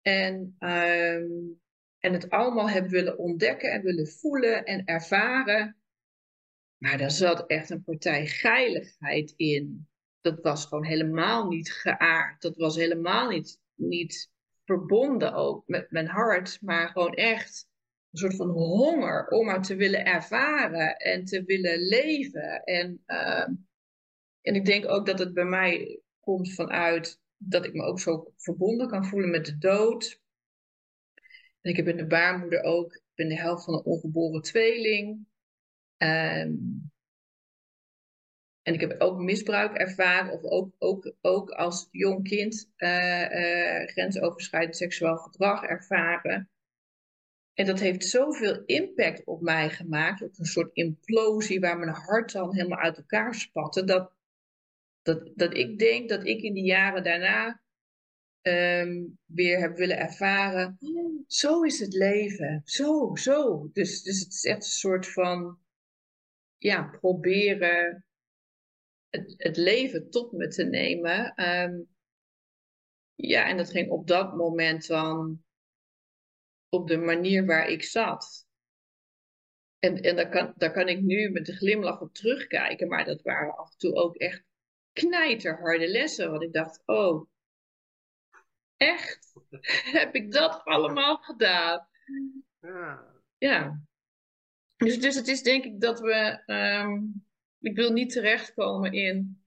En, 0.02 0.54
ehm, 0.58 1.30
en 1.98 2.12
het 2.12 2.30
allemaal 2.30 2.68
heb 2.68 2.88
willen 2.88 3.18
ontdekken 3.18 3.72
en 3.72 3.82
willen 3.82 4.08
voelen 4.08 4.64
en 4.64 4.84
ervaren. 4.84 5.76
Maar 6.76 6.98
daar 6.98 7.10
zat 7.10 7.46
echt 7.46 7.70
een 7.70 7.84
partij 7.84 8.26
geiligheid 8.26 9.32
in. 9.36 9.88
Dat 10.20 10.40
was 10.40 10.64
gewoon 10.64 10.84
helemaal 10.84 11.48
niet 11.48 11.72
geaard. 11.72 12.42
Dat 12.42 12.56
was 12.56 12.76
helemaal 12.76 13.28
niet, 13.28 13.60
niet 13.74 14.30
verbonden 14.64 15.34
ook 15.34 15.62
met 15.66 15.90
mijn 15.90 16.06
hart. 16.06 16.58
Maar 16.62 16.88
gewoon 16.88 17.14
echt 17.14 17.68
een 18.10 18.18
soort 18.18 18.36
van 18.36 18.48
honger 18.48 19.28
om 19.28 19.46
maar 19.46 19.62
te 19.62 19.76
willen 19.76 20.04
ervaren 20.04 20.96
en 20.96 21.24
te 21.24 21.44
willen 21.44 21.78
leven. 21.78 22.64
En, 22.64 23.02
ehm, 23.06 23.52
en 24.46 24.54
ik 24.54 24.64
denk 24.64 24.88
ook 24.88 25.06
dat 25.06 25.18
het 25.18 25.34
bij 25.34 25.44
mij 25.44 26.00
komt 26.20 26.54
vanuit 26.54 27.20
dat 27.36 27.64
ik 27.64 27.72
me 27.74 27.82
ook 27.82 28.00
zo 28.00 28.32
verbonden 28.36 28.88
kan 28.88 29.04
voelen 29.04 29.30
met 29.30 29.46
de 29.46 29.58
dood. 29.58 30.20
En 31.60 31.70
ik 31.70 31.76
heb 31.76 31.88
in 31.88 31.96
de 31.96 32.06
baarmoeder 32.06 32.62
ook, 32.62 32.94
ik 32.94 33.14
ben 33.14 33.28
de 33.28 33.38
helft 33.38 33.64
van 33.64 33.74
een 33.74 33.84
ongeboren 33.84 34.42
tweeling. 34.42 35.26
Ehm, 35.96 36.54
en 38.62 38.74
ik 38.74 38.80
heb 38.80 39.00
ook 39.00 39.18
misbruik 39.18 39.76
ervaren, 39.76 40.32
of 40.32 40.42
ook, 40.42 40.74
ook, 40.78 41.12
ook 41.20 41.50
als 41.50 41.88
jong 41.90 42.28
kind 42.28 42.70
eh, 42.76 43.80
eh, 43.80 43.88
grensoverschrijdend 43.88 44.76
seksueel 44.76 45.16
gedrag 45.16 45.62
ervaren. 45.62 46.50
En 47.54 47.66
dat 47.66 47.80
heeft 47.80 48.04
zoveel 48.04 48.62
impact 48.64 49.24
op 49.24 49.40
mij 49.40 49.70
gemaakt, 49.70 50.22
op 50.22 50.38
een 50.38 50.44
soort 50.44 50.74
implosie 50.74 51.60
waar 51.60 51.78
mijn 51.78 51.94
hart 51.94 52.32
dan 52.32 52.54
helemaal 52.54 52.78
uit 52.78 52.96
elkaar 52.96 53.34
spatte, 53.34 53.84
dat, 53.84 54.15
dat, 55.06 55.30
dat 55.34 55.54
ik 55.54 55.78
denk 55.78 56.08
dat 56.08 56.26
ik 56.26 56.42
in 56.42 56.54
die 56.54 56.64
jaren 56.64 57.02
daarna 57.02 57.62
ehm, 58.40 59.04
weer 59.24 59.58
heb 59.60 59.76
willen 59.76 59.98
ervaren, 59.98 60.76
"Oh, 60.80 61.24
zo 61.26 61.62
is 61.62 61.78
het 61.78 61.92
leven, 61.92 62.62
zo, 62.64 63.14
zo. 63.14 63.68
Dus, 63.72 64.02
dus 64.02 64.20
het 64.20 64.32
is 64.32 64.44
echt 64.44 64.56
een 64.56 64.70
soort 64.70 65.12
van, 65.12 65.58
ja, 66.58 66.82
proberen 67.00 68.04
het, 69.08 69.34
het 69.36 69.56
leven 69.56 70.10
tot 70.10 70.32
me 70.32 70.48
te 70.48 70.64
nemen. 70.64 71.34
Ehm, 71.34 71.80
ja, 73.14 73.48
en 73.48 73.56
dat 73.56 73.70
ging 73.70 73.90
op 73.90 74.06
dat 74.06 74.36
moment 74.36 74.86
dan 74.86 75.44
op 76.68 76.88
de 76.88 76.96
manier 76.96 77.46
waar 77.46 77.68
ik 77.68 77.82
zat. 77.82 78.46
En, 79.78 80.02
en 80.02 80.16
daar, 80.16 80.28
kan, 80.28 80.52
daar 80.56 80.72
kan 80.72 80.88
ik 80.88 81.00
nu 81.00 81.30
met 81.30 81.48
een 81.48 81.56
glimlach 81.56 82.00
op 82.00 82.14
terugkijken, 82.14 82.88
maar 82.88 83.04
dat 83.04 83.22
waren 83.22 83.56
af 83.56 83.72
en 83.72 83.78
toe 83.78 83.94
ook 83.94 84.16
echt 84.16 84.44
knijterharde 84.96 85.88
lessen. 85.88 86.30
Want 86.30 86.42
ik 86.42 86.52
dacht, 86.52 86.82
oh, 86.86 87.28
echt? 88.76 89.32
Heb 89.98 90.14
ik 90.14 90.32
dat 90.32 90.64
allemaal 90.64 91.16
gedaan? 91.16 91.88
Ja. 92.60 93.14
Ja. 93.38 93.80
Dus, 94.76 95.00
dus 95.00 95.14
het 95.14 95.28
is 95.28 95.42
denk 95.42 95.64
ik 95.64 95.80
dat 95.80 96.00
we, 96.00 96.42
ehm, 96.46 97.02
ik 97.60 97.76
wil 97.76 97.92
niet 97.92 98.12
terechtkomen 98.12 98.92
in, 98.92 99.44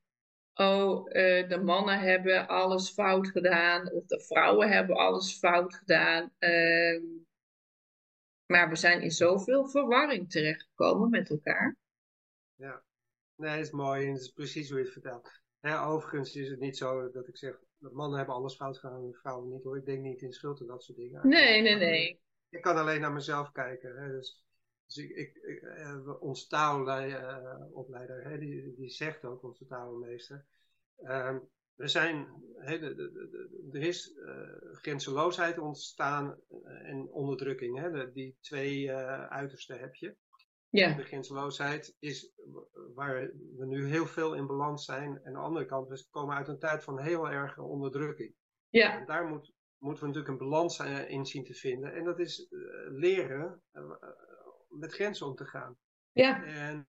oh, 0.53 1.15
eh, 1.15 1.49
de 1.49 1.61
mannen 1.63 1.99
hebben 1.99 2.47
alles 2.47 2.89
fout 2.89 3.27
gedaan, 3.27 3.91
of 3.91 4.05
de 4.05 4.19
vrouwen 4.19 4.69
hebben 4.69 4.95
alles 4.95 5.37
fout 5.37 5.75
gedaan. 5.75 6.33
Ehm, 6.37 7.03
maar 8.45 8.69
we 8.69 8.75
zijn 8.75 9.01
in 9.01 9.11
zoveel 9.11 9.67
verwarring 9.67 10.31
terechtgekomen 10.31 11.09
met 11.09 11.29
elkaar. 11.29 11.77
Ja, 12.55 12.83
nee, 13.39 13.55
dat 13.55 13.65
is 13.65 13.71
mooi 13.71 14.05
en 14.05 14.13
dat 14.13 14.21
is 14.21 14.31
precies 14.31 14.69
hoe 14.69 14.77
je 14.77 14.83
het 14.83 14.93
vertelt. 14.93 15.41
Ja, 15.61 15.85
overigens 15.85 16.35
is 16.35 16.49
het 16.49 16.59
niet 16.59 16.77
zo 16.77 17.11
dat 17.11 17.27
ik 17.27 17.37
zeg, 17.37 17.59
dat 17.77 17.91
mannen 17.91 18.17
hebben 18.17 18.35
alles 18.35 18.55
fout 18.55 18.77
gedaan 18.77 19.03
en 19.03 19.13
vrouwen 19.13 19.49
niet 19.49 19.63
hoor. 19.63 19.77
Ik 19.77 19.85
denk 19.85 20.01
niet 20.01 20.21
in 20.21 20.33
schuld 20.33 20.59
en 20.59 20.67
dat 20.67 20.83
soort 20.83 20.97
dingen. 20.97 21.27
Nee, 21.27 21.61
nee, 21.61 21.75
nee. 21.75 22.21
Ik 22.49 22.61
kan 22.61 22.77
alleen 22.77 23.01
naar 23.01 23.11
mezelf 23.11 23.51
kijken. 23.51 23.95
Hè. 23.95 24.11
Dus, 24.11 24.43
dus 24.85 24.97
ik, 24.97 25.09
ik, 25.09 25.35
ik 25.35 25.61
uh, 25.61 26.21
ons 26.21 26.47
taalopleider, 26.47 28.23
hè, 28.23 28.37
die, 28.37 28.75
die 28.75 28.89
zegt 28.89 29.25
ook, 29.25 29.43
onze 29.43 29.65
taalmeester. 29.65 30.45
Uh, 31.01 31.35
er, 31.75 31.89
zijn, 31.89 32.27
hè, 32.57 32.79
de, 32.79 32.95
de, 32.95 33.11
de, 33.11 33.69
er 33.71 33.81
is 33.81 34.13
uh, 34.15 34.31
grenzeloosheid 34.71 35.57
ontstaan 35.57 36.41
en 36.65 37.07
onderdrukking. 37.11 37.79
Hè. 37.79 38.11
die 38.11 38.37
twee 38.41 38.91
uitersten 39.29 39.79
heb 39.79 39.95
je. 39.95 40.15
Ja. 40.69 40.93
De 40.93 41.03
grenzeloosheid 41.03 41.95
is 41.99 42.33
waar 42.95 43.31
we 43.55 43.65
nu 43.65 43.85
heel 43.85 44.05
veel 44.05 44.33
in 44.33 44.47
balans 44.47 44.85
zijn. 44.85 45.19
En 45.23 45.25
aan 45.25 45.33
de 45.33 45.39
andere 45.39 45.65
kant, 45.65 45.87
we 45.87 46.05
komen 46.09 46.35
uit 46.35 46.47
een 46.47 46.59
tijd 46.59 46.83
van 46.83 46.99
heel 46.99 47.29
erge 47.29 47.61
onderdrukking. 47.61 48.35
Ja. 48.69 48.99
En 48.99 49.05
daar 49.05 49.25
moet, 49.25 49.53
moeten 49.77 50.03
we 50.03 50.09
natuurlijk 50.09 50.41
een 50.41 50.49
balans 50.49 50.79
in 51.07 51.25
zien 51.25 51.43
te 51.43 51.53
vinden. 51.53 51.93
En 51.93 52.03
dat 52.03 52.19
is 52.19 52.47
uh, 52.49 52.59
leren 52.89 53.61
uh, 53.73 53.91
met 54.69 54.93
grenzen 54.93 55.27
om 55.27 55.35
te 55.35 55.45
gaan. 55.45 55.77
Ja. 56.11 56.43
En 56.43 56.87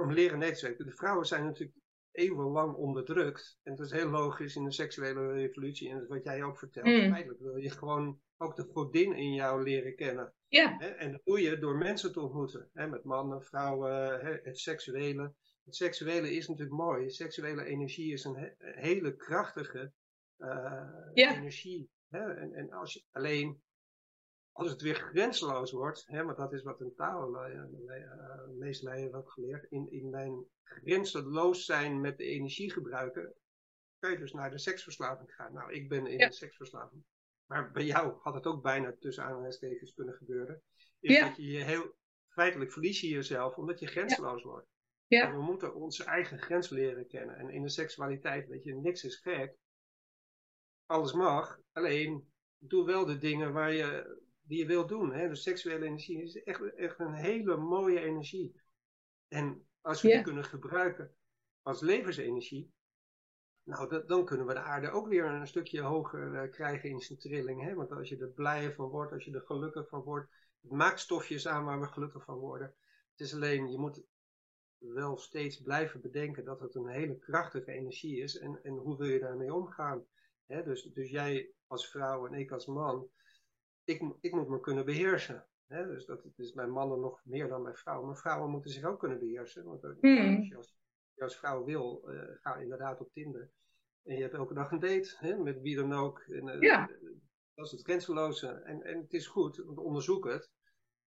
om 0.00 0.12
leren 0.12 0.38
nee 0.38 0.52
te 0.52 0.58
zeggen. 0.58 0.84
De 0.84 0.92
vrouwen 0.92 1.26
zijn 1.26 1.44
natuurlijk 1.44 1.76
eeuwenlang 2.14 2.74
onderdrukt. 2.74 3.58
En 3.62 3.76
dat 3.76 3.86
is 3.86 3.92
heel 3.92 4.10
logisch 4.10 4.56
in 4.56 4.64
de 4.64 4.72
seksuele 4.72 5.32
revolutie. 5.32 5.90
En 5.90 6.06
wat 6.08 6.24
jij 6.24 6.42
ook 6.42 6.58
vertelt. 6.58 6.86
Mm. 6.86 7.10
Feitelijk 7.12 7.40
wil 7.40 7.56
je 7.56 7.70
gewoon 7.70 8.20
ook 8.36 8.56
de 8.56 8.68
godin 8.72 9.16
in 9.16 9.32
jou 9.32 9.62
leren 9.62 9.96
kennen. 9.96 10.32
Ja. 10.48 10.76
Hè? 10.78 10.86
En 10.86 11.12
dat 11.12 11.20
doe 11.24 11.40
je 11.40 11.58
door 11.58 11.76
mensen 11.76 12.12
te 12.12 12.20
ontmoeten. 12.20 12.70
Hè? 12.72 12.88
Met 12.88 13.04
mannen, 13.04 13.42
vrouwen, 13.42 14.20
hè? 14.20 14.38
het 14.42 14.58
seksuele. 14.58 15.34
Het 15.64 15.76
seksuele 15.76 16.32
is 16.32 16.48
natuurlijk 16.48 16.76
mooi. 16.76 17.10
Seksuele 17.10 17.64
energie 17.64 18.12
is 18.12 18.24
een 18.24 18.36
he 18.36 18.50
hele 18.58 19.16
krachtige 19.16 19.92
uh, 20.38 20.82
ja. 21.14 21.36
energie. 21.36 21.90
Hè? 22.08 22.34
En, 22.34 22.52
en 22.52 22.72
als 22.72 22.92
je 22.92 23.02
alleen, 23.10 23.62
als 24.54 24.70
het 24.70 24.80
weer 24.82 24.94
grenzeloos 24.94 25.72
wordt, 25.72 26.04
hè? 26.06 26.24
want 26.24 26.36
dat 26.36 26.52
is 26.52 26.62
wat 26.62 26.80
een 26.80 26.94
taal 26.94 27.46
uh, 27.46 28.92
heeft 28.92 29.14
ook 29.14 29.30
geleerd, 29.30 29.66
in, 29.70 29.90
in 29.90 30.10
mijn 30.10 30.44
grenzeloos 30.62 31.64
zijn 31.64 32.00
met 32.00 32.18
de 32.18 32.24
energie 32.24 32.72
gebruiken, 32.72 33.34
kan 33.98 34.10
je 34.10 34.18
dus 34.18 34.32
naar 34.32 34.50
de 34.50 34.58
seksverslaving 34.58 35.34
gaan. 35.34 35.52
Nou, 35.52 35.72
ik 35.72 35.88
ben 35.88 36.06
in 36.06 36.18
Ja. 36.18 36.26
de 36.26 36.32
seksverslaving. 36.32 37.04
Maar 37.46 37.70
bij 37.72 37.84
jou 37.84 38.18
had 38.20 38.34
het 38.34 38.46
ook 38.46 38.62
bijna 38.62 38.94
tussen 38.98 39.24
aanhalingstekens 39.24 39.94
kunnen 39.94 40.14
gebeuren. 40.14 40.62
Is 41.00 41.16
Ja. 41.16 41.26
dat 41.28 41.36
je 41.36 41.46
je 41.46 41.64
heel 41.64 41.94
feitelijk 42.28 42.72
verlies 42.72 43.00
je 43.00 43.08
jezelf 43.08 43.56
omdat 43.56 43.78
je 43.80 43.86
grenzeloos 43.86 44.42
wordt. 44.42 44.68
Ja. 45.06 45.26
En 45.28 45.36
we 45.36 45.42
moeten 45.42 45.74
onze 45.74 46.04
eigen 46.04 46.38
grens 46.38 46.68
leren 46.68 47.06
kennen. 47.06 47.36
En 47.36 47.48
in 47.50 47.62
de 47.62 47.68
seksualiteit, 47.68 48.48
weet 48.48 48.64
je, 48.64 48.74
niks 48.74 49.04
is 49.04 49.16
gek. 49.16 49.56
Alles 50.86 51.12
mag. 51.12 51.58
Alleen 51.72 52.32
doe 52.58 52.86
wel 52.86 53.06
de 53.06 53.18
dingen 53.18 53.52
waar 53.52 53.72
je, 53.72 54.22
die 54.44 54.58
je 54.58 54.66
wilt 54.66 54.88
doen. 54.88 55.12
Hè? 55.12 55.28
De 55.28 55.34
seksuele 55.34 55.84
energie 55.84 56.22
is 56.22 56.42
echt, 56.42 56.74
echt 56.74 56.98
een 56.98 57.14
hele 57.14 57.56
mooie 57.56 58.00
energie. 58.00 58.60
En 59.28 59.66
als 59.80 60.02
we 60.02 60.08
die 60.08 60.22
kunnen 60.22 60.44
gebruiken 60.44 61.14
als 61.62 61.80
levensenergie, 61.80 62.72
nou, 63.62 63.88
dat, 63.88 64.08
dan 64.08 64.24
kunnen 64.24 64.46
we 64.46 64.52
de 64.52 64.60
aarde 64.60 64.90
ook 64.90 65.08
weer 65.08 65.24
een 65.24 65.46
stukje 65.46 65.80
hoger 65.80 66.34
eh, 66.34 66.50
krijgen 66.50 66.90
in 66.90 67.00
zijn 67.00 67.18
trilling. 67.18 67.62
Hè? 67.62 67.74
Want 67.74 67.92
als 67.92 68.08
je 68.08 68.18
er 68.18 68.28
blij 68.28 68.72
van 68.72 68.88
wordt, 68.88 69.12
als 69.12 69.24
je 69.24 69.32
er 69.32 69.40
gelukkig 69.40 69.88
van 69.88 70.00
wordt, 70.00 70.30
het 70.60 70.70
maakt 70.70 71.00
stofjes 71.00 71.46
aan 71.48 71.64
waar 71.64 71.80
we 71.80 71.86
gelukkig 71.86 72.24
van 72.24 72.38
worden. 72.38 72.74
Het 73.10 73.20
is 73.20 73.34
alleen, 73.34 73.70
je 73.70 73.78
moet 73.78 74.02
wel 74.78 75.16
steeds 75.16 75.62
blijven 75.62 76.00
bedenken 76.00 76.44
dat 76.44 76.60
het 76.60 76.74
een 76.74 76.88
hele 76.88 77.18
krachtige 77.18 77.72
energie 77.72 78.22
is. 78.22 78.38
En, 78.38 78.60
en 78.62 78.72
hoe 78.72 78.96
wil 78.96 79.06
je 79.06 79.18
daarmee 79.18 79.54
omgaan? 79.54 80.04
Hè? 80.46 80.62
Dus, 80.62 80.82
dus 80.82 81.10
jij 81.10 81.50
als 81.66 81.90
vrouw 81.90 82.26
en 82.26 82.34
ik 82.34 82.50
als 82.50 82.66
man, 82.66 83.08
ik, 83.84 84.02
ik 84.20 84.32
moet 84.32 84.48
me 84.48 84.60
kunnen 84.60 84.84
beheersen. 84.84 85.46
Hè? 85.66 85.86
Dus 85.86 86.06
dat 86.06 86.24
is 86.36 86.52
bij 86.52 86.66
mannen 86.66 87.00
nog 87.00 87.20
meer 87.24 87.48
dan 87.48 87.62
bij 87.62 87.74
vrouwen. 87.74 88.06
Maar 88.06 88.16
vrouwen 88.16 88.50
moeten 88.50 88.70
zich 88.70 88.84
ook 88.84 88.98
kunnen 88.98 89.18
beheersen. 89.18 89.64
Want 89.64 89.84
eh, 89.84 89.90
Hmm. 90.00 90.36
als 90.56 90.76
je 91.14 91.22
als, 91.22 91.36
vrouw 91.36 91.64
wil, 91.64 92.08
eh, 92.08 92.34
ga 92.40 92.56
inderdaad 92.56 93.00
op 93.00 93.12
Tinder. 93.12 93.50
En 94.02 94.14
je 94.16 94.22
hebt 94.22 94.34
elke 94.34 94.54
dag 94.54 94.70
een 94.70 94.80
date, 94.80 95.14
hè, 95.18 95.36
met 95.36 95.60
wie 95.60 95.76
dan 95.76 95.92
ook. 95.92 96.20
En, 96.20 96.48
eh, 96.48 96.60
Ja. 96.60 96.90
Dat 97.54 97.66
is 97.66 97.72
het 97.72 97.82
grenzeloze. 97.82 98.48
En, 98.48 98.82
en 98.82 99.00
het 99.00 99.12
is 99.12 99.26
goed, 99.26 99.56
want 99.56 99.78
onderzoek 99.78 100.24
het. 100.28 100.50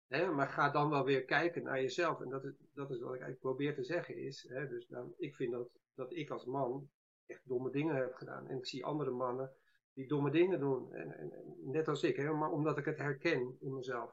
Hè, 0.07 0.31
maar 0.31 0.47
ga 0.47 0.69
dan 0.69 0.89
wel 0.89 1.03
weer 1.05 1.25
kijken 1.25 1.63
naar 1.63 1.81
jezelf. 1.81 2.21
En 2.21 2.29
dat 2.29 2.43
is, 2.43 2.53
dat 2.73 2.91
is 2.91 2.99
wat 2.99 3.13
ik 3.13 3.21
eigenlijk 3.21 3.39
probeer 3.39 3.75
te 3.75 3.83
zeggen 3.83 4.17
is. 4.17 4.45
Hè, 4.49 4.67
dus 4.67 4.87
dan, 4.87 5.13
ik 5.17 5.35
vind 5.35 5.51
dat, 5.51 5.69
dat 5.93 6.13
ik 6.13 6.29
als 6.29 6.45
man 6.45 6.89
echt 7.25 7.41
domme 7.47 7.71
dingen 7.71 7.95
heb 7.95 8.13
gedaan. 8.13 8.47
En 8.47 8.57
ik 8.57 8.65
zie 8.65 8.85
andere 8.85 9.11
mannen 9.11 9.51
die 9.93 10.07
domme 10.07 10.31
dingen 10.31 10.59
doen. 10.59 10.93
En, 10.93 11.17
en, 11.17 11.31
en 11.33 11.55
net 11.63 11.87
als 11.87 12.03
ik, 12.03 12.15
hè, 12.15 12.31
maar 12.33 12.51
omdat 12.51 12.77
ik 12.77 12.85
het 12.85 12.97
herken 12.97 13.57
in 13.59 13.73
mezelf. 13.73 14.11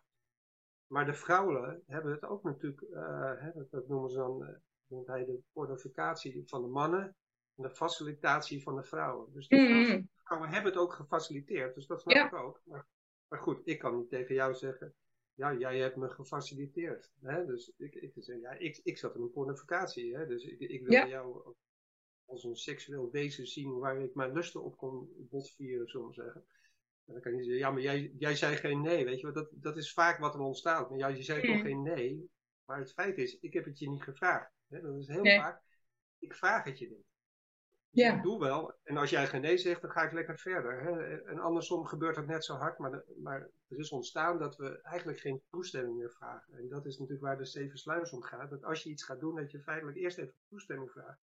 Maar 0.86 1.06
de 1.06 1.14
vrouwen 1.14 1.82
hebben 1.86 2.12
het 2.12 2.24
ook 2.24 2.42
natuurlijk, 2.42 2.82
eh, 2.82 3.32
hè, 3.36 3.50
dat, 3.70 3.88
noemen 3.88 4.10
ze 4.10 4.16
dan, 4.16 4.44
eh, 4.46 4.54
noemt 4.86 5.06
hij 5.06 5.24
de 5.24 5.38
pornificatie 5.52 6.42
van 6.46 6.62
de 6.62 6.68
mannen 6.68 7.16
en 7.56 7.62
de 7.62 7.70
facilitatie 7.70 8.62
van 8.62 8.76
de 8.76 8.82
vrouwen. 8.82 9.32
Dus 9.32 9.48
de 9.48 9.56
vrouwen, 9.56 9.96
Mm. 9.98 10.08
vrouwen 10.24 10.48
hebben 10.50 10.72
het 10.72 10.80
ook 10.80 10.92
gefaciliteerd, 10.92 11.74
dus 11.74 11.86
dat 11.86 12.00
snap 12.00 12.14
Ja. 12.14 12.26
ik 12.26 12.34
ook. 12.34 12.60
Maar, 12.64 12.86
maar 13.28 13.38
goed, 13.40 13.60
ik 13.64 13.78
kan 13.78 13.96
niet 13.96 14.08
tegen 14.08 14.34
jou 14.34 14.54
zeggen, 14.54 14.94
ja, 15.34 15.54
jij 15.54 15.78
hebt 15.78 15.96
me 15.96 16.08
gefaciliteerd. 16.08 17.10
Hè? 17.20 17.44
Dus 17.46 17.72
ik, 17.76 17.94
ik, 17.94 18.12
zeg, 18.16 18.40
ja, 18.40 18.50
ik, 18.50 18.80
ik 18.82 18.98
zat 18.98 19.14
in 19.14 19.22
een 19.22 19.30
pornificatie, 19.30 20.16
hè? 20.16 20.26
dus 20.26 20.44
ik, 20.44 20.58
ik 20.60 20.82
wil 20.82 20.92
Ja. 20.92 21.06
jou 21.06 21.54
als 22.30 22.44
een 22.44 22.56
seksueel 22.56 23.10
wezen 23.10 23.46
zien 23.46 23.78
waar 23.78 24.00
ik 24.02 24.14
mijn 24.14 24.32
lusten 24.32 24.62
op 24.64 24.76
kon 24.76 25.08
botvieren, 25.30 25.88
zullen 25.88 26.06
we 26.08 26.14
zeggen. 26.14 26.44
En 27.04 27.12
dan 27.12 27.20
kan 27.22 27.32
je 27.32 27.38
zeggen, 27.42 27.58
ja, 27.60 27.70
maar 27.70 27.82
jij, 27.82 28.12
jij 28.18 28.36
zei 28.36 28.56
geen 28.56 28.80
nee, 28.80 29.04
weet 29.04 29.20
je 29.20 29.22
wel. 29.32 29.34
Dat, 29.34 29.50
dat 29.52 29.76
is 29.76 29.92
vaak 29.92 30.18
wat 30.18 30.34
er 30.34 30.40
ontstaat. 30.40 30.88
Maar 30.90 30.98
jij 30.98 31.16
je 31.16 31.22
zei 31.22 31.40
toch 31.46 31.56
Mm. 31.56 31.62
geen 31.62 31.82
nee. 31.82 32.30
Maar 32.64 32.78
het 32.78 32.92
feit 32.92 33.18
is, 33.18 33.38
ik 33.40 33.52
heb 33.52 33.64
het 33.64 33.78
je 33.78 33.88
niet 33.90 34.02
gevraagd. 34.02 34.52
Hè? 34.68 34.80
Dat 34.80 34.96
is 34.96 35.06
heel 35.06 35.22
Nee. 35.22 35.38
vaak, 35.38 35.62
ik 36.18 36.34
vraag 36.34 36.64
het 36.64 36.78
je 36.78 36.88
niet. 36.88 37.04
Ja. 37.90 38.16
Ik 38.16 38.22
doe 38.22 38.38
wel. 38.38 38.74
En 38.82 38.96
als 38.96 39.10
jij 39.10 39.26
geen 39.26 39.40
nee 39.40 39.58
zegt, 39.58 39.80
dan 39.82 39.90
ga 39.90 40.02
ik 40.02 40.12
lekker 40.12 40.38
verder. 40.38 40.82
Hè? 40.82 41.16
En 41.22 41.38
andersom 41.38 41.84
gebeurt 41.86 42.16
het 42.16 42.26
net 42.26 42.44
zo 42.44 42.54
hard. 42.54 42.78
Maar, 42.78 42.90
de- 42.90 43.16
maar 43.22 43.40
er 43.68 43.78
is 43.78 43.90
ontstaan 43.90 44.38
dat 44.38 44.56
we 44.56 44.80
eigenlijk 44.82 45.18
geen 45.20 45.42
toestemming 45.50 45.96
meer 45.96 46.10
vragen. 46.10 46.54
En 46.54 46.68
dat 46.68 46.86
is 46.86 46.98
natuurlijk 46.98 47.26
waar 47.26 47.38
de 47.38 47.44
zeven 47.44 47.78
sluiers 47.78 48.10
om 48.12 48.22
gaat. 48.22 48.50
Dat 48.50 48.64
als 48.64 48.82
je 48.82 48.90
iets 48.90 49.04
gaat 49.04 49.20
doen, 49.20 49.34
dat 49.36 49.50
je 49.50 49.60
feitelijk 49.62 49.96
eerst 49.96 50.18
even 50.18 50.34
toestemming 50.48 50.90
vraagt. 50.90 51.20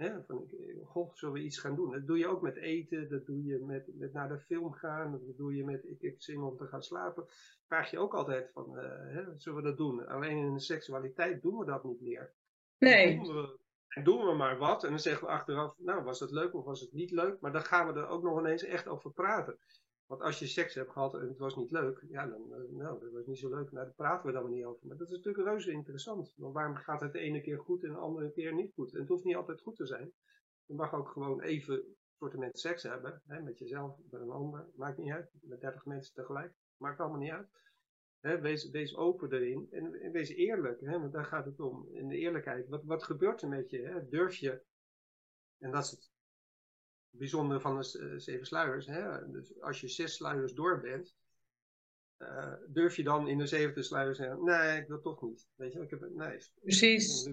Hè? 0.00 0.22
Van, 0.26 0.42
ik- 0.50 0.76
goh, 0.84 1.14
zullen 1.14 1.34
we 1.34 1.40
iets 1.40 1.58
gaan 1.58 1.74
doen? 1.74 1.90
Dat 1.92 2.06
doe 2.06 2.18
je 2.18 2.26
ook 2.26 2.42
met 2.42 2.56
eten. 2.56 3.08
Dat 3.08 3.26
doe 3.26 3.44
je 3.44 3.58
met, 3.58 3.98
met 3.98 4.12
naar 4.12 4.28
de 4.28 4.38
film 4.38 4.72
gaan. 4.72 5.12
Dat 5.12 5.36
doe 5.36 5.56
je 5.56 5.64
met, 5.64 5.84
ik 5.84 6.00
heb 6.02 6.20
zin 6.20 6.42
om 6.42 6.56
te 6.56 6.66
gaan 6.66 6.82
slapen. 6.82 7.24
Vraag 7.66 7.90
je 7.90 7.98
ook 7.98 8.14
altijd 8.14 8.50
van, 8.52 8.78
eh, 8.78 9.14
hè, 9.14 9.22
zullen 9.36 9.62
we 9.62 9.68
dat 9.68 9.76
doen? 9.76 10.06
Alleen 10.06 10.36
in 10.36 10.54
de 10.54 10.60
seksualiteit 10.60 11.42
doen 11.42 11.58
we 11.58 11.64
dat 11.64 11.84
niet 11.84 12.00
meer. 12.00 12.32
Nee. 12.78 13.14
Doen 13.22 13.34
we, 13.34 13.58
en 13.88 14.04
doen 14.04 14.26
we 14.26 14.32
maar 14.34 14.58
wat. 14.58 14.84
En 14.84 14.90
dan 14.90 14.98
zeggen 14.98 15.26
we 15.26 15.32
achteraf, 15.32 15.74
nou 15.78 16.02
was 16.02 16.20
het 16.20 16.30
leuk 16.30 16.54
of 16.54 16.64
was 16.64 16.80
het 16.80 16.92
niet 16.92 17.10
leuk. 17.10 17.40
Maar 17.40 17.52
dan 17.52 17.64
gaan 17.64 17.92
we 17.92 18.00
er 18.00 18.06
ook 18.06 18.22
nog 18.22 18.38
ineens 18.38 18.62
echt 18.64 18.88
over 18.88 19.10
praten. 19.12 19.58
Want 20.10 20.22
als 20.22 20.38
je 20.38 20.46
seks 20.46 20.74
hebt 20.74 20.90
gehad 20.90 21.14
en 21.14 21.28
het 21.28 21.38
was 21.38 21.56
niet 21.56 21.70
leuk, 21.70 22.04
ja, 22.08 22.26
dan, 22.26 22.54
eh, 22.54 22.60
nou, 22.70 23.00
dat 23.00 23.12
was 23.12 23.26
niet 23.26 23.38
zo 23.38 23.48
leuk. 23.48 23.72
Nou, 23.72 23.84
daar 23.84 23.94
praten 23.94 24.26
we 24.26 24.32
dan 24.32 24.50
niet 24.50 24.64
over. 24.64 24.86
Maar 24.86 24.96
dat 24.96 25.06
is 25.06 25.16
natuurlijk 25.16 25.46
reuze 25.48 25.70
interessant. 25.70 26.34
Want 26.36 26.54
waarom 26.54 26.76
gaat 26.76 27.00
het 27.00 27.12
de 27.12 27.18
ene 27.18 27.40
keer 27.40 27.58
goed 27.58 27.84
en 27.84 27.90
de 27.90 27.96
andere 27.96 28.30
keer 28.30 28.54
niet 28.54 28.72
goed? 28.72 28.92
En 28.92 29.00
het 29.00 29.08
hoeft 29.08 29.24
niet 29.24 29.36
altijd 29.36 29.60
goed 29.60 29.76
te 29.76 29.86
zijn. 29.86 30.12
Je 30.64 30.74
mag 30.74 30.94
ook 30.94 31.08
gewoon 31.08 31.40
even 31.40 31.96
soortement 32.18 32.58
seks 32.58 32.82
hebben. 32.82 33.22
Hè, 33.26 33.42
met 33.42 33.58
jezelf, 33.58 33.98
met 34.10 34.20
een 34.20 34.30
ander. 34.30 34.66
Maakt 34.74 34.98
niet 34.98 35.12
uit. 35.12 35.30
Met 35.42 35.60
30 35.60 35.84
mensen 35.84 36.14
tegelijk. 36.14 36.54
Maakt 36.76 37.00
allemaal 37.00 37.20
niet 37.20 37.30
uit. 37.30 38.70
Wees 38.70 38.96
open 38.96 39.32
erin 39.32 39.68
en, 39.70 39.94
en 39.94 40.12
wees 40.12 40.28
eerlijk, 40.28 40.80
hè, 40.80 41.00
want 41.00 41.12
daar 41.12 41.24
gaat 41.24 41.44
het 41.44 41.60
om. 41.60 41.88
In 41.92 42.08
de 42.08 42.16
eerlijkheid, 42.16 42.68
wat, 42.68 42.84
wat 42.84 43.02
gebeurt 43.02 43.42
er 43.42 43.48
met 43.48 43.70
je? 43.70 43.82
Hè? 43.82 44.08
Durf 44.08 44.36
je, 44.36 44.62
en 45.58 45.70
dat 45.70 45.84
is 45.84 45.90
het 45.90 46.10
bijzondere 47.10 47.60
van 47.60 47.80
de 47.80 47.98
eh, 47.98 48.18
zeven 48.18 48.46
sluiers, 48.46 48.86
hè? 48.86 49.30
Dus 49.30 49.60
als 49.60 49.80
je 49.80 49.88
zes 49.88 50.14
sluiers 50.14 50.52
door 50.52 50.80
bent, 50.80 51.14
uh, 52.18 52.52
durf 52.66 52.96
je 52.96 53.02
dan 53.02 53.28
in 53.28 53.38
de 53.38 53.46
zeven 53.46 53.74
te 53.74 53.82
sluiten 53.82 54.24
en 54.24 54.28
zeggen, 54.28 54.44
nee, 54.44 54.80
ik 54.80 54.88
wil 54.88 55.00
toch 55.00 55.22
niet. 55.22 55.48
Weet 55.54 55.72
je, 55.72 55.80
ik 55.80 55.90
heb, 55.90 56.10
nee. 56.10 56.38
Precies. 56.60 57.30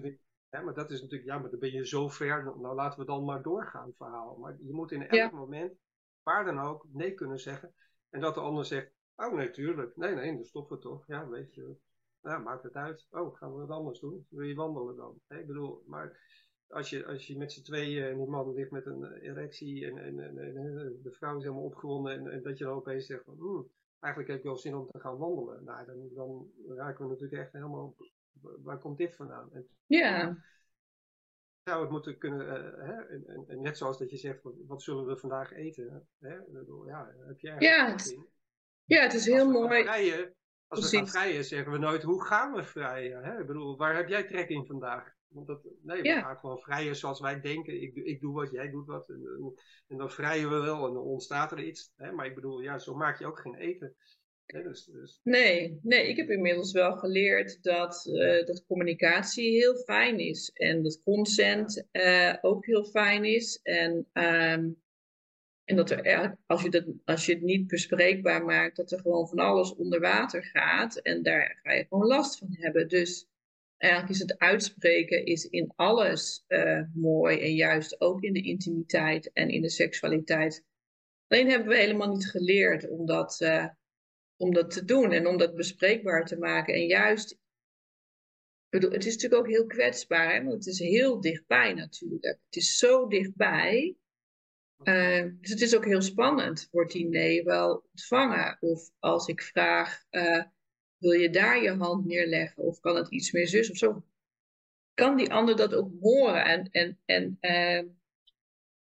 Ja, 0.50 0.60
maar 0.60 0.74
dat 0.74 0.90
is 0.90 1.00
natuurlijk, 1.00 1.30
ja, 1.30 1.38
maar 1.38 1.50
dan 1.50 1.58
ben 1.58 1.72
je 1.72 1.86
zo 1.86 2.08
ver, 2.08 2.44
nou 2.44 2.74
laten 2.74 2.98
we 3.00 3.06
dan 3.06 3.24
maar 3.24 3.42
doorgaan, 3.42 3.92
verhaal. 3.96 4.36
Maar 4.36 4.56
je 4.60 4.72
moet 4.72 4.92
in 4.92 5.08
elk 5.08 5.32
moment, 5.32 5.78
waar 6.22 6.44
dan 6.44 6.58
ook, 6.58 6.86
nee 6.92 7.14
kunnen 7.14 7.38
zeggen. 7.38 7.74
En 8.10 8.20
dat 8.20 8.34
de 8.34 8.40
ander 8.40 8.64
zegt, 8.64 8.92
oh 9.16 9.34
nee, 9.34 9.50
tuurlijk, 9.50 9.96
nee, 9.96 10.14
nee, 10.14 10.34
dan 10.34 10.44
stoppen 10.44 10.76
we 10.76 10.82
toch. 10.82 11.06
Ja, 11.06 11.28
weet 11.28 11.54
je, 11.54 11.76
maakt 12.20 12.62
het 12.62 12.74
uit. 12.74 13.06
Oh, 13.10 13.36
gaan 13.36 13.52
we 13.52 13.58
wat 13.58 13.76
anders 13.76 14.00
doen? 14.00 14.26
Wil 14.28 14.44
je 14.44 14.54
wandelen 14.54 14.96
dan? 14.96 15.20
ik 15.28 15.46
bedoel, 15.46 15.82
maar 15.86 16.20
als 16.68 16.90
je, 16.90 17.06
als 17.06 17.26
je 17.26 17.36
met 17.36 17.52
z'n 17.52 17.62
tweeën 17.62 18.04
en 18.04 18.16
die 18.16 18.26
man 18.26 18.54
ligt 18.54 18.70
met 18.70 18.86
een 18.86 19.12
erectie 19.12 19.86
en, 19.86 19.98
en, 19.98 20.20
en, 20.20 20.38
en 20.38 21.00
de 21.02 21.12
vrouw 21.12 21.36
is 21.36 21.42
helemaal 21.42 21.64
opgewonden 21.64 22.12
en, 22.12 22.32
en, 22.32 22.42
dat 22.42 22.58
je 22.58 22.64
dan 22.64 22.74
opeens 22.74 23.06
zegt 23.06 23.24
van, 23.24 23.36
hmm, 23.36 23.70
eigenlijk 24.00 24.32
heb 24.32 24.38
ik 24.38 24.46
wel 24.46 24.56
zin 24.56 24.74
om 24.74 24.86
te 24.90 25.00
gaan 25.00 25.18
wandelen. 25.18 25.64
Nou, 25.64 25.86
dan, 25.86 26.08
dan 26.14 26.50
raken 26.76 27.04
we 27.04 27.10
natuurlijk 27.10 27.42
echt 27.42 27.52
helemaal, 27.52 27.96
waar 28.40 28.78
komt 28.78 28.98
dit 28.98 29.16
vandaan? 29.16 29.52
En, 29.52 29.68
ja. 29.86 30.36
Zou 31.62 31.80
het 31.82 31.90
moeten 31.90 32.18
kunnen, 32.18 32.46
uh, 32.46 32.86
hè? 32.86 32.94
En, 32.94 33.44
en, 33.48 33.60
net 33.60 33.78
zoals 33.78 33.98
dat 33.98 34.10
je 34.10 34.16
zegt, 34.16 34.40
wat, 34.66 34.82
zullen 34.82 35.06
we 35.06 35.16
vandaag 35.16 35.52
eten? 35.52 36.08
Hè? 36.18 36.34
Ja, 36.86 37.14
heb 37.26 37.40
jij 37.40 37.56
ja, 37.58 37.90
het, 37.90 38.18
ja, 38.84 39.02
het 39.02 39.14
is 39.14 39.26
heel 39.26 39.50
mooi. 39.50 39.82
Vrijen, 39.82 40.34
als 40.66 40.90
we 40.90 40.96
gaan 40.96 41.08
vrijen, 41.08 41.44
zeggen 41.44 41.72
we 41.72 41.78
nooit, 41.78 42.02
hoe 42.02 42.24
gaan 42.24 42.52
we 42.52 42.62
vrijen? 42.62 43.24
Hè? 43.24 43.40
Ik 43.40 43.46
bedoel, 43.46 43.76
waar 43.76 43.96
heb 43.96 44.08
jij 44.08 44.24
trek 44.24 44.48
in 44.48 44.66
vandaag? 44.66 45.16
Want 45.28 45.46
dat, 45.46 45.68
nee, 45.82 46.02
we 46.02 46.08
gaan 46.08 46.38
gewoon 46.38 46.58
vrijen 46.58 46.96
zoals 46.96 47.20
wij 47.20 47.40
denken. 47.40 47.82
Ik, 47.82 47.94
ik 47.94 48.20
doe 48.20 48.34
wat, 48.34 48.50
jij 48.50 48.70
doet 48.70 48.86
wat. 48.86 49.08
En, 49.08 49.54
en, 49.88 49.96
dan 49.96 50.10
vrijen 50.10 50.50
we 50.50 50.60
wel 50.60 50.86
en 50.86 50.94
dan 50.94 51.02
ontstaat 51.02 51.52
er 51.52 51.62
iets. 51.62 51.92
Hè? 51.96 52.12
Maar 52.12 52.26
ik 52.26 52.34
bedoel, 52.34 52.60
ja, 52.60 52.78
zo 52.78 52.94
maak 52.94 53.18
je 53.18 53.26
ook 53.26 53.38
geen 53.38 53.54
eten. 53.54 53.96
Dus, 54.46 54.84
dus. 54.84 55.20
Nee, 55.22 55.78
nee, 55.82 56.08
ik 56.08 56.16
heb 56.16 56.30
inmiddels 56.30 56.72
wel 56.72 56.96
geleerd 56.96 57.62
dat, 57.62 58.06
uh, 58.06 58.46
dat 58.46 58.64
communicatie 58.66 59.50
heel 59.50 59.76
fijn 59.76 60.18
is. 60.18 60.50
En 60.54 60.82
dat 60.82 61.02
consent 61.02 61.86
uh, 61.92 62.34
ook 62.40 62.66
heel 62.66 62.84
fijn 62.84 63.24
is. 63.24 63.60
En, 63.62 63.92
um, 64.12 64.82
en 65.64 65.76
dat 65.76 65.90
er, 65.90 66.36
als 66.46 66.62
je, 66.62 66.70
dat, 66.70 66.84
als 67.04 67.26
je 67.26 67.32
het 67.32 67.42
niet 67.42 67.66
bespreekbaar 67.66 68.44
maakt, 68.44 68.76
dat 68.76 68.92
er 68.92 69.00
gewoon 69.00 69.28
van 69.28 69.38
alles 69.38 69.74
onder 69.74 70.00
water 70.00 70.44
gaat. 70.44 70.96
En 70.96 71.22
daar 71.22 71.58
ga 71.62 71.72
je 71.72 71.86
gewoon 71.88 72.06
last 72.06 72.38
van 72.38 72.48
hebben. 72.50 72.88
Dus 72.88 73.28
Eigenlijk 73.78 74.12
is 74.12 74.18
het 74.18 74.38
uitspreken 74.38 75.24
is 75.24 75.44
in 75.44 75.72
alles 75.76 76.44
uh, 76.48 76.82
mooi 76.94 77.40
en 77.40 77.54
juist 77.54 78.00
ook 78.00 78.22
in 78.22 78.32
de 78.32 78.42
intimiteit 78.42 79.32
en 79.32 79.48
in 79.48 79.62
de 79.62 79.70
seksualiteit. 79.70 80.64
Alleen 81.28 81.50
hebben 81.50 81.68
we 81.68 81.76
helemaal 81.76 82.08
niet 82.08 82.30
geleerd 82.30 82.88
om 82.88 83.06
dat, 83.06 83.40
uh, 83.40 83.66
om 84.36 84.54
dat 84.54 84.70
te 84.70 84.84
doen 84.84 85.12
en 85.12 85.26
om 85.26 85.36
dat 85.38 85.54
bespreekbaar 85.54 86.26
te 86.26 86.38
maken. 86.38 86.74
En 86.74 86.86
juist, 86.86 87.38
het 88.68 89.06
is 89.06 89.14
natuurlijk 89.14 89.40
ook 89.40 89.48
heel 89.48 89.66
kwetsbaar, 89.66 90.34
hè? 90.34 90.42
want 90.42 90.54
het 90.54 90.66
is 90.66 90.78
heel 90.78 91.20
dichtbij 91.20 91.72
natuurlijk. 91.72 92.24
Het 92.24 92.56
is 92.56 92.78
zo 92.78 93.06
dichtbij. 93.06 93.96
Uh, 94.82 95.26
dus 95.40 95.50
het 95.50 95.60
is 95.60 95.76
ook 95.76 95.84
heel 95.84 96.02
spannend. 96.02 96.68
Wordt 96.70 96.92
die 96.92 97.08
nee 97.08 97.44
wel 97.44 97.84
ontvangen? 97.90 98.56
Of 98.60 98.90
als 98.98 99.28
ik 99.28 99.42
vraag, 99.42 100.04
wil 100.98 101.12
je 101.12 101.30
daar 101.30 101.62
je 101.62 101.70
hand 101.70 102.04
neerleggen 102.04 102.62
of 102.62 102.80
kan 102.80 102.96
het 102.96 103.08
iets 103.08 103.32
meer 103.32 103.48
zus 103.48 103.70
of 103.70 103.76
zo? 103.76 104.04
Kan 104.94 105.16
die 105.16 105.32
ander 105.32 105.56
dat 105.56 105.74
ook 105.74 105.90
horen? 106.00 106.44
En, 106.44 106.68
en, 106.70 106.98
en 107.04 107.38
uh, 107.40 107.90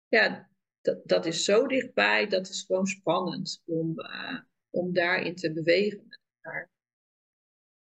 ja, 0.08 0.50
dat, 0.82 1.08
dat 1.08 1.26
is 1.26 1.44
zo 1.44 1.68
dichtbij, 1.68 2.28
dat 2.28 2.50
is 2.50 2.64
gewoon 2.64 2.88
spannend 2.88 3.62
om, 3.66 4.00
uh, 4.00 4.40
om 4.70 4.94
daarin 4.94 5.36
te 5.36 5.54
bewegen. 5.54 6.20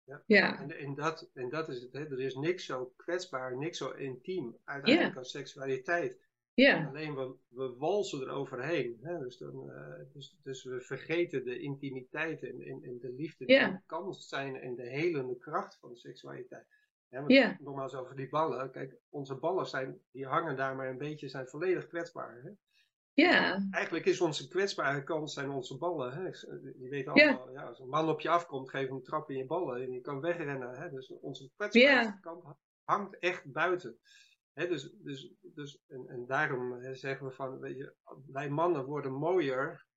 Ja, 0.03 0.23
ja. 0.25 0.59
En, 0.59 0.71
en, 0.77 0.95
dat, 0.95 1.29
en 1.33 1.49
dat 1.49 1.69
is 1.69 1.81
het, 1.81 1.93
hè? 1.93 2.05
er 2.05 2.19
is 2.19 2.35
niks 2.35 2.65
zo 2.65 2.93
kwetsbaar, 2.95 3.57
niks 3.57 3.77
zo 3.77 3.91
intiem 3.91 4.57
uiteindelijk 4.63 5.17
als 5.17 5.31
seksualiteit. 5.31 6.19
Ja. 6.61 6.87
Alleen 6.87 7.15
we, 7.15 7.35
we 7.47 7.75
walsen 7.77 8.21
eroverheen. 8.21 8.97
Hè? 9.01 9.19
Dus, 9.19 9.37
dan, 9.37 9.69
uh, 9.69 10.13
dus, 10.13 10.37
dus 10.43 10.63
we 10.63 10.81
vergeten 10.81 11.43
de 11.43 11.59
intimiteit 11.59 12.43
en, 12.43 12.61
en, 12.61 12.83
en 12.83 12.99
de 12.99 13.13
liefde 13.13 13.45
die 13.45 13.55
ja. 13.55 13.83
kan 13.85 14.13
zijn 14.13 14.55
en 14.55 14.75
de 14.75 14.89
helende 14.89 15.37
kracht 15.37 15.77
van 15.79 15.89
de 15.89 15.97
seksualiteit. 15.97 16.65
Hè, 17.09 17.19
ja. 17.27 17.57
Nogmaals 17.59 17.95
over 17.95 18.15
die 18.15 18.29
ballen. 18.29 18.71
Kijk, 18.71 18.95
onze 19.09 19.35
ballen 19.35 19.65
zijn, 19.65 19.99
die 20.11 20.25
hangen 20.25 20.57
daar 20.57 20.75
maar 20.75 20.89
een 20.89 20.97
beetje, 20.97 21.27
zijn 21.27 21.47
volledig 21.47 21.87
kwetsbaar. 21.87 22.41
Hè? 22.43 22.49
Ja. 23.13 23.67
Eigenlijk 23.71 24.05
is 24.05 24.21
onze 24.21 24.47
kwetsbare 24.47 25.03
kant 25.03 25.31
zijn 25.31 25.49
onze 25.49 25.77
ballen. 25.77 26.13
Hè? 26.13 26.23
Je 26.79 26.89
weet 26.89 27.07
allemaal, 27.07 27.51
ja. 27.51 27.63
als 27.63 27.79
een 27.79 27.89
man 27.89 28.09
op 28.09 28.21
je 28.21 28.29
afkomt, 28.29 28.69
geef 28.69 28.87
hem 28.87 28.95
een 28.95 29.03
trap 29.03 29.29
in 29.29 29.37
je 29.37 29.45
ballen 29.45 29.81
en 29.81 29.91
je 29.91 30.01
kan 30.01 30.21
wegrennen. 30.21 30.77
Hè? 30.79 30.89
Dus 30.89 31.13
onze 31.21 31.49
kwetsbare 31.55 32.19
kant 32.19 32.43
hangt 32.83 33.19
echt 33.19 33.51
buiten 33.51 33.99
dus, 34.67 34.91
dus, 34.91 35.33
dus, 35.41 35.83
en, 35.87 36.07
en 36.07 36.25
daarom 36.25 36.95
zeggen 36.95 37.27
we 37.27 37.31
van, 37.31 37.59
weet 37.59 37.77
je, 37.77 37.93
wij 38.27 38.49
mannen 38.49 38.85
worden 38.85 39.13
mooier 39.13 39.87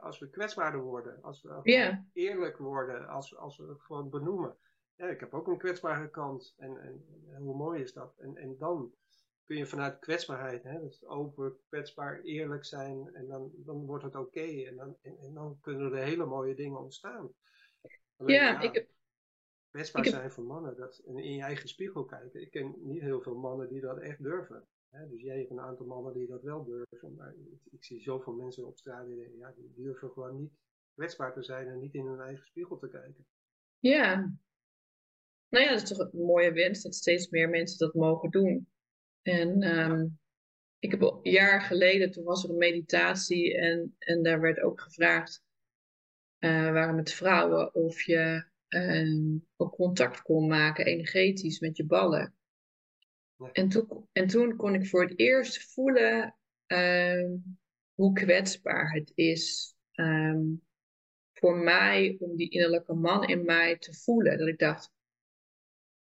als 0.00 0.18
we 0.18 0.30
kwetsbaarder 0.30 0.80
worden, 0.80 1.22
als 1.22 1.42
we 1.42 2.00
eerlijk 2.12 2.58
worden, 2.58 3.08
als, 3.08 3.36
als 3.36 3.56
we 3.56 3.66
het 3.66 3.82
gewoon 3.82 4.10
benoemen. 4.10 4.56
Ja, 4.96 5.06
ik 5.06 5.20
heb 5.20 5.34
ook 5.34 5.46
een 5.46 5.58
kwetsbare 5.58 6.10
kant 6.10 6.54
en, 6.56 6.76
en, 6.78 7.04
hoe 7.36 7.56
mooi 7.56 7.82
is 7.82 7.92
dat? 7.92 8.14
En, 8.18 8.36
en 8.36 8.56
dan 8.58 8.94
kun 9.44 9.56
je 9.56 9.66
vanuit 9.66 9.98
kwetsbaarheid, 9.98 10.62
hè, 10.62 10.80
dus 10.80 11.04
open, 11.04 11.56
kwetsbaar, 11.68 12.20
eerlijk 12.20 12.64
zijn 12.64 13.14
en 13.14 13.26
dan, 13.26 13.50
dan 13.56 13.86
wordt 13.86 14.04
het 14.04 14.14
oké 14.14 14.40
en, 14.40 14.76
dan, 14.76 14.96
en, 15.02 15.34
dan 15.34 15.58
kunnen 15.60 15.92
er 15.92 16.04
hele 16.04 16.26
mooie 16.26 16.54
dingen 16.54 16.78
ontstaan. 16.78 17.34
ja, 18.26 18.60
ik 18.60 18.74
heb 18.74 18.88
kwetsbaar 19.74 20.06
zijn 20.06 20.30
voor 20.30 20.44
mannen. 20.44 20.76
Dat, 20.76 21.02
en 21.06 21.18
in 21.18 21.34
je 21.34 21.42
eigen 21.42 21.68
spiegel 21.68 22.04
kijken. 22.04 22.40
Ik 22.40 22.50
ken 22.50 22.74
niet 22.78 23.00
heel 23.00 23.20
veel 23.20 23.34
mannen 23.34 23.68
die 23.68 23.80
dat 23.80 23.98
echt 23.98 24.22
durven. 24.22 24.66
Hè? 24.90 25.08
Dus 25.08 25.22
jij 25.22 25.38
hebt 25.38 25.50
een 25.50 25.60
aantal 25.60 25.86
mannen 25.86 26.14
die 26.14 26.26
dat 26.26 26.42
wel 26.42 26.64
durven. 26.64 27.14
Maar 27.14 27.34
ik, 27.34 27.60
ik 27.70 27.84
zie 27.84 28.00
zoveel 28.00 28.32
mensen 28.32 28.66
op 28.66 28.78
straat 28.78 29.06
die 29.06 29.16
denken, 29.16 29.38
ja, 29.38 29.52
die 29.56 29.72
durven 29.76 30.10
gewoon 30.10 30.36
niet 30.36 30.52
kwetsbaar 30.94 31.32
te 31.32 31.42
zijn 31.42 31.68
en 31.68 31.78
niet 31.78 31.94
in 31.94 32.06
hun 32.06 32.20
eigen 32.20 32.44
spiegel 32.44 32.78
te 32.78 32.88
kijken. 32.88 33.26
Ja. 33.78 34.14
Nou 35.48 35.64
ja, 35.64 35.70
dat 35.70 35.82
is 35.82 35.88
toch 35.88 35.98
een 35.98 36.24
mooie 36.24 36.52
wens 36.52 36.82
dat 36.82 36.94
steeds 36.94 37.28
meer 37.28 37.48
mensen 37.48 37.78
dat 37.78 37.94
mogen 37.94 38.30
doen. 38.30 38.68
En 39.22 39.78
um, 39.78 40.18
ik 40.78 40.90
heb 40.90 41.00
een 41.00 41.18
jaar 41.22 41.60
geleden, 41.60 42.10
toen 42.10 42.24
was 42.24 42.44
er 42.44 42.50
een 42.50 42.56
meditatie 42.56 43.56
en, 43.56 43.96
en 43.98 44.22
daar 44.22 44.40
werd 44.40 44.60
ook 44.60 44.80
gevraagd, 44.80 45.44
uh, 46.38 46.72
waren 46.72 46.94
met 46.94 47.12
vrouwen, 47.12 47.74
of 47.74 48.02
je 48.02 48.52
ook 49.56 49.74
contact 49.74 50.22
kon 50.22 50.46
maken, 50.46 50.86
energetisch, 50.86 51.60
met 51.60 51.76
je 51.76 51.84
ballen. 51.84 52.34
En, 53.52 53.68
toen, 53.68 54.08
en 54.12 54.26
toen 54.26 54.56
kon 54.56 54.74
ik 54.74 54.86
voor 54.86 55.02
het 55.02 55.18
eerst 55.18 55.72
voelen 55.72 56.36
uh, 56.66 57.30
hoe 57.94 58.12
kwetsbaar 58.12 58.92
het 58.92 59.12
is 59.14 59.74
um, 59.94 60.62
voor 61.32 61.56
mij 61.56 62.16
om 62.18 62.36
die 62.36 62.50
innerlijke 62.50 62.94
man 62.94 63.28
in 63.28 63.44
mij 63.44 63.78
te 63.78 63.94
voelen. 63.94 64.38
Dat 64.38 64.48
ik 64.48 64.58
dacht, 64.58 64.92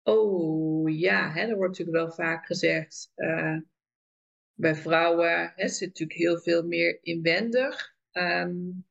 oh 0.03 0.99
ja, 0.99 1.33
hè, 1.33 1.41
er 1.41 1.57
wordt 1.57 1.79
natuurlijk 1.79 2.07
wel 2.07 2.27
vaak 2.27 2.47
gezegd, 2.47 3.13
uh, 3.17 3.59
bij 4.53 4.75
vrouwen 4.75 5.53
hè, 5.55 5.69
zit 5.69 5.89
natuurlijk 5.89 6.19
heel 6.19 6.39
veel 6.39 6.67
meer 6.67 6.99
inwendig. 7.03 7.95
Um, 8.13 8.89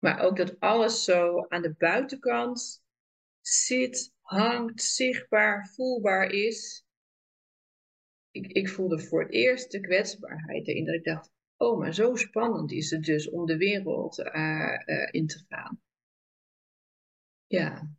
maar 0.00 0.20
ook 0.20 0.36
dat 0.36 0.60
alles 0.60 1.04
zo 1.04 1.46
aan 1.48 1.62
de 1.62 1.74
buitenkant 1.78 2.82
zit, 3.40 4.12
hangt, 4.20 4.82
zichtbaar, 4.82 5.68
voelbaar 5.74 6.30
is. 6.30 6.84
Ik, 8.30 8.46
ik 8.46 8.68
voelde 8.68 9.00
voor 9.00 9.22
het 9.22 9.32
eerst 9.32 9.70
de 9.70 9.80
kwetsbaarheid 9.80 10.68
erin. 10.68 10.84
Dat 10.84 10.94
ik 10.94 11.04
dacht, 11.04 11.30
oh, 11.56 11.78
maar 11.78 11.94
zo 11.94 12.14
spannend 12.14 12.72
is 12.72 12.90
het 12.90 13.04
dus 13.04 13.30
om 13.30 13.46
de 13.46 13.56
wereld 13.56 14.18
uh, 14.18 14.78
uh, 14.86 15.08
in 15.10 15.26
te 15.26 15.44
gaan. 15.48 15.82
Ja. 17.46 17.90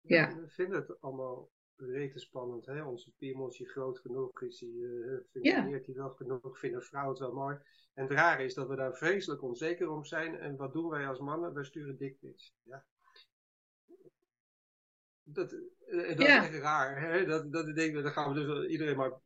ja. 0.00 0.36
We 0.36 0.48
vinden 0.48 0.78
het 0.78 1.00
allemaal 1.00 1.50
rete 1.76 2.18
spannend. 2.18 2.66
Hè? 2.66 2.84
Onze 2.84 3.12
piemel 3.18 3.48
is 3.48 3.70
groot 3.70 3.98
genoeg, 3.98 4.42
is 4.42 4.60
hij, 4.60 4.68
uh, 4.68 5.18
functioneert 5.30 5.86
hij 5.86 5.94
wel 5.94 6.10
genoeg, 6.10 6.58
vinden 6.58 6.82
vrouwen 6.82 7.12
het 7.12 7.22
wel 7.22 7.34
mooi. 7.34 7.58
En 7.94 8.02
het 8.02 8.12
rare 8.12 8.44
is 8.44 8.54
dat 8.54 8.68
we 8.68 8.76
daar 8.76 8.96
vreselijk 8.96 9.42
onzeker 9.42 9.90
om 9.90 10.04
zijn. 10.04 10.38
En 10.38 10.56
wat 10.56 10.72
doen 10.72 10.88
wij 10.88 11.08
als 11.08 11.18
mannen? 11.18 11.54
Wij 11.54 11.64
sturen 11.64 11.96
dickpics. 11.96 12.54
Ja. 12.62 12.84
Dat, 15.22 15.52
uh, 15.52 16.08
dat 16.08 16.26
ja. 16.26 16.42
is 16.42 16.48
echt 16.48 16.62
raar. 16.62 17.00
Hè? 17.00 17.24
Dat, 17.24 17.52
dat, 17.52 17.74
denk 17.74 17.96
ik, 17.96 18.02
dan 18.02 18.12
gaan 18.12 18.32
we 18.32 18.44
dus 18.44 18.68
iedereen 18.68 18.96
maar 18.96 19.20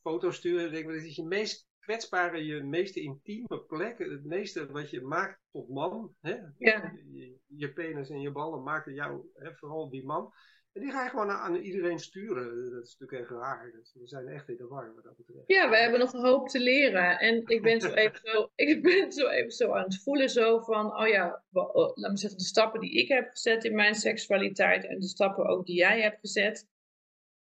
foto's 0.00 0.36
sturen. 0.36 0.62
Dan 0.62 0.72
denk 0.72 0.84
ik, 0.84 0.94
dat 0.94 1.02
is 1.02 1.16
je 1.16 1.24
meest 1.24 1.68
kwetsbare, 1.78 2.44
je 2.44 2.62
meest 2.62 2.96
intieme 2.96 3.64
plek. 3.66 3.98
Het 3.98 4.24
meeste 4.24 4.72
wat 4.72 4.90
je 4.90 5.00
maakt 5.00 5.40
tot 5.50 5.68
man. 5.68 6.14
Hè? 6.20 6.36
Ja. 6.58 6.92
Je, 7.12 7.38
je 7.46 7.72
penis 7.72 8.10
en 8.10 8.20
je 8.20 8.32
ballen 8.32 8.62
maken 8.62 8.94
jou, 8.94 9.30
hè, 9.34 9.54
vooral 9.54 9.90
die 9.90 10.04
man. 10.04 10.32
En 10.76 10.82
die 10.82 10.90
ga 10.90 11.02
je 11.02 11.10
gewoon 11.10 11.30
aan 11.30 11.54
iedereen 11.54 11.98
sturen. 11.98 12.70
Dat 12.70 12.84
is 12.84 12.96
natuurlijk 12.98 13.30
echt 13.30 13.40
raar. 13.40 13.72
We 13.94 14.06
zijn 14.06 14.28
echt 14.28 14.48
in 14.48 14.56
de 14.56 14.66
war 14.66 14.94
wat 14.94 15.04
dat 15.04 15.16
betreft. 15.16 15.44
Ja, 15.46 15.70
we 15.70 15.76
hebben 15.76 16.00
nog 16.00 16.12
een 16.12 16.24
hoop 16.24 16.48
te 16.48 16.60
leren. 16.60 17.18
En 17.18 17.46
ik 17.46 17.62
ben 17.62 17.80
zo 17.80 17.92
even 17.92 18.20
zo, 18.22 18.50
ik 18.54 18.82
ben 18.82 19.12
zo 19.12 19.28
even 19.28 19.50
zo 19.50 19.72
aan 19.72 19.84
het 19.84 20.02
voelen 20.02 20.30
zo 20.30 20.60
van, 20.60 20.96
oh 20.96 21.08
ja, 21.08 21.42
oh, 21.52 21.96
laat 21.96 22.10
me 22.10 22.16
zeggen, 22.16 22.38
de 22.38 22.44
stappen 22.44 22.80
die 22.80 22.90
ik 22.90 23.08
heb 23.08 23.30
gezet 23.30 23.64
in 23.64 23.74
mijn 23.74 23.94
seksualiteit 23.94 24.86
en 24.86 24.98
de 25.00 25.06
stappen 25.06 25.46
ook 25.46 25.66
die 25.66 25.76
jij 25.76 26.00
hebt 26.00 26.20
gezet. 26.20 26.66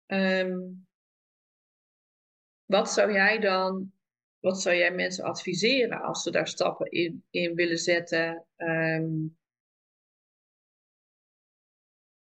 Ehm, 0.07 0.59
wat 2.65 2.91
zou 2.93 3.13
jij 3.13 3.39
dan, 3.39 3.93
wat 4.39 4.61
zou 4.61 4.77
jij 4.77 4.95
mensen 4.95 5.25
adviseren 5.25 6.01
als 6.01 6.23
ze 6.23 6.31
daar 6.31 6.49
stappen 6.49 6.91
in, 6.91 7.25
in 7.31 7.55
willen 7.55 7.79
zetten? 7.79 8.47
Um, 8.57 9.39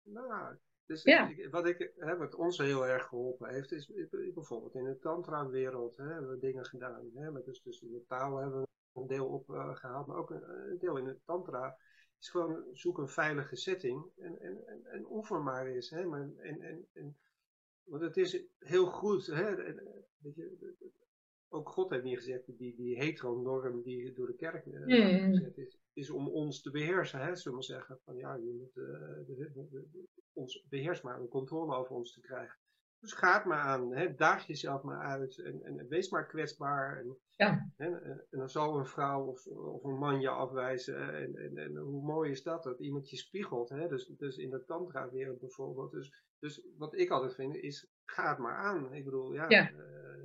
nou, 0.02 0.58
dus 0.90 1.02
ja. 1.02 1.48
wat, 1.50 1.66
ik, 1.66 1.92
hè, 1.96 2.16
wat 2.16 2.34
ons 2.34 2.58
heel 2.58 2.86
erg 2.86 3.06
geholpen 3.06 3.48
heeft, 3.48 3.72
is 3.72 3.92
bijvoorbeeld 4.34 4.74
in 4.74 4.84
de 4.84 4.98
tantra-wereld 4.98 5.96
hebben 5.96 6.30
we 6.30 6.38
dingen 6.38 6.64
gedaan. 6.64 7.10
Hè, 7.14 7.30
met 7.30 7.44
dus, 7.44 7.62
dus 7.62 7.80
de 7.80 8.04
taal 8.06 8.36
hebben 8.36 8.60
we 8.60 9.00
een 9.00 9.06
deel 9.06 9.26
opgehaald, 9.26 10.06
maar 10.06 10.16
ook 10.16 10.30
een, 10.30 10.76
deel 10.78 10.96
in 10.96 11.04
de 11.04 11.18
tantra 11.24 11.76
is 12.18 12.28
gewoon 12.28 12.64
zoek 12.72 12.98
een 12.98 13.08
veilige 13.08 13.56
setting 13.56 14.04
en, 14.16 14.40
en, 14.40 14.66
en, 14.66 14.84
en 14.84 15.06
oefen 15.10 15.42
maar 15.42 15.66
eens. 15.66 15.90
Hè, 15.90 16.04
maar, 16.04 16.30
en, 16.36 16.60
en, 16.60 16.86
en, 16.92 17.16
want 17.82 18.02
het 18.02 18.16
is 18.16 18.44
heel 18.58 18.86
goed, 18.86 19.26
hè, 19.26 19.54
weet 20.16 20.34
je, 20.34 20.74
ook 21.48 21.68
God 21.68 21.90
heeft 21.90 22.04
niet 22.04 22.18
gezegd, 22.18 22.58
die, 22.58 22.76
die 22.76 22.98
heteronorm 22.98 23.82
die 23.82 24.12
door 24.12 24.26
de 24.26 24.36
kerk 24.36 24.66
uh, 24.66 25.24
gezet 25.24 25.56
is, 25.56 25.78
is 25.92 26.10
om 26.10 26.28
ons 26.28 26.62
te 26.62 26.70
beheersen. 26.70 27.20
Hè, 27.20 27.36
zullen 27.36 27.58
we 27.58 27.64
zeggen, 27.64 27.98
van 28.04 28.16
ja, 28.16 28.34
je 28.34 28.52
moet 28.58 28.76
uh, 28.76 30.19
ons 30.40 30.66
beheers 30.68 31.00
maar, 31.02 31.20
om 31.20 31.28
controle 31.28 31.74
over 31.74 31.94
ons 31.94 32.12
te 32.12 32.20
krijgen. 32.20 32.58
Dus 33.00 33.12
ga 33.12 33.34
het 33.34 33.44
maar 33.44 33.58
aan, 33.58 33.94
hè, 33.94 34.14
daag 34.14 34.46
jezelf 34.46 34.82
maar 34.82 35.00
uit 35.00 35.38
en, 35.38 35.62
en 35.62 35.88
wees 35.88 36.10
maar 36.10 36.26
kwetsbaar. 36.26 36.98
En, 36.98 37.18
ja. 37.30 37.70
hè, 37.76 37.98
en, 37.98 38.26
dan 38.30 38.48
zal 38.48 38.78
een 38.78 38.86
vrouw 38.86 39.24
of, 39.24 39.46
of 39.46 39.84
een 39.84 39.98
man 39.98 40.20
je 40.20 40.28
afwijzen. 40.28 41.14
En, 41.14 41.36
en, 41.36 41.56
en, 41.56 41.76
hoe 41.76 42.02
mooi 42.02 42.30
is 42.30 42.42
dat, 42.42 42.62
dat 42.62 42.80
iemand 42.80 43.10
je 43.10 43.16
spiegelt. 43.16 43.68
Hè? 43.68 43.88
Dus, 43.88 44.06
dus 44.06 44.36
in 44.36 44.50
de 44.50 44.64
tantra-wereld 44.64 45.40
bijvoorbeeld. 45.40 45.90
Dus, 45.90 46.24
dus 46.38 46.62
wat 46.76 46.98
ik 46.98 47.10
altijd 47.10 47.34
vind 47.34 47.56
is, 47.56 47.86
ga 48.04 48.28
het 48.28 48.38
maar 48.38 48.56
aan. 48.56 48.94
Ik 48.94 49.04
bedoel, 49.04 49.32
ja, 49.32 49.44
ja. 49.48 49.70
Uh, 49.70 49.78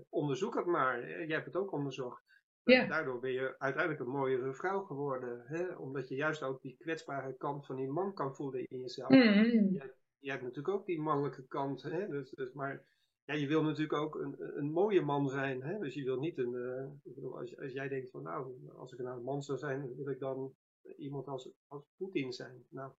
onderzoek 0.09 0.55
het 0.55 0.65
maar. 0.65 1.09
Jij 1.09 1.35
hebt 1.35 1.45
het 1.45 1.55
ook 1.55 1.71
onderzocht. 1.71 2.23
Ja. 2.63 2.87
Daardoor 2.87 3.19
ben 3.19 3.31
je 3.31 3.55
uiteindelijk 3.57 4.03
een 4.03 4.11
mooiere 4.11 4.53
vrouw 4.53 4.83
geworden. 4.83 5.43
Hè? 5.45 5.75
Omdat 5.75 6.07
je 6.07 6.15
juist 6.15 6.43
ook 6.43 6.61
die 6.61 6.77
kwetsbare 6.77 7.33
kant 7.37 7.65
van 7.65 7.75
die 7.75 7.91
man 7.91 8.13
kan 8.13 8.35
voelen 8.35 8.65
in 8.67 8.79
jezelf. 8.79 9.09
Mm 9.09 9.93
je 10.25 10.31
hebt 10.31 10.43
natuurlijk 10.43 10.75
ook 10.75 10.85
die 10.85 10.99
mannelijke 10.99 11.47
kant. 11.47 11.81
Hè? 11.81 12.07
Dus, 12.07 12.29
dus, 12.29 12.53
maar 12.53 12.83
ja, 13.25 13.33
je 13.33 13.47
wil 13.47 13.63
natuurlijk 13.63 13.99
ook 14.01 14.15
een, 14.15 14.57
een 14.57 14.71
mooie 14.71 15.01
man 15.01 15.29
zijn. 15.29 15.63
Hè? 15.63 15.79
Dus 15.79 15.93
je 15.93 16.03
wil 16.03 16.19
niet 16.19 16.37
een. 16.37 16.53
Uh, 16.53 17.13
bedoel, 17.13 17.37
als, 17.37 17.57
als 17.57 17.71
jij 17.71 17.87
denkt 17.87 18.09
van 18.09 18.23
nou, 18.23 18.69
als 18.75 18.93
ik 18.93 18.99
nou 18.99 19.17
een 19.17 19.23
man 19.23 19.43
zou 19.43 19.57
zijn, 19.57 19.95
wil 19.95 20.09
ik 20.09 20.19
dan 20.19 20.55
iemand 20.97 21.27
als, 21.27 21.49
als 21.67 21.83
Poetin 21.97 22.33
zijn. 22.33 22.65
Nou, 22.69 22.91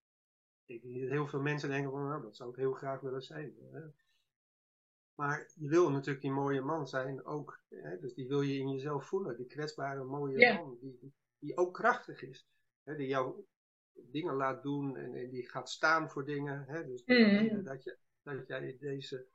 ik 0.65 0.81
denk 0.81 0.99
dat 1.01 1.09
heel 1.09 1.27
veel 1.27 1.41
mensen 1.41 1.69
denken 1.69 1.91
van 1.91 2.07
nou, 2.07 2.21
dat 2.21 2.35
zou 2.35 2.49
ik 2.49 2.55
heel 2.55 2.73
graag 2.73 2.99
willen 2.99 3.23
zijn. 3.23 3.55
Hè? 3.71 3.81
Maar 5.15 5.51
je 5.55 5.67
wil 5.67 5.91
natuurlijk 5.91 6.21
die 6.21 6.31
mooie 6.31 6.61
man 6.61 6.87
zijn 6.87 7.25
ook. 7.25 7.61
Hè? 7.69 7.99
Dus 7.99 8.13
die 8.13 8.27
wil 8.27 8.41
je 8.41 8.59
in 8.59 8.69
jezelf 8.69 9.05
voelen. 9.07 9.37
Die 9.37 9.45
kwetsbare 9.45 10.03
mooie 10.03 10.53
man. 10.53 10.77
Die, 10.79 11.13
die 11.39 11.57
ook 11.57 11.73
krachtig 11.73 12.21
is. 12.21 12.47
Hè? 12.83 12.95
Die 12.95 13.07
jou 13.07 13.45
dingen 14.11 14.33
laat 14.33 14.63
doen 14.63 14.97
en, 14.97 15.13
en, 15.13 15.29
die 15.29 15.49
gaat 15.49 15.69
staan 15.69 16.09
voor 16.09 16.25
dingen. 16.25 16.65
Hè? 16.67 16.85
Dus 16.85 17.03
mm. 17.05 17.63
dat, 17.63 17.83
je, 17.83 17.97
dat 18.23 18.47
jij 18.47 18.77
deze 18.79 19.25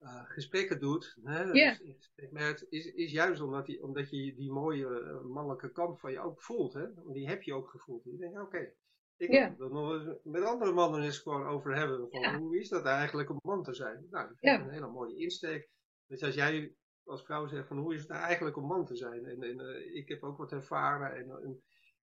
uh, 0.00 0.24
gesprekken 0.24 0.80
doet, 0.80 1.18
hè? 1.22 1.44
Yeah. 1.52 1.78
Dus 1.78 2.66
is, 2.68 2.86
is 2.86 3.12
juist 3.12 3.40
omdat, 3.40 3.66
die, 3.66 3.82
omdat 3.82 4.10
je 4.10 4.34
die 4.34 4.52
mooie 4.52 4.86
uh, 4.86 5.20
mannelijke 5.20 5.72
kant 5.72 6.00
van 6.00 6.12
je 6.12 6.20
ook 6.20 6.42
voelt. 6.42 6.72
Hè? 6.72 6.86
Die 7.12 7.28
heb 7.28 7.42
je 7.42 7.54
ook 7.54 7.70
gevoeld. 7.70 8.04
Je 8.04 8.16
denkt, 8.16 8.40
oké, 8.40 8.72
ik 9.16 9.54
wil 9.56 9.66
er 9.66 9.72
nog 9.72 9.92
eens 9.92 10.18
met 10.22 10.42
andere 10.42 10.72
mannen 10.72 11.02
eens 11.02 11.18
gewoon 11.18 11.46
over 11.46 11.76
hebben. 11.76 12.10
Van, 12.10 12.34
Hoe 12.34 12.58
is 12.58 12.68
dat 12.68 12.84
eigenlijk 12.84 13.30
om 13.30 13.38
man 13.42 13.62
te 13.62 13.74
zijn? 13.74 14.06
Nou, 14.10 14.28
dat 14.28 14.38
vind 14.38 14.60
ik 14.60 14.66
een 14.66 14.72
hele 14.72 14.90
mooie 14.90 15.16
insteek. 15.16 15.68
Dus 16.06 16.22
als 16.22 16.34
jij 16.34 16.74
als 17.04 17.24
vrouw 17.24 17.46
zegt 17.46 17.68
van 17.68 17.78
hoe 17.78 17.94
is 17.94 18.00
het 18.00 18.08
nou 18.08 18.22
eigenlijk 18.22 18.56
om 18.56 18.66
man 18.66 18.86
te 18.86 18.96
zijn? 18.96 19.26
En, 19.26 19.42
en 19.42 19.60
uh, 19.60 19.94
ik 19.94 20.08
heb 20.08 20.22
ook 20.22 20.36
wat 20.36 20.52
ervaren 20.52 21.16
en, 21.16 21.30
en 21.42 21.62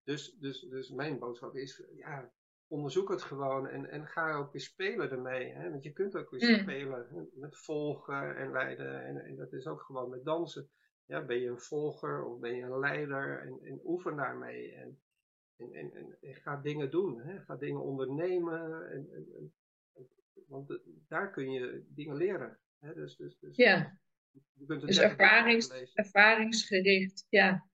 dus, 0.10 0.36
dus, 0.40 0.60
dus 0.60 0.90
mijn 0.90 1.20
boodschap 1.20 1.56
is, 1.56 1.84
ja, 1.96 2.32
onderzoek 2.68 3.10
het 3.10 3.22
gewoon 3.22 3.68
en, 3.68 3.90
en 3.90 4.08
ga 4.08 4.34
ook 4.34 4.52
weer 4.52 4.62
spelen 4.62 5.12
ermee. 5.12 5.54
Hè? 5.54 5.70
Want 5.70 5.84
je 5.84 5.92
kunt 5.92 6.16
ook 6.16 6.30
weer 6.30 6.50
mm. 6.50 6.60
spelen 6.60 7.30
met 7.34 7.58
volgen 7.58 8.36
en 8.36 8.52
leiden. 8.52 9.06
En, 9.06 9.18
en, 9.18 9.36
dat 9.36 9.54
is 9.54 9.68
ook 9.68 9.82
gewoon 9.82 10.10
met 10.10 10.26
dansen. 10.26 10.70
Ja, 11.06 11.26
ben 11.26 11.40
je 11.40 11.48
een 11.48 11.60
volger 11.60 12.26
of 12.26 12.40
ben 12.40 12.56
je 12.56 12.64
een 12.64 12.80
leider 12.80 13.40
en, 13.40 13.60
en 13.64 13.80
oefen 13.84 14.16
daarmee. 14.16 14.72
En, 14.72 15.02
en, 15.58 15.74
en, 15.74 16.18
en, 16.22 16.36
ga 16.36 16.56
dingen 16.56 16.92
doen, 16.92 17.22
hè? 17.22 17.40
ga 17.40 17.56
dingen 17.56 17.82
ondernemen. 17.82 18.92
En, 18.92 19.54
want 20.48 20.80
daar 21.08 21.32
kun 21.32 21.52
je 21.52 21.86
dingen 21.88 22.16
leren. 22.16 22.60
Hè? 22.80 22.94
Dus, 22.94 23.16
dus, 23.16 23.40
dus, 23.40 23.56
ja. 23.56 24.00
dus 24.54 25.00
ervarings, 25.00 25.94
ervaringsgericht, 25.94 27.26
ja. 27.30 27.69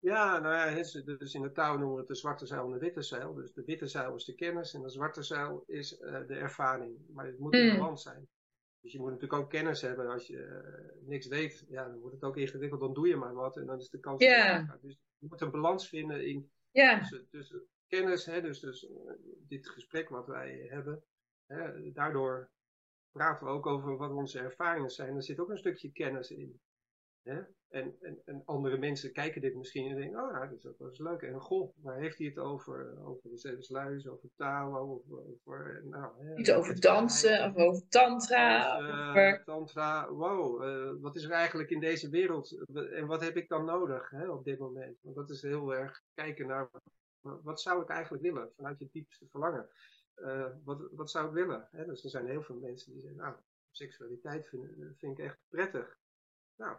Ja, 0.00 0.38
nou 0.38 0.54
ja, 0.54 0.74
dus 1.18 1.34
in 1.34 1.42
de 1.42 1.52
taal 1.52 1.78
noemen 1.78 1.94
we 1.94 1.98
het 1.98 2.08
de 2.08 2.14
zwarte 2.14 2.46
zeil 2.46 2.64
en 2.64 2.72
de 2.72 2.78
witte 2.78 3.02
zeil. 3.02 3.34
Dus 3.34 3.52
de 3.52 3.64
witte 3.64 3.86
zeil 3.86 4.14
is 4.14 4.24
de 4.24 4.34
kennis 4.34 4.74
en 4.74 4.82
de 4.82 4.90
zwarte 4.90 5.22
zeil 5.22 5.62
is 5.66 6.00
uh, 6.00 6.26
de 6.26 6.34
ervaring. 6.34 6.98
Maar 7.08 7.26
het 7.26 7.38
moet 7.38 7.54
een 7.54 7.70
mm. 7.70 7.76
balans 7.76 8.02
zijn. 8.02 8.28
Dus 8.80 8.92
je 8.92 8.98
moet 8.98 9.10
natuurlijk 9.10 9.42
ook 9.42 9.50
kennis 9.50 9.80
hebben. 9.80 10.10
Als 10.10 10.26
je 10.26 10.36
uh, 10.36 11.08
niks 11.08 11.26
weet, 11.26 11.64
ja, 11.68 11.88
dan 11.88 11.98
wordt 11.98 12.14
het 12.14 12.24
ook 12.24 12.36
ingewikkeld. 12.36 12.80
Dan 12.80 12.94
doe 12.94 13.08
je 13.08 13.16
maar 13.16 13.34
wat 13.34 13.56
en 13.56 13.66
dan 13.66 13.78
is 13.78 13.88
de 13.88 14.00
kans... 14.00 14.22
Yeah. 14.22 14.72
Dus 14.82 14.98
je 15.18 15.26
moet 15.28 15.40
een 15.40 15.50
balans 15.50 15.88
vinden 15.88 16.26
in 16.26 16.50
yeah. 16.70 16.98
tussen, 16.98 17.28
tussen, 17.30 17.66
kennis, 17.86 18.26
hè, 18.26 18.40
dus, 18.40 18.60
dus 18.60 18.82
uh, 18.82 19.12
dit 19.48 19.68
gesprek 19.68 20.08
wat 20.08 20.26
wij 20.26 20.66
hebben. 20.70 21.02
Hè, 21.46 21.92
daardoor 21.92 22.50
praten 23.10 23.46
we 23.46 23.52
ook 23.52 23.66
over 23.66 23.96
wat 23.96 24.10
onze 24.10 24.38
ervaringen 24.38 24.90
zijn. 24.90 25.16
Er 25.16 25.22
zit 25.22 25.38
ook 25.38 25.50
een 25.50 25.58
stukje 25.58 25.92
kennis 25.92 26.30
in. 26.30 26.60
Hè? 27.22 27.40
En, 27.68 27.96
en, 28.00 28.18
en, 28.24 28.42
andere 28.44 28.78
mensen 28.78 29.12
kijken 29.12 29.40
dit 29.40 29.54
misschien 29.54 29.90
en 29.90 29.96
denken, 29.96 30.20
oh 30.20 30.32
ja, 30.32 30.46
dat 30.46 30.58
is 30.58 30.66
ook 30.66 30.78
wel 30.78 30.88
eens 30.88 30.98
leuk. 30.98 31.22
En 31.22 31.40
goh, 31.40 31.74
waar 31.82 31.98
heeft 31.98 32.18
hij 32.18 32.26
het 32.26 32.38
over? 32.38 33.04
Over 33.04 33.30
de 33.30 33.38
Zeven 33.38 34.12
over 34.12 34.28
taal, 34.36 34.76
over... 34.76 35.18
over 35.18 35.82
nou, 35.84 36.26
hè, 36.26 36.36
Iets 36.36 36.52
over 36.52 36.80
dansen, 36.80 37.44
of 37.44 37.56
over 37.56 37.88
tantra. 37.88 38.76
over... 38.76 39.42
Tantra, 39.44 40.10
wow, 40.10 40.64
uh, 40.64 41.02
wat 41.02 41.16
is 41.16 41.24
er 41.24 41.30
eigenlijk 41.30 41.70
in 41.70 41.80
deze 41.80 42.08
wereld? 42.08 42.64
En 42.74 43.06
wat 43.06 43.20
heb 43.20 43.36
ik 43.36 43.48
dan 43.48 43.64
nodig 43.64 44.10
hè, 44.10 44.28
op 44.28 44.44
dit 44.44 44.58
moment? 44.58 44.98
Want 45.02 45.16
dat 45.16 45.30
is 45.30 45.42
heel 45.42 45.74
erg 45.74 46.02
kijken 46.14 46.46
naar, 46.46 46.70
wat 47.20 47.60
zou 47.60 47.82
ik 47.82 47.88
eigenlijk 47.88 48.22
willen? 48.22 48.52
Vanuit 48.56 48.78
je 48.78 48.88
diepste 48.92 49.26
verlangen. 49.30 49.68
Uh, 50.16 50.46
wat, 50.64 50.88
wat 50.92 51.10
zou 51.10 51.26
ik 51.26 51.32
willen? 51.32 51.68
Hè? 51.70 51.84
Dus 51.84 52.04
er 52.04 52.10
zijn 52.10 52.26
heel 52.26 52.42
veel 52.42 52.58
mensen 52.58 52.92
die 52.92 53.00
zeggen, 53.00 53.20
nou, 53.20 53.34
seksualiteit 53.70 54.48
vind, 54.48 54.64
vind 54.96 55.18
ik 55.18 55.24
echt 55.24 55.38
prettig. 55.48 55.98
Nou, 56.56 56.76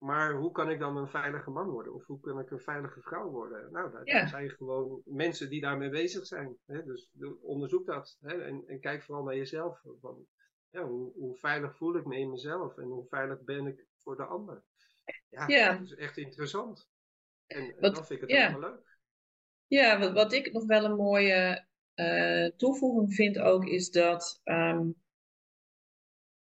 maar 0.00 0.34
hoe 0.34 0.52
kan 0.52 0.70
ik 0.70 0.78
dan 0.78 0.96
een 0.96 1.08
veilige 1.08 1.50
man 1.50 1.68
worden? 1.68 1.94
Of 1.94 2.06
hoe 2.06 2.20
kan 2.20 2.40
ik 2.40 2.50
een 2.50 2.60
veilige 2.60 3.00
vrouw 3.00 3.30
worden? 3.30 3.72
Nou, 3.72 3.90
dat 3.92 4.28
zijn 4.28 4.50
gewoon 4.50 5.02
mensen 5.04 5.50
die 5.50 5.60
daarmee 5.60 5.88
bezig 5.88 6.26
zijn. 6.26 6.56
Hè? 6.66 6.84
Dus 6.84 7.10
onderzoek 7.40 7.86
dat. 7.86 8.16
Hè? 8.20 8.42
En, 8.42 8.64
en, 8.66 8.80
kijk 8.80 9.02
vooral 9.02 9.24
naar 9.24 9.36
jezelf. 9.36 9.82
Van, 10.00 10.26
ja, 10.70 10.82
hoe, 10.84 11.12
hoe, 11.12 11.36
veilig 11.36 11.76
voel 11.76 11.96
ik 11.96 12.04
me 12.04 12.18
in 12.18 12.30
mezelf? 12.30 12.78
En 12.78 12.84
hoe 12.84 13.06
veilig 13.08 13.42
ben 13.42 13.66
ik 13.66 13.86
voor 13.96 14.16
de 14.16 14.24
ander? 14.24 14.62
Ja, 15.28 15.46
ja. 15.46 15.72
dat 15.72 15.82
is 15.82 15.94
echt 15.94 16.16
interessant. 16.16 16.88
En, 17.46 17.74
wat, 17.80 17.94
dan 17.94 18.06
vind 18.06 18.22
ik 18.22 18.28
het 18.28 18.38
ja. 18.38 18.50
wel 18.50 18.70
leuk. 18.70 18.98
Ja, 19.66 19.98
wat, 19.98 20.12
wat 20.12 20.32
ik 20.32 20.52
nog 20.52 20.66
wel 20.66 20.84
een 20.84 20.96
mooie 20.96 21.66
uh, 21.94 22.46
toevoeging 22.56 23.14
vind 23.14 23.38
ook, 23.38 23.64
is 23.64 23.90
dat... 23.90 24.40
Um, 24.44 24.99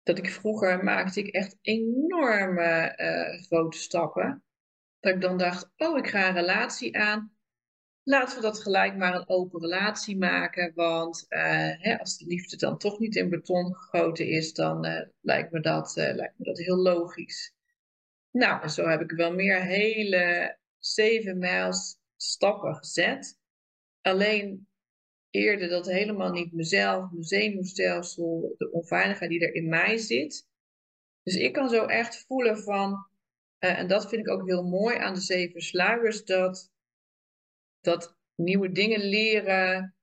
dat 0.05 0.17
ik 0.17 0.29
vroeger 0.29 0.83
maakte 0.83 1.19
ik 1.19 1.27
echt 1.27 1.57
enorme 1.61 2.93
uh, 2.97 3.41
grote 3.43 3.77
stappen. 3.77 4.43
Dat 4.99 5.13
ik 5.13 5.21
dan 5.21 5.37
dacht, 5.37 5.71
oh, 5.77 5.97
ik 5.97 6.07
ga 6.07 6.27
een 6.27 6.33
relatie 6.33 6.97
aan. 6.97 7.33
Laten 8.03 8.35
we 8.35 8.41
dat 8.41 8.61
gelijk 8.61 8.95
maar 8.95 9.15
een 9.15 9.29
open 9.29 9.61
relatie 9.61 10.17
maken. 10.17 10.71
Want 10.75 11.25
uh, 11.29 11.39
hè, 11.77 11.99
als 11.99 12.17
de 12.17 12.25
liefde 12.25 12.57
dan 12.57 12.77
toch 12.77 12.99
niet 12.99 13.15
in 13.15 13.29
beton 13.29 13.75
gegoten 13.75 14.27
is, 14.27 14.53
dan 14.53 14.85
uh, 14.85 15.01
lijkt, 15.21 15.51
me 15.51 15.59
dat, 15.59 15.93
lijkt 15.95 16.37
me 16.37 16.45
dat 16.45 16.57
heel 16.57 16.77
logisch. 16.77 17.53
Nou, 18.31 18.61
en 18.61 18.69
zo 18.69 18.87
heb 18.87 19.01
ik 19.01 19.11
wel 19.11 19.33
meer 19.33 19.61
hele 19.61 20.57
zeven 20.77 21.37
mijls 21.37 21.97
stappen 22.15 22.75
gezet. 22.75 23.39
Alleen 24.01 24.67
eerder 25.35 25.69
dat 25.69 25.85
helemaal 25.85 26.31
niet 26.31 26.53
mezelf, 26.53 27.11
mijn 27.11 27.23
zenuwstelsel, 27.23 28.55
de 28.57 28.71
onveiligheid 28.71 29.29
die 29.29 29.39
er 29.39 29.53
in 29.53 29.69
mij 29.69 29.97
zit. 29.97 30.47
Dus 31.23 31.35
ik 31.35 31.53
kan 31.53 31.69
zo 31.69 31.85
echt 31.85 32.25
voelen 32.27 32.57
van, 32.57 33.07
uh, 33.59 33.79
en 33.79 33.87
dat 33.87 34.09
vind 34.09 34.27
ik 34.27 34.33
ook 34.33 34.47
heel 34.47 34.63
mooi 34.63 34.97
aan 34.97 35.13
de 35.13 35.19
zeven 35.19 35.61
sluiers, 35.61 36.25
dat, 36.25 36.71
dat 37.81 38.17
nieuwe 38.35 38.71
dingen 38.71 38.99
leren, 38.99 39.95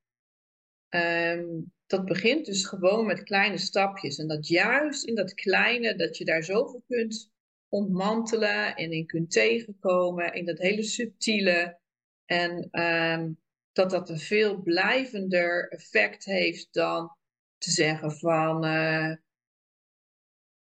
um, 0.89 1.73
dat 1.87 2.05
begint 2.05 2.47
dus 2.47 2.65
gewoon 2.65 3.07
met 3.07 3.23
kleine 3.23 3.59
stapjes. 3.59 4.19
En 4.19 4.29
dat 4.29 4.49
juist 4.49 5.05
in 5.05 5.15
dat 5.15 5.35
kleine, 5.35 5.97
dat 5.97 6.17
je 6.17 6.25
daar 6.25 6.43
zoveel 6.43 6.83
kunt 6.89 7.31
ontmantelen 7.69 8.75
en 8.77 8.93
in 8.93 9.07
kunt 9.07 9.31
tegenkomen, 9.31 10.35
in 10.35 10.45
dat 10.45 10.59
hele 10.59 10.83
subtiele. 10.83 11.79
En 12.25 12.69
ehm, 12.71 13.31
dat 13.73 13.91
dat 13.91 14.09
een 14.09 14.19
veel 14.19 14.63
blijvender 14.63 15.69
effect 15.69 16.25
heeft 16.25 16.73
dan 16.73 17.17
te 17.59 17.71
zeggen 17.71 18.13
van, 18.13 18.65
uh, 18.67 19.15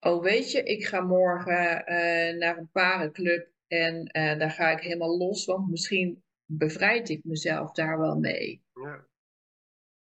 oh 0.01 0.22
weet 0.22 0.51
je, 0.51 0.62
ik 0.62 0.86
ga 0.86 1.01
morgen 1.01 1.82
uh, 1.93 2.39
naar 2.39 2.59
een 2.59 2.70
parenclub 2.70 3.48
en 3.66 3.94
uh, 4.16 4.39
daar 4.39 4.51
ga 4.51 4.70
ik 4.70 4.81
helemaal 4.81 5.18
los, 5.18 5.44
want 5.44 5.70
misschien 5.70 6.22
bevrijd 6.44 7.09
ik 7.09 7.24
mezelf 7.24 7.72
daar 7.72 7.98
wel 7.98 8.16
mee. 8.16 8.62
Ja. 8.74 9.09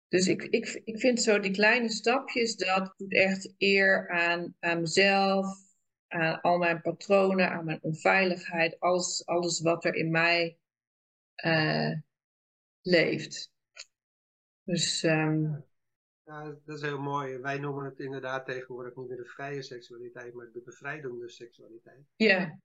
Dus 0.07 0.27
ik, 0.27 0.43
ik, 0.43 0.81
ik 0.83 0.99
vind 0.99 1.21
zo 1.21 1.39
die 1.39 1.51
kleine 1.51 1.89
stapjes, 1.89 2.55
dat 2.55 2.93
doet 2.97 3.13
echt 3.13 3.53
eer 3.57 4.09
aan, 4.09 4.55
aan 4.59 4.79
mezelf, 4.79 5.47
aan 6.07 6.41
al 6.41 6.57
mijn 6.57 6.81
patronen, 6.81 7.49
aan 7.51 7.65
mijn 7.65 7.79
onveiligheid, 7.81 8.79
alles, 8.79 9.25
alles 9.25 9.61
wat 9.61 9.85
er 9.85 9.95
in 9.95 10.11
mij 10.11 10.57
uh, 11.45 11.93
leeft. 12.87 13.51
Dus. 14.63 15.03
Um... 15.03 15.65
Ja, 16.23 16.57
dat 16.65 16.75
is 16.75 16.81
heel 16.81 16.99
mooi. 16.99 17.37
Wij 17.37 17.57
noemen 17.57 17.85
het 17.85 17.99
inderdaad 17.99 18.45
tegenwoordig 18.45 18.95
niet 18.95 19.07
meer 19.07 19.17
de 19.17 19.25
vrije 19.25 19.61
seksualiteit, 19.61 20.33
maar 20.33 20.49
de 20.53 20.61
bevrijdende 20.65 21.29
seksualiteit. 21.29 22.05
Ja. 22.15 22.59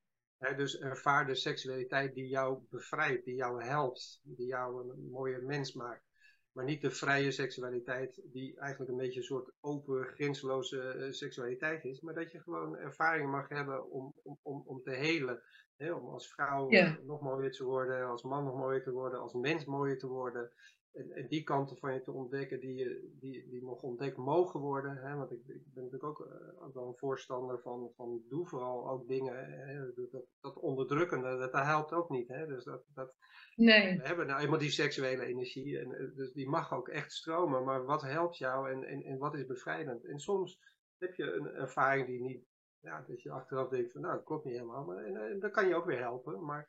dus 0.56 0.78
ervaar 0.78 1.26
de 1.26 1.34
seksualiteit 1.34 2.14
die 2.14 2.28
jou 2.28 2.58
bevrijdt, 2.70 3.24
die 3.24 3.34
jou 3.34 3.64
helpt, 3.64 4.20
die 4.22 4.46
jou 4.46 4.90
een 4.90 5.08
mooie 5.10 5.38
mens 5.38 5.72
maakt. 5.72 6.11
Maar 6.52 6.64
niet 6.64 6.80
de 6.80 6.90
vrije 6.90 7.30
seksualiteit, 7.30 8.22
die 8.24 8.58
eigenlijk 8.58 8.90
een 8.90 8.96
beetje 8.96 9.18
een 9.18 9.26
soort 9.26 9.52
open, 9.60 10.04
grenzeloze 10.04 10.94
uh, 10.96 11.12
seksualiteit 11.12 11.84
is. 11.84 12.00
Maar 12.00 12.14
dat 12.14 12.32
je 12.32 12.40
gewoon 12.40 12.76
ervaringen 12.76 13.30
mag 13.30 13.48
hebben 13.48 13.90
om, 13.90 14.14
om, 14.22 14.38
om, 14.42 14.62
om 14.66 14.82
te 14.82 14.90
helen. 14.90 15.42
Hè? 15.76 15.92
Om 15.92 16.08
als 16.08 16.32
vrouw 16.32 16.68
nog 17.02 17.20
mooier 17.20 17.52
te 17.52 17.64
worden, 17.64 18.06
als 18.06 18.22
man 18.22 18.44
nog 18.44 18.56
mooier 18.56 18.82
te 18.82 18.90
worden, 18.92 19.20
als 19.20 19.32
mens 19.32 19.64
mooier 19.64 19.98
te 19.98 20.06
worden. 20.06 20.50
En, 20.92 21.10
en, 21.12 21.28
die 21.28 21.42
kanten 21.42 21.76
van 21.76 21.94
je 21.94 22.02
te 22.02 22.12
ontdekken 22.12 22.60
die, 22.60 23.10
die, 23.20 23.48
die 23.48 23.64
nog 23.64 23.82
ontdekt 23.82 24.16
mogen 24.16 24.60
worden. 24.60 24.96
Hè? 24.96 25.16
Want 25.16 25.32
ik, 25.32 25.46
ik 25.46 25.72
ben 25.74 25.84
natuurlijk 25.84 26.20
ook, 26.20 26.26
uh, 26.26 26.64
ook 26.64 26.74
wel 26.74 26.86
een 26.86 26.96
voorstander 26.96 27.60
van, 27.60 27.90
van 27.94 28.22
doe 28.28 28.46
vooral 28.46 28.88
ook 28.88 29.08
dingen. 29.08 29.50
Hè? 29.66 29.92
Dat, 30.10 30.24
dat 30.40 30.58
onderdrukkende, 30.58 31.38
dat, 31.38 31.52
dat 31.52 31.64
helpt 31.64 31.92
ook 31.92 32.10
niet. 32.10 32.28
Hè? 32.28 32.46
Dus 32.46 32.64
dat, 32.64 32.84
dat, 32.94 33.14
Nee. 33.56 33.96
We 33.96 34.06
hebben 34.06 34.26
nou 34.26 34.40
eenmaal 34.40 34.58
die 34.58 34.70
seksuele 34.70 35.24
energie, 35.24 35.78
en, 35.78 35.92
eh, 35.92 36.16
dus 36.16 36.32
die 36.32 36.48
mag 36.48 36.72
ook 36.72 36.88
echt 36.88 37.12
stromen, 37.12 37.64
maar 37.64 37.84
wat 37.84 38.02
helpt 38.02 38.36
jou 38.36 38.70
en, 38.70 38.84
en, 38.84 39.02
en 39.02 39.18
wat 39.18 39.34
is 39.34 39.46
bevrijdend? 39.46 40.04
En 40.04 40.18
soms 40.18 40.60
heb 40.98 41.14
je 41.14 41.32
een 41.32 41.46
ervaring 41.46 42.06
die 42.06 42.20
niet, 42.20 42.44
ja, 42.80 43.04
dat 43.08 43.22
je 43.22 43.30
achteraf 43.30 43.68
denkt 43.68 43.92
van 43.92 44.00
nou, 44.00 44.14
dat 44.14 44.24
klopt 44.24 44.44
niet 44.44 44.54
helemaal, 44.54 44.84
maar 44.84 45.04
en, 45.04 45.16
en, 45.16 45.40
dat 45.40 45.50
kan 45.50 45.68
je 45.68 45.74
ook 45.74 45.84
weer 45.84 45.98
helpen. 45.98 46.44
Maar, 46.44 46.68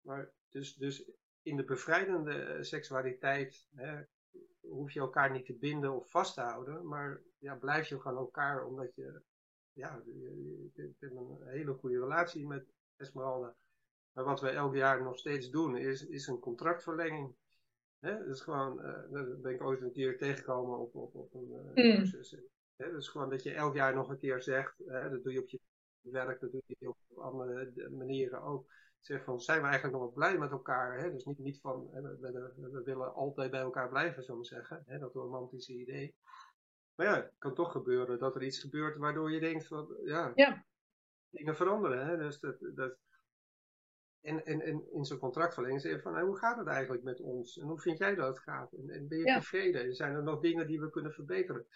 maar 0.00 0.32
dus, 0.48 0.74
dus 0.74 1.10
in 1.42 1.56
de 1.56 1.64
bevrijdende 1.64 2.34
eh, 2.34 2.62
seksualiteit 2.62 3.66
hè, 3.74 4.02
hoef 4.60 4.90
je 4.90 5.00
elkaar 5.00 5.30
niet 5.30 5.46
te 5.46 5.54
binden 5.54 5.92
of 5.92 6.10
vast 6.10 6.34
te 6.34 6.40
houden, 6.40 6.86
maar 6.86 7.20
ja, 7.38 7.54
blijf 7.54 7.88
je 7.88 8.00
gewoon 8.00 8.18
elkaar 8.18 8.64
omdat 8.64 8.94
je, 8.94 9.20
ja, 9.72 10.02
je, 10.04 10.18
je, 10.20 10.70
je 10.74 10.94
hebt 10.98 11.12
een 11.12 11.48
hele 11.48 11.72
goede 11.72 11.98
relatie 11.98 12.46
met 12.46 12.72
Esmeralda. 12.96 13.56
Maar 14.12 14.24
wat 14.24 14.40
we 14.40 14.48
elk 14.48 14.74
jaar 14.74 15.02
nog 15.02 15.18
steeds 15.18 15.50
doen, 15.50 15.76
is, 15.76 16.06
is 16.06 16.26
een 16.26 16.38
contractverlenging. 16.38 17.34
Hè? 17.98 18.18
Dat 18.18 18.34
is 18.34 18.40
gewoon, 18.40 18.78
uh, 18.78 19.10
dat 19.10 19.42
ben 19.42 19.54
ik 19.54 19.62
ooit 19.62 19.80
een 19.80 19.92
keer 19.92 20.18
tegengekomen 20.18 20.78
op, 20.78 20.94
op, 20.94 21.14
op 21.14 21.34
een 21.34 21.72
uh, 21.74 21.94
cursus. 21.94 22.30
Hè? 22.76 22.90
Dat 22.90 23.00
is 23.00 23.08
gewoon 23.08 23.30
dat 23.30 23.42
je 23.42 23.52
elk 23.52 23.74
jaar 23.74 23.94
nog 23.94 24.08
een 24.08 24.18
keer 24.18 24.42
zegt, 24.42 24.78
hè, 24.86 25.10
dat 25.10 25.22
doe 25.22 25.32
je 25.32 25.40
op 25.40 25.48
je 25.48 25.60
werk, 26.00 26.40
dat 26.40 26.50
doe 26.52 26.62
je 26.66 26.88
op 26.88 26.96
andere 27.16 27.90
manieren 27.90 28.42
ook. 28.42 28.70
Zeg 29.02 29.24
van, 29.24 29.40
zijn 29.40 29.60
we 29.60 29.66
eigenlijk 29.66 29.94
nog 29.94 30.04
wel 30.04 30.12
blij 30.12 30.38
met 30.38 30.50
elkaar? 30.50 30.98
Hè? 30.98 31.10
Dus 31.10 31.24
niet, 31.24 31.38
niet 31.38 31.60
van, 31.60 31.88
hè, 31.92 32.02
we, 32.02 32.16
we, 32.56 32.68
we, 32.70 32.82
willen 32.82 33.14
altijd 33.14 33.50
bij 33.50 33.60
elkaar 33.60 33.88
blijven, 33.88 34.22
zullen 34.22 34.40
we 34.40 34.46
zeggen. 34.46 34.82
Hè? 34.86 34.98
Dat 34.98 35.14
romantische 35.14 35.72
idee. 35.72 36.14
Maar 36.94 37.06
ja, 37.06 37.14
het 37.14 37.34
kan 37.38 37.54
toch 37.54 37.72
gebeuren 37.72 38.18
dat 38.18 38.34
er 38.34 38.42
iets 38.42 38.60
gebeurt 38.60 38.96
waardoor 38.96 39.32
je 39.32 39.40
denkt 39.40 39.66
van, 39.66 39.96
ja, 40.04 40.32
ja. 40.34 40.64
dingen 41.30 41.56
veranderen. 41.56 42.06
Hè? 42.06 42.16
Dus 42.16 42.40
dat, 42.40 42.56
dat, 42.74 42.96
en, 44.20 44.44
en, 44.44 44.60
en 44.60 44.92
in 44.92 45.04
zo'n 45.04 45.18
contractverlenging 45.18 45.80
zeggen 45.80 46.02
van, 46.02 46.12
nou, 46.12 46.26
hoe 46.26 46.38
gaat 46.38 46.58
het 46.58 46.66
eigenlijk 46.66 47.02
met 47.02 47.20
ons? 47.20 47.58
En 47.58 47.66
hoe 47.66 47.80
vind 47.80 47.98
jij 47.98 48.14
dat 48.14 48.28
het 48.28 48.40
gaat? 48.40 48.72
En, 48.72 48.90
en 48.90 49.08
ben 49.08 49.18
je 49.18 49.24
tevreden? 49.24 49.94
Zijn 49.94 50.14
er 50.14 50.22
nog 50.22 50.40
dingen 50.40 50.66
die 50.66 50.80
we 50.80 50.90
kunnen 50.90 51.12
verbeteren? 51.12 51.66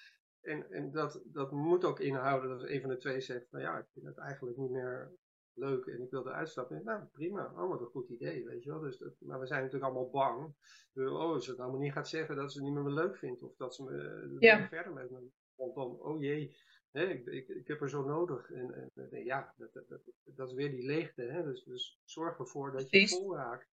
En, 0.40 0.70
en 0.70 0.90
dat, 0.90 1.22
dat 1.24 1.52
moet 1.52 1.84
ook 1.84 2.00
inhouden 2.00 2.50
dat 2.50 2.68
een 2.68 2.80
van 2.80 2.90
de 2.90 2.96
twee 2.96 3.20
zegt, 3.20 3.50
nou 3.50 3.64
ja, 3.64 3.78
ik 3.78 3.86
vind 3.92 4.06
het 4.06 4.18
eigenlijk 4.18 4.56
niet 4.56 4.70
meer 4.70 5.12
leuk 5.56 5.86
en 5.86 6.02
ik 6.02 6.10
wil 6.10 6.26
eruit 6.26 6.48
stappen. 6.48 6.84
Nou, 6.84 7.04
prima, 7.12 7.44
allemaal 7.44 7.80
een 7.80 7.86
goed 7.86 8.08
idee, 8.08 8.44
weet 8.44 8.62
je 8.62 8.70
wel. 8.70 8.80
Dus 8.80 8.98
dat, 8.98 9.14
maar 9.18 9.40
we 9.40 9.46
zijn 9.46 9.62
natuurlijk 9.62 9.92
allemaal 9.92 10.10
bang. 10.10 10.54
Oh, 10.94 11.18
als 11.18 11.44
ze 11.44 11.50
het 11.50 11.60
allemaal 11.60 11.80
niet 11.80 11.92
gaat 11.92 12.08
zeggen 12.08 12.36
dat 12.36 12.52
ze 12.52 12.58
het 12.58 12.68
niet 12.68 12.82
meer 12.82 12.92
leuk 12.92 13.16
vindt. 13.16 13.42
Of 13.42 13.56
dat 13.56 13.74
ze 13.74 13.82
me 13.82 14.36
ja. 14.38 14.68
verder 14.68 14.92
met 14.92 15.10
me. 15.10 15.30
Want 15.54 15.74
dan, 15.74 16.00
oh 16.00 16.20
jee, 16.20 16.56
ik, 16.92 17.26
ik, 17.26 17.48
ik, 17.48 17.66
heb 17.66 17.80
er 17.80 17.90
zo 17.90 18.04
nodig. 18.04 18.50
En, 18.50 18.90
en 18.94 19.24
ja, 19.24 19.54
dat, 19.56 19.72
dat, 19.72 20.00
dat, 20.24 20.48
is 20.48 20.54
weer 20.54 20.70
die 20.70 20.86
leegte. 20.86 21.22
Hè? 21.22 21.42
Dus, 21.42 21.64
dus 21.64 22.00
zorg 22.04 22.38
ervoor 22.38 22.72
dat 22.72 22.90
je 22.90 23.08
vol 23.08 23.36
raakt. 23.36 23.68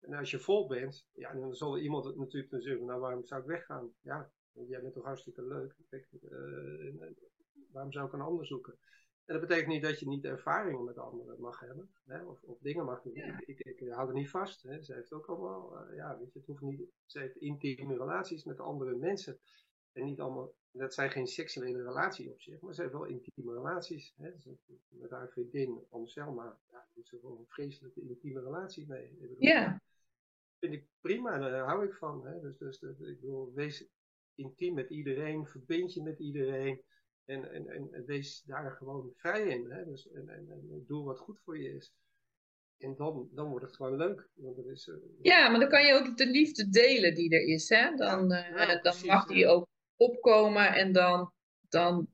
En 0.00 0.14
als 0.14 0.30
je 0.30 0.38
vol 0.38 0.66
bent, 0.66 1.08
ja, 1.12 1.34
dan 1.34 1.54
zal 1.54 1.78
iemand 1.78 2.04
het 2.04 2.16
natuurlijk 2.16 2.62
zeggen, 2.62 2.86
nou 2.86 3.00
waarom 3.00 3.24
zou 3.24 3.40
ik 3.40 3.46
weggaan? 3.46 3.94
Ja, 4.00 4.30
jij 4.52 4.80
bent 4.80 4.94
toch 4.94 5.04
hartstikke 5.04 5.46
leuk. 5.46 5.74
Uh, 5.90 7.10
waarom 7.72 7.92
zou 7.92 8.06
ik 8.06 8.12
een 8.12 8.20
ander 8.20 8.46
zoeken? 8.46 8.78
En 9.26 9.34
dat 9.34 9.40
betekent 9.40 9.68
niet 9.68 9.82
dat 9.82 10.00
je 10.00 10.08
niet 10.08 10.24
ervaringen 10.24 10.84
met 10.84 10.98
anderen 10.98 11.40
mag 11.40 11.60
hebben. 11.60 11.90
Hè? 12.04 12.24
Of, 12.24 12.42
of 12.42 12.58
dingen 12.58 12.84
mag 12.84 13.02
doen. 13.02 13.14
Ja. 13.14 13.40
Ik, 13.46 13.60
ik, 13.60 13.80
ik, 13.80 13.88
hou 13.88 14.08
er 14.08 14.14
niet 14.14 14.30
vast. 14.30 14.62
Hè? 14.62 14.82
Ze 14.82 14.94
heeft 14.94 15.12
ook 15.12 15.26
allemaal, 15.26 15.88
uh, 15.88 15.96
ja, 15.96 16.18
weet 16.18 16.32
je, 16.32 16.38
het 16.38 16.48
hoeft 16.48 16.60
niet, 16.60 16.80
ze 17.06 17.18
heeft 17.18 17.36
intieme 17.36 17.96
relaties 17.96 18.44
met 18.44 18.60
andere 18.60 18.94
mensen. 18.94 19.38
En 19.92 20.04
niet 20.04 20.20
allemaal, 20.20 20.54
dat 20.70 20.94
zijn 20.94 21.10
geen 21.10 21.26
seksuele 21.26 21.82
relaties 21.82 22.28
op 22.28 22.40
zich, 22.40 22.60
maar 22.60 22.74
ze 22.74 22.80
hebben 22.80 23.00
wel 23.00 23.08
intieme 23.08 23.52
relaties. 23.52 24.14
Hè? 24.16 24.30
Met 24.88 25.10
haar 25.10 25.28
vriendin, 25.28 25.84
Anselma, 25.90 26.58
ja, 26.70 26.86
is 26.94 27.12
er 27.12 27.18
gewoon 27.18 27.38
een 27.38 27.46
vreselijke 27.48 28.00
intieme 28.00 28.40
relatie 28.40 28.86
mee. 28.88 29.16
Bedoel, 29.20 29.36
ja. 29.38 29.80
Vind 30.58 30.72
ik 30.72 30.86
prima, 31.00 31.38
daar 31.38 31.66
hou 31.66 31.84
ik 31.84 31.94
van. 31.94 32.26
Hè? 32.26 32.40
Dus, 32.40 32.58
dus, 32.58 32.78
dus 32.78 33.00
ik 33.00 33.20
bedoel, 33.20 33.52
wees 33.54 33.86
intiem 34.34 34.74
met 34.74 34.90
iedereen, 34.90 35.46
verbind 35.46 35.92
je 35.92 36.02
met 36.02 36.18
iedereen. 36.18 36.82
En, 37.26 37.52
en, 37.52 37.68
en 37.92 38.04
wees 38.04 38.42
daar 38.42 38.70
gewoon 38.70 39.12
vrij 39.16 39.42
in. 39.42 39.70
Hè? 39.70 39.84
Dus, 39.84 40.10
en, 40.10 40.28
en, 40.28 40.48
en 40.50 40.84
doe 40.86 41.04
wat 41.04 41.18
goed 41.18 41.40
voor 41.44 41.58
je 41.58 41.74
is. 41.74 41.92
En 42.78 42.96
dan, 42.96 43.28
dan 43.32 43.48
wordt 43.48 43.66
het 43.66 43.76
gewoon 43.76 43.96
leuk. 43.96 44.28
Want 44.34 44.58
er 44.58 44.70
is, 44.70 44.86
uh, 44.86 44.96
ja, 45.22 45.48
maar 45.48 45.60
dan 45.60 45.68
kan 45.68 45.86
je 45.86 45.92
ook 45.92 46.16
de 46.16 46.26
liefde 46.26 46.68
delen 46.68 47.14
die 47.14 47.30
er 47.30 47.46
is. 47.46 47.68
Hè? 47.68 47.94
Dan, 47.94 48.28
ja, 48.28 48.50
uh, 48.50 48.68
ja, 48.68 48.80
dan 48.80 48.94
mag 49.04 49.26
die 49.26 49.46
ook 49.46 49.66
opkomen 49.96 50.74
en 50.74 50.92
dan, 50.92 51.32
dan, 51.68 52.08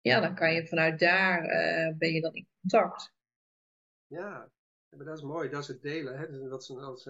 ja, 0.00 0.20
dan 0.20 0.34
kan 0.34 0.54
je 0.54 0.66
vanuit 0.66 0.98
daar, 0.98 1.44
uh, 1.44 1.96
ben 1.96 2.12
je 2.12 2.20
dan 2.20 2.34
in 2.34 2.48
contact. 2.60 3.12
Ja, 4.06 4.50
maar 4.88 5.06
dat 5.06 5.16
is 5.16 5.24
mooi, 5.24 5.48
dat 5.48 5.62
is 5.62 5.68
het 5.68 5.82
delen. 5.82 6.18
Hè? 6.18 6.30
Dus 6.30 6.48
dat 6.48 6.62
is, 6.62 6.66
dat 6.66 6.98
is, 6.98 7.06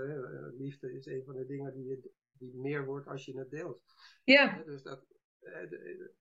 liefde 0.59 0.93
is 0.93 1.07
een 1.07 1.23
van 1.25 1.35
de 1.35 1.47
dingen 1.47 1.75
die, 1.75 2.13
die 2.33 2.55
meer 2.55 2.85
wordt 2.85 3.07
als 3.07 3.25
je 3.25 3.39
het 3.39 3.51
deelt. 3.51 3.83
Ja. 4.25 4.63
Dus 4.65 4.83
dat, 4.83 5.05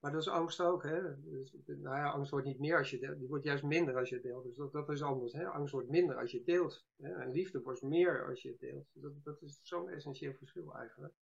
maar 0.00 0.12
dat 0.12 0.20
is 0.20 0.28
angst 0.28 0.60
ook. 0.60 0.82
Hè? 0.82 1.20
Dus, 1.22 1.56
nou 1.66 1.96
ja, 1.96 2.10
angst 2.10 2.30
wordt 2.30 2.46
niet 2.46 2.58
meer 2.58 2.78
als 2.78 2.90
je 2.90 2.98
deelt, 2.98 3.18
die 3.18 3.28
wordt 3.28 3.44
juist 3.44 3.64
minder 3.64 3.96
als 3.96 4.08
je 4.08 4.20
deelt. 4.20 4.44
Dus 4.44 4.56
dat, 4.56 4.72
dat 4.72 4.88
is 4.88 5.02
anders. 5.02 5.32
Hè? 5.32 5.46
Angst 5.46 5.72
wordt 5.72 5.88
minder 5.88 6.16
als 6.16 6.30
je 6.30 6.42
deelt. 6.44 6.86
Hè? 6.96 7.12
En 7.12 7.30
liefde 7.30 7.62
wordt 7.62 7.82
meer 7.82 8.26
als 8.26 8.42
je 8.42 8.56
deelt. 8.58 8.86
Dat, 8.92 9.12
dat 9.24 9.42
is 9.42 9.60
zo'n 9.62 9.88
essentieel 9.88 10.34
verschil 10.34 10.74
eigenlijk. 10.74 11.14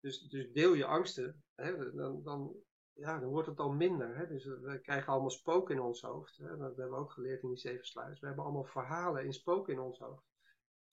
Dus, 0.00 0.20
dus 0.20 0.52
deel 0.52 0.74
je 0.74 0.84
angsten, 0.84 1.42
hè, 1.54 1.92
dan, 1.94 2.22
dan, 2.22 2.56
ja, 2.92 3.18
dan 3.18 3.28
wordt 3.28 3.48
het 3.48 3.58
al 3.58 3.72
minder. 3.72 4.16
Hè. 4.16 4.26
Dus 4.26 4.44
we 4.44 4.80
krijgen 4.82 5.12
allemaal 5.12 5.30
spoken 5.30 5.74
in 5.74 5.80
ons 5.80 6.00
hoofd. 6.00 6.36
Hè. 6.36 6.56
Dat 6.56 6.76
hebben 6.76 6.90
we 6.90 7.00
ook 7.00 7.12
geleerd 7.12 7.42
in 7.42 7.48
die 7.48 7.58
zeven 7.58 7.86
sluis. 7.86 8.20
We 8.20 8.26
hebben 8.26 8.44
allemaal 8.44 8.64
verhalen 8.64 9.24
in 9.24 9.32
spoken 9.32 9.72
in 9.72 9.80
ons 9.80 9.98
hoofd. 9.98 10.24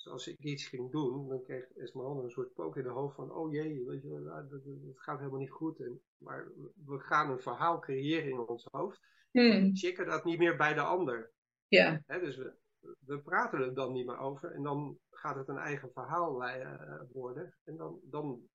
Dus 0.03 0.11
als 0.11 0.27
ik 0.27 0.39
iets 0.39 0.67
ging 0.67 0.91
doen, 0.91 1.27
dan 1.27 1.41
kreeg 1.41 1.71
Esmeralda 1.71 2.23
een 2.23 2.30
soort 2.30 2.49
spook 2.49 2.77
in 2.77 2.84
de 2.84 2.89
hoofd 2.89 3.15
van, 3.15 3.31
oh 3.31 3.51
jee, 3.51 3.85
weet 3.85 4.01
je, 4.01 4.21
dat, 4.23 4.49
dat, 4.49 4.61
gaat 4.95 5.17
helemaal 5.17 5.39
niet 5.39 5.51
goed. 5.51 5.80
En, 5.80 6.01
maar 6.17 6.51
we 6.85 6.99
gaan 6.99 7.30
een 7.30 7.39
verhaal 7.39 7.80
creëren 7.80 8.30
in 8.30 8.47
ons 8.47 8.67
hoofd. 8.71 9.01
Hmm. 9.31 9.75
Checken 9.75 10.05
dat 10.05 10.23
niet 10.23 10.38
meer 10.38 10.55
bij 10.55 10.73
de 10.73 10.81
ander. 10.81 11.31
Ja. 11.67 12.01
Dus 12.07 12.35
we, 12.35 12.53
we 12.99 13.21
praten 13.21 13.59
er 13.59 13.73
dan 13.73 13.91
niet 13.93 14.05
meer 14.05 14.17
over. 14.17 14.51
En 14.51 14.63
dan 14.63 14.99
gaat 15.09 15.35
het 15.35 15.47
een 15.47 15.57
eigen 15.57 15.91
verhaal 15.91 16.47
uh, 16.47 17.01
worden. 17.11 17.57
En 17.63 17.77
dan, 17.77 17.99
dan 18.03 18.49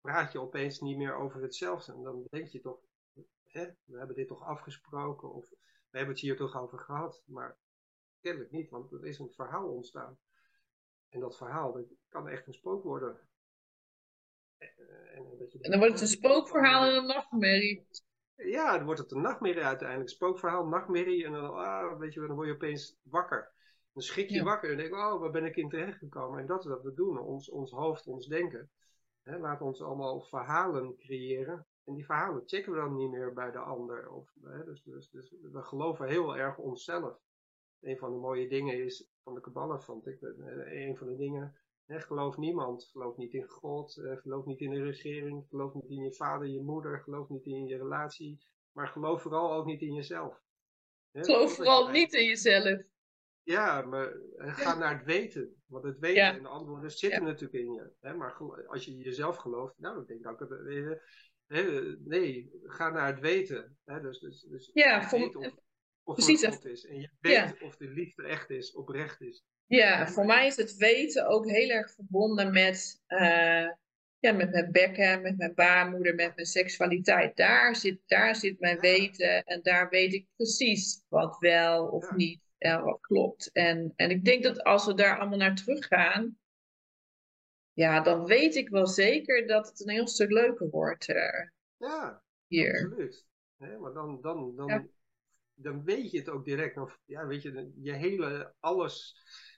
praat 0.00 0.32
je 0.32 0.40
opeens 0.40 0.80
niet 0.80 0.96
meer 0.96 1.14
over 1.14 1.42
hetzelfde. 1.42 1.92
En 1.92 2.02
dan 2.02 2.26
denk 2.30 2.46
je 2.46 2.60
toch, 2.60 2.80
hè, 3.44 3.66
we 3.84 3.98
hebben 3.98 4.16
dit 4.16 4.28
toch 4.28 4.42
afgesproken 4.42 5.32
of 5.32 5.48
we 5.90 5.98
hebben 5.98 6.14
het 6.14 6.24
hier 6.24 6.36
toch 6.36 6.56
over 6.56 6.78
gehad. 6.78 7.22
Maar 7.26 7.58
kennelijk 8.20 8.50
niet, 8.50 8.70
want 8.70 8.92
er 8.92 9.06
is 9.06 9.18
een 9.18 9.32
verhaal 9.32 9.68
ontstaan. 9.68 10.18
En 11.12 11.20
dat 11.20 11.36
verhaal 11.36 11.72
dat 11.72 11.84
kan 12.08 12.28
echt 12.28 12.46
een 12.46 12.52
spook 12.52 12.82
worden. 12.82 13.20
En, 14.58 15.48
en 15.60 15.70
dan 15.70 15.78
wordt 15.78 15.92
het 15.92 16.00
een 16.00 16.06
spookverhaal 16.06 16.84
en 16.84 16.96
een 16.96 17.06
nachtmerrie. 17.06 17.86
Ja, 18.36 18.76
dan 18.76 18.84
wordt 18.84 19.00
het 19.00 19.12
een 19.12 19.20
nachtmerrie 19.20 19.64
uiteindelijk. 19.64 20.10
Spookverhaal, 20.10 20.66
nachtmerrie. 20.66 21.24
En 21.24 21.32
dan, 21.32 21.54
ah, 21.54 21.98
weet 21.98 22.14
je, 22.14 22.20
dan 22.20 22.34
word 22.34 22.48
je 22.48 22.54
opeens 22.54 22.96
wakker. 23.02 23.52
Dan 23.92 24.02
schrik 24.02 24.28
je 24.28 24.42
wakker 24.42 24.70
en 24.70 24.76
denk 24.76 24.94
oh, 24.94 25.20
waar 25.20 25.30
ben 25.30 25.44
ik 25.44 25.56
in 25.56 25.68
terecht 25.68 25.98
gekomen? 25.98 26.40
En 26.40 26.46
dat 26.46 26.60
is 26.60 26.70
wat 26.70 26.82
we 26.82 26.94
doen. 26.94 27.18
Ons, 27.18 27.50
ons 27.50 27.70
hoofd, 27.70 28.06
ons 28.06 28.26
denken. 28.26 28.70
Hè, 29.22 29.38
laat 29.38 29.60
ons 29.60 29.82
allemaal 29.82 30.20
verhalen 30.20 30.96
creëren. 30.96 31.66
En 31.84 31.94
die 31.94 32.04
verhalen 32.04 32.42
checken 32.46 32.72
we 32.72 32.78
dan 32.78 32.96
niet 32.96 33.10
meer 33.10 33.32
bij 33.32 33.50
de 33.50 33.58
ander. 33.58 34.10
Of, 34.10 34.32
hè, 34.42 34.64
dus, 34.64 34.82
dus, 34.82 35.10
dus 35.10 35.34
we 35.52 35.62
geloven 35.62 36.08
heel 36.08 36.36
erg 36.36 36.58
onszelf. 36.58 37.18
Een 37.82 37.98
van 37.98 38.12
de 38.12 38.18
mooie 38.18 38.48
dingen 38.48 38.84
is 38.84 39.10
van 39.22 39.34
de 39.34 39.40
Kabbalah, 39.40 39.80
vond 39.80 40.06
ik. 40.06 40.22
Eh, 40.22 40.86
een 40.86 40.96
van 40.96 41.06
de 41.06 41.16
dingen, 41.16 41.56
hè, 41.86 42.00
geloof 42.00 42.36
niemand. 42.36 42.84
Geloof 42.84 43.16
niet 43.16 43.32
in 43.32 43.48
God, 43.48 43.96
eh, 43.96 44.16
geloof 44.16 44.44
niet 44.44 44.60
in 44.60 44.70
de 44.70 44.82
regering, 44.82 45.46
geloof 45.48 45.74
niet 45.74 45.90
in 45.90 46.02
je 46.02 46.14
vader, 46.14 46.48
je 46.48 46.60
moeder, 46.60 47.00
geloof 47.00 47.28
niet 47.28 47.44
in 47.44 47.66
je 47.66 47.76
relatie. 47.76 48.40
Maar 48.72 48.88
geloof 48.88 49.22
vooral 49.22 49.52
ook 49.52 49.66
niet 49.66 49.80
in 49.80 49.94
jezelf. 49.94 50.40
Hè, 51.10 51.24
geloof 51.24 51.54
vooral 51.54 51.88
niet 51.88 52.12
in 52.12 52.24
jezelf. 52.24 52.82
Ja, 53.42 53.82
maar 53.82 54.12
eh, 54.36 54.56
ga 54.56 54.78
naar 54.78 54.96
het 54.96 55.04
weten. 55.04 55.62
Want 55.66 55.84
het 55.84 55.98
weten 55.98 56.22
en 56.22 56.42
de 56.42 56.48
antwoorden 56.48 56.90
zitten 56.90 57.24
natuurlijk 57.24 57.64
in 57.64 57.72
je. 57.72 57.90
Hè? 58.00 58.14
Maar 58.14 58.36
als 58.66 58.84
je 58.84 58.96
jezelf 58.96 59.36
gelooft, 59.36 59.74
nou, 59.78 60.00
ik 60.00 60.06
denk 60.06 60.22
dat 60.22 60.40
ik 60.40 60.48
het. 60.48 62.00
nee, 62.04 62.50
ga 62.62 62.90
naar 62.90 63.06
het 63.06 63.20
weten. 63.20 63.78
Hè? 63.84 64.00
Dus, 64.00 64.20
dus, 64.20 64.40
dus 64.40 64.70
ja, 64.72 65.08
voor, 65.08 65.52
of, 66.04 66.14
Precies. 66.14 66.44
God 66.44 66.64
is. 66.64 66.86
En 66.86 67.00
je 67.00 67.10
weet 67.20 67.62
of 67.62 67.76
de 67.76 67.88
liefde 67.88 68.26
echt 68.26 68.50
is, 68.50 68.72
oprecht 68.72 69.20
is. 69.20 69.44
Ja, 69.66 70.08
voor 70.08 70.26
mij 70.26 70.46
is 70.46 70.56
het 70.56 70.76
weten 70.76 71.26
ook 71.26 71.46
heel 71.46 71.68
erg 71.68 71.94
verbonden 71.94 72.52
met, 72.52 73.02
uh, 73.08 73.68
ja, 74.18 74.32
met 74.32 74.50
mijn 74.50 74.72
bekken, 74.72 75.22
met 75.22 75.36
mijn 75.36 75.54
baarmoeder, 75.54 76.14
met 76.14 76.34
mijn 76.34 76.46
seksualiteit. 76.46 77.36
Daar 77.36 77.76
zit, 77.76 78.00
daar 78.06 78.36
zit 78.36 78.60
mijn 78.60 78.80
weten 78.80 79.44
en 79.44 79.62
daar 79.62 79.88
weet 79.88 80.12
ik 80.12 80.26
precies 80.36 81.04
wat 81.08 81.36
wel 81.38 81.86
of 81.86 82.12
niet 82.12 82.40
ja, 82.62 82.82
wat 82.82 83.00
klopt. 83.00 83.52
En, 83.52 83.92
en 83.96 84.10
ik 84.10 84.24
denk 84.24 84.42
dat 84.42 84.62
als 84.64 84.86
we 84.86 84.94
daar 84.94 85.18
allemaal 85.18 85.38
naar 85.38 85.54
teruggaan, 85.54 86.38
ja, 87.72 88.00
dan 88.00 88.26
weet 88.26 88.54
ik 88.54 88.68
wel 88.68 88.86
zeker 88.86 89.46
dat 89.46 89.68
het 89.68 89.80
een 89.80 89.88
heel 89.88 90.06
stuk 90.06 90.30
leuker 90.30 90.70
wordt. 90.70 91.08
Uh, 91.08 91.48
ja, 91.76 92.22
hier. 92.46 92.84
absoluut. 92.84 93.26
maar 93.56 93.92
dan, 93.92 94.20
dan, 94.20 94.56
dan, 94.56 94.90
dan 95.62 95.84
weet 95.84 96.10
je 96.10 96.18
het 96.18 96.28
ook 96.28 96.44
direct. 96.44 96.76
Of, 96.76 96.98
ja, 97.04 97.26
weet 97.26 97.42
je, 97.42 97.72
je 97.80 97.92
hele 97.92 98.54
alles 98.60 99.16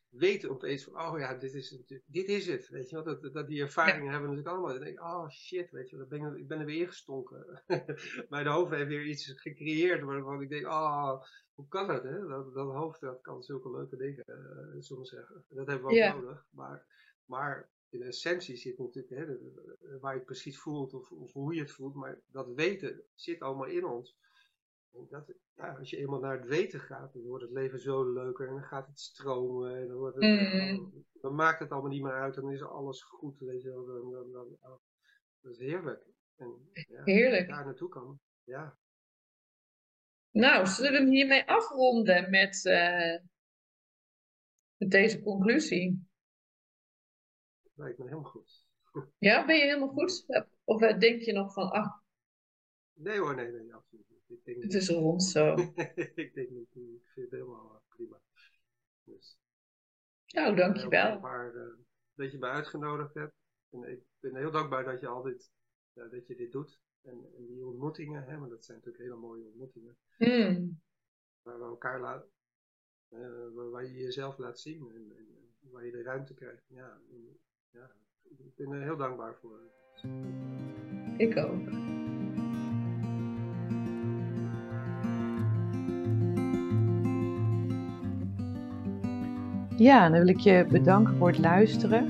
weten 0.09 0.51
opeens 0.51 0.85
van, 0.85 1.01
oh 1.01 1.19
ja, 1.19 1.35
dit 1.35 1.55
is, 1.55 1.83
dit 2.07 2.29
is 2.29 2.47
het. 2.47 2.69
Weet 2.69 2.91
je 2.91 3.03
dat, 3.03 3.33
dat 3.33 3.49
die 3.49 3.63
ervaringen 3.63 4.11
hebben 4.11 4.29
natuurlijk 4.29 4.49
allemaal. 4.49 4.73
Dan 4.73 4.85
denk 4.85 4.99
ik, 4.99 5.05
oh 5.05 5.29
shit, 5.29 5.71
weet 5.71 5.91
je, 5.91 6.07
ben 6.09 6.23
ik, 6.23 6.37
ik 6.37 6.49
ben 6.49 6.61
er 6.61 6.67
weer 6.67 6.87
gestonken. 6.87 7.63
Mijn 8.29 8.47
hoofd 8.47 8.71
heeft 8.71 8.89
weer 8.89 9.07
iets 9.07 9.33
gecreëerd 9.37 10.03
waarvan 10.03 10.43
ik 10.43 10.49
denk, 10.49 10.67
oh, 10.67 11.23
hoe 11.55 11.69
kan 11.69 11.87
dat, 11.87 12.03
hè? 12.03 12.27
Dat, 12.27 12.55
dat 12.55 12.75
hoofd 12.75 13.01
dat 13.01 13.21
kan 13.21 13.43
zulke 13.43 13.71
leuke 13.71 13.97
dingen, 13.97 14.25
uh, 14.27 14.83
zullen 14.83 15.07
zeggen. 15.07 15.45
Dat 15.49 15.67
hebben 15.67 15.87
we 15.87 16.07
ook 16.07 16.23
nodig. 16.23 16.47
Maar, 16.51 16.87
maar 17.25 17.71
in 17.89 18.03
essentie 18.03 18.57
zit 18.57 18.79
natuurlijk, 18.79 19.15
hè, 19.15 19.37
waar 19.99 20.13
je 20.13 20.19
het 20.19 20.27
precies 20.27 20.59
voelt 20.59 20.95
of, 20.95 21.11
of 21.11 21.33
hoe 21.33 21.55
je 21.55 21.61
het 21.61 21.71
voelt, 21.71 21.95
maar 21.95 22.21
dat 22.27 22.55
weten 22.55 23.03
zit 23.15 23.41
allemaal 23.41 23.67
in 23.67 23.85
ons. 23.85 24.17
Dat, 24.95 25.33
ja, 25.55 25.77
als 25.79 25.91
je 25.91 25.97
eenmaal 25.97 26.21
naar 26.21 26.39
het 26.39 26.49
weten 26.49 26.81
gaat, 26.81 27.13
dan 27.13 27.23
wordt 27.23 27.45
het 27.45 27.53
leven 27.53 27.81
zo 27.81 28.13
leuker 28.13 28.49
en 28.49 28.55
dan 28.55 28.65
gaat 28.65 28.87
het 28.87 29.01
stromen 29.01 29.77
en 29.77 29.89
dan, 29.89 29.97
wordt 29.97 30.17
het, 30.17 30.25
mm. 30.25 31.05
dan, 31.13 31.35
maakt 31.35 31.61
het 31.61 31.71
allemaal 31.71 31.91
niet 31.91 32.03
meer 32.03 32.21
uit 32.21 32.37
en 32.37 32.43
dan 32.43 32.53
is 32.53 32.63
alles 32.63 33.03
goed, 33.03 33.39
weet 33.39 33.63
je 33.63 33.69
wel. 33.69 33.87
Dan, 33.87 34.11
dan, 34.11 34.33
dan, 34.33 34.57
oh, 34.61 34.81
dat 35.41 35.53
is 35.53 35.59
heerlijk. 35.59 36.07
En, 36.37 36.71
ja, 36.73 37.03
heerlijk. 37.05 37.49
daar 37.49 37.65
naartoe 37.65 37.89
kan. 37.89 38.21
Ja. 38.45 38.79
Nou, 40.31 40.67
zullen 40.67 40.93
we 40.93 40.99
hem 40.99 41.09
hiermee 41.09 41.49
afronden 41.49 42.31
met, 42.31 42.65
uh, 42.65 43.19
met 44.77 44.91
deze 44.91 45.23
conclusie? 45.23 46.09
Lijkt 47.75 47.99
me 47.99 48.05
helemaal 48.05 48.31
goed. 48.31 48.67
Ja, 49.19 49.47
ben 49.47 49.57
je 49.57 49.63
helemaal 49.63 49.89
goed? 49.89 50.27
Of 50.65 50.81
denk 50.81 51.21
je 51.21 51.33
nog 51.33 51.53
van, 51.53 51.71
ach... 51.71 52.03
Nee 52.93 53.19
hoor, 53.19 53.35
nee, 53.35 53.51
nee, 53.51 53.75
absoluut 53.75 54.14
ik 54.35 54.45
denk 54.45 54.63
het 54.63 54.75
is 54.75 54.89
rond 54.89 55.23
zo. 55.23 55.55
ik 56.15 56.35
denk 56.35 56.51
niet, 56.51 56.69
ik 56.75 57.11
vind 57.15 57.31
het 57.31 57.31
helemaal 57.31 57.75
eh, 57.75 57.97
prima. 57.97 58.21
Dus, 59.05 59.39
nou, 60.27 60.57
dankjewel. 60.57 61.21
Maar, 61.21 61.55
uh, 61.55 61.75
dat 62.15 62.33
je 62.33 62.39
me 62.39 62.47
uitgenodigd 62.47 63.15
hebt. 63.15 63.35
En 63.71 63.91
ik 63.91 64.03
ben 64.21 64.37
heel 64.37 64.51
dankbaar 64.51 64.85
dat 64.85 65.01
je 65.01 65.07
altijd 65.07 65.51
ja, 65.93 66.09
dat 66.09 66.27
je 66.27 66.37
dit 66.37 66.53
doet. 66.53 66.81
En, 67.03 67.27
en 67.37 67.47
die 67.47 67.67
ontmoetingen, 67.67 68.25
hè, 68.25 68.39
want 68.39 68.51
dat 68.51 68.65
zijn 68.65 68.77
natuurlijk 68.79 69.05
hele 69.05 69.21
mooie 69.21 69.45
ontmoetingen. 69.45 69.97
Mm. 70.19 70.81
Waar 71.43 71.59
we 71.59 71.65
elkaar 71.65 72.01
laten, 72.01 72.31
uh, 73.11 73.71
waar 73.71 73.85
je 73.85 73.93
jezelf 73.93 74.39
laat 74.39 74.61
zien 74.61 74.91
en, 74.95 75.17
en, 75.17 75.27
waar 75.71 75.85
je 75.85 75.93
de 75.93 76.03
ruimte 76.03 76.35
krijgt. 76.35 76.65
Ja, 76.69 77.01
ja, 77.71 77.91
ik 78.23 78.55
ben 78.55 78.73
er 78.73 78.83
heel 78.83 78.97
dankbaar 78.97 79.35
voor. 79.35 79.61
Ik 81.17 81.37
ook. 81.37 82.13
Ja, 89.77 90.09
dan 90.09 90.19
wil 90.19 90.29
ik 90.29 90.39
je 90.39 90.67
bedanken 90.71 91.17
voor 91.17 91.29
het 91.29 91.39
luisteren. 91.39 92.07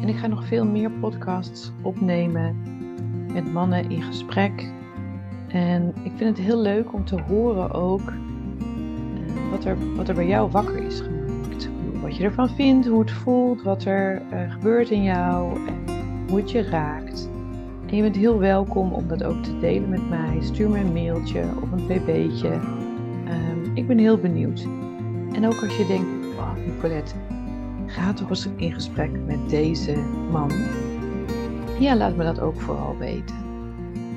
En 0.00 0.08
ik 0.08 0.16
ga 0.16 0.26
nog 0.26 0.46
veel 0.46 0.66
meer 0.66 0.90
podcasts 0.90 1.72
opnemen 1.82 2.56
met 3.32 3.52
mannen 3.52 3.90
in 3.90 4.02
gesprek. 4.02 4.72
En 5.48 5.94
ik 6.02 6.12
vind 6.16 6.36
het 6.36 6.46
heel 6.46 6.60
leuk 6.60 6.92
om 6.92 7.04
te 7.04 7.20
horen 7.20 7.70
ook 7.70 8.00
eh, 8.00 9.50
wat, 9.50 9.64
er, 9.64 9.96
wat 9.96 10.08
er 10.08 10.14
bij 10.14 10.26
jou 10.26 10.50
wakker 10.50 10.86
is 10.86 11.00
gemaakt. 11.00 11.68
Wat 12.02 12.16
je 12.16 12.24
ervan 12.24 12.48
vindt, 12.48 12.86
hoe 12.86 13.00
het 13.00 13.10
voelt, 13.10 13.62
wat 13.62 13.84
er 13.84 14.22
uh, 14.32 14.52
gebeurt 14.52 14.90
in 14.90 15.02
jou 15.02 15.66
en 15.66 15.94
hoe 16.28 16.38
het 16.38 16.50
je 16.50 16.62
raakt. 16.62 17.30
En 17.86 17.96
je 17.96 18.02
bent 18.02 18.16
heel 18.16 18.38
welkom 18.38 18.92
om 18.92 19.08
dat 19.08 19.24
ook 19.24 19.42
te 19.42 19.58
delen 19.58 19.88
met 19.88 20.08
mij. 20.08 20.38
Stuur 20.40 20.70
me 20.70 20.78
een 20.78 20.92
mailtje 20.92 21.44
of 21.62 21.72
een 21.72 21.86
pb'tje. 21.86 22.52
Um, 22.52 23.70
ik 23.74 23.86
ben 23.86 23.98
heel 23.98 24.18
benieuwd. 24.18 24.66
En 25.32 25.46
ook 25.46 25.62
als 25.62 25.76
je 25.76 25.86
denkt, 25.86 26.26
oh 26.36 26.54
Nicolette, 26.66 27.14
ga 27.86 28.12
toch 28.12 28.28
eens 28.28 28.48
in 28.56 28.72
gesprek 28.72 29.10
met 29.26 29.48
deze 29.48 29.96
man. 30.30 30.50
Ja, 31.78 31.96
laat 31.96 32.16
me 32.16 32.24
dat 32.24 32.40
ook 32.40 32.60
vooral 32.60 32.96
weten. 32.98 33.36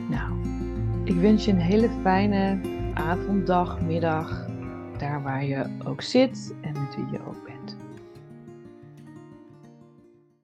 Nou, 0.10 0.34
ik 1.04 1.16
wens 1.16 1.46
je 1.46 1.52
een 1.52 1.58
hele 1.58 1.90
fijne 2.02 2.60
avond, 2.94 3.48
dag, 3.48 3.82
middag. 3.82 4.48
Daar 4.98 5.24
waar 5.24 5.46
je 5.46 5.66
ook 5.86 6.02
zit 6.02 6.56
en 6.62 6.72
met 6.72 6.96
wie 6.96 7.06
je 7.12 7.20
ook 7.28 7.44
bent. 7.44 7.53